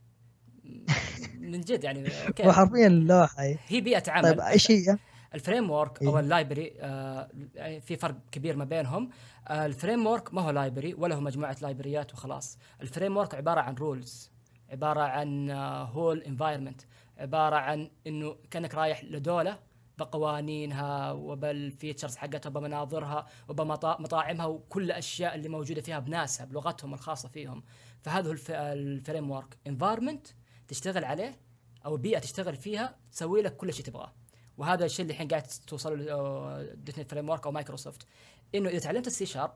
من 1.40 1.62
جد 1.62 1.84
يعني 1.84 2.10
أوكي 2.28 2.48
وحرفيا 2.48 2.88
اللوحه 2.88 3.44
هي. 3.44 3.58
هي 3.68 3.82
بيئة 3.82 4.12
عمل 4.12 4.24
طيب 4.30 4.40
إيش 4.40 4.72
هي؟ 4.72 4.98
ال 5.36 5.72
framework 5.72 6.04
أو 6.04 6.14
إيه. 6.14 6.20
ال 6.20 6.26
library 6.27 6.74
آه 6.80 7.30
يعني 7.56 7.80
في 7.82 7.96
فرق 7.96 8.16
كبير 8.32 8.56
ما 8.56 8.66
بينهم. 8.66 9.10
آه 9.48 9.66
ال 9.66 10.08
framework 10.08 10.34
ما 10.34 10.42
هو 10.42 10.50
library 10.50 10.94
ولا 10.94 11.16
هو 11.16 11.22
مجموعة 11.22 11.58
library 11.62 12.07
ات 12.07 12.14
وخلاص. 12.14 12.58
ال 12.82 13.18
framework 13.18 13.36
عبارة 13.36 13.62
عن 13.62 13.76
rules 13.76 14.32
عبارة 14.70 15.02
عن 15.02 15.52
whole 15.92 16.22
آه 16.24 16.28
environment 16.28 16.82
عبارة 17.18 17.56
عن 17.56 17.90
إنه 18.08 18.36
كأنك 18.52 18.76
رايح 18.76 19.04
لدولة 19.04 19.60
بقوانينها 19.98 21.12
وبال 21.12 21.40
features 21.40 22.16
حقتها 22.16 22.50
وبمناظرها 22.50 23.28
وبمطاعمها 23.50 24.46
وكل 24.46 24.84
الأشياء 24.84 25.36
اللي 25.36 25.50
موجودة 25.50 25.82
فيها 25.82 26.00
بناسها 26.00 26.46
بلغتهم 26.46 26.94
الخاصة 26.94 27.30
فيهم. 27.30 27.64
فهذا 28.02 28.30
هو 28.30 28.36
ال 28.50 29.32
framework. 29.32 29.58
environment 29.68 30.28
تشتغل 30.68 31.06
عليه 31.06 31.40
أو 31.86 31.98
بيئة 31.98 32.20
تشتغل 32.20 32.56
فيها 32.56 32.96
تسوي 33.12 33.42
لك 33.42 33.56
كل 33.56 33.74
شيء 33.74 33.86
تبغاه. 33.86 34.14
وهذا 34.58 34.86
الشيء 34.86 35.04
اللي 35.04 35.14
الحين 35.14 35.28
قاعد 35.28 35.44
توصل 35.68 36.06
له 36.06 36.64
.NET 36.74 37.12
framework 37.12 37.46
أو 37.46 37.52
مايكروسوفت. 37.52 38.08
إنه 38.56 38.70
إذا 38.70 38.80
تعلمت 38.80 39.08
السي 39.08 39.26
شارب 39.26 39.54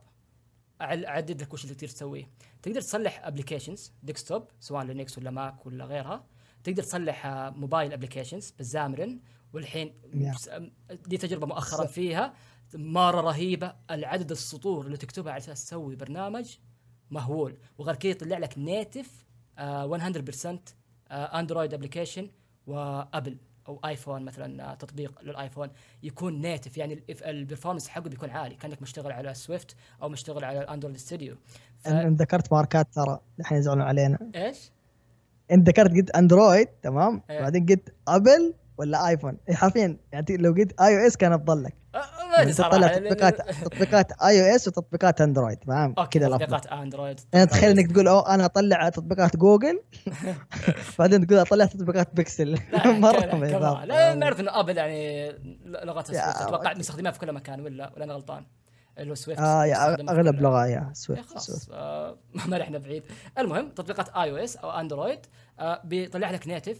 أعدد 0.82 1.41
لك 1.41 1.54
وش 1.54 1.64
اللي 1.64 1.76
تقدر 1.76 1.88
تسويه. 1.88 2.30
تقدر 2.62 2.82
تصلح 2.82 3.26
applications 3.26 3.91
desktop 4.03 4.47
سواء 4.60 4.84
Linux 4.84 5.17
ولا 5.18 5.32
Mac 5.32 5.65
ولا 5.66 5.86
غيرها. 5.86 6.26
تقدر 6.64 6.84
تصلح 6.84 7.28
mobile 7.55 7.93
applications 7.93 8.51
بال 8.51 8.65
Xamarin. 8.65 9.20
والحين 9.54 9.93
لي 10.89 11.17
تجربة 11.18 11.47
مؤخرا 11.47 11.86
فيها. 11.86 12.34
مرة 12.74 13.22
رهيبة. 13.22 13.76
العدد 13.91 14.32
السطور 14.32 14.86
اللي 14.86 14.97
تكتبها 14.97 15.32
على 15.32 15.39
أساس 15.39 15.66
تسوي 15.66 15.95
برنامج 15.95 16.58
مهول. 17.12 17.58
وغير 17.78 17.95
كذا 17.95 18.12
يطلع 18.12 18.38
لك 18.38 18.58
native 18.57 19.26
100% 19.58 20.76
Android 21.09 21.74
application 21.74 22.30
و 22.67 22.79
Apple 22.79 23.38
أو 23.70 23.80
آيفون 23.86 24.26
مثلا 24.26 24.76
تطبيق 24.76 25.22
للآيفون 25.24 25.70
يكون 26.03 26.41
native 26.41 26.78
يعني 26.78 27.03
ال 27.26 27.31
performance 27.31 27.88
حقه 27.88 28.09
بيكون 28.09 28.30
عالي 28.30 28.55
كأنك 28.55 28.82
مشتغل 28.82 29.11
على 29.11 29.34
Swift 29.34 29.76
أو 30.01 30.09
مشتغل 30.09 30.43
على 30.43 30.61
ال 30.61 30.66
Android 30.66 30.97
Studio 30.97 31.36
ف... 31.80 31.88
انت 31.88 32.22
ذكرت 32.22 32.53
ماركات 32.53 32.93
ترى 32.93 33.20
الحين 33.39 33.57
يزعلون 33.57 33.82
علينا. 33.82 34.17
إيش؟ 34.36 34.72
انت 35.51 35.70
ذكرت 35.70 35.91
قلت 35.91 36.09
Android 36.09 36.67
تمام؟ 36.82 37.22
إيه؟ 37.30 37.41
بعدين 37.41 37.65
قلت 37.65 37.93
Apple 38.07 38.53
ولا 38.78 39.07
iPhone 39.07 39.38
حرفيا 39.51 39.97
يعني 40.11 40.38
لو 40.38 40.53
قلت 40.53 40.82
iOS 40.82 41.17
كان 41.17 41.34
افضل 41.34 41.63
لك 41.63 41.74
ما 42.45 42.51
تطلع 42.51 42.87
تطبيقات 42.87 43.51
تطبيقات 43.65 44.11
iOS 44.11 44.67
وتطبيقات 44.67 45.21
Android 45.22 45.63
فاهم؟ 45.63 45.93
كذا 45.93 46.27
تطبيقات 46.27 46.67
Android 46.67 47.20
يعني 47.33 47.45
تخيل 47.45 47.79
إنك 47.79 47.91
تقول 47.91 48.07
أوه 48.07 48.33
أنا 48.35 48.45
أطلع 48.45 48.89
تطبيقات 48.89 49.37
جوجل 49.37 49.79
بعدين 50.99 51.27
تقول 51.27 51.39
أطلع 51.39 51.65
تطبيقات 51.65 52.15
بيكسل 52.15 52.59
مرة 52.85 53.85
لا 53.85 54.15
نعرف 54.15 54.39
إنه 54.39 54.59
Apple 54.59 54.78
يعني 54.77 55.31
لغتها 55.65 56.45
أتوقع 56.45 56.73
مستخدمها 56.73 57.11
في 57.11 57.19
كل 57.19 57.33
مكان 57.33 57.61
ولا 57.61 57.91
ولا 57.95 58.03
أنا 58.03 58.13
غلطان؟ 58.13 58.45
اللي 58.97 59.11
هو 59.11 59.15
Swift 59.15 59.41
آه 59.41 59.65
يا 59.65 59.93
أغلب 59.93 60.41
لغة 60.41 60.67
يا 60.67 60.89
Swift 60.93 61.30
خلاص. 61.29 61.69
آه 61.71 62.17
ما 62.47 62.57
رحنا 62.57 62.77
بعيد. 62.77 63.03
المهم 63.37 63.69
تطبيقات 63.69 64.09
iOS 64.09 64.57
أو 64.57 64.71
Android 64.72 65.20
آه 65.59 65.81
بيطلع 65.83 66.31
لك 66.31 66.47
native 66.47 66.78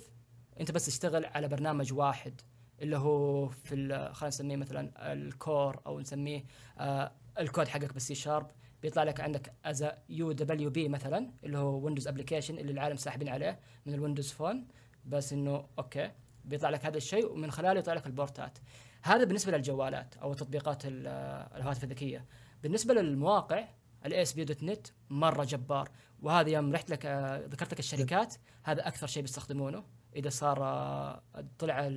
أنت 0.60 0.72
بس 0.72 0.86
تشتغل 0.86 1.26
على 1.26 1.48
برنامج 1.48 1.94
واحد. 1.94 2.42
اللي 2.82 2.98
هو 2.98 3.48
في 3.48 3.88
خلينا 4.14 4.28
نسميه 4.28 4.56
مثلا 4.56 5.14
ال 5.14 5.27
core 5.27 5.80
أو 5.88 6.00
نسميه 6.00 6.44
آه 6.78 7.12
الكود 7.40 7.68
حقك 7.68 7.94
بالسي 7.94 8.16
شارب 8.16 8.48
بيطلع 8.82 9.04
لك 9.04 9.22
عندك 9.22 9.54
as 9.66 9.88
UWP 10.10 10.88
مثلا 10.88 11.32
اللي 11.44 11.58
هو 11.58 11.80
Windows 11.80 12.08
application 12.08 12.58
اللي 12.58 12.72
العالم 12.72 12.96
ساحبين 12.96 13.30
عليه 13.30 13.60
من 13.86 13.94
ال 13.94 13.98
Windows 13.99 14.32
Phone 14.32 14.68
بس 15.06 15.34
إنه 15.34 15.66
okay 15.80 16.12
بيطلع 16.46 16.70
لك 16.70 16.86
هذا 16.86 16.98
الشيء 16.98 17.32
ومن 17.32 17.52
خلاله 17.52 17.80
يطلع 17.80 17.94
لك 17.94 18.08
ال 18.08 18.15
port 18.15 18.43
ات. 18.43 18.58
هذا 19.02 19.24
بالنسبة 19.24 19.52
للجوالات 19.52 20.18
أو 20.18 20.34
تطبيقات 20.34 20.82
الهواتف 20.86 21.84
الذكية. 21.84 22.26
بالنسبة 22.64 22.94
للمواقع 22.94 23.68
ال 24.06 24.22
ASP.NET 24.22 24.88
مرة 25.10 25.44
جبار. 25.44 25.90
وهذا 26.22 26.50
يوم 26.50 26.74
رحت 26.74 26.90
لك 26.90 27.06
آه، 27.06 27.46
ذكرت 27.48 27.74
لك 27.74 27.80
الشركات 27.80 28.36
هذا 28.64 28.88
أكثر 28.88 29.08
شيء 29.08 29.22
بيستخدمونه. 29.24 29.84
إذا 30.16 30.30
صار 30.30 30.64
آه، 30.64 31.22
طلع 31.60 31.88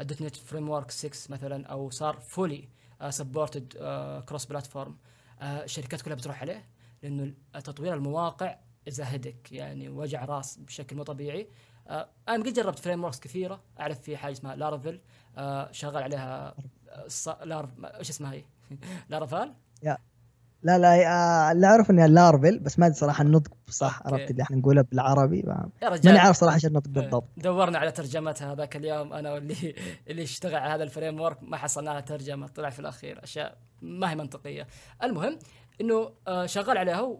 ال 0.00 0.22
.NET 0.22 0.36
Framework 0.36 0.90
6 0.90 1.32
مثلا 1.32 1.66
أو 1.66 1.90
صار 1.90 2.20
fully 2.20 2.68
supported 3.10 3.72
cross-platform 4.28 4.96
الشركات 5.42 6.02
كلها 6.02 6.16
بتروح 6.16 6.40
عليه 6.42 6.68
لأنه 7.02 7.34
تطوير 7.52 7.94
المواقع 7.94 8.58
اذا 8.88 9.14
هدك 9.14 9.52
يعني 9.52 9.88
وجع 9.88 10.24
راس 10.24 10.58
بشكل 10.58 10.96
مو 10.96 11.02
طبيعي 11.02 11.48
آه 11.88 12.08
أنا 12.28 12.44
قد 12.44 12.52
جربت 12.52 12.78
frameworks 12.78 13.20
كثيرة 13.20 13.60
أعرف 13.80 14.00
في 14.00 14.16
حاجة 14.16 14.32
اسمها 14.32 14.56
Laravel 14.56 15.00
آه 15.36 15.72
شغال 15.72 16.02
عليها 16.02 16.54
آه 16.88 17.68
إيش 17.98 18.10
اسمها 18.10 18.32
هي؟ 18.32 18.44
Laravel؟ 19.10 19.54
لا 20.62 20.78
لا 20.78 20.88
آه، 20.88 21.52
اللي 21.52 21.66
أعرف 21.66 21.90
إنها 21.90 22.06
Laravel 22.06 22.58
بس 22.58 22.78
ما 22.78 22.86
أدري 22.86 22.98
صراحة 22.98 23.22
النطق 23.22 23.52
صح 23.68 24.02
عرفت 24.06 24.30
اللي 24.30 24.42
إحنا 24.42 24.56
نقولها 24.56 24.82
بالعربي 24.82 25.42
ماني 25.82 26.18
عارف 26.18 26.36
صراحة 26.36 26.54
إيش 26.54 26.66
النطق 26.66 26.86
إيه، 26.86 27.02
بالضبط. 27.02 27.28
دورنا 27.36 27.78
على 27.78 27.92
ترجمتها 27.92 28.52
هذاك 28.52 28.76
اليوم 28.76 29.12
أنا 29.12 29.32
واللي 29.32 29.74
اللي 30.08 30.22
اشتغل 30.22 30.54
على 30.54 30.74
هذا 30.74 30.82
ال 30.82 31.20
framework 31.20 31.42
ما 31.42 31.56
حصلنا 31.56 31.90
لها 31.90 32.00
ترجمة 32.00 32.46
طلع 32.46 32.70
في 32.70 32.78
الأخير 32.78 33.24
أشياء 33.24 33.58
ما 33.82 34.10
هي 34.10 34.16
منطقية. 34.16 34.66
المهم 35.02 35.38
إنه 35.80 36.10
آه، 36.28 36.46
شغال 36.46 36.78
عليها 36.78 37.18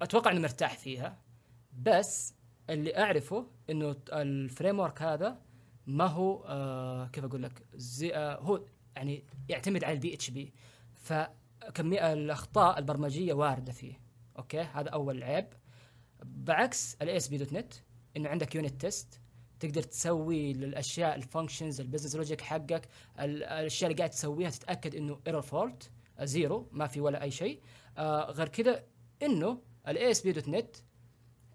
واتوقع 0.00 0.30
إنه 0.30 0.40
مرتاح 0.40 0.78
فيها 0.78 1.16
بس 1.82 2.34
اللي 2.70 2.98
أعرفه 2.98 3.46
إنه 3.70 3.96
ال 4.12 4.80
framework 4.80 5.02
هذا 5.02 5.38
ما 5.86 6.06
هو 6.06 6.44
آه 6.46 7.06
كيف 7.06 7.24
أقول 7.24 7.42
لك 7.42 7.62
زي 7.74 8.14
آه 8.14 8.38
هو 8.40 8.64
يعني 8.96 9.24
يعتمد 9.48 9.84
على 9.84 9.92
ال 9.92 10.14
PHP 10.14 10.52
ف 10.94 11.12
كمية 11.74 12.12
الأخطاء 12.12 12.78
البرمجية 12.78 13.32
واردة 13.32 13.72
فيه. 13.72 14.00
Okay؟ 14.38 14.60
هذا 14.60 14.88
أول 14.90 15.22
عيب. 15.22 15.46
بعكس 16.22 16.96
ال 17.02 17.16
ASP.NET 17.16 17.74
إنه 18.16 18.28
عندك 18.28 18.54
unit 18.54 18.80
test 18.80 19.20
تقدر 19.60 19.82
تسوي 19.82 20.52
للاشياء 20.52 21.16
ال 21.16 21.22
functions 21.22 21.80
ال 21.80 21.84
business 21.84 22.16
logic 22.16 22.40
حقك 22.40 22.88
الأشياء 23.20 23.90
اللي 23.90 23.98
قاعد 23.98 24.10
تسويها 24.10 24.50
تتأكد 24.50 24.94
إنه 24.94 25.20
error 25.26 25.42
fault 25.42 25.90
زيرو 26.20 26.68
ما 26.72 26.86
في 26.86 27.00
ولا 27.00 27.22
أي 27.22 27.30
شيء. 27.30 27.60
آه 27.98 28.30
غير 28.30 28.48
كذا 28.48 28.84
إنه 29.22 29.62
ال 29.88 30.10
ASP.NET 30.10 30.76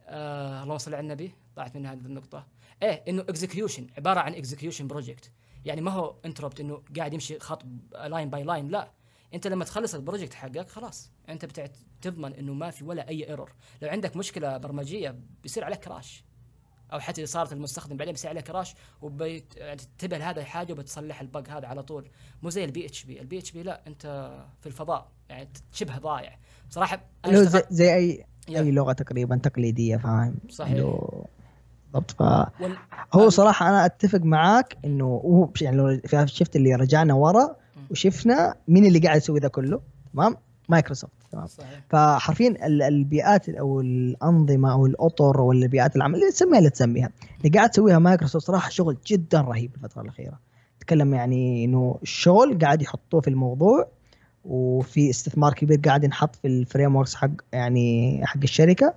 آه 0.06 0.64
اللهم 0.64 0.78
صل 0.78 0.94
على 0.94 1.04
النبي 1.04 1.36
طلعت 1.56 1.76
من 1.76 1.86
هذه 1.86 2.00
النقطة. 2.00 2.48
إيه 2.84 3.04
إنه 3.08 3.22
execution 3.22 3.88
عبارة 3.98 4.20
عن 4.20 4.34
execution 4.34 4.88
project 4.88 5.32
يعني 5.66 5.82
ما 5.82 5.92
هو 5.92 6.16
interpret 6.26 6.60
إنه 6.60 6.84
قاعد 6.98 7.14
يمشي 7.14 7.40
خط 7.40 7.64
line 8.06 8.30
by 8.30 8.44
line 8.44 8.68
لا. 8.68 8.92
انت 9.34 9.48
لما 9.48 9.66
تخلص 9.66 9.96
ال 9.96 10.01
project 10.01 10.34
حقك 10.34 10.70
خلاص 10.70 11.12
انت 11.30 11.46
بتضمن 11.46 12.34
انه 12.34 12.54
ما 12.54 12.70
في 12.70 12.84
ولا 12.84 13.10
أي 13.10 13.30
error 13.30 13.54
لو 13.82 13.90
عندك 13.90 14.18
مشكلة 14.18 14.58
برمجية 14.58 15.16
بيصير 15.44 15.64
عليك 15.64 15.80
crash 15.80 16.24
أو 16.94 17.00
حتى 17.00 17.22
إذا 17.22 17.30
صارت 17.30 17.54
المستخدم 17.54 17.98
بعدين 17.98 18.14
بيصير 18.14 18.30
عليه 18.30 18.42
crash 18.42 18.76
وبتنتبه 19.02 20.18
لهذا 20.18 20.42
الحاجة 20.42 20.74
وبتصلح 20.74 21.22
ال 21.22 21.29
bug 21.29 21.50
هذا 21.50 21.68
على 21.68 21.84
طول. 21.84 22.10
مو 22.44 22.50
زي 22.50 22.66
البي 22.66 22.86
اتش 22.86 23.04
بي 23.04 23.22
البي 23.22 23.38
اتش 23.38 23.52
بي 23.52 23.64
لا 23.64 23.82
انت 23.88 24.32
في 24.62 24.68
الفضاء 24.68 25.12
يعني 25.30 25.50
شبه 25.72 25.98
ضايع. 25.98 26.38
صراحة 26.70 27.02
زي, 27.28 27.64
زي 27.70 27.96
اي 27.96 28.26
أي 28.50 28.72
لغة 28.72 28.94
تقريبا 28.94 29.36
تقليدية 29.36 29.98
فاهم؟ 29.98 30.36
صحيح. 30.50 30.74
بالضبط. 30.74 32.12
ف 32.12 32.24
هو 33.14 33.30
صراحة 33.30 33.70
أنا 33.70 33.86
أتفق 33.86 34.20
معاك 34.20 34.78
إنه 34.86 35.50
يعني 35.62 35.78
لو 35.78 36.00
شفت 36.26 36.56
اللي 36.56 36.76
رجعنا 36.76 37.14
ورا 37.14 37.56
وشفنا 37.92 38.56
مين 38.68 38.86
اللي 38.86 39.00
قاعد 39.00 39.18
يسوي 39.18 39.40
ذا 39.40 39.48
كله. 39.48 39.82
تمام؟ 40.14 40.36
مايكروسوفت. 40.70 41.14
تمام؟ 41.32 41.48
فحرفيا 41.90 42.56
البيئات 42.68 43.50
أو 43.50 43.82
الأنظمة 43.82 44.72
أو 44.72 44.86
الأطر 44.86 45.40
أو 45.40 45.52
البيئات 45.52 45.96
العمل 45.96 46.16
اللي 46.16 46.32
تسميها 46.32 46.58
اللي 46.58 46.70
تسميها 46.70 47.10
اللي 47.38 47.58
قاعد 47.58 47.70
تسويها 47.70 48.00
مايكروسوفت 48.00 48.46
صراحة 48.48 48.70
شغل 48.70 48.98
جدا 49.08 49.42
رهيب 49.42 49.72
الفترة 49.76 50.02
الأخيرة. 50.02 50.40
تكلم 50.80 51.14
يعني 51.14 51.66
إنه 51.66 52.00
الشغل 52.02 52.60
قاعد 52.60 52.82
يحطوه 52.82 53.22
في 53.22 53.30
الموضوع 53.30 53.88
وفي 54.46 55.10
استثمار 55.10 55.54
كبير 55.54 55.80
قاعد 55.86 56.04
ينحط 56.04 56.36
في 56.36 56.48
ال 56.48 56.96
frameworks 56.96 57.16
حق 57.16 57.30
يعني 57.54 58.22
حق 58.26 58.40
الشركة. 58.44 58.94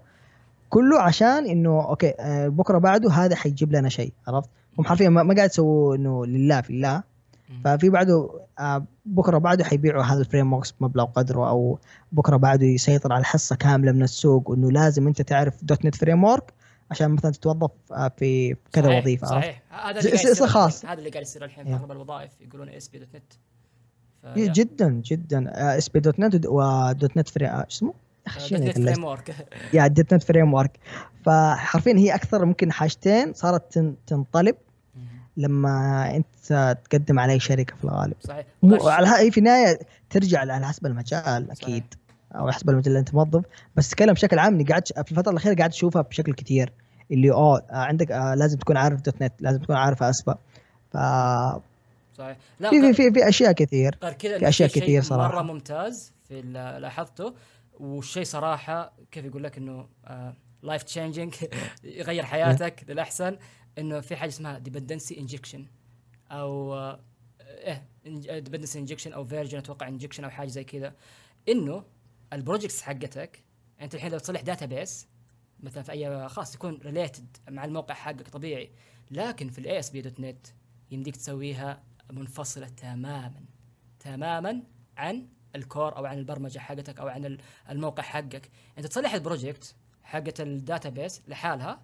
كله 0.69 1.01
عشان 1.01 1.47
إنه 1.47 1.89
okay 1.89 2.15
آه، 2.21 2.49
بكرة 2.49 2.79
بعده 2.79 3.11
هذا 3.11 3.37
حيجيب 3.37 3.73
لنا 3.73 3.89
شيء 3.89 4.13
عرفت؟ 4.29 4.49
هم 4.79 4.85
حرفيا 4.85 5.09
ما 5.09 5.35
قاعد 5.35 5.51
يسووا 5.51 5.97
إنه 5.97 6.27
لله 6.27 6.61
في 6.61 6.71
الله. 6.71 7.03
ففي 7.65 7.91
بعده 7.91 8.31
آه، 8.59 8.87
بكرة 9.07 9.39
بعده 9.39 9.65
حيبيعوا 9.65 10.03
هذا 10.03 10.21
ال 10.21 10.53
frameworks 10.53 10.71
بمبلغ 10.71 11.05
قدره 11.05 11.49
أو 11.49 11.79
بكرة 12.13 12.37
بعده 12.37 12.67
يسيطر 12.67 13.13
على 13.13 13.25
حصه 13.25 13.57
كاملة 13.57 13.93
من 13.93 14.03
السوق 14.03 14.51
وإنه 14.51 14.71
لازم 14.71 15.07
أنت 15.07 15.23
تعرف 15.23 15.65
.NET 15.65 15.95
Framework 15.95 16.53
عشان 16.91 17.11
مثلا 17.11 17.31
تتوظف 17.31 17.71
آه، 17.93 18.13
في 18.17 18.57
كذا 18.73 18.85
صحيح 18.85 19.03
وظيفة 19.03 19.27
صحيح. 19.27 19.63
هذا 19.71 20.01
اللي 20.01 20.11
قاعد 20.11 20.27
يصير 20.27 20.47
خاص. 20.47 20.85
هذا 20.85 20.99
اللي 20.99 21.11
قاعد 21.11 21.23
يصير 21.23 21.45
الحين. 21.45 21.65
في 21.65 21.75
أغلب 21.75 21.93
الوظائف 21.93 22.31
يقولون 22.41 22.69
ASP.NET. 22.69 23.33
جدا 24.39 24.89
جدا. 25.05 25.53
ASP.NET 25.79 27.17
و 27.17 27.19
.NET 27.19 27.29
Frame 27.29 27.51
إيش 27.51 27.65
اسمه؟ 27.77 27.95
.NET 28.51 28.79
Framework. 28.79 29.35
يا 29.73 29.87
.NET 29.87 30.23
Framework. 30.23 30.79
فحرفيا 31.25 31.93
هي 31.93 32.15
أكثر 32.15 32.45
ممكن 32.45 32.73
حاجتين 32.73 33.33
صارت 33.33 33.95
تنطلب. 34.07 34.57
لما 35.37 36.11
انت 36.17 36.77
تقدم 36.91 37.19
على 37.19 37.33
اي 37.33 37.41
شركة 37.41 37.77
في 37.77 37.85
الغالب. 37.85 38.15
صحيح. 38.21 38.47
على 38.65 39.31
في 39.31 39.39
النهايه 39.39 39.79
ترجع 40.11 40.41
على 40.41 40.67
حسب 40.67 40.87
المجال 40.87 41.51
أكيد. 41.51 41.85
أو 42.35 42.51
حسب 42.51 42.71
المجال 42.71 42.89
اللي 42.89 42.99
أنت 42.99 43.15
موظف. 43.15 43.45
بس 43.77 43.89
تتكلم 43.91 44.13
بشكل 44.13 44.39
عام 44.39 44.55
إني 44.55 44.65
قاعد 44.65 44.87
في 44.87 45.11
الفترة 45.13 45.31
الأخيرة 45.33 45.55
قاعد 45.55 45.71
أشوفها 45.71 46.03
بشكل 46.03 46.33
كتير. 46.35 46.73
اللي 47.11 47.33
آه 47.33 47.63
عندك 47.71 48.13
آه 48.13 48.35
لازم 48.35 48.59
تكون 48.59 48.77
عارف 48.77 49.01
.NET 49.01 49.33
لازم 49.41 49.59
تكون 49.59 49.77
عارف 49.77 50.03
ASP. 50.03 50.39
ف 50.93 50.97
صحيح. 52.19 52.37
لا 52.61 52.71
في 52.71 52.93
في 52.95 53.13
في, 53.13 53.29
أشياء 53.29 53.53
كثير. 53.53 53.99
في 54.39 54.53
شيء 54.53 54.67
كثير 54.67 55.03
صراحة. 55.03 55.29
مرة 55.29 55.43
ممتاز 55.43 56.13
في 56.29 56.43
لاحظته. 56.81 57.35
والشيء 57.81 58.25
صراحة 58.25 58.93
كيف 59.11 59.25
يقول 59.25 59.45
لك 59.45 59.59
إنه 59.59 59.87
life 60.63 60.83
changing 60.83 61.35
يغير 61.85 62.25
حياتك 62.25 62.85
للأحسن. 62.89 63.37
إنه 63.79 64.01
في 64.01 64.17
حاجة 64.17 64.29
اسمها 64.29 64.59
dependency 64.59 65.19
injection 65.19 65.67
أو 66.31 66.75
آه، 66.75 67.01
إيه 67.41 67.89
dependency 68.39 68.79
injection 68.79 69.13
أو 69.13 69.25
version 69.25 69.59
أتوقع 69.59 69.89
injection 69.89 70.25
أو 70.25 70.31
حاجة 70.31 70.49
زي 70.49 70.65
كذا 70.65 70.95
إنه 71.49 71.85
ال 72.33 72.38
projects 72.38 72.83
حقتك 72.83 73.45
أنت 73.81 73.95
الحين 73.95 74.13
لو 74.13 74.19
تصلح 74.19 74.41
database 74.41 75.09
مثلا 75.61 75.83
في 75.83 75.93
أي 75.93 76.29
خاص 76.29 76.55
يكون 76.55 76.79
related 76.85 77.37
مع 77.49 77.65
الموقع 77.65 77.95
حقك 77.95 78.29
طبيعي 78.29 78.71
لكن 79.11 79.49
في 79.49 79.59
ال 79.59 79.79
ASP.NET 79.79 80.47
يمديك 80.91 81.17
تسويها 81.17 81.83
منفصلة 82.13 82.69
تماما 82.69 83.45
تماما 84.01 84.63
عن 84.97 85.29
ال 85.57 85.65
core 85.65 85.97
أو 85.97 86.05
عن 86.07 86.19
البرمجة 86.19 86.59
حقتك 86.59 87.01
أو 87.01 87.09
عن 87.09 87.25
ال- 87.25 87.41
الموقع 87.71 88.03
حقك. 88.03 88.51
أنت 88.79 88.87
تصلح 88.87 89.15
ال 89.15 89.22
project 89.22 89.75
حقت 90.03 90.41
ال 90.41 90.50
database 90.50 91.23
لحالها 91.29 91.83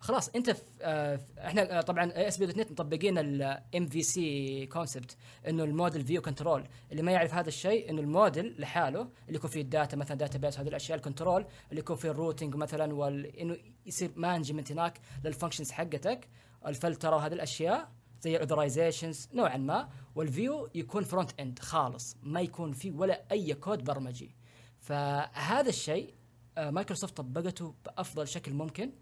خلاص 0.00 0.28
انت 0.28 0.50
في 0.50 0.62
آه 0.82 1.20
إحنا 1.38 1.78
آه 1.78 1.80
طبعا 1.80 2.12
ASP.NET 2.28 2.70
مطبقين 2.72 3.18
ال 3.18 3.86
MVC 3.86 4.66
concept 4.66 5.16
إنه 5.48 5.64
ال 5.64 5.71
model 5.71 6.04
view 6.04 6.22
control 6.22 6.68
اللي 6.92 7.02
ما 7.02 7.12
يعرف 7.12 7.34
هذا 7.34 7.48
الشيء 7.48 7.90
إنه 7.90 8.00
الموديل 8.00 8.60
لحاله 8.60 9.00
اللي 9.00 9.36
يكون 9.36 9.50
فيه 9.50 9.60
ال 9.60 9.67
data 9.67 9.96
مثلا 9.96 10.16
database 10.16 10.58
هذه 10.58 10.68
الأشياء 10.68 10.98
ال 10.98 11.04
control 11.04 11.46
اللي 11.70 11.80
يكون 11.80 11.96
فيه 11.96 12.10
ال 12.10 12.16
routing 12.16 12.56
مثلا 12.56 12.94
وال 12.94 13.36
إنه 13.36 13.56
يصير 13.86 14.10
management 14.16 14.72
هناك 14.72 15.00
لل 15.24 15.32
functions 15.32 15.70
حقتك. 15.70 16.28
الفلتره 16.66 17.16
وهذه 17.16 17.32
الأشياء 17.32 17.92
زي 18.20 18.36
ال 18.36 18.42
authorizations 18.42 19.28
نوعا 19.32 19.56
ما 19.56 19.88
وال 20.14 20.32
view 20.32 20.68
يكون 20.74 21.04
front 21.04 21.40
end 21.40 21.58
خالص 21.58 22.16
ما 22.22 22.40
يكون 22.40 22.72
فيه 22.72 22.92
ولا 22.92 23.24
أي 23.32 23.54
كود 23.54 23.84
برمجي. 23.84 24.36
فهذا 24.78 25.68
الشيء 25.68 26.14
آه، 26.58 26.70
مايكروسوفت 26.70 27.16
طبقته 27.16 27.74
بأفضل 27.84 28.28
شكل 28.28 28.52
ممكن. 28.52 28.92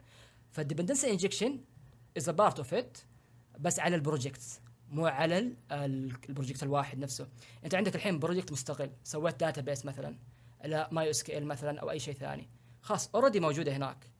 فال 0.57 0.66
dependency 0.66 1.11
injection 1.11 1.61
is 2.17 2.31
part 2.31 2.59
of 2.59 2.75
it 2.75 2.99
بس 3.61 3.81
على 3.81 3.97
ال 3.97 4.04
projects 4.04 4.61
مو 4.91 5.07
على 5.07 5.39
ال- 5.39 5.57
ال- 5.73 6.17
ال 6.29 6.33
project 6.33 6.63
الواحد 6.63 6.99
نفسه. 6.99 7.29
انت 7.65 7.75
عندك 7.75 7.95
الحين 7.97 8.19
project 8.19 8.53
مستقل 8.53 8.91
سويت 9.05 9.41
database 9.41 9.85
مثلا 9.85 10.19
لا 10.65 10.89
ماي 10.93 11.11
اس 11.11 11.23
كي 11.23 11.39
ال 11.39 11.47
مثلا 11.47 11.81
أو 11.81 11.91
أي 11.91 11.99
شيء 11.99 12.15
ثاني. 12.15 12.49
خلاص 12.83 13.11
اوريدي 13.15 13.41
موجودة 13.41 13.77
هناك. 13.77 14.11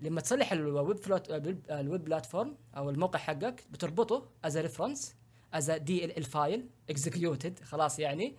لما 0.00 0.20
تصلح 0.20 0.52
الويب 0.52 0.96
فلوت 0.98 1.30
الويب 1.70 2.04
بلاتفورم 2.04 2.56
أو 2.76 2.90
الموقع 2.90 3.18
حقك 3.18 3.64
بتربطه 3.70 4.28
از 4.44 4.56
ريفرنس 4.58 5.14
از 5.54 5.70
دي 5.70 6.04
ال 6.04 6.18
ال 6.18 6.24
فايل 6.24 6.68
اكزكيوتد 6.90 7.58
خلاص 7.58 7.98
يعني. 7.98 8.36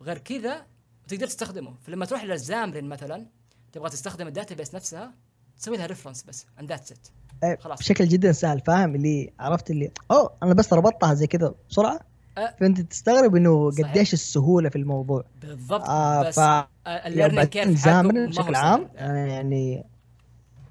غير 0.00 0.18
كذا 0.18 0.66
تقدر 1.08 1.26
تستخدمه. 1.26 1.74
فلما 1.80 2.06
تروح 2.06 2.24
للزامرين 2.24 2.88
مثلا 2.88 3.26
تبغى 3.72 3.90
تستخدم 3.90 4.26
الداتا 4.26 4.54
بيس 4.54 4.74
نفسها 4.74 5.14
تسوي 5.58 5.76
لها 5.76 5.86
ريفرنس 5.86 6.22
بس 6.22 6.46
اند 6.60 6.68
ذاتس 6.68 6.92
ات 6.92 7.08
آه، 7.44 7.58
خلاص. 7.60 7.78
بشكل 7.78 8.08
جدا 8.08 8.32
سهل 8.32 8.60
فاهم؟ 8.60 8.94
اللي 8.94 9.32
عرفت 9.40 9.70
اللي 9.70 9.90
أوه 10.10 10.36
أنا 10.42 10.54
بس 10.54 10.72
ربطتها 10.72 11.14
زي 11.14 11.26
كذا 11.26 11.54
بسرعة 11.70 12.00
أه. 12.38 12.54
فأنت 12.60 12.80
تستغرب 12.80 13.36
إنه. 13.36 13.70
قديش 13.70 14.12
السهولة 14.12 14.68
في 14.68 14.76
الموضوع. 14.76 15.24
بالضبط 15.40 15.88
آه 15.88 16.22
بس 16.28 16.40
ف 16.40 16.66
ال 16.86 16.93
learning 16.93 17.46
curve 17.48 17.86
ما 17.86 18.00
هو 18.00 18.26
بشكل. 18.26 18.54
عام. 18.54 18.88
أنا 18.98 19.26
يعني 19.26 19.84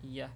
yeah. 0.03 0.29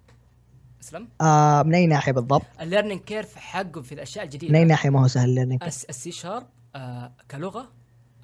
اسلم. 0.84 1.07
آه 1.22 1.64
من 1.64 1.76
أي 1.76 1.88
ناحية 1.88 2.11
بالضبط؟ 2.11 2.41
ال 2.61 2.66
learning 2.66 3.02
curve 3.02 3.36
حقه 3.36 3.82
في 3.82 3.91
الأشياء 3.91 4.26
من 4.26 4.32
أي 4.32 4.36
الجديده 4.38 4.64
ناحية 4.64 4.90
ما 4.90 5.02
هو 5.02 5.07
سهل 5.07 5.36
لانك 5.36 5.64
السي 5.64 6.11
شارب 6.11 6.45
آه 6.76 7.11
كلغة 7.32 7.72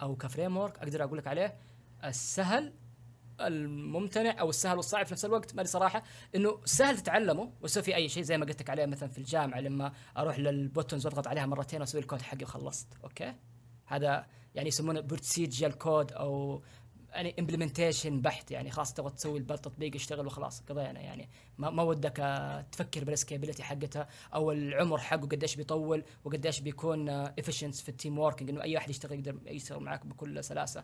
أو 0.02 0.16
ك 0.16 0.58
framework 0.58 0.78
أقدر 0.80 1.04
أقول 1.04 1.18
لك 1.18 1.28
عليه 1.28 1.56
السهل 2.04 2.74
الممتنع 3.42 4.40
أو 4.40 4.50
السهل 4.50 4.78
والصعب 4.78 5.06
في 5.06 5.14
نفس 5.14 5.26
الوقت. 5.26 5.56
ما 5.56 5.62
أدري 5.62 5.72
صراحة 5.72 6.04
إنه 6.36 6.62
سهل 6.66 6.98
تتعلمه 6.98 7.52
وتسوي 7.62 7.84
فيه 7.84 7.96
أي 7.96 8.10
شيء 8.10 8.24
زي 8.24 8.38
ما 8.38 8.46
قلت 8.46 8.62
لك 8.62 8.70
عليه 8.70 8.86
مثلا 8.86 9.10
في 9.10 9.18
الجامعة 9.18 9.60
لما 9.60 9.94
أروح 10.18 10.40
لل 10.40 10.54
buttons 10.54 11.06
وأضغط 11.06 11.28
عليها 11.28 11.46
مرتين 11.46 11.80
وأسوي 11.80 12.02
الكود 12.02 12.22
حقي 12.22 12.44
وخلصت. 12.44 12.88
okay؟ 13.04 13.34
هذا 13.86 14.26
يعني 14.56 14.68
يسمونه 14.68 15.00
procedural 15.00 15.78
code 15.78 16.12
أو 16.12 16.64
يعني 17.10 17.36
implementation 17.40 18.22
بحت. 18.22 18.52
يعني 18.52 18.72
خلاص 18.72 18.94
تبغى 18.94 19.12
تسوي 19.12 19.40
التطبيق 19.40 19.96
يشتغل 19.96 20.28
وخلاص. 20.28 20.62
قضينا 20.62 21.00
يعني. 21.02 21.30
ما, 21.58 21.70
ما 21.70 21.84
ودك 21.84 22.18
تفكر 22.72 23.04
بال 23.04 23.13
scalability 23.13 23.64
حقتها 23.64 24.08
أو 24.34 24.52
العمر 24.52 24.98
حقه 24.98 25.28
قديش 25.28 25.56
بيطول 25.56 26.04
وقديش 26.24 26.60
بيكون 26.60 27.10
efficient 27.10 27.82
في 27.82 27.90
ال 27.90 27.96
team 27.96 28.20
working 28.20 28.50
إنه 28.50 28.62
أي 28.62 28.78
احد 28.78 28.90
يشتغل 28.90 29.14
يقدر 29.14 29.40
يشتغل 29.46 29.84
معك 29.84 30.06
بكل 30.06 30.44
سلاسة. 30.44 30.84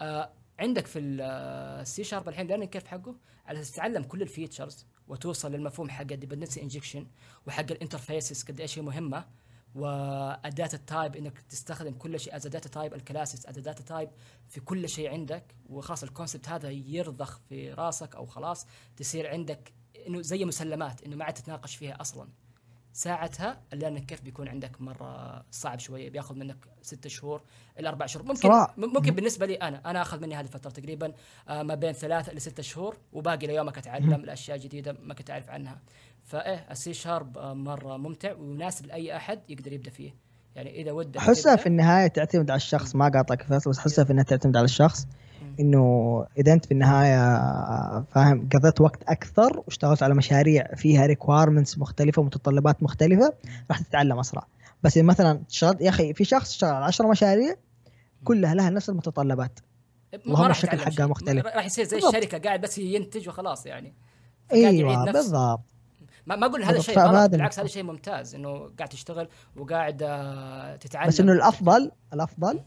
آه 0.00 0.32
عندك 0.58 0.86
في 0.86 0.98
السي 0.98 2.04
شارب 2.04 2.28
الحين 2.28 2.46
ليرنينج 2.46 2.70
كيرف 2.70 2.86
حقه؟ 2.86 3.16
على 3.46 3.60
أساس 3.60 3.72
تتعلم 3.72 4.02
كل 4.02 4.22
ال 4.22 4.29
features 4.29 4.86
وتوصل 5.08 5.52
للمفهوم 5.52 5.90
حق 5.90 6.12
ال 6.12 6.16
dependency 6.16 6.62
injection 6.62 7.06
وحق 7.46 7.70
ال 7.70 7.77
interfaces 7.77 8.42
قد 8.42 8.60
إيش 8.60 8.78
هي 8.78 8.82
مهمة 8.82 9.24
وال 9.74 10.08
data 10.08 10.76
type 10.76 11.16
إنك 11.16 11.40
تستخدم 11.40 11.94
كل 11.94 12.20
شيء 12.20 12.36
as 12.36 12.46
data 12.46 12.68
type 12.68 12.94
ال 12.94 13.01
classes 13.01 13.46
as 13.46 13.58
data 13.58 13.82
type 13.82 14.10
في 14.48 14.60
كل 14.60 14.88
شيء 14.88 15.10
عندك 15.10 15.56
وخلاص 15.68 16.02
ال 16.02 16.08
concept 16.08 16.48
هذا 16.48 16.70
يرسخ 16.70 17.38
في 17.48 17.72
راسك 17.72 18.16
أو 18.16 18.26
خلاص 18.26 18.66
تصير 18.96 19.30
عندك 19.30 19.72
إنه 20.06 20.22
زي 20.22 20.44
مسلمات 20.44 21.02
إنه 21.04 21.16
ما 21.16 21.24
عاد 21.24 21.34
تتناقش 21.34 21.76
فيها 21.76 22.00
أصلا. 22.00 22.28
ساعتها 22.92 23.60
ال 23.72 23.76
learning 23.76 24.04
curve 24.04 24.22
بيكون 24.22 24.48
عندك 24.48 24.80
مرة 24.80 25.42
صعب 25.50 25.78
شوية 25.78 26.10
بياخذ 26.10 26.34
منك 26.34 26.56
ستة 26.82 27.08
شهور 27.08 27.42
إلى 27.78 27.88
أربع 27.88 28.06
شهور. 28.06 28.26
ممكن 28.26 28.40
صراحة. 28.40 28.74
ممكن 28.76 29.14
بالنسبة 29.14 29.46
لي 29.46 29.54
أنا 29.54 29.90
أنا 29.90 30.02
أخذ 30.02 30.20
مني 30.20 30.34
هذه 30.34 30.44
الفترة 30.44 30.70
تقريبا 30.70 31.12
آه، 31.48 31.62
ما 31.62 31.74
بين 31.74 31.92
ثلاثة 31.92 32.32
إلى 32.32 32.40
ستة 32.40 32.62
شهور 32.62 32.96
وباقي 33.12 33.46
ليومك 33.46 33.78
أتعلم 33.78 34.14
الأشياء 34.14 34.58
جديدة 34.58 34.96
ما 35.02 35.14
كنت 35.14 35.30
أعرف 35.30 35.50
عنها. 35.50 35.80
فإيه 36.24 36.66
السي 36.70 36.92
شارب 36.92 37.38
آه، 37.38 37.54
مرة 37.54 37.96
ممتع 37.96 38.32
ويناسب 38.32 38.86
لأي 38.86 39.16
أحد 39.16 39.40
يقدر 39.48 39.72
يبدأ 39.72 39.90
فيه. 39.90 40.14
يعني 40.56 40.82
إذا 40.82 40.92
ودك 40.92 41.16
أحسها 41.16 41.56
في 41.56 41.66
النهاية 41.66 42.06
تعتمد 42.06 42.50
على 42.50 42.56
الشخص 42.56 42.94
ما 42.94 43.10
قاطعك 43.14 43.42
فيصل 43.42 43.70
بس 43.70 43.78
أحسها 43.78 44.04
في 44.04 44.10
النهاية 44.10 44.26
تعتمد 44.26 44.56
على 44.56 44.64
الشخص. 44.64 45.06
إنه 45.60 46.26
إذا 46.38 46.52
أنت 46.52 46.66
في 46.66 46.72
النهاية 46.72 47.18
فاهم 48.02 48.48
قضيت 48.54 48.80
وقت 48.80 49.02
أكثر 49.02 49.62
واشتغلت 49.66 50.02
على 50.02 50.14
مشاريع 50.14 50.74
فيها 50.74 51.06
requirements 51.06 51.78
مختلفة 51.78 52.22
ومتطلبات 52.22 52.82
مختلفة 52.82 53.32
راح 53.70 53.80
تتعلم 53.80 54.18
أسرع 54.18 54.46
بس 54.82 54.96
إذا 54.96 55.06
مثلا 55.06 55.40
اشتغلت 55.50 55.80
يا 55.80 55.88
أخي 55.88 56.14
في 56.14 56.24
شخص 56.24 56.50
اشتغل 56.50 56.70
على 56.74 56.84
10 56.84 57.08
مشاريع 57.08 57.54
كلها 58.24 58.54
لها 58.54 58.70
نفس 58.70 58.88
المتطلبات 58.90 59.60
ما 60.12 60.18
اللهم 60.26 60.42
راح 60.42 60.56
الشكل 60.56 60.78
حقها. 60.78 61.06
مختلف. 61.06 61.46
راح 61.46 61.66
يصير 61.66 61.84
زي 61.84 61.96
بالضبط. 61.96 62.14
الشركة 62.14 62.38
قاعد 62.38 62.60
بس 62.60 62.78
ينتج 62.78 63.28
وخلاص 63.28 63.66
يعني 63.66 63.94
أيوه. 64.52 65.04
بالضبط 65.12 65.60
ما, 66.26 66.36
ما 66.36 66.46
أقول 66.46 66.62
هذا 66.62 66.72
بالضبط، 66.72 66.86
شيء 66.86 66.94
فهذا 66.94 67.08
غلط 67.08 67.16
اللي 67.16 67.28
بالعكس. 67.28 67.58
هذا 67.58 67.68
شيء 67.68 67.82
ممتاز 67.82 68.34
إنه 68.34 68.70
قاعد 68.78 68.88
تشتغل 68.88 69.28
وقاعد 69.56 70.02
آه، 70.02 70.76
تتعلم 70.76 71.08
بس 71.08 71.20
إنه 71.20 71.32
الأفضل 71.32 71.90
الأفضل 72.12 72.60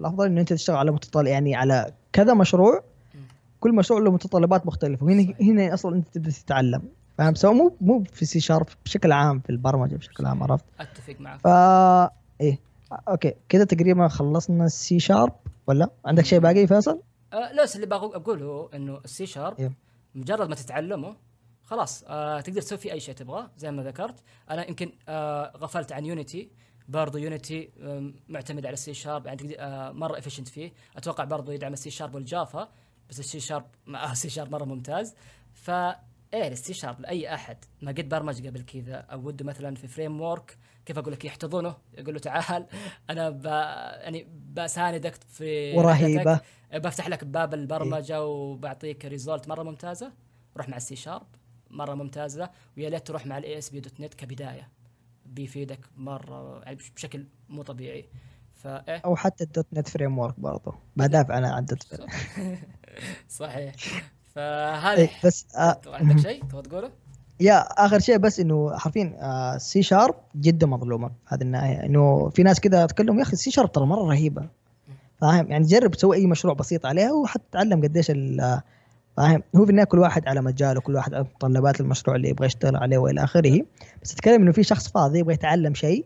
الأفضل 0.00 0.26
انه 0.26 0.40
أنت 0.40 0.52
تشتغل 0.52 0.76
على 0.76 0.90
متطلب 0.90 1.26
يعني 1.26 1.54
على 1.54 1.92
كذا 2.12 2.34
مشروع 2.34 2.84
كل 3.60 3.74
مشروع 3.74 4.00
له 4.00 4.10
متطلبات 4.10 4.66
مختلفة. 4.66 5.06
وهنا 5.06 5.22
صحيح. 5.22 5.36
هنا 5.40 5.74
أصلا 5.74 5.96
أنت 5.96 6.08
تبدأ 6.08 6.30
تتعلم. 6.30 6.82
فاهم؟ 7.18 7.34
سواء 7.34 7.52
مو 7.54 7.76
مو 7.80 8.04
في 8.12 8.24
سي 8.24 8.40
شارب 8.40 8.66
بشكل 8.84 9.12
عام 9.12 9.40
في 9.40 9.50
البرمجة 9.50 9.96
بشكل 9.96 10.26
عام 10.26 10.42
عرفت؟ 10.42 10.64
أتفق 10.80 11.16
معك. 11.20 11.40
فا 11.40 12.10
إيه. 12.40 12.58
okay. 13.08 13.34
كذا 13.48 13.64
تقريبا 13.64 14.08
خلصنا 14.08 14.64
السي 14.64 15.00
شارب 15.00 15.32
ولا؟ 15.66 15.90
عندك 16.04 16.24
شيء 16.24 16.38
باقي 16.38 16.66
فيصل؟ 16.66 17.00
آه 17.32 17.52
لا 17.52 17.64
اللي 17.74 17.86
بقول 17.86 18.14
أقوله 18.14 18.68
إنه 18.74 19.00
السي 19.04 19.26
شارب 19.26 19.60
إيه. 19.60 19.72
مجرد 20.14 20.48
ما 20.48 20.54
تتعلمه 20.54 21.16
خلاص 21.64 22.04
آه 22.08 22.40
تقدر 22.40 22.60
تسوي 22.60 22.78
فيه 22.78 22.92
أي 22.92 23.00
شيء 23.00 23.14
تبغاه 23.14 23.50
زي 23.58 23.70
ما 23.70 23.82
ذكرت. 23.82 24.14
أنا 24.50 24.68
يمكن 24.68 24.92
آه 25.08 25.52
غفلت 25.56 25.92
عن 25.92 26.06
Unity 26.06 26.50
برضو 26.88 27.18
Unity 27.18 27.70
معتمد 28.28 28.66
على 28.66 28.72
السي 28.72 28.94
شارب 28.94 29.26
يعني 29.26 29.60
آه 29.60 29.92
مرة 29.92 30.18
efficient 30.18 30.48
فيه. 30.48 30.72
أتوقع 30.96 31.24
برضو 31.24 31.52
يدعم 31.52 31.72
السي 31.72 31.90
شارب 31.90 32.14
والجافا 32.14 32.68
بس 33.08 33.20
السي 33.20 33.40
شارب 33.40 33.66
السي 34.12 34.30
شارب 34.30 34.52
مرة 34.52 34.64
ممتاز. 34.64 35.14
ف 35.52 35.70
إيه 35.70 36.48
السي 36.48 36.74
شارب 36.74 37.00
لأي 37.00 37.34
أحد. 37.34 37.56
ما 37.82 37.90
قد 37.90 38.08
برمج 38.08 38.46
قبل 38.46 38.62
كذا. 38.62 38.94
أو 38.96 39.26
وده 39.26 39.44
مثلا 39.44 39.74
في 39.74 39.88
framework 39.88 40.58
كيف 40.86 40.98
أقول 40.98 41.12
لك؟ 41.12 41.24
يحتضنه. 41.24 41.76
يقول 41.98 42.14
له 42.14 42.20
تعال 42.20 42.66
أنا 43.10 43.30
ب... 43.30 43.44
يعني 43.44 44.26
بساندك 44.52 45.14
في 45.14 45.76
ورهيبة. 45.76 46.22
رحلتك. 46.32 46.44
بفتح 46.74 47.08
لك 47.08 47.24
باب 47.24 47.54
البرمجة 47.54 48.24
وبعطيك 48.24 49.04
result 49.04 49.48
مرة 49.48 49.62
ممتازة. 49.62 50.12
روح 50.56 50.68
مع 50.68 50.76
السي 50.76 50.96
شارب 50.96 51.26
مرة 51.70 51.94
ممتازة. 51.94 52.50
ويا 52.76 52.90
ليت 52.90 53.06
تروح 53.06 53.26
مع 53.26 53.38
ال 53.38 53.58
ASP.NET 53.58 54.14
كبداية. 54.14 54.68
بيفيدك 55.26 55.80
مرة 55.96 56.60
يعني 56.64 56.78
بشكل 56.96 57.26
مو 57.48 57.62
طبيعي. 57.62 58.04
فايه 58.54 58.96
أو 59.04 59.16
حتى 59.16 59.44
ال 59.44 59.66
.NET 59.72 59.88
framework 59.88 60.40
برضه 60.40 60.74
بدافع 60.96 61.38
أنا 61.38 61.52
عن 61.54 61.62
ال 61.62 61.66
.NET 61.66 61.82
frame 61.82 62.08
صحيح. 63.28 63.74
فهذا 64.34 64.96
إيه، 65.00 65.10
بس 65.24 65.46
آه 65.56 65.80
عندك 65.86 66.18
شيء 66.18 66.44
تبغى 66.44 66.62
تقوله؟ 66.62 66.90
yeah 67.40 67.58
آخر 67.60 67.98
شيء 67.98 68.16
بس 68.16 68.40
إنه 68.40 68.78
حرفيا 68.78 69.16
آه 69.20 69.56
سي 69.58 69.82
شارب 69.82 70.14
جدا 70.36 70.66
مظلومة. 70.66 71.10
هذه 71.26 71.42
الناحيه 71.42 71.84
إنه 71.84 72.28
في 72.28 72.42
ناس 72.42 72.60
كذا 72.60 72.86
تكلم 72.86 73.18
يا 73.18 73.22
أخي 73.22 73.36
سي 73.36 73.50
شارب 73.50 73.72
ترى 73.72 73.86
مرة 73.86 74.02
رهيبة. 74.08 74.48
فاهم؟ 75.20 75.50
يعني 75.50 75.66
جرب 75.66 75.90
تسوي 75.90 76.16
أي 76.16 76.26
مشروع 76.26 76.54
بسيط 76.54 76.86
عليها 76.86 77.12
وحتتعلم 77.12 77.82
قديش 77.82 78.10
ال- 78.10 78.60
فاهم؟ 79.16 79.42
هو 79.56 79.64
في 79.64 79.70
النهاية 79.70 79.86
كل 79.86 79.98
واحد 79.98 80.28
على 80.28 80.42
مجاله 80.42 80.80
كل 80.80 80.94
واحد 80.94 81.14
على 81.14 81.24
متطلبات 81.24 81.80
المشروع 81.80 82.16
اللي 82.16 82.28
يبغى 82.28 82.46
يشتغل 82.46 82.76
عليه 82.76 82.98
والى 82.98 83.24
آخره. 83.24 83.60
بس 84.02 84.12
اتكلم 84.12 84.42
إنه 84.42 84.52
في 84.52 84.62
شخص 84.62 84.88
فاضي 84.88 85.18
يبغى 85.18 85.34
يتعلم 85.34 85.74
شيء 85.74 86.04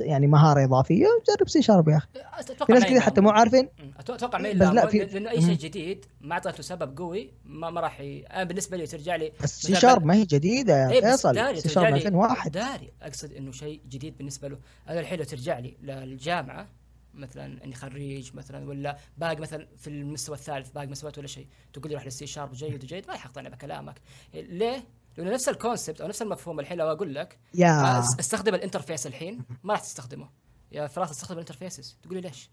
يعني 0.00 0.26
مهارة 0.26 0.64
إضافية 0.64 1.06
جرب 1.38 1.48
سي 1.48 1.62
شارب 1.62 1.88
يا 1.88 1.96
أخي. 1.96 2.08
أتوقع 2.38 2.66
في 2.66 2.72
ناس 2.72 2.84
كذا 2.84 3.00
حتى 3.00 3.20
مو 3.20 3.30
عارفين. 3.30 3.68
أتوقع 3.98 4.38
ما 4.38 4.52
بس 4.52 4.56
لا، 4.60 4.86
في- 4.86 4.98
لأنه 4.98 5.30
أي. 5.30 5.40
شيء 5.42 5.54
جديد 5.56 6.04
ما 6.20 6.32
أعطيته 6.32 6.62
سبب 6.62 6.98
قوي 6.98 7.30
ما, 7.44 7.70
ما 7.70 7.80
راح 7.80 8.00
ي... 8.00 8.20
أنا 8.20 8.44
بالنسبة 8.44 8.76
لي 8.76 8.86
ترجع 8.86 9.16
لي 9.16 9.32
بس 9.42 9.60
سي 9.62 9.74
شارب 9.74 10.04
ما 10.04 10.14
هي 10.14 10.24
جديدة 10.24 10.76
يا 10.76 10.90
إيه 10.90 11.00
فيصل. 11.00 11.56
سي 11.58 11.68
شارب 11.68 11.86
لي 11.86 11.94
2001 11.96 12.50
داري 12.52 12.90
أقصد 13.02 13.32
إنه 13.32 13.52
شيء 13.52 13.80
جديد 13.90 14.18
بالنسبة 14.18 14.48
له. 14.48 14.58
أنا 14.88 15.00
الحين 15.00 15.18
لو 15.18 15.24
ترجع 15.24 15.58
لي 15.58 15.76
للجامعة 15.82 16.66
مثلا 17.14 17.64
إني 17.64 17.74
خريج 17.74 18.36
مثلا 18.36 18.68
ولا 18.68 18.98
باقي 19.16 19.36
مثلا 19.36 19.68
في 19.76 19.90
المستوى 19.90 20.36
الثالث 20.36 20.70
باقي 20.70 20.86
مستويات 20.86 21.18
ولا 21.18 21.26
شيء. 21.26 21.48
تقول 21.72 21.88
لي 21.88 21.94
روح 21.94 22.04
للسي 22.04 22.26
شارب 22.26 22.52
جيد 22.52 22.84
وجيد 22.84 23.06
ما 23.06 23.12
راح 23.12 23.26
اقتنع 23.26 23.48
بكلامك. 23.48 24.00
ليه؟ 24.34 24.84
لأنه 25.16 25.30
نفس 25.30 25.48
ال 25.48 25.55
concept 25.55 26.00
أو 26.00 26.08
نفس 26.08 26.22
المفهوم 26.22 26.60
الحين 26.60 26.78
لو 26.78 26.92
أقول 26.92 27.14
لك 27.14 27.38
يا. 27.54 27.98
آه، 27.98 28.00
أستخدم 28.20 28.54
ال 28.54 28.59
interface 28.59 29.06
الحين 29.06 29.44
ما 29.62 29.72
راح 29.72 29.80
تستخدمه. 29.80 30.30
يا 30.72 30.86
فراس 30.86 31.10
استخدم 31.10 31.34
ال 31.34 31.39
interfaces. 31.39 31.98
تقول 32.02 32.14
لي 32.14 32.20
ليش؟ 32.20 32.50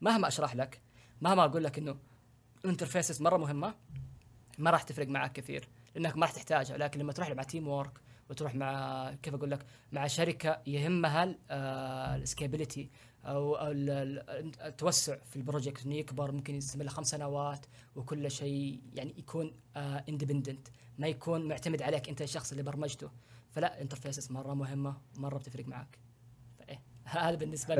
مهما 0.00 0.28
أشرح 0.28 0.56
لك 0.56 0.80
مهما 1.20 1.44
أقول 1.44 1.64
لك 1.64 1.78
إنه 1.78 1.96
ال 2.64 2.69
interfaces 2.69 3.22
مرة 3.22 3.36
مهمة 3.36 3.74
ما 4.58 4.70
راح 4.70 4.82
تفرق 4.82 5.08
معك 5.08 5.32
كثير 5.32 5.68
لأنك 5.94 6.16
ما 6.16 6.22
راح 6.22 6.32
تحتاجها. 6.32 6.76
لكن 6.76 7.00
لما 7.00 7.12
تروح 7.12 7.30
مع 7.30 7.42
teamwork 7.42 8.00
وتروح 8.30 8.54
مع 8.54 9.14
كيف 9.22 9.34
أقول 9.34 9.50
لك 9.50 9.66
مع 9.92 10.06
شركة 10.06 10.60
يهمها 10.66 11.34
ال 12.16 12.22
scalability 12.22 12.90
أو 13.24 13.56
التوسع 14.66 15.16
في 15.30 15.36
ال 15.36 15.42
project 15.42 15.86
إنه 15.86 15.94
يكبر 15.94 16.32
ممكن 16.32 16.54
يستمر 16.54 16.88
خمس 16.88 17.10
سنوات 17.10 17.66
وكل 17.96 18.30
شيء 18.30 18.80
يعني 18.94 19.14
يكون 19.18 19.52
independent 19.76 20.68
ما 20.98 21.06
يكون 21.06 21.48
معتمد 21.48 21.82
عليك 21.82 22.08
أنت 22.08 22.22
الشخص 22.22 22.50
اللي 22.50 22.62
برمجته. 22.62 23.10
فال 23.50 23.80
interfaces 23.82 24.32
مرة 24.32 24.54
مهمة 24.54 24.96
مرة 25.16 25.38
بتفرق 25.38 25.66
معك. 25.66 25.98
فإيه 26.58 26.80
هذا 27.04 27.34
بالنسبة 27.34 27.74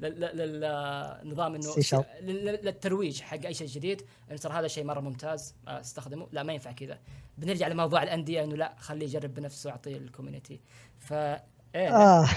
للنظام 0.00 1.54
إنه 1.54 1.74
للترويج 2.20 3.20
حق 3.20 3.46
أي 3.46 3.54
شيء 3.54 3.66
جديد. 3.66 4.02
إنه 4.30 4.38
ترى 4.38 4.52
هذا 4.52 4.68
شيء 4.68 4.84
مرة 4.84 5.00
ممتاز 5.00 5.54
آه، 5.68 5.80
استخدمه. 5.80 6.28
لا 6.32 6.42
ما 6.42 6.52
ينفع 6.52 6.72
كذا. 6.72 6.98
بنرجع 7.38 7.68
لموضوع 7.68 8.02
الأندية 8.02 8.44
إنه 8.44 8.56
لا 8.56 8.74
خليه 8.78 9.06
يجرب 9.06 9.34
بنفسه 9.34 9.70
واعطيه 9.70 9.96
الكوميونتي 9.96 10.60
ف 10.98 11.12
آه. 11.76 12.28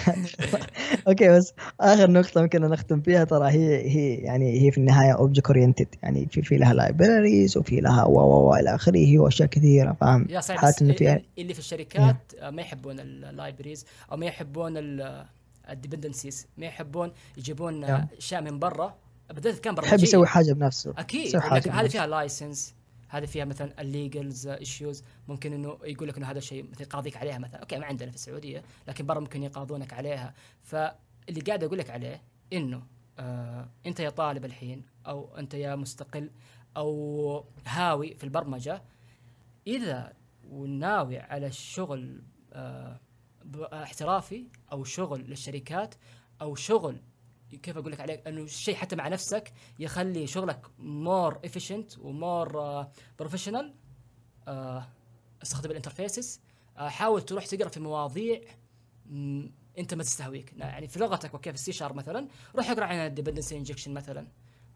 أوكي 1.08 1.30
بس 1.30 1.54
آخر 1.82 2.12
نقطة 2.12 2.42
ممكن 2.42 2.62
نختم 2.62 3.02
فيها 3.02 3.24
ترى 3.24 3.50
هي 3.52 3.90
هي 3.90 4.16
يعني 4.16 4.62
هي 4.62 4.72
في 4.72 4.78
النهاية 4.78 5.12
اوبجكت 5.12 5.46
اورينتد 5.48 5.88
يعني 6.04 6.28
في 6.32 6.42
في 6.42 6.58
لها 6.58 6.74
لايبراريز 6.74 7.58
وفي 7.58 7.80
لها 7.82 8.04
و 8.06 8.14
و 8.20 8.50
و 8.50 8.56
إلى 8.56 8.76
آخره 8.76 9.20
واشياء 9.20 9.50
كثيرة 9.50 9.98
فاهم؟ 10.02 10.28
يا 10.30 10.40
صحيح 10.40 10.64
إنه 10.64 10.72
في 10.72 10.82
اللي- 10.82 11.24
اللي 11.38 11.54
في 11.54 11.60
الشركات 11.60 12.16
ما 12.44 12.62
يحبون 12.62 13.00
اللايبريز 13.00 13.86
أو 14.12 14.18
ما 14.18 14.26
يحبون 14.26 14.74
الديبندنسيز 15.70 16.48
ما 16.58 16.66
يحبون 16.66 17.12
يجيبون. 17.38 17.84
أشياء 18.18 18.42
من 18.42 18.60
برا 18.60 18.96
بالذات 19.34 19.60
كان 19.60 19.74
يحب 19.74 19.84
برمجيه 19.86 20.04
يسوي 20.08 20.28
حاجة 20.28 20.54
بنفسه. 20.54 20.94
أكيد 20.98 21.36
لكن 21.36 21.72
هذه. 21.72 21.88
فيها 21.88 22.08
لايسنس 22.08 22.75
هذه 23.08 23.26
فيها 23.26 23.46
مثلا 23.46 23.82
ال 23.82 23.93
legal 23.93 24.48
issues 24.48 25.04
ممكن 25.28 25.54
إنه 25.54 25.78
يقول 25.84 26.08
لك 26.08 26.18
إنه 26.18 26.32
هذا 26.32 26.38
الشيء 26.38 26.70
مثل 26.72 26.82
يقاضيك 26.82 27.18
عليها 27.18 27.38
مثلا. 27.38 27.60
أوكي 27.60 27.78
ما 27.78 27.86
عندنا 27.86 28.10
في 28.10 28.16
السعودية 28.16 28.64
لكن 28.88 29.06
برا 29.06 29.20
ممكن 29.20 29.44
يقاضونك 29.44 29.94
عليها. 29.94 30.34
فاللي 30.62 31.42
قاعد 31.48 31.64
أقول 31.64 31.78
لك 31.78 31.90
عليه 31.90 32.22
إنه 32.54 32.84
آه 33.20 33.70
أنت 33.86 34.00
يا 34.00 34.10
طالب 34.10 34.46
الحين 34.46 34.84
أو 35.08 35.38
أنت 35.38 35.54
يا 35.54 35.76
مستقل 35.76 36.30
أو 36.78 37.46
هاوي 37.66 38.16
في 38.16 38.24
البرمجة 38.24 38.82
إذا 39.68 40.14
وناوي 40.50 41.20
على 41.20 41.48
الشغل 41.48 42.22
آه 42.54 43.00
احترافي 43.74 44.48
أو 44.72 44.84
شغل 44.84 45.22
للشركات 45.22 45.96
أو 46.42 46.56
شغل 46.56 47.02
كيف 47.58 47.78
أقول 47.78 47.92
لك 47.92 48.00
عليه 48.00 48.24
إنه 48.28 48.46
شيء 48.46 48.76
حتى 48.76 48.96
مع 48.96 49.08
نفسك 49.08 49.54
يخلي 49.80 50.28
شغلك 50.28 50.66
more 50.80 51.40
efficient 51.46 51.98
و 51.98 52.15
more 52.15 52.86
professional 53.20 53.74
استخدم 55.42 55.72
ال 55.72 55.77
interfaces. 55.77 56.42
آه، 56.78 56.90
حاول 56.90 57.22
تروح 57.22 57.46
تقرأ 57.46 57.70
في 57.70 57.80
مواضيع 57.80 58.42
أنت 59.78 59.94
ما 59.94 60.04
تستهويك. 60.04 60.54
يعني 60.58 60.88
في 60.88 61.00
لغتك 61.00 61.34
وكيف 61.34 61.56
ال 61.56 61.64
C 61.64 61.72
Sharp 61.72 61.96
مثلا 61.96 62.28
روح 62.56 62.70
اقرأ 62.70 62.86
عن 62.86 62.96
ال 62.96 63.01
dependency 63.01 63.58
injection 63.58 63.94
مثلا. 63.94 64.28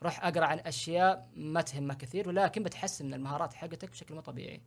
روح 0.03 0.25
اقرأ 0.25 0.45
عن 0.45 0.59
أشياء 0.59 1.29
ما 1.35 1.61
تهمك 1.61 1.97
كثير 1.97 2.27
ولكن 2.29 2.63
بتحسن 2.63 3.05
من 3.05 3.13
المهارات 3.13 3.53
حقتك 3.53 3.89
بشكل 3.89 4.15
مو 4.15 4.21
طبيعي. 4.21 4.61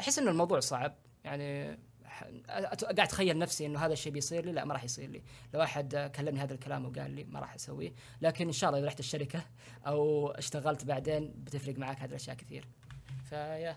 أحس 0.00 0.18
إنه 0.18 0.30
الموضوع 0.30 0.60
صعب. 0.60 0.94
يعني 1.24 1.78
قاعد 2.48 3.00
أتخيل 3.00 3.38
نفسي 3.38 3.66
إنه 3.66 3.78
هذا 3.78 3.92
الشيء 3.92 4.12
بيصير 4.12 4.44
لي؟ 4.44 4.52
لا 4.52 4.64
ما 4.64 4.72
راح 4.74 4.84
يصير 4.84 5.10
لي. 5.10 5.22
لو 5.54 5.62
أحد 5.62 6.10
كلمني 6.16 6.40
هذا 6.40 6.54
الكلام 6.54 6.84
وقال 6.84 7.10
لي 7.10 7.24
ما 7.24 7.40
راح 7.40 7.54
أسويه. 7.54 7.92
لكن 8.22 8.46
إن 8.46 8.52
شاء 8.52 8.70
الله 8.70 8.80
إذا 8.80 8.86
رحت 8.88 9.00
الشركة 9.00 9.40
أو 9.86 10.28
اشتغلت 10.28 10.84
بعدين 10.84 11.34
بتفرق 11.44 11.78
معك 11.78 12.00
هذه 12.00 12.08
الأشياء 12.10 12.36
كثير. 12.36 12.68
فيا. 13.30 13.76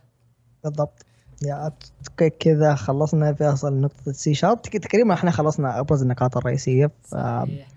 بالضبط. 0.64 1.06
يا 1.46 1.72
كذا 2.40 2.76
خلصنا 2.76 3.34
فيصل 3.34 3.74
نقطة 3.74 4.10
السي 4.10 4.34
شارب 4.34 4.62
تقريبا 4.62 5.14
إحنا 5.14 5.32
خلصنا 5.32 5.80
أبرز 5.80 6.02
النقاط 6.02 6.38
الرئيسية. 6.38 6.88
في- 6.88 6.94
صحيح 7.08 7.68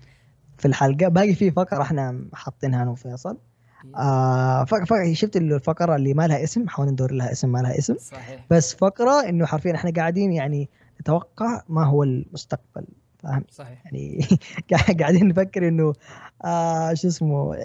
في 0.57 0.67
الحلقة. 0.67 1.07
باقي 1.07 1.33
في 1.35 1.51
فقرة 1.51 1.81
إحنا 1.81 2.25
حاطينها 2.33 2.83
أنا 2.83 2.91
وفيصل. 2.91 3.37
آه 3.95 4.65
شفت 5.13 5.35
الفقرة 5.37 5.95
اللي 5.95 6.13
ما 6.13 6.27
لها 6.27 6.43
اسم؟ 6.43 6.67
حاولنا 6.67 6.91
ندور 6.91 7.11
لها 7.11 7.31
اسم 7.31 7.49
ما 7.49 7.59
لها 7.59 7.77
اسم. 7.77 7.97
صحيح. 7.97 8.45
بس 8.49 8.75
فقرة 8.75 9.29
إنه 9.29 9.45
حرفيا 9.45 9.75
إحنا 9.75 9.91
قاعدين 9.91 10.33
يعني 10.33 10.69
نتوقع 11.01 11.61
ما 11.69 11.85
هو 11.85 12.03
المستقبل 12.03 12.85
فاهم؟ 13.23 13.43
صحيح. 13.51 13.85
يعني 13.85 14.27
قاعدين 14.99 15.27
نفكر 15.27 15.67
إنه 15.67 15.93
آه 16.45 16.93
شو 16.93 17.07
اسمه 17.07 17.55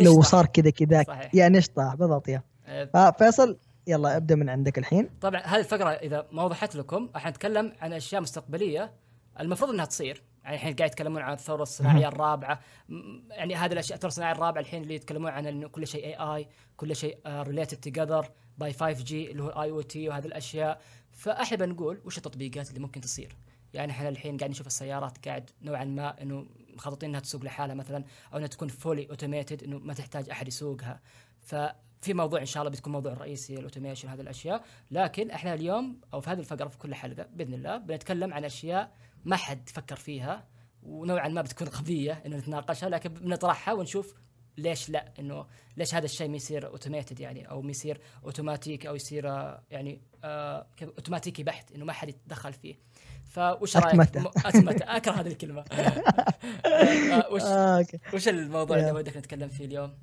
لو. 0.00 0.22
صار 0.22 0.46
كذا 0.46 0.70
كذا. 0.70 1.04
يا 1.34 1.48
نشطح 1.48 1.94
بالضبط 1.94 2.28
يا. 2.28 2.42
آه، 2.66 3.10
ففيصل 3.10 3.56
يلا 3.86 4.16
أبدأ 4.16 4.34
من 4.34 4.48
عندك 4.48 4.78
الحين. 4.78 5.08
طبعا 5.20 5.40
هذه 5.40 5.60
الفقرة 5.60 5.88
إذا 5.90 6.26
ما 6.32 6.42
وضحت 6.42 6.76
لكم 6.76 7.08
راح 7.14 7.28
نتكلم 7.28 7.72
عن 7.80 7.92
أشياء 7.92 8.20
مستقبلية 8.22 8.90
المفروض 9.40 9.70
إنها 9.70 9.84
تصير. 9.84 10.22
يعني 10.44 10.56
الحين 10.56 10.76
قاعد 10.76 10.90
يتكلمون 10.90 11.22
عن 11.22 11.32
الثورة 11.32 11.62
الصناعية 11.62 12.08
الرابعة. 12.08 12.60
يعني 13.30 13.54
هذه 13.54 13.72
الأشياء 13.72 13.94
الثورة 13.94 14.08
الصناعية 14.10 14.32
الرابعة 14.32 14.60
الحين 14.60 14.82
اللي 14.82 14.94
يتكلمون 14.94 15.30
عن 15.30 15.46
إنه 15.46 15.68
كل 15.68 15.86
شيء 15.86 16.04
AI 16.04 16.48
كل 16.76 16.96
شيء 16.96 17.18
related 17.26 17.76
together 17.76 18.30
by 18.58 18.72
5G 18.72 19.30
اللي 19.30 19.42
هو 19.42 19.48
ال 19.48 19.70
IoT 19.70 20.08
وهذه 20.08 20.26
الأشياء. 20.26 20.80
فاحنا 21.12 21.56
بنقول 21.56 22.00
وش 22.04 22.18
التطبيقات 22.18 22.68
اللي 22.68 22.80
ممكن 22.80 23.00
تصير؟ 23.00 23.36
يعني 23.74 23.92
إحنا 23.92 24.08
الحين 24.08 24.36
قاعد 24.36 24.50
نشوف 24.50 24.66
السيارات 24.66 25.28
قاعد 25.28 25.50
نوعا 25.62 25.84
ما 25.84 26.22
إنه 26.22 26.46
مخططين 26.74 27.08
إنها 27.08 27.20
تسوق 27.20 27.44
لحالها 27.44 27.74
مثلا 27.74 28.04
أو 28.32 28.38
إنها 28.38 28.48
تكون 28.48 28.68
fully 28.68 29.06
automated 29.10 29.62
إنه 29.62 29.78
ما 29.78 29.94
تحتاج 29.94 30.30
أحد 30.30 30.48
يسوقها. 30.48 31.00
ففي 31.40 32.14
موضوع 32.14 32.40
إن 32.40 32.46
شاء 32.46 32.62
الله 32.62 32.72
بتكون 32.72 32.92
موضوع 32.92 33.12
رئيسي 33.12 33.54
ال 33.54 33.59
automation 33.59 34.08
هذه 34.08 34.20
الأشياء. 34.20 34.64
لكن 34.90 35.30
إحنا 35.30 35.54
اليوم 35.54 36.00
أو 36.14 36.20
في 36.20 36.30
هذه 36.30 36.38
الفقرة 36.38 36.68
في 36.68 36.78
كل 36.78 36.94
حلقة 36.94 37.26
بإذن 37.32 37.54
الله 37.54 37.76
بنتكلم 37.76 38.34
عن 38.34 38.44
أشياء 38.44 38.92
ما 39.24 39.36
حد 39.36 39.68
فكر 39.68 39.96
فيها 39.96 40.44
ونوعا 40.82 41.28
ما 41.28 41.42
بتكون 41.42 41.68
غبيه 41.68 42.22
إنه 42.26 42.36
نتناقشها 42.36 42.88
لكن 42.88 43.14
بنطرحها 43.14 43.74
ونشوف 43.74 44.14
ليش 44.58 44.90
لا 44.90 45.12
إنه 45.18 45.46
ليش 45.76 45.94
هذا 45.94 46.04
الشيء 46.04 46.28
ما 46.28 46.36
يصير 46.36 46.66
automated 46.66 47.20
يعني 47.20 47.50
أو 47.50 47.62
ما 47.62 47.70
يصير 47.70 48.00
اوتوماتيك 48.24 48.86
أو 48.86 48.94
يصير 48.94 49.28
آه، 49.30 49.62
يعني 49.70 50.00
آه 50.24 50.66
اوتوماتيكي 50.82 51.42
بحت 51.42 51.72
إنه 51.72 51.84
ما 51.84 51.92
حد 51.92 52.08
يتدخل 52.08 52.52
فيه. 52.52 52.74
فوش 53.24 53.76
رأيك. 53.76 54.16
م- 54.16 54.26
اتمتة 54.36 54.84
أكره 54.96 55.12
هذه 55.12 55.26
الكلمة. 55.26 55.64
آه، 56.66 57.32
وش 57.32 57.42
آه 57.42 57.86
وش 58.14 58.28
الموضوع 58.28 58.76
اللي. 58.78 58.92
ودك 58.92 59.16
نتكلم 59.16 59.48
فيه 59.48 59.64
اليوم؟ 59.64 59.94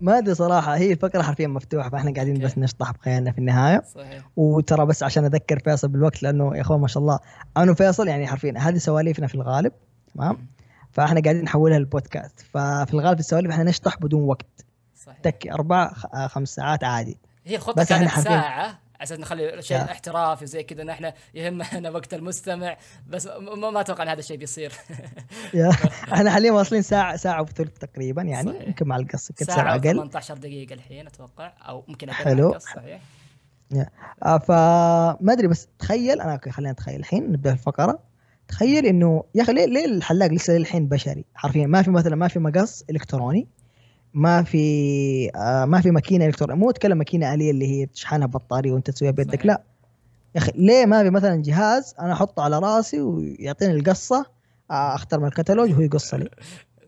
ما 0.00 0.18
أدري 0.18 0.34
صراحة 0.34 0.76
هي 0.76 0.92
الفقرة 0.92 1.22
حرفيا 1.22 1.46
مفتوحة 1.46 1.90
فإحنا 1.90 2.12
قاعدين 2.12 2.34
أوكي. 2.34 2.46
بس 2.46 2.58
نشطح 2.58 2.90
بخيالنا 2.90 3.32
في 3.32 3.38
النهاية. 3.38 3.82
صحيح. 3.94 4.28
وترى 4.36 4.86
بس 4.86 5.02
عشان 5.02 5.24
أذكر 5.24 5.58
فيصل 5.58 5.88
بالوقت 5.88 6.22
لأنه 6.22 6.56
يا 6.56 6.60
أخوان 6.60 6.80
ما 6.80 6.88
شاء 6.88 7.02
الله 7.02 7.18
أنا 7.56 7.70
وفيصل 7.70 8.08
يعني 8.08 8.26
حرفيا 8.26 8.54
هذه 8.58 8.78
سواليفنا 8.78 9.26
في 9.26 9.34
الغالب 9.34 9.72
تمام؟ 10.14 10.46
فإحنا 10.92 11.20
قاعدين 11.20 11.44
نحولها 11.44 11.78
للبودكاست. 11.78 12.40
ففي 12.40 12.94
الغالب 12.94 13.18
السواليف 13.18 13.50
إحنا 13.50 13.64
نشطح 13.64 13.96
بدون 13.98 14.22
وقت. 14.22 14.64
صحيح. 14.94 15.18
تك 15.18 15.46
أربع 15.46 15.92
خمس 16.26 16.48
ساعات 16.48 16.84
عادي. 16.84 17.18
هي 17.44 17.56
إحنا 17.56 17.84
كانت 17.84 18.10
ساعة. 18.10 18.78
أساس 19.00 19.18
نخلي 19.20 19.62
شيء 19.62 19.76
يا. 19.76 19.84
احترافي 19.84 20.46
زي 20.46 20.62
كذا 20.62 20.82
إن 20.82 20.88
إحنا 20.88 21.14
يهمنا 21.34 21.90
وقت 21.94 22.14
المستمع. 22.14 22.76
بس 23.06 23.26
ما, 23.26 23.70
ما 23.70 23.80
أتوقع 23.80 24.02
إن 24.02 24.08
هذا 24.08 24.18
الشيء 24.18 24.36
بيصير. 24.36 24.72
يا. 25.54 25.70
إحنا 26.12 26.30
حاليا 26.30 26.52
واصلين 26.52 26.82
ساعه 26.82 27.16
ساعة 27.16 27.42
وثلث 27.42 27.78
تقريبا 27.78 28.22
يعني 28.22 28.52
صحيح. 28.52 28.66
يمكن 28.68 28.86
مع 28.88 28.96
القصة 28.96 29.34
يمكن 29.40 29.54
ساعة 29.54 29.74
أقل. 29.74 29.92
18 29.92 30.36
دقيقة 30.36 30.74
الحين 30.74 31.06
أتوقع 31.06 31.52
أو 31.68 31.84
ممكن 31.88 32.08
أقل 32.08 32.24
حلو. 32.24 32.48
القص، 32.48 32.64
صحيح. 32.64 33.00
آه 34.22 34.38
فما 34.38 35.32
أدري 35.32 35.48
بس 35.48 35.68
تخيل 35.78 36.20
أنا 36.20 36.32
أوكي 36.32 36.50
خلينا 36.50 36.72
نتخيل 36.72 37.00
الحين 37.00 37.32
نبدأ 37.32 37.52
الفقرة. 37.52 37.98
تخيل 38.48 38.86
إنه 38.86 39.24
يا 39.34 39.42
أخي 39.42 39.52
ليه 39.52 39.66
ليه 39.66 39.84
الحلاق 39.84 40.28
لسه 40.30 40.52
للحين 40.52 40.88
بشري؟ 40.88 41.24
حرفيا 41.34 41.66
ما 41.66 41.82
في 41.82 41.90
مثلا 41.90 42.16
ما 42.16 42.28
في 42.28 42.38
مقص 42.38 42.84
إلكتروني. 42.90 43.48
ما 44.14 44.42
في 44.42 45.30
آه 45.36 45.64
ما 45.64 45.80
في 45.80 45.90
ماكينة 45.90 46.26
الكترونيه 46.26 46.54
مو 46.54 46.70
اتكلم 46.70 46.98
ماكينة 46.98 47.34
آلية 47.34 47.50
اللي 47.50 47.66
هي 47.66 47.86
تشحنها 47.86 48.26
بطارية 48.26 48.72
وأنت 48.72 48.90
تسويها 48.90 49.12
بيدك. 49.12 49.46
لا. 49.46 49.62
يا 50.34 50.40
أخي 50.40 50.52
ليه 50.54 50.86
ما 50.86 51.02
في 51.02 51.10
مثلا 51.10 51.42
جهاز 51.42 51.94
أنا 52.00 52.12
أحطه 52.12 52.42
على 52.42 52.58
رأسي 52.58 53.00
ويعطيني 53.00 53.72
القصة 53.72 54.26
آه 54.70 54.94
أختار 54.94 55.20
من 55.20 55.26
الكتالوج 55.26 55.70
وهو 55.70 55.80
يقص 55.80 56.14
لي؟ 56.14 56.28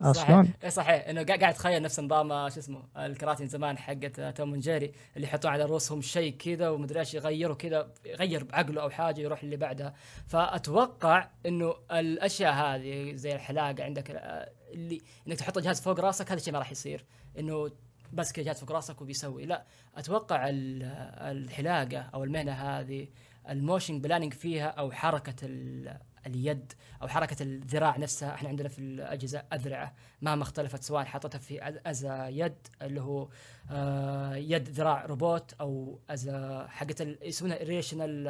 آه، 0.03 0.13
صحيح؟ 0.23 0.45
اي 0.65 0.71
صحيح. 0.71 1.09
إنه 1.09 1.23
قاعد 1.23 1.43
اتخيل 1.43 1.83
نفس 1.83 2.01
نظام 2.01 2.33
آه، 2.33 2.49
شو 2.49 2.61
اسمه 2.61 2.83
الكراتين 2.97 3.47
زمان 3.49 3.79
حقت 3.79 4.21
توم 4.21 4.57
جيري 4.57 4.93
اللي 5.17 5.27
يحطون 5.27 5.51
على 5.51 5.65
رؤوسهم 5.65 6.01
شيء 6.01 6.37
كذا 6.37 6.69
ومدري 6.69 7.01
إيش 7.01 7.15
يغيروا 7.15 7.57
كذا 7.57 7.89
يغير 8.07 8.45
بعقله 8.45 8.83
أو 8.83 8.91
حاجة 8.91 9.21
يروح 9.21 9.43
اللي 9.43 9.57
بعدها. 9.57 9.95
فأتوقع 10.27 11.29
إنه 11.47 11.75
الأشياء 11.93 12.53
هذه 12.53 13.15
زي 13.15 13.35
الحلاقة 13.35 13.85
عندك 13.85 14.11
اللي 14.73 15.01
إنك 15.29 15.39
تحط 15.39 15.59
جهاز 15.59 15.81
فوق 15.81 16.01
راسك 16.01 16.27
هذا 16.27 16.41
الشيء 16.41 16.53
ما 16.53 16.59
راح 16.59 16.71
يصير. 16.73 17.05
إنه 17.39 17.71
بس 18.13 18.33
كذا 18.33 18.45
جهاز 18.45 18.61
فوق 18.61 18.73
راسك 18.73 19.03
وبيسوي. 19.03 19.47
لا 19.47 19.65
أتوقع 19.97 20.49
ال- 20.49 20.83
الحلاقة 21.37 21.99
أو 22.15 22.25
المهنة 22.25 22.53
هذه 22.53 23.09
ال 23.49 23.56
motion 23.56 24.01
planning 24.01 24.35
فيها 24.35 24.67
أو 24.69 24.93
حركة 24.93 25.35
ال- 25.43 25.99
اليد 26.27 26.73
أو 27.03 27.09
حركة 27.09 27.43
الذراع 27.43 27.97
نفسها 27.99 28.35
إحنا 28.35 28.49
عندنا 28.49 28.69
في 28.69 28.79
الأجهزة 28.79 29.39
أذرعة 29.53 29.95
مهما 30.23 30.43
اختلفت 30.43 30.83
سواء 30.83 31.05
حطتها 31.05 31.39
في 31.39 31.81
as 31.87 32.15
a 32.15 32.29
يد 32.29 32.55
اللي 32.83 33.01
هو 33.01 33.29
آه، 33.71 34.35
يد 34.37 34.69
ذراع 34.69 35.07
روبوت 35.07 35.53
أو 35.61 36.01
as 36.11 36.48
a 36.48 36.67
حقت 36.69 37.01
يسمونها 37.01 37.63
rational 37.65 38.29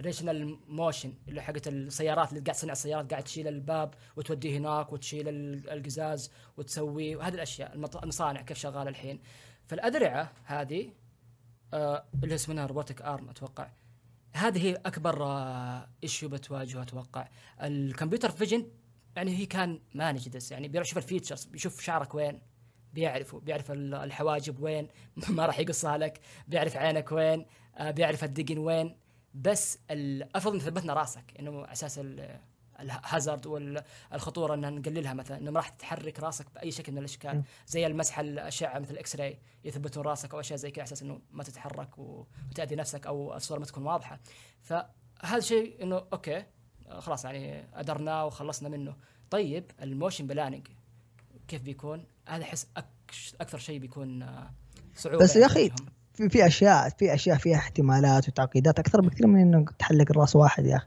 rational 0.00 0.58
motion 0.68 1.14
اللي 1.28 1.42
حقت 1.42 1.68
السيارات 1.68 2.28
اللي 2.28 2.40
قاعد 2.40 2.56
تصنع 2.56 2.72
السيارات 2.72 3.10
قاعد 3.10 3.24
تشيل 3.24 3.48
الباب 3.48 3.94
وتوديه 4.16 4.58
هناك 4.58 4.92
وتشيل 4.92 5.28
ال- 5.28 5.70
القزاز 5.70 6.30
وتسوي 6.56 7.16
وهذه 7.16 7.34
الأشياء 7.34 7.74
المصانع 7.74 8.42
كيف 8.42 8.58
شغاله 8.58 8.90
الحين. 8.90 9.20
فالاذرعه 9.66 10.32
هذه 10.44 10.92
آه 11.74 12.04
اللي 12.24 12.34
اسمها 12.34 12.66
robotic 12.66 13.02
arm 13.02 13.28
أتوقع. 13.28 13.70
هذه 14.32 14.62
هي 14.66 14.74
أكبر 14.86 15.22
آه 15.24 15.88
بتواجهه 16.22 16.82
أتوقع. 16.82 17.28
ال 17.62 17.70
computer 17.70 18.30
vision 18.30 18.66
يعني 19.16 19.36
هي 19.36 19.46
كان 19.46 19.80
ما 19.94 20.12
نجلس 20.12 20.52
يعني 20.52 20.68
بيروح 20.68 20.86
يشوف 20.86 20.98
ال 20.98 21.03
features 21.03 21.44
بيشوف 21.44 21.80
شعرك 21.80 22.14
وين 22.14 22.42
بيعرفه 22.92 23.40
بيعرف 23.40 23.70
ال- 23.70 23.94
الحواجب 23.94 24.60
وين 24.60 24.88
ما 25.28 25.46
راح 25.46 25.58
يقصها 25.58 25.98
لك 25.98 26.20
بيعرف 26.48 26.76
عينك 26.76 27.12
وين 27.12 27.46
آه 27.76 27.90
بيعرف 27.90 28.24
الدقن 28.24 28.58
وين. 28.58 28.96
بس 29.34 29.78
الافضل 29.90 30.54
ان 30.54 30.60
ثبتنا 30.60 30.92
راسك 30.94 31.24
انه 31.40 31.58
على 31.62 31.72
أساس 31.72 31.98
ال- 31.98 32.40
ال 32.80 32.89
hazard 32.89 33.46
والخطورة 33.46 34.54
ان 34.54 34.74
نقللها 34.80 35.14
مثلا 35.14 35.38
انه 35.38 35.50
ما 35.50 35.56
راح 35.60 35.68
تحرك 35.68 36.20
راسك 36.20 36.46
بأي 36.54 36.70
شكل 36.70 36.92
من 36.92 36.98
الأشكال. 36.98 37.30
زي 37.66 37.86
المسح 37.86 38.18
الأشعة 38.18 38.78
مثل 38.78 38.92
ال 38.92 39.16
X-ray 39.16 39.38
يثبتون 39.64 40.02
راسك 40.04 40.34
أو 40.34 40.40
أشياء 40.40 40.58
زي 40.58 40.70
كذا 40.70 40.82
على 40.82 40.86
أساس 40.88 41.02
إنه 41.02 41.20
ما 41.32 41.42
تتحرك 41.44 41.98
وتأذي 41.98 42.76
نفسك 42.76 43.06
أو 43.06 43.36
الصورة 43.36 43.58
ما 43.58 43.64
تكون 43.64 43.82
واضحة 43.82 44.20
فهذا 44.62 45.40
شيء 45.40 45.82
إنه 45.82 45.96
أوكي 46.12 46.44
خلاص 46.98 47.24
يعني 47.24 47.62
قدرناه 47.74 48.26
وخلصنا 48.26 48.68
منه 48.68 48.96
طيب 49.30 49.70
ال 49.82 49.88
motion 49.88 50.26
planning 50.26 50.66
كيف 51.48 51.62
بيكون 51.62 52.04
هذا 52.28 52.42
أحس 52.42 52.66
أكثر 53.40 53.58
شيء 53.58 53.78
بيكون 53.78 54.22
آه، 54.22 54.50
صعوبة 54.94 55.18
بس 55.24 55.36
يا 55.36 55.48
عندهم. 55.70 55.88
في 56.20 56.28
في 56.28 56.46
أشياء 56.46 56.88
في 56.88 57.14
أشياء 57.14 57.36
فيها 57.36 57.56
احتمالات 57.56 58.28
وتعقيدات 58.28 58.78
أكثر 58.78 59.00
بكثير 59.00 59.26
من 59.26 59.40
إنه 59.40 59.64
تحلق 59.78 60.06
الرأس 60.10 60.36
واحد 60.36 60.66
يا 60.66 60.76
أخي. 60.76 60.86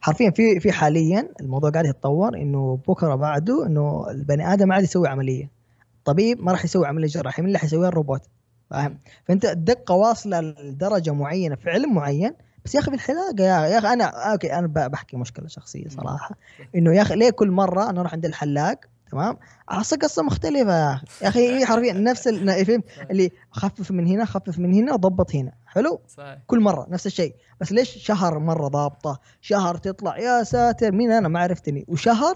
حرفيا 0.00 0.30
في 0.30 0.60
في 0.60 0.72
حاليا 0.72 1.28
الموضوع 1.40 1.70
قاعد 1.70 1.86
يتطور 1.86 2.36
إنه 2.36 2.78
بكرة 2.88 3.14
بعده 3.14 3.66
إنه 3.66 4.10
البني 4.10 4.52
آدم 4.52 4.72
عاد 4.72 4.82
يسوي 4.82 5.08
عملية. 5.08 5.50
الطبيب 5.98 6.42
ما 6.42 6.52
راح 6.52 6.64
يسوي 6.64 6.86
عملية 6.86 7.06
جراحية 7.08 7.42
من 7.42 7.46
اللي 7.48 7.58
حيسويها؟ 7.58 7.88
الروبوت. 7.88 8.22
فاهم؟ 8.70 8.98
فأنت 9.24 9.44
الدقه 9.44 9.94
واصلة 9.94 10.40
لدرجة 10.40 11.12
معينة 11.12 11.54
في 11.54 11.70
علم 11.70 11.94
معين 11.94 12.32
بس 12.64 12.74
يا 12.74 12.80
أخي 12.80 12.90
في 12.90 12.96
الحلاقة 12.96 13.44
يا 13.44 13.78
أخي 13.78 13.88
أنا 13.92 14.04
أوكي 14.04 14.52
أنا 14.58 14.66
بحكي 14.66 15.16
مشكلة 15.16 15.48
شخصية 15.48 15.88
صراحة. 15.88 16.34
إنه 16.76 16.94
يا 16.96 17.02
أخي 17.02 17.14
ليه 17.16 17.30
كل 17.30 17.50
مرة 17.50 17.90
أنا 17.90 18.00
أروح 18.00 18.12
عند 18.12 18.24
الحلاق 18.24 18.80
تمام؟ 19.10 19.36
اعصى 19.70 19.96
قصه 19.96 20.22
مختلفة. 20.22 20.90
يا 20.90 20.94
أخي 20.94 21.20
يا 21.22 21.28
أخي 21.28 21.58
هي 21.58 21.66
حرفيا 21.66 21.92
نفس 21.92 22.28
فهمت؟ 22.28 22.84
اللي 23.10 23.30
خفف 23.50 23.90
من 23.90 24.06
هنا 24.06 24.24
خفف 24.24 24.58
من 24.58 24.74
هنا 24.74 24.96
ضبط 24.96 25.34
هنا. 25.34 25.52
حلو؟ 25.66 26.00
صحيح. 26.08 26.38
كل 26.46 26.60
مرة 26.60 26.86
نفس 26.90 27.06
الشيء. 27.06 27.34
بس 27.60 27.72
ليش 27.72 27.90
شهر 27.90 28.38
مرة 28.38 28.68
ضابطة؟ 28.68 29.20
شهر 29.40 29.76
تطلع 29.76 30.18
يا 30.18 30.42
ساتر 30.42 30.92
مين 30.92 31.12
أنا؟ 31.12 31.28
ما 31.28 31.40
عرفتني. 31.40 31.84
وشهر 31.88 32.34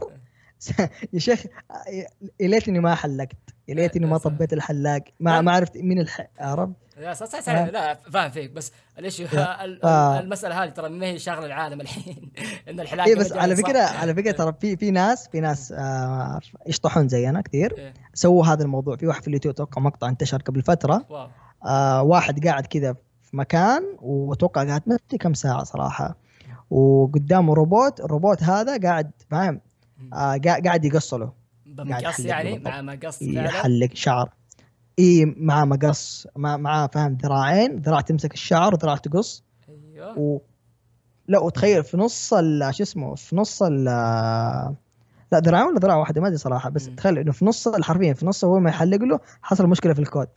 يا 1.13 1.19
شيخ 1.19 1.45
يا 2.41 2.49
ليتني 2.49 2.79
ما 2.81 2.95
حلقت 2.95 3.37
يا 3.69 3.75
ليتني 3.75 4.07
ما. 4.07 4.19
طبيت 4.19 4.53
الحلاق 4.53 5.01
ما 5.21 5.41
ما 5.41 5.53
عرفت 5.53 5.77
مين 5.77 5.99
الح... 6.01 6.27
عرفت 6.39 6.73
لا 6.97 7.15
صح 7.15 7.27
صح, 7.27 7.41
صح 7.41 7.53
لا 7.53 7.95
فاهم 7.95 8.31
فيك 8.31 8.51
بس 8.51 8.73
ليش 8.99 9.21
ال- 9.21 9.85
آه. 9.85 10.21
المسألة 10.21 10.65
هذه 10.65 10.69
ترى 10.71 10.89
ما 10.89 11.07
هي 11.07 11.19
شاغلة 11.19 11.47
العالم 11.47 11.81
الحين. 11.81 12.33
إن 12.69 12.81
الحلاقه 12.81 13.07
اي 13.09 13.15
بس 13.15 13.33
على. 13.33 13.57
فكرة 13.57 13.79
على 13.79 14.15
فكرة 14.15 14.31
ترى 14.31 14.55
في 14.61 14.77
في 14.77 14.91
ناس 14.91 15.29
في 15.29 15.41
ناس 15.41 15.73
آه 15.73 16.41
يشطحون 16.67 17.09
زينا 17.09 17.41
كثير. 17.41 17.75
إيه. 17.79 17.95
سووا 18.15 18.47
هذا 18.47 18.63
الموضوع. 18.63 18.97
في 18.97 19.07
واحد 19.07 19.23
في 19.23 19.29
اليوتيوب 19.29 19.55
أتوقع 19.55 19.83
مقطع 19.83 20.09
انتشر 20.09 20.43
قبل 20.43 20.63
فترة. 20.63 21.07
واو. 21.09 21.29
آه 21.67 22.03
واحد 22.03 22.47
قاعد 22.47 22.67
كذا 22.67 22.93
في 23.23 23.37
مكان 23.37 23.83
واتوقع 24.03 24.65
قاعد 24.65 24.83
ما 24.87 24.99
كم 25.21 25.35
ساعة 25.35 25.65
صراحة. 25.65 26.17
وقدامه 26.71 27.55
روبوت 27.55 28.01
الروبوت 28.01 28.43
هذا 28.43 28.79
قاعد 28.81 29.11
فاهم؟ 29.31 29.61
قاعد 30.13 30.47
قاعد 30.67 30.85
يقصله. 30.85 31.33
بمقص 31.67 32.03
يحلق 32.03 32.27
يعني. 32.27 32.59
مع 32.59 32.81
مقص 32.83 33.23
يحلق 33.23 33.91
شعر. 33.95 34.31
اي 34.99 35.25
مع 35.37 35.65
مقص 35.65 36.27
مع 36.37 36.57
مع 36.57 36.87
فاهم 36.87 37.19
ذراعين. 37.23 37.77
ذراع 37.77 38.01
تمسك 38.01 38.35
الشعر 38.35 38.75
وذراع 38.75 38.97
تقص. 38.97 39.45
أيوه. 39.69 40.19
و 40.19 40.41
لا 41.29 41.39
وتخيل 41.39 41.85
في 41.85 41.97
نص 41.97 42.33
ال- 42.35 42.75
شو 42.75 42.83
اسمه 42.83 43.15
في 43.15 43.37
نص 43.37 43.63
ال 43.63 43.85
لا 45.33 45.39
ذراعين 45.39 45.67
ولا 45.67 45.79
ذراع 45.79 45.97
واحدة؟ 45.97 46.21
ما 46.21 46.27
أدري 46.27 46.39
صراحة. 46.39 46.71
بس. 46.71 46.91
تخيل 46.97 47.19
إنه 47.19 47.33
في 47.33 47.45
نص 47.45 47.69
حرفيا 47.69 48.13
في 48.15 48.27
نص 48.27 48.45
اول 48.45 48.61
ما 48.61 48.71
يحلق 48.71 48.99
له 49.03 49.21
حصل 49.43 49.67
مشكلة 49.67 49.93
في 49.95 49.99
الكود. 50.01 50.29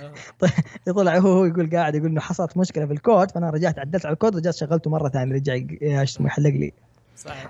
آه. 0.00 0.12
يطلع 0.88 1.18
هو 1.18 1.28
هو 1.32 1.44
يقول 1.44 1.70
قاعد 1.70 1.94
يقول 1.94 2.08
إنه 2.10 2.20
حصلت 2.20 2.56
مشكلة 2.56 2.86
في 2.86 2.92
الكود 2.92 3.30
فأنا 3.30 3.50
رجعت 3.50 3.78
عدلت 3.78 4.06
على 4.06 4.12
الكود 4.12 4.36
رجعت 4.36 4.54
شغلته 4.54 4.90
مرة 4.90 5.08
ثانية 5.08 5.34
رجع 5.34 5.56
شو 5.80 6.02
اسمه 6.02 6.26
يحلق 6.26 6.50
لي. 6.50 6.72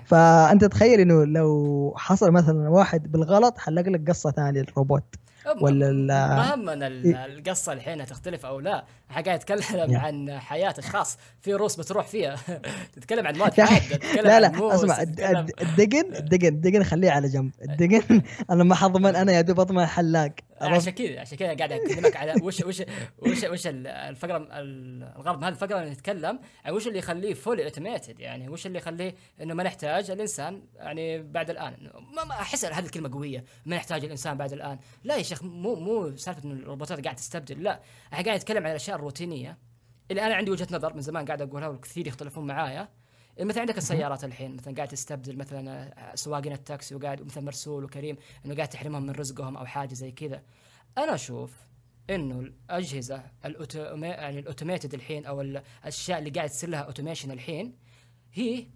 فأنت 0.05 0.65
تخيل 0.65 0.99
إنه 0.99 1.25
لو 1.25 1.93
حصل 1.97 2.31
مثلا 2.31 2.69
واحد 2.69 3.11
بالغلط 3.11 3.57
حلق 3.57 3.81
لك 3.89 4.09
قصة 4.09 4.31
ثانية 4.31 4.61
للروبوت. 4.61 5.15
ولا 5.61 5.89
ال- 5.89 6.07
ما 6.07 6.53
همنا 6.55 6.87
ال- 6.87 7.15
القصة 7.15 7.73
الحين 7.73 8.05
تختلف 8.05 8.45
أو 8.45 8.59
لا. 8.59 8.85
قاعد 9.09 9.29
نتكلم 9.29 9.91
يا. 9.91 9.99
عن 9.99 10.39
حياة 10.39 10.73
أشخاص 10.77 11.17
فيه 11.41 11.53
روس 11.53 11.75
بتروح 11.75 12.07
فيها. 12.07 12.35
تتكلم 12.95 13.27
عن 13.27 13.35
مواد 13.37 13.59
لا. 13.59 14.39
لا 14.39 14.75
اسمع 14.75 15.01
الدقن 15.01 16.15
الدقن 16.15 16.45
الدقن 16.47 16.83
خليه 16.83 17.11
على 17.11 17.27
جنب. 17.27 17.51
الدقن 17.61 18.21
أنا 18.51 18.63
ما 18.63 18.75
حضمن 18.75 19.15
أنا 19.15 19.31
يا 19.31 19.41
دوب 19.41 19.59
اضمن 19.59 19.85
حلاق؟ 19.85 20.31
عشان 20.61 20.93
كذا 20.93 21.19
عشان 21.19 21.37
كذا 21.37 21.53
قاعد 21.53 21.71
أكلمك 21.71 22.15
على 22.15 22.33
وش 22.43 22.61
وش 22.61 22.83
وش 23.19 23.43
وش 23.43 23.67
ال- 23.67 23.87
الفقرة 23.87 24.37
ال- 24.37 25.03
الغرض 25.15 25.37
من 25.37 25.43
هذه 25.43 25.53
الفقرة 25.53 25.79
نتكلم 25.89 26.39
عن 26.65 26.73
وش 26.73 26.87
اللي 26.87 26.99
يخليه 26.99 27.33
fully 27.33 27.63
automated 27.63 28.19
يعني 28.19 28.49
وش 28.49 28.65
اللي 28.65 28.77
يخليه 28.77 29.15
إنه 29.41 29.53
ما 29.53 29.63
نحتاج 29.63 30.11
الإنسان؟ 30.11 30.61
يعني 30.75 31.21
بعد 31.21 31.49
الآن 31.49 31.73
ما 32.27 32.31
أحس 32.31 32.65
هذه 32.65 32.79
الكلمة 32.85 33.11
قوية 33.13 33.43
ما 33.65 33.75
نحتاج 33.75 34.03
الإنسان 34.05 34.37
بعد 34.37 34.53
الآن. 34.53 34.79
لا 35.03 35.15
يا 35.15 35.23
شيخ 35.23 35.38
مو 35.43 35.75
مو 35.75 36.15
سالفة 36.17 36.43
انه 36.43 36.53
الروبوتات 36.53 37.03
قاعد 37.03 37.15
تستبدل 37.15 37.63
لا 37.63 37.81
إحنا 38.13 38.25
قاعد 38.25 38.37
نتكلم 38.37 38.63
عن 38.63 38.69
الأشياء 38.69 38.95
الروتينية. 38.95 39.57
اللي 40.11 40.21
أنا 40.21 40.35
عندي 40.35 40.51
وجهة 40.51 40.67
نظر 40.71 40.93
من 40.93 41.01
زمان 41.01 41.25
قاعد 41.25 41.41
أقولها 41.41 41.67
والكثير 41.67 42.07
يختلفون 42.07 42.47
معايا. 42.47 42.89
مثلا 43.39 43.61
عندك 43.61 43.77
السيارات 43.77 44.23
الحين 44.23 44.55
مثلا 44.55 44.75
قاعد 44.75 44.87
تستبدل 44.87 45.37
مثلا 45.37 45.93
سواقين 46.15 46.53
التاكسي 46.53 46.95
وقاعد 46.95 47.21
مثلا 47.21 47.43
مرسول 47.43 47.83
وكريم 47.83 48.17
إنه 48.45 48.55
قاعد 48.55 48.69
تحرمهم 48.69 49.03
من 49.03 49.11
رزقهم 49.11 49.57
أو 49.57 49.65
حاجة 49.65 49.93
زي 49.93 50.11
كذا. 50.11 50.43
أنا 50.97 51.15
أشوف 51.15 51.51
إنه 52.09 52.39
الأجهزة 52.39 53.23
ال 53.45 53.52
autom... 53.52 54.07
يعني 54.07 54.39
ال 54.39 54.44
automated 54.44 54.93
الحين 54.93 55.25
أو 55.25 55.41
الأشياء 55.41 56.19
اللي 56.19 56.29
قاعد 56.29 56.49
تصير 56.49 56.69
لها 56.69 56.79
automation 56.79 57.31
الحين 57.31 57.75
هي 58.33 58.67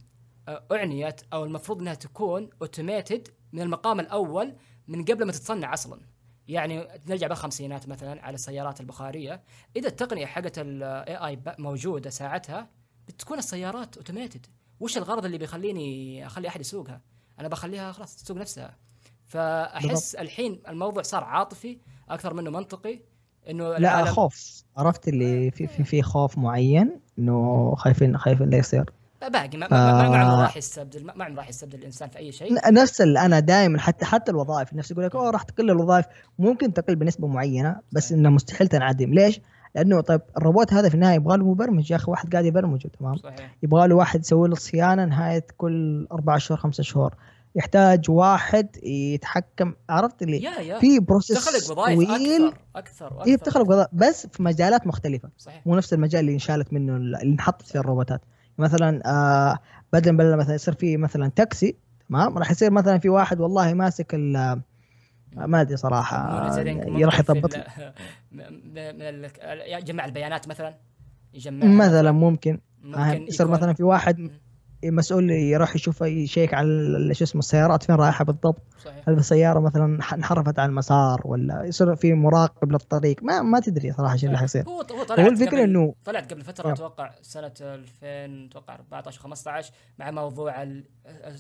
آه، 0.48 0.64
أعنيت 0.72 1.22
أو 1.34 1.46
المفروض 1.46 1.82
إنها 1.82 1.94
تكون 1.94 2.50
automated 2.62 3.28
من 3.54 3.62
المقام 3.62 4.00
الأول 4.00 4.56
من 4.88 5.06
قبل 5.06 5.26
ما 5.26 5.32
تتصنع 5.32 5.74
أصلا. 5.74 6.13
يعني 6.48 6.88
نرجع 7.08 7.28
بالخمسينات 7.28 7.88
مثلا 7.88 8.26
على 8.26 8.36
السيارات 8.36 8.82
البخارية. 8.82 9.42
إذا 9.76 9.88
التقنية 9.88 10.26
حقت 10.26 10.60
ال 10.60 11.16
AI 11.16 11.40
موجودة 11.60 12.10
ساعتها 12.10 12.70
بتكون 13.08 13.38
السيارات 13.38 13.98
automated 13.98 14.46
وش 14.80 14.98
الغرض 14.98 15.26
اللي 15.26 15.38
بيخليني 15.38 16.26
أخلي 16.26 16.48
أحد 16.48 16.62
يسوقها؟ 16.62 17.02
أنا 17.40 17.48
بخليها 17.48 17.92
خلاص 17.92 18.16
تسوق 18.16 18.38
نفسها. 18.38 18.78
فأحس 19.26 19.88
بالضبط. 19.88 20.22
الحين 20.22 20.62
الموضوع 20.68 21.04
صار 21.04 21.24
عاطفي 21.24 21.78
أكثر 22.10 22.34
منه 22.34 22.52
منطقي 22.52 23.00
إنه 23.50 23.78
لا 23.78 24.06
خوف. 24.06 24.64
عرفت 24.78 25.08
اللي 25.08 25.52
في 25.52 25.68
في 25.68 25.84
في 25.84 26.02
خوف 26.02 26.38
معين 26.38 27.00
إنه 27.20 27.76
خايفين 27.76 28.18
خايفين 28.18 28.50
لا 28.50 28.58
يصير. 28.58 28.86
باقي 29.28 29.58
ما, 29.58 29.68
ما, 29.72 29.94
ما, 29.94 30.18
عمره 30.18 30.40
آه. 30.40 30.42
راح 30.42 30.58
يستبدل 30.58 31.06
ما 31.06 31.24
عمره 31.24 31.36
راح 31.36 31.50
يستبدل 31.50 31.80
الإنسان 31.80 32.10
في 32.10 32.18
أي 32.18 32.32
شيء. 32.32 32.74
نفس 32.74 33.02
اللي 33.02 33.20
أنا 33.20 33.40
دائما 33.40 33.80
حتى 33.80 34.06
حتى 34.06 34.32
الوظائف 34.32 34.74
نفس 34.74 34.92
يقول 34.92 35.06
لك 35.06 35.16
أوه 35.16 35.30
راح 35.30 35.44
تقل 35.44 35.72
الوظائف. 35.72 36.06
ممكن 36.40 36.74
تقل 36.74 36.96
بنسبة 36.96 37.28
معينة 37.28 37.76
بس. 37.92 38.12
إنه 38.12 38.30
مستحيل 38.30 38.68
تنعدم. 38.68 39.14
ليش؟ 39.14 39.42
لأنه 39.76 40.02
طيب 40.02 40.22
الروبوت 40.38 40.74
هذا 40.74 40.90
في 40.90 40.96
النهاية 40.96 41.16
يبغى 41.16 41.38
له 41.38 41.46
مبرمج. 41.46 41.92
يا 41.92 41.96
أخي 41.96 42.12
واحد 42.12 42.32
قاعد 42.32 42.46
يبرمجه 42.46 42.88
تمام؟ 43.00 43.16
صحيح. 43.16 43.56
يبغى 43.64 43.88
له 43.88 43.96
واحد 43.96 44.20
يسوي 44.20 44.50
له 44.50 44.56
صيانة 44.56 45.06
نهاية 45.06 45.46
كل 45.58 46.08
أربع 46.12 46.38
شهور 46.38 46.60
خمسة 46.60 46.84
شهور. 46.84 47.16
يحتاج 47.56 48.10
واحد 48.10 48.78
يتحكم. 48.84 49.74
عرفت 49.90 50.22
اللي؟ 50.22 50.44
يا 50.44 50.60
يا. 50.60 50.80
في 50.80 51.00
process 51.00 51.46
تخلق 51.46 51.72
وظائف 51.72 52.08
طويل. 52.08 52.46
أكثر 52.46 52.58
أكثر 52.76 53.14
وأكثر 53.14 53.32
هي 53.32 53.38
بتخلق 53.38 53.70
وظائف 53.70 53.90
بس 53.94 54.28
في 54.28 54.44
مجالات 54.44 54.88
مختلفة. 54.88 55.30
صحيح. 55.38 55.68
مو 55.68 55.76
نفس 55.76 55.94
المجال 55.94 56.20
اللي 56.22 56.34
انشالت 56.34 56.74
منه 56.74 56.96
اللي 56.96 57.24
انحطت 57.24 57.68
فيه 57.68 57.80
الروبوتات. 57.80 58.22
مثلا 58.58 59.02
آه 59.06 59.60
بدل 59.94 60.18
بدل 60.18 60.38
مثلا 60.38 60.56
يصير 60.56 60.74
في 60.74 60.98
مثلا 60.98 61.32
تاكسي 61.36 61.76
تمام؟ 62.10 62.38
راح 62.38 62.52
يصير 62.52 62.72
مثلا 62.72 62.98
في 62.98 63.10
واحد 63.10 63.40
والله 63.40 63.74
ماسك 63.74 64.14
ال 64.16 64.62
ما 65.36 65.62
أدري 65.62 65.78
صراحة 65.78 66.48
راح 67.06 67.20
يضبط 67.20 67.54
يجمع 69.68 70.06
البيانات 70.06 70.48
مثلا؟ 70.48 70.76
يجمع 71.34 71.66
مثلا 71.86 72.12
ممكن. 72.12 72.60
ممكن 72.84 73.24
يصير 73.28 73.46
يكون- 73.46 73.58
مثلا 73.58 73.74
في 73.74 73.84
واحد. 73.84 74.32
مسؤول 74.92 75.30
يروح 75.32 75.76
يشوف 75.76 76.02
يشيك 76.02 76.54
على 76.54 77.14
شو 77.14 77.24
اسمه 77.24 77.40
السيارات 77.40 77.84
فين 77.84 77.96
رايحة 77.96 78.26
بالضبط. 78.26 78.62
صحيح. 78.86 79.10
هل 79.10 79.14
السيارة 79.14 79.60
مثلا 79.60 80.00
انحرفت 80.14 80.60
عن 80.60 80.70
المسار 80.70 81.22
ولا 81.26 81.64
يصير 81.64 81.96
في 81.96 82.14
مراقب 82.14 82.72
للطريق. 82.72 83.24
ما 83.24 83.42
ما 83.42 83.60
تدري 83.60 83.92
صراحة 83.94 84.14
إيش 84.14 84.26
اللي 84.26 84.38
حيصير. 84.38 84.68
هو 84.70 84.82
هو 84.92 85.28
الفكرة 85.28 85.50
قبل- 85.50 85.60
انه 85.60 85.96
طلعت 86.06 86.34
قبل 86.34 86.42
فترة 86.42 86.64
نعم. 86.66 86.74
أتوقع 86.74 87.12
سنة 87.22 87.54
2000 87.62 88.46
أتوقع 88.50 88.76
14 88.76 89.20
15 89.22 89.72
مع 90.00 90.12
موضوع 90.12 90.64
ال- 90.64 90.86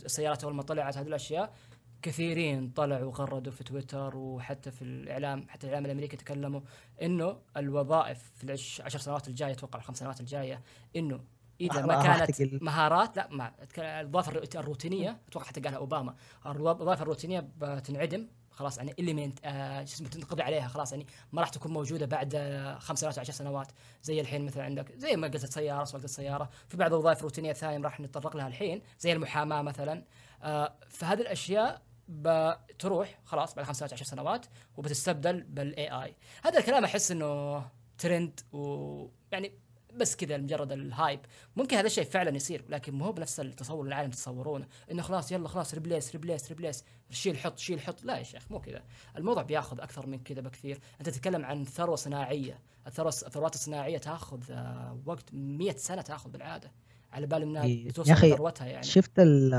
السيارات 0.05 0.43
أول 0.43 0.53
ما 0.55 0.63
طلعت 0.63 0.97
هذه 0.97 1.07
الأشياء 1.07 1.53
كثيرين 2.01 2.69
طلعوا 2.69 3.03
وغردوا 3.05 3.51
في 3.51 3.63
تويتر 3.63 4.17
وحتى 4.17 4.71
في 4.71 4.81
الإعلام 4.81 5.45
حتى 5.49 5.67
الإعلام 5.67 5.85
الأمريكي 5.85 6.17
تكلموا 6.17 6.61
إنه 7.01 7.35
الوظائف 7.57 8.31
في 8.35 8.43
العش- 8.43 8.81
عشر 8.81 8.99
سنوات 8.99 9.27
الجاية 9.27 9.51
أتوقع 9.51 9.79
الخمس 9.79 9.97
سنوات 9.99 10.19
الجاية 10.19 10.61
إنه 10.95 11.19
إذا 11.61 11.85
ما 11.85 12.03
كانت. 12.03 12.41
مهارات 12.63 13.17
لا 13.17 13.27
ما 13.31 13.51
الوظائف 13.77 14.29
الروت- 14.29 14.55
الروتينية 14.55 15.21
أتوقع 15.27 15.45
حتى 15.45 15.61
قالها 15.61 15.77
أوباما. 15.77 16.15
الوظائف 16.45 17.01
الروتينية 17.01 17.47
بتنعدم 17.57 18.27
خلاص 18.51 18.77
يعني 18.77 18.95
اليمنت 18.99 19.39
آه 19.45 19.85
شو 19.85 19.93
اسمه 19.95 20.07
تنقضي 20.09 20.43
عليها 20.43 20.67
خلاص 20.67 20.91
يعني 20.91 21.07
ما 21.31 21.41
راح 21.41 21.49
تكون 21.49 21.73
موجودة 21.73 22.05
بعد 22.05 22.35
آه، 22.35 22.77
خمس 22.79 22.99
سنوات 22.99 23.17
وعشر 23.17 23.33
سنوات. 23.33 23.67
زي 24.03 24.21
الحين 24.21 24.45
مثلا 24.45 24.63
عندك 24.63 24.91
زي 24.97 25.15
ما 25.15 25.27
قلت 25.27 25.43
السيارة 25.43 25.83
سواقه 25.83 26.03
السيارة. 26.03 26.49
في 26.69 26.77
بعض 26.77 26.93
الوظائف 26.93 27.17
الروتينية 27.17 27.53
ثانية 27.53 27.77
راح 27.85 27.99
نتطرق 27.99 28.35
لها 28.37 28.47
الحين 28.47 28.81
زي 28.99 29.13
المحاماة 29.13 29.61
مثلا. 29.61 30.03
آه 30.43 30.73
فهذه 30.89 31.21
الأشياء 31.21 31.81
بتروح 32.07 33.19
خلاص 33.25 33.55
بعد 33.55 33.65
خمس 33.65 33.77
سنوات 33.77 33.93
عشر 33.93 34.05
سنوات 34.05 34.45
وبتستبدل 34.77 35.41
بال 35.43 36.03
AI 36.03 36.15
هذا 36.43 36.59
الكلام 36.59 36.83
أحس 36.83 37.11
إنه 37.11 37.63
ترند 37.97 38.39
ويعني 38.51 39.51
بس 39.95 40.15
كذا 40.15 40.37
لمجرد 40.37 40.71
ال 40.71 40.81
hype 40.81 41.19
ممكن 41.55 41.77
هذا 41.77 41.87
الشيء 41.87 42.03
فعلا 42.03 42.35
يصير 42.35 42.65
لكن 42.69 42.93
مو 42.93 43.11
بنفس 43.11 43.39
التصور 43.39 43.87
العالم 43.87 44.11
تتصورونه 44.11 44.67
إنه 44.91 45.01
خلاص 45.01 45.31
يلا 45.31 45.47
خلاص 45.47 45.73
replace 45.73 46.11
replace 46.11 46.49
replace 46.49 46.83
شيل 47.09 47.37
حط 47.37 47.59
شيل 47.59 47.81
حط. 47.81 48.03
لا 48.03 48.17
يا 48.17 48.23
شيخ 48.23 48.51
مو 48.51 48.59
كذا. 48.59 48.83
الموضوع 49.17 49.43
بياخذ 49.43 49.81
أكثر 49.81 50.07
من 50.07 50.19
كذا 50.19 50.41
بكثير. 50.41 50.79
أنت 50.99 51.09
تتكلم 51.09 51.45
عن 51.45 51.65
ثروة 51.65 51.95
صناعية. 51.95 52.59
الثروات 52.87 53.55
الصناعية 53.55 53.97
تاخذ 53.97 54.51
آه، 54.51 54.99
وقت 55.05 55.33
100 55.33 55.75
سنة 55.75 56.01
تاخذ 56.01 56.29
بالعادة. 56.29 56.71
على 57.13 57.27
بال 57.27 57.41
إنها 57.41 57.63
إيه. 57.63 57.87
بتوصل 57.87 58.11
لثروتها 58.13 58.67
يعني. 58.67 58.83
شفت 58.83 59.11
ال 59.19 59.53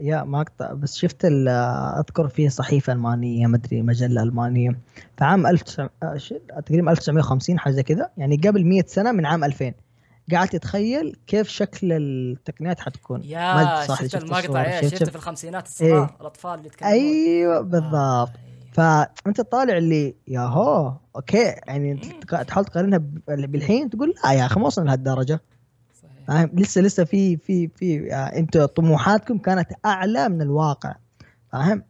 يا 0.00 0.22
ما 0.22 0.40
أقطع 0.40 0.72
بس 0.72 0.96
شفت 0.96 1.24
ال 1.24 1.48
أذكر 1.98 2.28
في 2.28 2.48
صحيفة 2.48 2.92
ألمانية 2.92 3.46
ما 3.46 3.56
أدري 3.56 3.82
مجلة 3.82 4.22
ألمانية 4.22 4.70
في 5.18 5.24
عام 5.24 5.46
1900 5.46 5.90
آه، 6.02 6.16
ش- 6.16 6.34
تقريبا 6.66 6.90
1950 6.90 7.58
حاجة 7.58 7.80
كذا 7.80 8.10
يعني 8.16 8.36
قبل 8.36 8.64
100 8.66 8.82
سنة 8.86 9.12
من 9.12 9.26
عام 9.26 9.44
2000 9.44 9.72
قاعد 10.32 10.48
تتخيل 10.48 11.16
كيف 11.26 11.48
شكل 11.48 11.92
التقنيات 11.92 12.80
حتكون. 12.80 13.22
يا 13.24 13.84
صح 13.86 13.98
شفت 14.02 14.12
شفت 14.12 14.22
المقطع؟ 14.24 14.62
إيه 14.64 14.80
شفت- 14.80 14.84
شفت 14.90 15.00
شفت- 15.00 15.10
في 15.10 15.16
الخمسينات 15.16 15.66
الصغار 15.66 16.16
الأطفال 16.20 16.54
اللي 16.54 16.66
يتكلمون. 16.66 16.94
أيوه 16.94 17.60
بالضبط. 17.60 17.94
آه، 17.94 18.28
فانت 18.72 19.40
طالع 19.40 19.76
اللي 19.76 20.14
يا 20.28 20.40
هو 20.40 20.92
أوكي. 21.16 21.54
يعني 21.66 21.94
تحاول 22.48 22.64
تقارنها 22.66 22.98
بالحين 23.28 23.90
تقول 23.90 24.14
لا 24.24 24.32
يا 24.32 24.46
أخي 24.46 24.60
ما 24.60 24.66
وصلنا 24.66 24.86
لهالدرجة. 24.86 25.40
فاهم 26.28 26.50
لسه 26.54 26.80
لسه 26.80 27.04
في 27.04 27.36
في 27.36 27.68
في 27.68 28.14
آه، 28.14 28.16
أنتوا 28.16 28.66
طموحاتكم 28.66 29.38
كانت 29.38 29.68
أعلى 29.86 30.28
من 30.28 30.42
الواقع. 30.42 30.94
فاهم؟ 31.52 31.84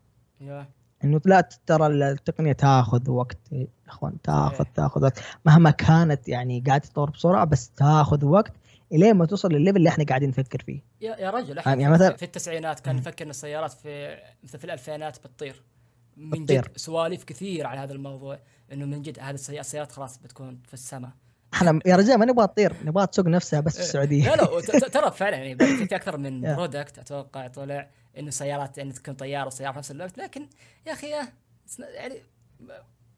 إنه 1.05 1.21
لا 1.25 1.49
ترى 1.67 1.87
التقنية 1.87 2.53
تاخذ 2.53 3.11
وقت 3.11 3.39
يا 3.53 3.67
إخوان 3.89 4.21
تاخذ. 4.23 4.65
تاخذ 4.75 5.03
وقت. 5.05 5.19
مهما 5.47 5.71
كانت 5.71 6.29
يعني 6.29 6.63
قاعدة 6.67 6.85
تتطور 6.85 7.11
بسرعة 7.11 7.45
بس 7.45 7.71
تاخذ 7.71 8.25
وقت 8.25 8.53
إلين 8.93 9.15
ما 9.17 9.27
توصل 9.27 9.53
للل 9.53 9.62
level 9.62 9.77
اللي 9.77 9.89
إحنا 9.89 10.05
قاعدين 10.05 10.29
نفكر 10.29 10.63
فيه. 10.63 10.81
يا 11.01 11.17
يا 11.17 11.31
رجل 11.31 11.57
يعني 11.57 11.85
إحنا 11.85 11.95
مثلا- 11.95 12.17
في, 12.17 12.23
التسعينات 12.25 12.81
كان 12.81 12.97
نفكر 12.97 13.25
إن 13.25 13.31
السيارات 13.31 13.73
في 13.73 14.17
مثل 14.45 14.59
في 14.59 14.65
الألفينات 14.65 15.19
بتطير. 15.19 15.63
من 16.17 16.31
بتطير. 16.31 16.63
جد 16.69 16.77
سواليف 16.77 17.25
كثير 17.25 17.67
على 17.67 17.81
هذا 17.81 17.93
الموضوع 17.93 18.39
إنه 18.73 18.85
من 18.87 19.03
جد 19.03 19.19
هذه 19.21 19.35
السيارات 19.35 19.93
خلاص 19.93 20.19
بتكون 20.19 20.61
في 20.67 20.75
السماء. 20.75 21.11
إحنا 21.55 21.81
يا 21.87 21.97
رجال 21.97 22.19
ما 22.19 22.25
نبغى 22.25 22.47
تطير 22.47 22.75
نبغى 22.85 23.07
تسوق 23.07 23.27
نفسها 23.27 23.61
بس 23.61 23.77
في 23.77 23.83
السعودية. 23.83 24.35
لا 24.35 24.43
لا 24.75 24.89
ترى 24.89 25.11
فعلا 25.11 25.37
يعني 25.37 25.87
في 25.87 25.97
أكثر 25.97 26.17
من. 26.17 26.55
برودكت 26.55 26.99
أتوقع 26.99 27.49
طلع 27.49 27.91
إنه 28.19 28.31
سيارات 28.31 28.79
يعني 28.79 28.93
تكون 28.93 29.15
طيارة 29.15 29.47
وسيارة 29.47 29.73
في 29.73 29.79
نفس 29.79 29.91
الوقت 29.91 30.19
لكن 30.19 30.47
يا 30.87 30.93
أخي 30.93 31.11
يعني 31.79 32.15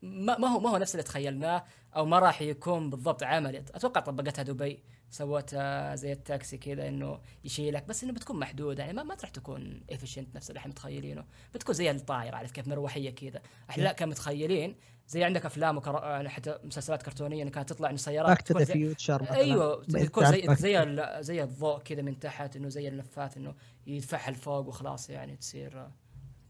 ما 0.02 0.39
ما 0.39 0.48
هو 0.48 0.61
ما 0.61 0.70
هو 0.70 0.77
نفس 0.77 0.94
اللي 0.94 1.02
تخيلناه 1.02 1.65
أو 1.97 2.07
ما 2.07 2.19
راح 2.19 2.43
يكون 2.43 2.90
بالضبط 2.90 3.23
عملي. 3.23 3.59
أتوقع 3.74 4.01
طبقتها 4.01 4.43
دبي. 4.43 4.82
سوتها 5.10 5.94
زي 5.94 6.12
التاكسي 6.12 6.58
كذا 6.58 6.88
إنه 6.88 7.20
يشيلك 7.44 7.84
بس 7.84 8.04
إنه 8.04 8.12
بتكون 8.12 8.38
محدودة. 8.38 8.82
يعني 8.82 8.92
ما, 8.96 9.02
ما 9.02 9.16
راح 9.22 9.30
تكون 9.30 9.80
efficient 9.90 10.36
نفس 10.36 10.50
اللي 10.50 10.58
إحنا 10.58 10.70
متخيلينه. 10.70 11.24
بتكون 11.54 11.74
زي 11.74 11.90
الطائره 11.90 12.36
عارف 12.36 12.50
كيف؟ 12.52 12.68
مروحية 12.68 13.10
كذا 13.10 13.40
إحنا 13.70 13.82
لا 13.82 13.92
كان 13.92 14.08
متخيلين 14.08 14.76
زي 15.08 15.24
عندك 15.24 15.46
أفلام 15.46 15.76
وكرا... 15.76 16.06
يعني 16.10 16.28
حتى 16.28 16.58
مسلسلات 16.64 17.02
كرتونية 17.02 17.42
انه 17.42 17.50
كانت 17.50 17.68
تطلع 17.68 17.88
إنه 17.88 17.96
سيارات 17.96 18.28
Back 18.28 18.42
to 18.42 18.47
تكون 18.46 18.58
the 18.62 18.64
زي- 18.64 18.72
Future 18.72 19.30
أيوه 19.30 19.84
تكون 19.84 20.24
زي 20.26 20.54
زي 20.54 20.82
ال- 20.82 21.24
زي 21.24 21.42
الضوء 21.42 21.78
كذا 21.78 22.02
من 22.02 22.18
تحت 22.18 22.56
إنه 22.56 22.68
زي 22.68 22.88
اللفات 22.88 23.36
إنه 23.36 23.54
يدفعها 23.86 24.30
لفوق 24.30 24.66
وخلاص 24.68 25.10
يعني 25.10 25.36
تصير 25.36 25.70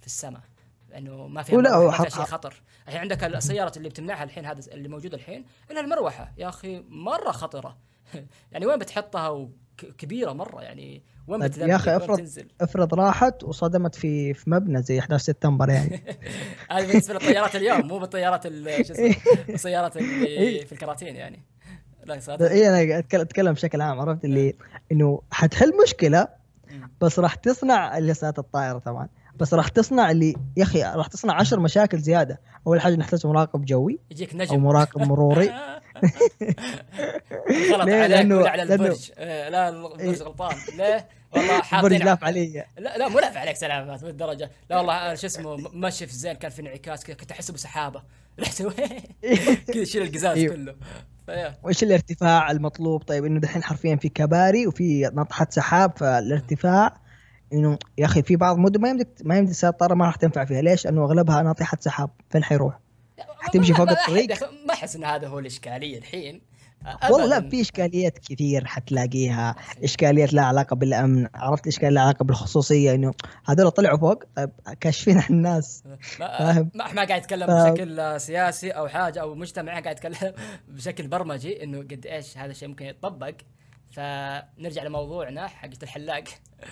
في 0.00 0.06
السماء. 0.06 0.42
لأنه 0.90 1.26
ما 1.28 1.42
فيها 1.42 1.56
ولا 1.58 2.08
شيء 2.08 2.24
خطر. 2.24 2.62
الحين 2.86 3.00
عندك 3.00 3.24
السيارات 3.24 3.76
اللي 3.76 3.88
بتمنعها 3.88 4.24
الحين 4.24 4.46
هذا 4.46 4.72
اللي 4.72 4.88
موجوده 4.88 5.16
الحين 5.16 5.44
إلا 5.70 5.80
المروحة. 5.80 6.32
يا 6.38 6.48
أخي 6.48 6.84
مرة 6.88 7.30
خطرة. 7.30 7.78
يعني 8.52 8.66
وين 8.66 8.78
بتحطها 8.78 9.28
وكبيرة 9.28 10.32
مرة 10.32 10.62
يعني؟ 10.62 11.02
وين 11.28 11.40
بتذبذب 11.40 11.68
يا 11.68 11.76
وين 11.92 12.02
افرض- 12.02 12.16
تنزل 12.18 12.48
افرض 12.60 12.94
راحت 12.94 13.44
وصدمت 13.44 13.94
في 13.94 14.34
في 14.34 14.50
مبنى 14.50 14.82
زي 14.82 14.98
11 14.98 15.24
سبتمبر 15.24 15.68
يعني. 15.70 16.02
هذه 16.70 16.86
بالنسبة 16.86 17.14
للطيارات 17.14 17.56
اليوم 17.56 17.86
مو 17.86 17.98
بالطيارات 17.98 18.46
ال- 18.46 18.86
شو 18.86 18.92
اسمه 18.92 19.14
السيارات 19.48 19.96
اللي 19.96 20.66
في 20.66 20.72
الكراتين 20.72 21.16
يعني. 21.16 21.42
لا 22.04 22.14
اي 22.50 22.68
أنا 22.68 22.98
اتكلم 22.98 23.52
بشكل 23.52 23.80
عام 23.80 24.00
عرفت؟ 24.00 24.24
اللي 24.24 24.54
إنه 24.92 25.22
حتحل 25.30 25.72
مشكلة. 25.82 26.28
بس 27.00 27.18
راح 27.18 27.34
تصنع 27.34 27.98
اللي 27.98 28.14
الطائرة 28.38 28.78
طبعا. 28.78 29.08
بس 29.36 29.54
راح 29.54 29.68
تصنع 29.68 30.10
اللي 30.10 30.34
يا 30.56 30.62
أخي 30.62 30.82
راح 30.82 31.06
تصنع 31.06 31.34
عشر 31.34 31.60
مشاكل 31.60 31.98
زيادة. 31.98 32.40
أول 32.66 32.80
حاجة 32.80 32.94
نحتاج 32.96 33.26
مراقب 33.26 33.64
جوي 33.64 33.98
يجيك 34.10 34.32
أو 34.34 34.38
نجم 34.38 34.62
مراقب 34.64 35.00
مروري. 35.02 35.50
غلط؟ 37.72 37.88
عليك 37.88 38.30
ولا 38.32 38.50
على 38.50 38.62
البرج 38.62 39.10
آه، 39.18 39.48
لا 39.48 39.68
البرج 39.68 40.00
إيه. 40.00 40.22
غلطان 40.22 40.56
ليه؟ 40.76 41.08
والله 41.32 41.62
حاطين 41.70 42.02
لاف 42.02 42.24
علي 42.24 42.64
لا 42.78 42.98
لا 42.98 43.08
مو 43.08 43.18
لاف 43.18 43.36
عليك 43.36 43.56
سلامات 43.56 44.04
بالدرجة 44.04 44.50
لا 44.70 44.76
والله 44.78 44.94
آه، 44.94 45.14
شو 45.14 45.26
اسمه 45.26 45.56
م- 45.56 45.80
مشي 45.80 46.06
في 46.06 46.12
الزين 46.12 46.32
كان 46.32 46.50
في 46.50 46.62
انعكاس 46.62 47.04
كذا 47.04 47.16
كنت 47.16 47.30
أحسه 47.30 47.54
بسحابة 47.54 48.02
رحت 48.40 48.62
كذا 49.72 49.84
شيل 49.84 50.02
القزاز 50.02 50.36
أيوه. 50.38 50.54
كله 50.54 50.76
وايش 51.62 51.82
الارتفاع 51.82 52.50
المطلوب 52.50 53.02
طيب 53.02 53.24
إنه 53.24 53.40
دحين 53.40 53.62
حرفيا 53.62 53.96
في 53.96 54.08
كباري 54.08 54.66
وفي 54.66 55.10
نطحه 55.14 55.46
سحاب 55.50 55.98
فالارتفاع 55.98 57.00
إنه 57.52 57.78
يا 57.98 58.04
أخي 58.04 58.22
في 58.22 58.36
بعض 58.36 58.58
مدن 58.58 58.80
ما 58.80 58.88
يمدك 58.88 59.08
ما 59.24 59.38
يمدك 59.38 59.50
السيارة 59.50 59.94
ما 59.94 60.06
راح 60.06 60.16
تنفع 60.16 60.44
فيها 60.44 60.62
ليش؟ 60.62 60.84
لأنه 60.84 61.04
أغلبها 61.04 61.42
ناطحة 61.42 61.76
سحاب 61.80 62.10
فين 62.30 62.44
حيروح؟ 62.44 62.78
حتمشي 63.40 63.74
فوق 63.74 63.90
الطريق. 63.90 64.42
ما 64.66 64.74
أحس 64.74 64.96
إن 64.96 65.04
هذا 65.04 65.28
هو 65.28 65.38
الإشكالية 65.38 65.98
الحين. 65.98 66.42
والله 67.10 67.38
لا. 67.40 67.48
في 67.50 67.60
إشكاليات 67.60 68.18
كثير 68.18 68.64
حتلاقيها. 68.66 69.56
إشكاليات 69.84 70.32
لها 70.32 70.44
علاقة 70.44 70.76
بالأمن. 70.76 71.28
عرفت 71.34 71.66
اشكاليات 71.66 71.92
لها 71.92 72.02
علاقة 72.02 72.24
بالخصوصية 72.24 72.94
إنه 72.94 73.12
هذول 73.46 73.70
طلعوا 73.70 73.98
فوق 73.98 74.24
كاشفين 74.80 75.18
عن 75.18 75.26
الناس. 75.30 75.82
ما 76.20 76.38
فاهم؟ 76.38 76.70
ما 76.74 76.92
ما 76.92 77.04
قاعد 77.04 77.20
يتكلم 77.22 77.46
ف- 77.46 77.50
بشكل 77.50 78.20
سياسي 78.20 78.70
أو 78.70 78.88
حاجة 78.88 79.20
أو 79.20 79.34
مجتمعي 79.34 79.82
قاعد 79.82 79.96
يتكلم 79.96 80.32
بشكل 80.68 81.08
برمجي 81.08 81.64
إنه 81.64 81.78
قد 81.78 82.06
إيش 82.06 82.38
هذا 82.38 82.50
الشيء 82.50 82.68
ممكن 82.68 82.84
يتطبق 82.84 83.34
فنرجع 83.90 84.82
لموضوعنا 84.84 85.46
حق 85.46 85.70
الحلاق. 85.82 86.24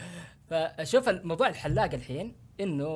فشوف 0.50 1.08
الموضوع 1.08 1.48
الحلاق 1.48 1.94
الحين 1.94 2.36
إنه 2.60 2.88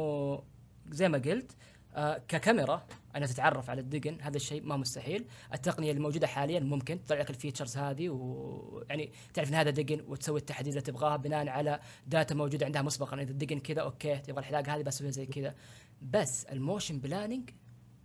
زي 0.90 1.08
ما 1.08 1.18
قلت 1.18 1.52
آه 1.96 2.22
ككاميرا. 2.28 2.86
انها 3.16 3.26
تتعرف 3.26 3.70
على 3.70 3.80
الدقن 3.80 4.20
هذا 4.20 4.36
الشيء 4.36 4.62
ما 4.62 4.76
مستحيل. 4.76 5.24
التقنية 5.54 5.90
اللي 5.90 6.02
موجودة 6.02 6.26
حاليا 6.26 6.60
ممكن 6.60 7.04
تطلع 7.04 7.20
لك 7.20 7.30
ال 7.30 7.35
features 7.35 7.76
هذه 7.76 8.08
ويعني 8.08 9.12
تعرف 9.34 9.48
إن 9.48 9.54
هذا 9.54 9.70
دقن 9.70 10.04
وتسوي 10.08 10.40
التحديث 10.40 10.72
اللي 10.72 10.80
تبغاه 10.80 11.16
بناء 11.16 11.48
على 11.48 11.80
data 12.06 12.34
موجودة 12.34 12.66
عندها 12.66 12.82
مسبقا. 12.82 13.22
إذا 13.22 13.30
الدقن 13.30 13.58
كذا 13.58 13.82
أوكي 13.82 14.16
تبغى 14.16 14.40
الحلاقة 14.40 14.76
هذه 14.76 14.82
بسويها 14.82 15.10
زي 15.10 15.26
كذا. 15.26 15.54
بس 16.02 16.44
ال 16.44 16.52
motion 16.52 16.98
planning 16.98 17.50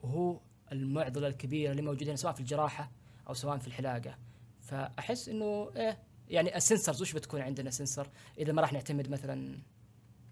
هو 0.04 0.40
المعضلة 0.72 1.28
الكبيرة 1.28 1.72
اللي 1.72 1.82
موجودة 1.82 2.16
سواء 2.16 2.34
في 2.34 2.40
الجراحة 2.40 2.92
أو 3.28 3.34
سواء 3.34 3.58
في 3.58 3.68
الحلاقة. 3.68 4.18
فأحس 4.62 5.30
إنه 5.30 5.72
إيه 5.76 6.00
يعني 6.30 6.58
ال 6.58 6.63
sensors 6.63 7.02
وش 7.02 7.14
بتكون 7.14 7.42
عندنا 7.42 7.70
sensor؟ 7.70 8.10
إذا 8.38 8.54
ما 8.54 8.62
راح 8.62 8.74
نعتمد 8.74 9.10
مثلا 9.10 9.60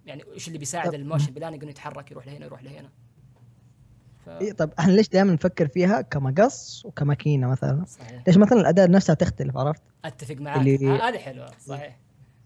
يعني 0.05 0.23
وش 0.23 0.47
اللي 0.47 0.59
بيساعد 0.59 0.93
ال 0.93 0.99
motion 0.99 1.33
planning 1.33 1.61
إنه 1.63 1.71
يتحرك 1.71 2.11
يروح 2.11 2.27
لهنا 2.27 2.45
يروح 2.45 2.63
لهنا؟ 2.63 2.91
ف... 4.25 4.29
إيه 4.29 4.51
طب 4.53 4.69
إحنا 4.79 4.91
ليش 4.91 5.09
دائما 5.09 5.33
نفكر 5.33 5.67
فيها 5.67 6.01
كمقص 6.01 6.85
وكماكينة 6.85 7.47
مثلا؟ 7.47 7.85
صحيح. 7.87 8.23
ليش 8.27 8.37
مثلا 8.37 8.59
الأداة 8.61 8.85
نفسها 8.87 9.15
تختلف 9.15 9.57
عرفت؟ 9.57 9.81
أتفق 10.05 10.35
معاك 10.35 10.59
اللي- 10.59 10.87
ه- 10.87 11.09
هذه 11.09 11.17
حلوة 11.17 11.47
صحيح. 11.65 11.97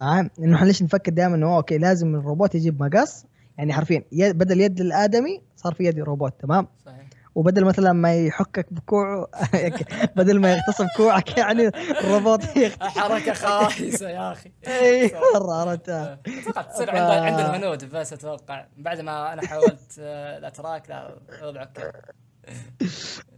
آه، 0.01 0.29
إنه 0.39 0.55
إحنا 0.55 0.65
ليش 0.67 0.83
نفكر 0.83 1.11
دائما 1.11 1.35
إنه 1.35 1.55
أوكي 1.57 1.77
لازم 1.77 2.15
الروبوت 2.15 2.55
يجيب 2.55 2.83
مقص؟ 2.83 3.25
يعني 3.57 3.73
حرفيا 3.73 4.03
يد- 4.11 4.37
بدل 4.37 4.61
يد 4.61 4.81
الآدمي 4.81 5.41
صار 5.55 5.73
في 5.73 5.83
يد 5.83 5.99
روبوت 5.99 6.33
تمام؟ 6.39 6.67
صحيح. 6.85 7.08
وبدل 7.35 7.65
مثلا 7.65 7.93
ما 7.93 8.15
يحكك 8.15 8.73
بكوعه 8.73 9.27
بدل 10.17 10.39
ما 10.41 10.51
يغتصب 10.53 10.85
كوعك 10.97 11.37
يعني 11.37 11.67
الروبوت 11.67 12.57
يغتصب. 12.57 12.99
حركة 12.99 13.33
خايسة 13.33 14.09
يا 14.09 14.31
أخي. 14.31 14.51
اي 14.67 15.11
مرة 15.35 15.53
عرفت. 15.53 15.89
أتوقع 15.89 16.61
تصير 16.61 16.89
عند 16.89 17.11
عند 17.11 17.39
الهنود 17.39 17.89
بس 17.91 18.13
أتوقع. 18.13 18.65
بعد 18.77 19.01
ما 19.01 19.33
أنا 19.33 19.47
حاولت 19.47 19.95
آه، 19.99 20.37
الاتراك 20.37 20.89
لا 20.89 21.17
الوضع 21.41 21.61
أوكي 21.61 21.91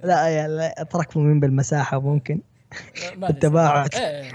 لا 0.03 0.27
يعني 0.27 0.73
اتراك 0.77 1.17
مؤمن 1.17 1.39
بالمساحة 1.39 1.99
ممكن. 1.99 2.41
ما 3.17 3.27
أدري. 3.27 3.29
التباعد. 3.29 3.93
صراحة. 3.93 4.05
إيه. 4.07 4.31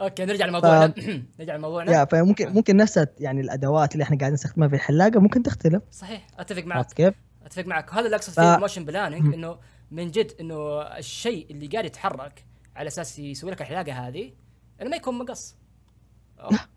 أوكي 0.00 0.24
نرجع 0.24 0.46
لموضوعنا. 0.46 0.94
نرجع 1.40 1.56
لموضوعنا. 1.56 1.92
يا 1.92 2.04
فممكن 2.04 2.52
ممكن 2.52 2.76
نفس 2.76 3.06
يعني 3.18 3.40
الأدوات 3.40 3.92
اللي 3.92 4.02
إحنا 4.04 4.18
قاعدين 4.18 4.34
نستخدمها 4.34 4.68
في 4.68 4.74
الحلاقة 4.74 5.20
ممكن 5.20 5.42
تختلف. 5.42 5.82
صحيح 5.90 6.26
أتفق 6.38 6.62
معك. 6.64 6.92
كيف؟ 6.92 7.14
أتفق 7.44 7.66
معك. 7.66 7.94
هذا 7.94 8.06
اللي 8.06 8.16
أقصد 8.16 8.32
فيه 8.32 8.54
ال 8.54 8.58
motion 8.58 8.84
planning 8.84 9.34
إنه 9.34 9.58
من 9.90 10.10
جد 10.10 10.32
إنه 10.40 10.82
الشيء 10.82 11.46
اللي 11.50 11.66
قاعد 11.66 11.84
يتحرك 11.84 12.44
على 12.76 12.86
أساس 12.86 13.18
يسوي 13.18 13.50
لك 13.50 13.60
الحلاقة 13.60 13.92
هذه 13.92 14.32
إنه 14.80 14.90
ما 14.90 14.96
يكون 14.96 15.18
مقص. 15.18 15.56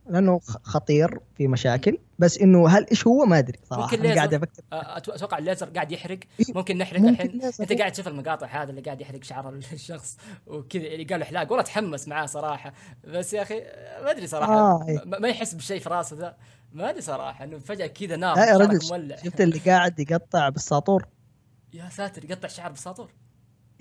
لأنه 0.09 0.39
خطير 0.63 1.19
في 1.35 1.47
مشاكل 1.47 1.97
بس 2.19 2.37
إنه 2.37 2.69
هل 2.69 2.87
إيش 2.91 3.07
هو؟ 3.07 3.25
ما 3.25 3.39
أدري 3.39 3.59
صراحة 3.69 3.97
ممكن 3.97 4.13
قاعد. 4.13 4.33
أفكر. 4.33 4.61
أتوقع 5.15 5.37
الليزر 5.37 5.69
قاعد 5.69 5.91
يحرق. 5.91 6.19
ممكن 6.55 6.77
نحرق 6.77 6.99
ممكن 6.99 7.13
الحين. 7.13 7.31
ليزر. 7.31 7.63
أنت 7.63 7.73
قاعد 7.73 7.91
تشوف 7.91 8.07
المقاطع 8.07 8.47
هذا 8.47 8.69
اللي 8.69 8.81
قاعد 8.81 9.01
يحرق 9.01 9.23
شعر 9.23 9.53
الشخص 9.73 10.17
وكذا 10.47 10.87
اللي 10.87 11.03
قال 11.03 11.23
حلاق 11.23 11.51
والله 11.51 11.63
تحمس 11.63 12.07
معاه 12.07 12.25
صراحة. 12.25 12.73
بس 13.03 13.33
يا 13.33 13.41
أخي 13.41 13.59
ما 14.03 14.11
أدري 14.11 14.27
صراحة. 14.27 14.53
آه، 14.53 15.03
ما 15.05 15.27
يحس 15.27 15.53
بشيء 15.53 15.79
في 15.79 15.89
راسه 15.89 16.17
ذا. 16.17 16.37
ما 16.77 16.89
أدري 16.89 17.01
صراحة 17.01 17.43
إنه 17.43 17.59
فجأة 17.59 17.87
كذا 17.87 18.15
نار 18.15 18.35
لا 18.35 18.45
يا 18.45 18.57
رجل 18.57 18.81
شفت 19.25 19.41
اللي 19.41 19.59
قاعد 19.59 19.99
يقطع 19.99 20.49
بالساطور؟ 20.49 21.07
يا 21.73 21.89
ساتر 21.89 22.25
يقطع 22.25 22.47
شعر 22.47 22.71
بالساطور؟ 22.71 23.11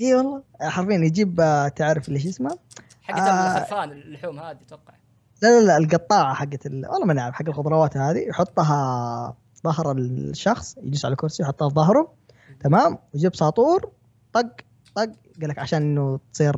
إي 0.01 0.15
والله. 0.15 0.43
حرفيا 0.61 0.97
يجيب 0.97 1.41
آه، 1.41 1.69
تعرف 1.69 2.09
اللي 2.09 2.21
شو 2.21 2.29
اسمه؟ 2.29 2.59
حقت 3.03 3.19
آه. 3.19 3.57
الخرفان 3.57 3.93
اللحوم 3.93 4.39
هذه 4.39 4.59
أتوقع. 4.67 4.95
لا 5.43 5.61
لا 5.61 5.67
لا 5.67 5.77
القطاعة 5.77 6.35
حقت 6.35 6.67
ال... 6.67 6.87
والله 6.91 7.07
ما 7.07 7.15
نعرف 7.15 7.35
حق 7.35 7.49
الخضروات 7.49 7.97
هذه. 7.97 8.19
يحطها 8.19 9.37
ظهر 9.65 9.93
الشخص 9.93 10.77
يجلس 10.79 11.05
على 11.05 11.17
كرسي 11.17 11.43
يحطها 11.43 11.69
في 11.69 11.75
ظهره. 11.75 12.13
تمام؟ 12.61 12.99
ويجيب 13.15 13.35
ساطور 13.35 13.91
طق. 14.33 14.66
طق 14.97 15.13
قال 15.41 15.49
لك 15.51 15.59
عشان 15.59 15.83
إنه 15.83 16.21
تصير. 16.33 16.53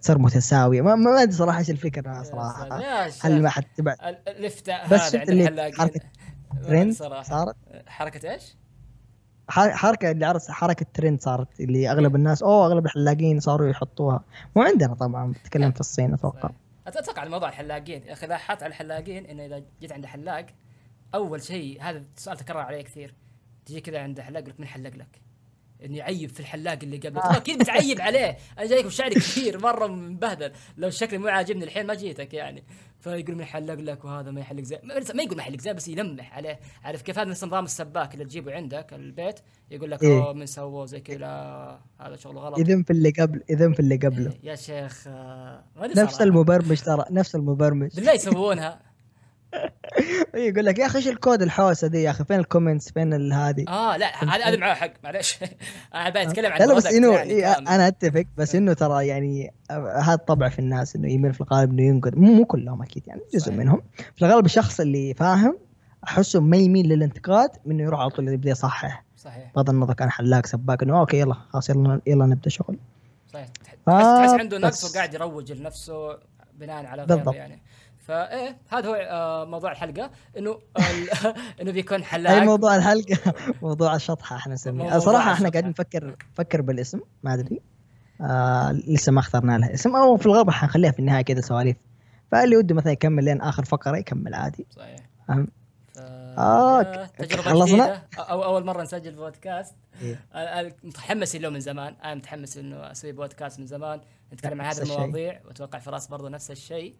تصير 0.00 0.18
متساوية. 0.18 0.80
ما 0.82 0.94
ما 0.94 1.22
أدري 1.22 1.32
صراحة 1.32 1.58
إيش 1.58 1.70
الفكرة. 1.70 2.22
صراحة. 2.22 2.78
هل. 3.22 3.42
ما 3.42 3.48
حتتبع 3.48 3.92
ال- 3.92 4.28
الافتاء 4.28 4.88
بس 4.88 5.14
هذا 5.14 5.22
اللي 5.22 5.48
أدري 5.48 6.00
ترند 6.68 6.92
صارت؟ 7.22 7.56
حركة 7.86 8.32
إيش؟ 8.32 8.56
حركة 9.48 10.10
اللي 10.10 10.26
عرس 10.26 10.50
حركة 10.50 10.86
ترند 10.94 11.20
صارت 11.20 11.60
اللي 11.60 11.90
أغلب 11.90 12.16
الناس 12.16 12.42
أوه 12.42 12.66
أغلب 12.66 12.84
الحلاقين 12.86 13.40
صاروا 13.40 13.68
يحطوها. 13.68 14.24
مو 14.56 14.62
عندنا 14.62 14.94
طبعا 14.94 15.32
بتكلم 15.32 15.72
في 15.72 15.80
الصين 15.80 16.14
أتوقع. 16.14 16.50
أتوقع 16.86 17.20
على 17.20 17.30
موضوع 17.30 17.48
الحلاقين. 17.48 18.02
يا 18.02 18.12
أخي 18.12 18.26
لاحظت 18.26 18.62
على 18.62 18.70
الحلاقين 18.70 19.26
إنه 19.26 19.46
إذا 19.46 19.62
جيت 19.80 19.92
عند 19.92 20.06
حلاق 20.06 20.46
أول 21.14 21.42
شيء 21.42 21.82
هذا 21.82 22.02
السؤال 22.16 22.36
تكرر 22.36 22.58
علي 22.58 22.82
كثير. 22.82 23.14
تجي 23.66 23.80
كذا 23.80 24.02
عند 24.02 24.20
حلاق 24.20 24.42
يقول 24.42 24.50
لك 24.54 24.60
من 24.60 24.66
حلق 24.66 24.90
لك؟ 24.96 25.20
انه 25.84 25.96
يعيب 25.96 26.30
في 26.30 26.40
الحلاق 26.40 26.78
اللي 26.82 26.96
قبله 26.96 27.20
طبعا 27.20 27.36
أكيد 27.36 27.58
بتعيب 27.58 28.00
عليه. 28.00 28.36
أنا 28.58 28.66
جايك 28.66 28.86
بشعري 28.86 29.14
كثير 29.14 29.62
مرة 29.62 29.86
مبهدل. 29.86 30.52
لو 30.76 30.90
شكلي 30.90 31.18
مو 31.18 31.28
عاجبني 31.28 31.64
الحين 31.64 31.86
ما 31.86 31.94
جيتك 31.94 32.34
يعني. 32.34 32.64
فيقول 33.00 33.36
من 33.36 33.44
حلق 33.44 33.74
لك 33.74 34.04
وهذا 34.04 34.30
ما 34.30 34.40
يحلق 34.40 34.62
زي 34.62 34.80
ما 34.84 35.22
يقول 35.22 35.36
ما 35.36 35.42
يحلق 35.42 35.60
زي 35.60 35.72
بس 35.72 35.88
يلمح 35.88 36.36
عليه. 36.36 36.58
عارف 36.84 37.02
كيف 37.02 37.18
هذا 37.18 37.30
نظام 37.30 37.64
السباك 37.64 38.14
اللي 38.14 38.24
تجيبه 38.24 38.54
عندك 38.54 38.92
البيت؟ 38.92 39.40
يقول 39.70 39.90
لك 39.90 40.02
إيه. 40.02 40.22
أوه 40.22 40.32
من 40.32 40.46
سووه 40.46 40.86
زي 40.86 41.00
كذا. 41.00 41.80
هذا 42.00 42.16
شغل 42.16 42.38
غلط. 42.38 42.58
اذن 42.58 42.82
في 42.82 42.90
اللي 42.90 43.10
قبل 43.10 43.42
اذن 43.50 43.72
في 43.72 43.80
اللي 43.80 43.96
قبله. 43.96 44.30
إيه، 44.30 44.50
يا 44.50 44.54
شيخ 44.54 45.04
آه، 45.08 45.64
ما 45.76 45.86
نفس. 45.86 46.22
المبرمج 46.22 46.80
ترى 46.80 47.04
نفس 47.10 47.34
المبرمج. 47.34 47.96
بالله 47.96 48.12
يسوونها. 48.12 48.93
يقول 50.34 50.64
لك 50.64 50.78
يا 50.78 50.86
أخي 50.86 50.98
إيش 50.98 51.08
الكود 51.08 51.42
الحوسة 51.42 51.86
دي 51.86 52.02
يا 52.02 52.10
أخي؟ 52.10 52.24
فين 52.24 52.38
ال 52.40 52.46
comments 52.46 52.92
فين 52.92 53.32
هذه؟ 53.32 53.64
آه 53.68 53.96
لا 53.96 54.24
هذا 54.24 54.44
هذا 54.44 54.56
معاه 54.56 54.74
حق 54.74 54.92
معلش 55.04 55.38
أنا 55.94 56.10
بعد 56.10 56.26
أتكلم 56.26 56.52
عن 56.52 56.68
لا 56.68 56.74
بس 56.74 56.86
إنه 56.86 57.14
يعني 57.14 57.30
إيه. 57.30 57.52
أنا 57.52 57.88
أتفق 57.88 58.24
بس 58.36 58.54
إنه 58.54 58.72
ترى 58.72 59.06
يعني 59.06 59.54
آه، 59.70 59.98
هذا 59.98 60.16
طبع 60.16 60.48
في 60.48 60.58
الناس 60.58 60.96
إنه 60.96 61.12
يميل 61.12 61.34
في 61.34 61.40
الغالب 61.40 61.70
إنه 61.70 61.82
ينقد 61.82 62.16
مو 62.16 62.32
مو 62.32 62.44
كلهم 62.44 62.82
أكيد 62.82 63.02
يعني 63.06 63.20
جزء 63.34 63.46
صحيح. 63.46 63.58
منهم. 63.58 63.82
في 64.16 64.24
الغالب 64.24 64.44
الشخص 64.44 64.80
اللي 64.80 65.14
فاهم 65.14 65.58
أحسه 66.04 66.40
ما 66.40 66.56
يميل 66.56 66.88
للانتقاد 66.88 67.50
من 67.64 67.74
إنه 67.74 67.82
يروح 67.82 68.00
على 68.00 68.10
طول 68.10 68.28
يبدأ 68.28 68.50
يصحح. 68.50 69.04
صحيح. 69.16 69.52
بغض 69.56 69.70
النظر 69.70 69.94
كان 69.94 70.10
حلاق 70.10 70.46
سباك 70.46 70.82
إنه 70.82 71.00
أوكي 71.00 71.18
يلا 71.20 71.34
خلاص 71.34 71.70
يلا 71.70 72.00
يلا 72.06 72.26
نبدأ 72.26 72.50
شغل. 72.50 72.78
صحيح. 73.32 73.46
تحس, 73.86 74.04
تحس 74.04 74.40
عنده 74.40 74.58
نقص 74.58 74.90
وقاعد 74.90 75.14
يروج 75.14 75.52
لنفسه 75.52 76.18
بناء 76.54 76.86
على 76.86 77.04
غيره. 77.04 77.34
يعني. 77.34 77.62
فايه 78.06 78.56
هذا 78.68 78.88
هو 78.88 78.94
آه، 78.94 79.44
موضوع 79.44 79.72
الحلقة. 79.72 80.10
إنه 80.38 80.58
إنه 81.60 81.72
بيكون 81.72 82.04
حلاق 82.04 82.32
أي 82.32 82.40
موضوع 82.46 82.76
الحلقة؟ 82.76 83.34
موضوع 83.62 83.94
الشطحه 83.94 84.36
إحنا 84.36 84.54
نسميه. 84.54 84.98
صراحة 84.98 85.32
إحنا. 85.32 85.48
قاعدين 85.48 85.70
نفكر 85.70 86.16
نفكر 86.32 86.60
بالاسم 86.62 87.00
ما 87.22 87.34
أدري. 87.34 87.60
آه 88.20 88.72
لسه 88.72 89.12
ما 89.12 89.20
اخترنا 89.20 89.58
لها 89.58 89.74
اسم. 89.74 89.96
أو 89.96 90.16
في 90.16 90.26
الغالب 90.26 90.50
حنخليها 90.50 90.90
في 90.90 90.98
النهاية 90.98 91.22
كذا 91.24 91.40
سواليف. 91.40 91.76
فاللي 92.32 92.56
وده 92.56 92.74
مثلا 92.74 92.92
يكمل 92.92 93.24
لين 93.24 93.40
آخر 93.40 93.64
فقرة 93.64 93.96
يكمل 93.98 94.34
عادي. 94.34 94.66
صحيح. 94.70 94.96
ك- 95.28 97.10
تجربة 97.18 97.42
خلصنا؟ 97.42 98.02
أو 98.18 98.44
أول 98.44 98.64
مرة 98.64 98.82
نسجل 98.82 99.14
بودكاست. 99.14 99.74
إيه. 100.02 100.20
متحمس 100.84 101.36
له 101.36 101.48
من 101.48 101.60
زمان. 101.60 101.94
أنا 102.04 102.14
متحمس 102.14 102.56
إنه 102.56 102.76
أسوي 102.90 103.12
بودكاست 103.12 103.60
من 103.60 103.66
زمان. 103.66 104.00
نتكلم 104.32 104.60
عن 104.62 104.66
هذه. 104.66 104.82
المواضيع. 104.82 105.40
وأتوقع 105.46 105.78
فراس 105.78 106.06
برضو 106.06 106.28
نفس 106.28 106.50
الشيء. 106.50 106.94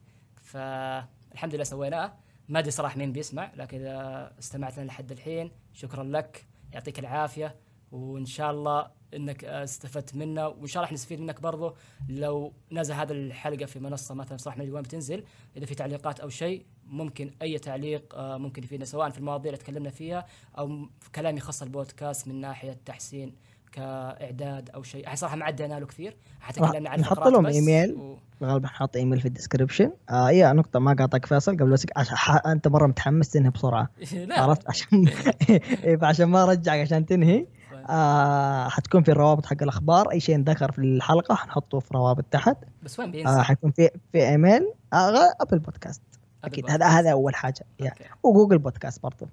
فالحمد 0.45 1.55
لله 1.55 1.65
سويناه. 1.65 2.13
ما 2.49 2.59
أدري 2.59 2.71
صراحة 2.71 2.99
مين 2.99 3.13
بيسمع 3.13 3.53
لكن 3.57 3.81
إذا 3.81 4.33
استمعت 4.39 4.79
لنا 4.79 4.87
لحد 4.87 5.13
الحين 5.13 5.51
شكرا 5.73 6.05
لك 6.05 6.47
يعطيك 6.73 6.99
العافية 6.99 7.55
وإن 7.93 8.27
شاء 8.27 8.51
الله 8.51 8.91
إنك 9.15 9.45
استفدت 9.45 10.15
منا 10.15 10.47
وإن 10.47 10.67
شاء 10.67 10.77
الله 10.77 10.85
إحنا 10.85 10.95
نستفيد 10.95 11.21
منك 11.21 11.41
برضو 11.41 11.75
لو 12.09 12.53
نزل 12.73 12.95
هذا 12.95 13.13
الحلقة 13.13 13.67
في 13.67 13.81
منصة 13.81 14.15
مثلا 14.15 14.37
صراحة 14.37 14.61
أدري 14.61 14.73
وين 14.73 14.83
بتنزل. 14.83 15.25
إذا 15.57 15.67
في 15.67 15.75
تعليقات 15.75 16.21
أو 16.21 16.29
شيء 16.29 16.67
ممكن 16.87 17.31
أي 17.43 17.59
تعليق 17.59 18.15
آه، 18.15 18.37
ممكن 18.37 18.65
يفيدنا 18.65 18.85
سواء 18.85 19.11
في 19.11 19.19
المواضيع 19.19 19.53
اللي 19.53 19.65
تكلمنا 19.65 19.91
فيها 19.91 20.27
أو 20.59 20.89
في 21.01 21.11
كلام 21.11 21.37
يخص 21.37 21.63
البودكاست 21.63 22.29
من 22.29 22.41
ناحية 22.41 22.73
تحسين 22.85 23.35
كإعداد 23.75 24.71
أو 24.71 24.83
شيء. 24.83 25.05
إحنا 25.07 25.17
صراحة 25.17 25.37
ما 25.37 25.45
عدينا 25.45 25.81
له 25.81 25.87
كثير. 25.87 26.17
حتى 26.41 26.61
تكلمنا 26.61 26.91
عن 26.91 27.01
نحط 27.01 27.27
لهم 27.29 27.45
بس 27.47 27.55
إيميل. 27.55 27.95
و... 27.95 28.19
الغالب 28.43 28.67
حنحط 28.67 28.97
إيميل 28.97 29.21
في 29.21 29.29
ال 29.29 29.34
description 29.34 29.93
آه 30.11 30.29
هي 30.29 30.53
نقطه 30.53 30.79
ما 30.79 30.93
قاطعك 30.99 31.27
فيصل 31.27 31.53
قبل 31.57 31.73
عشان 31.97 32.17
ح- 32.17 32.47
أنت 32.47 32.69
مرة 32.69 32.87
متحمس 32.87 33.31
تنهي 33.31 33.51
بسرعة. 33.51 33.89
عرفت؟ 34.31 34.69
عشان 34.69 35.09
إيه، 35.85 35.97
فعشان 35.97 36.25
ما 36.27 36.43
أرجعك 36.43 36.81
عشان 36.81 37.07
تنهي. 37.07 37.47
طيب. 37.73 37.85
آه 37.91 38.69
حتكون 38.69 39.03
في 39.03 39.11
الروابط 39.11 39.47
حق 39.47 39.63
الأخبار. 39.63 40.11
أي 40.11 40.21
شيء 40.21 40.41
ذكر 40.41 40.73
في 40.73 40.79
الحلقة 40.79 41.35
حنحطه 41.35 41.79
في 41.81 41.95
روابط 41.95 42.25
تحت. 42.31 42.57
بس 42.83 42.99
وين 42.99 43.09
آه 43.09 43.13
بينزل؟ 43.13 43.41
حيكون 43.43 43.71
في 43.71 43.91
في 44.13 44.29
إيميل. 44.29 44.73
آه 44.93 45.33
أبل 45.41 45.59
بودكاست. 45.59 46.03
أكيد. 46.45 46.71
هذا 46.71 46.87
هذا 46.87 47.13
أول 47.13 47.35
حاجة. 47.35 47.65
yeah. 47.81 47.89
Okay. 47.91 48.05
وجوجل 48.23 48.59
بودكاست 48.59 49.03
برضو. 49.03 49.27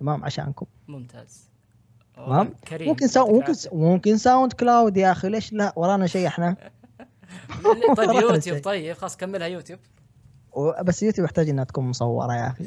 تمام؟ 0.00 0.24
عشانكم. 0.24 0.66
ممتاز. 0.88 1.48
تمام. 2.26 2.48
كريم 2.68 2.88
ممكن 2.88 3.06
sou 3.06 3.36
يعطيك 3.36 3.56
ممكن. 3.72 3.86
ممكن 3.86 4.16
ساوند 4.16 4.52
كلاود 4.52 4.96
يا 4.96 5.12
أخي 5.12 5.28
ليش 5.28 5.52
لا 5.52 5.72
ورانا 5.76 6.06
شيء 6.06 6.26
إحنا 6.26 6.56
طيب 7.96 8.10
يوتيوب. 8.10 8.58
طيب 8.58 8.96
خلاص 8.96 9.16
كملها 9.16 9.46
يوتيوب 9.46 9.78
و- 10.52 10.82
بس 10.82 11.02
يوتيوب 11.02 11.24
يحتاج 11.24 11.48
إنها 11.48 11.64
تكون 11.64 11.84
مصورة 11.84 12.34
يا 12.34 12.46
أخي 12.46 12.66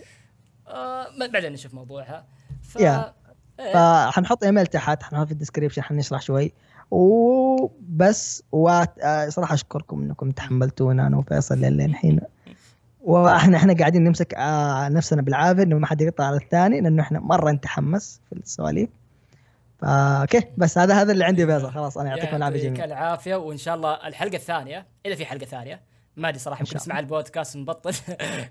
آه 0.68 1.08
بعدين 1.34 1.52
نشوف 1.54 1.74
موضوعها 1.74 2.26
ف... 2.62 2.76
yeah. 2.76 3.14
إيه. 3.60 3.74
فحنحط 3.74 4.44
إيميل 4.44 4.68
تحت 4.68 5.04
حنحط 5.04 5.26
في 5.26 5.32
ال 5.32 5.36
description 5.36 5.82
حنشرح 5.82 6.22
شوي 6.22 6.54
وبس 6.92 8.44
وصراحه 8.52 9.54
أشكركم 9.54 10.02
إنكم 10.02 10.32
تحملتونا 10.32 11.08
أنا 11.08 11.18
وفيصل 11.18 11.58
لين 11.58 11.82
الحين 11.82 12.20
وإحنا 13.02 13.58
إحنا 13.58 13.74
قاعدين 13.74 14.04
نمسك 14.04 14.34
آه 14.34 14.90
نفسنا 14.90 15.22
بالعافية 15.22 15.64
إنه 15.64 15.78
ما 15.78 15.88
حد 15.88 16.02
يقطع 16.02 16.24
على 16.26 16.38
الثاني 16.38 16.82
لأنه 16.82 17.02
إحنا 17.04 17.20
مرة 17.20 17.52
نتحمس 17.52 18.22
في 18.30 18.36
السواليف 18.36 18.90
ف 19.82 19.94
okay 19.94 20.42
بس 20.58 20.78
هذا 20.78 21.02
هذا 21.02 21.12
اللي 21.12 21.26
عندي 21.26 21.46
فيصل 21.46 21.72
خلاص 21.72 21.98
أنا 21.98 22.10
يعطيكم 22.10 22.36
العافية 22.36 22.58
يعطيك 22.58 22.72
جميعا 22.72 22.86
العافية 22.86 23.36
وإن 23.36 23.58
شاء 23.58 23.76
الله 23.76 24.08
الحلقة 24.08 24.36
الثانية 24.36 24.88
اذا 25.06 25.16
في 25.16 25.26
حلقة 25.26 25.46
ثانية. 25.46 25.82
ما 26.16 26.30
أدري 26.30 26.40
صراحة 26.40 26.60
يمكن 26.60 26.72
شاء 26.72 26.82
نسمع 26.82 27.00
البودكاست 27.00 27.58
نبطل 27.58 27.94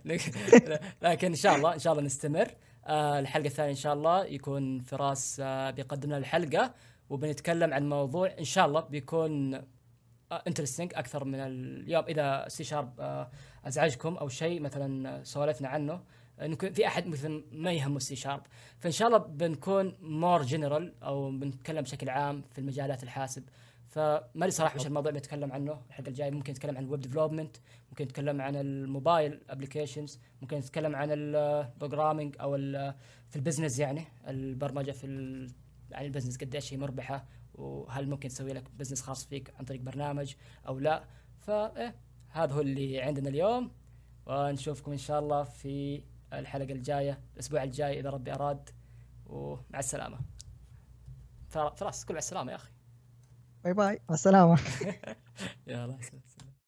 لكن 1.03 1.27
إن 1.27 1.35
شاء 1.35 1.57
الله 1.57 1.75
إن 1.75 1.79
شاء 1.79 1.93
الله 1.93 2.05
نستمر. 2.05 2.49
آه 2.87 3.19
الحلقة 3.19 3.47
الثانية 3.47 3.71
إن 3.71 3.77
شاء 3.77 3.95
الله 3.95 4.25
يكون 4.25 4.81
فراس 4.81 5.41
آه 5.45 5.71
بيقدم 5.71 6.09
لنا 6.09 6.19
الحلقة 6.19 6.75
وبنتكلم 7.11 7.75
عن 7.75 7.89
موضوع 7.89 8.33
إن 8.39 8.45
شاء 8.45 8.67
الله 8.67 8.81
بيكون 8.81 9.61
interesting 10.47 10.93
أكثر 10.95 11.25
من 11.25 11.41
اليوم. 11.41 12.05
إذا 12.09 12.45
C 12.49 12.65
Sharp 12.65 13.01
آه 13.01 13.31
أزعجكم 13.67 14.17
أو 14.17 14.29
شيء 14.29 14.61
مثلا 14.61 15.21
سولفنا 15.25 15.69
عنه 15.69 16.01
إنه 16.41 16.57
في 16.57 16.87
أحد 16.87 17.07
مثلا 17.07 17.43
ما 17.53 17.73
يهمه 17.73 17.97
ال 17.97 18.07
C 18.07 18.17
Sharp 18.17 18.43
فإن 18.79 18.93
شاء 18.93 19.09
الله 19.09 19.19
بنكون 19.19 19.97
more 20.01 20.43
general 20.43 20.95
أو 21.03 21.31
بنتكلم 21.31 21.81
بشكل 21.83 22.09
عام 22.09 22.43
في 22.51 22.59
المجالات 22.59 23.03
الحاسب. 23.03 23.45
فما 23.87 24.21
ادري 24.37 24.51
صراحة 24.51 24.77
وش 24.77 24.87
الموضوع 24.87 25.13
بنتكلم 25.13 25.53
عنه 25.53 25.81
الحلقة 25.89 26.09
الجاية. 26.09 26.31
ممكن 26.31 26.53
نتكلم 26.53 26.77
عن 26.77 26.85
ال 26.85 26.89
web 26.89 27.01
development 27.01 27.57
ممكن 27.91 28.05
نتكلم 28.05 28.41
عن 28.41 28.57
ال 28.57 28.69
mobile 28.69 29.41
applications 29.51 30.21
ممكن 30.43 30.57
نتكلم 30.57 30.97
عن 30.97 31.09
ال 31.13 31.23
programming 31.23 32.37
أو 32.41 32.57
ال- 32.57 32.95
في 33.29 33.37
ال 33.37 33.41
business 33.41 33.79
يعني. 33.79 34.05
البرمجة 34.29 34.91
في 34.91 35.07
ال- 35.07 35.51
يعني 35.91 36.07
ال 36.07 36.10
business 36.10 36.37
قديش 36.39 36.73
هي 36.73 36.77
مربحة 36.79 37.25
وهل 37.55 38.09
ممكن 38.11 38.29
تسوي 38.29 38.53
لك 38.53 38.65
business 38.79 39.03
خاص 39.03 39.25
فيك 39.27 39.53
عن 39.59 39.65
طريق 39.65 39.81
برنامج 39.81 40.35
أو 40.69 40.79
لا. 40.79 41.05
فايه 41.39 41.95
هذا 42.29 42.55
هو 42.55 42.61
اللي 42.61 43.01
عندنا 43.01 43.29
اليوم. 43.29 43.71
ونشوفكم 44.27 44.93
إن 44.93 44.99
شاء 44.99 45.19
الله 45.21 45.43
في 45.43 46.03
الحلقة 46.33 46.73
الجاية 46.73 47.21
الأسبوع 47.35 47.63
الجاي 47.63 48.01
إذا 48.01 48.11
ربي 48.11 48.35
أراد. 48.35 48.71
ومع 49.27 49.79
السلامة. 49.79 50.19
فراس 51.49 52.05
قول 52.05 52.15
مع 52.15 52.19
السلامة 52.19 52.51
يا 52.51 52.57
أخي. 52.57 52.71
باي 53.65 53.73
باي 53.73 54.01
مع 54.09 54.15
السلامة. 54.15 54.59
يلا 55.67 55.99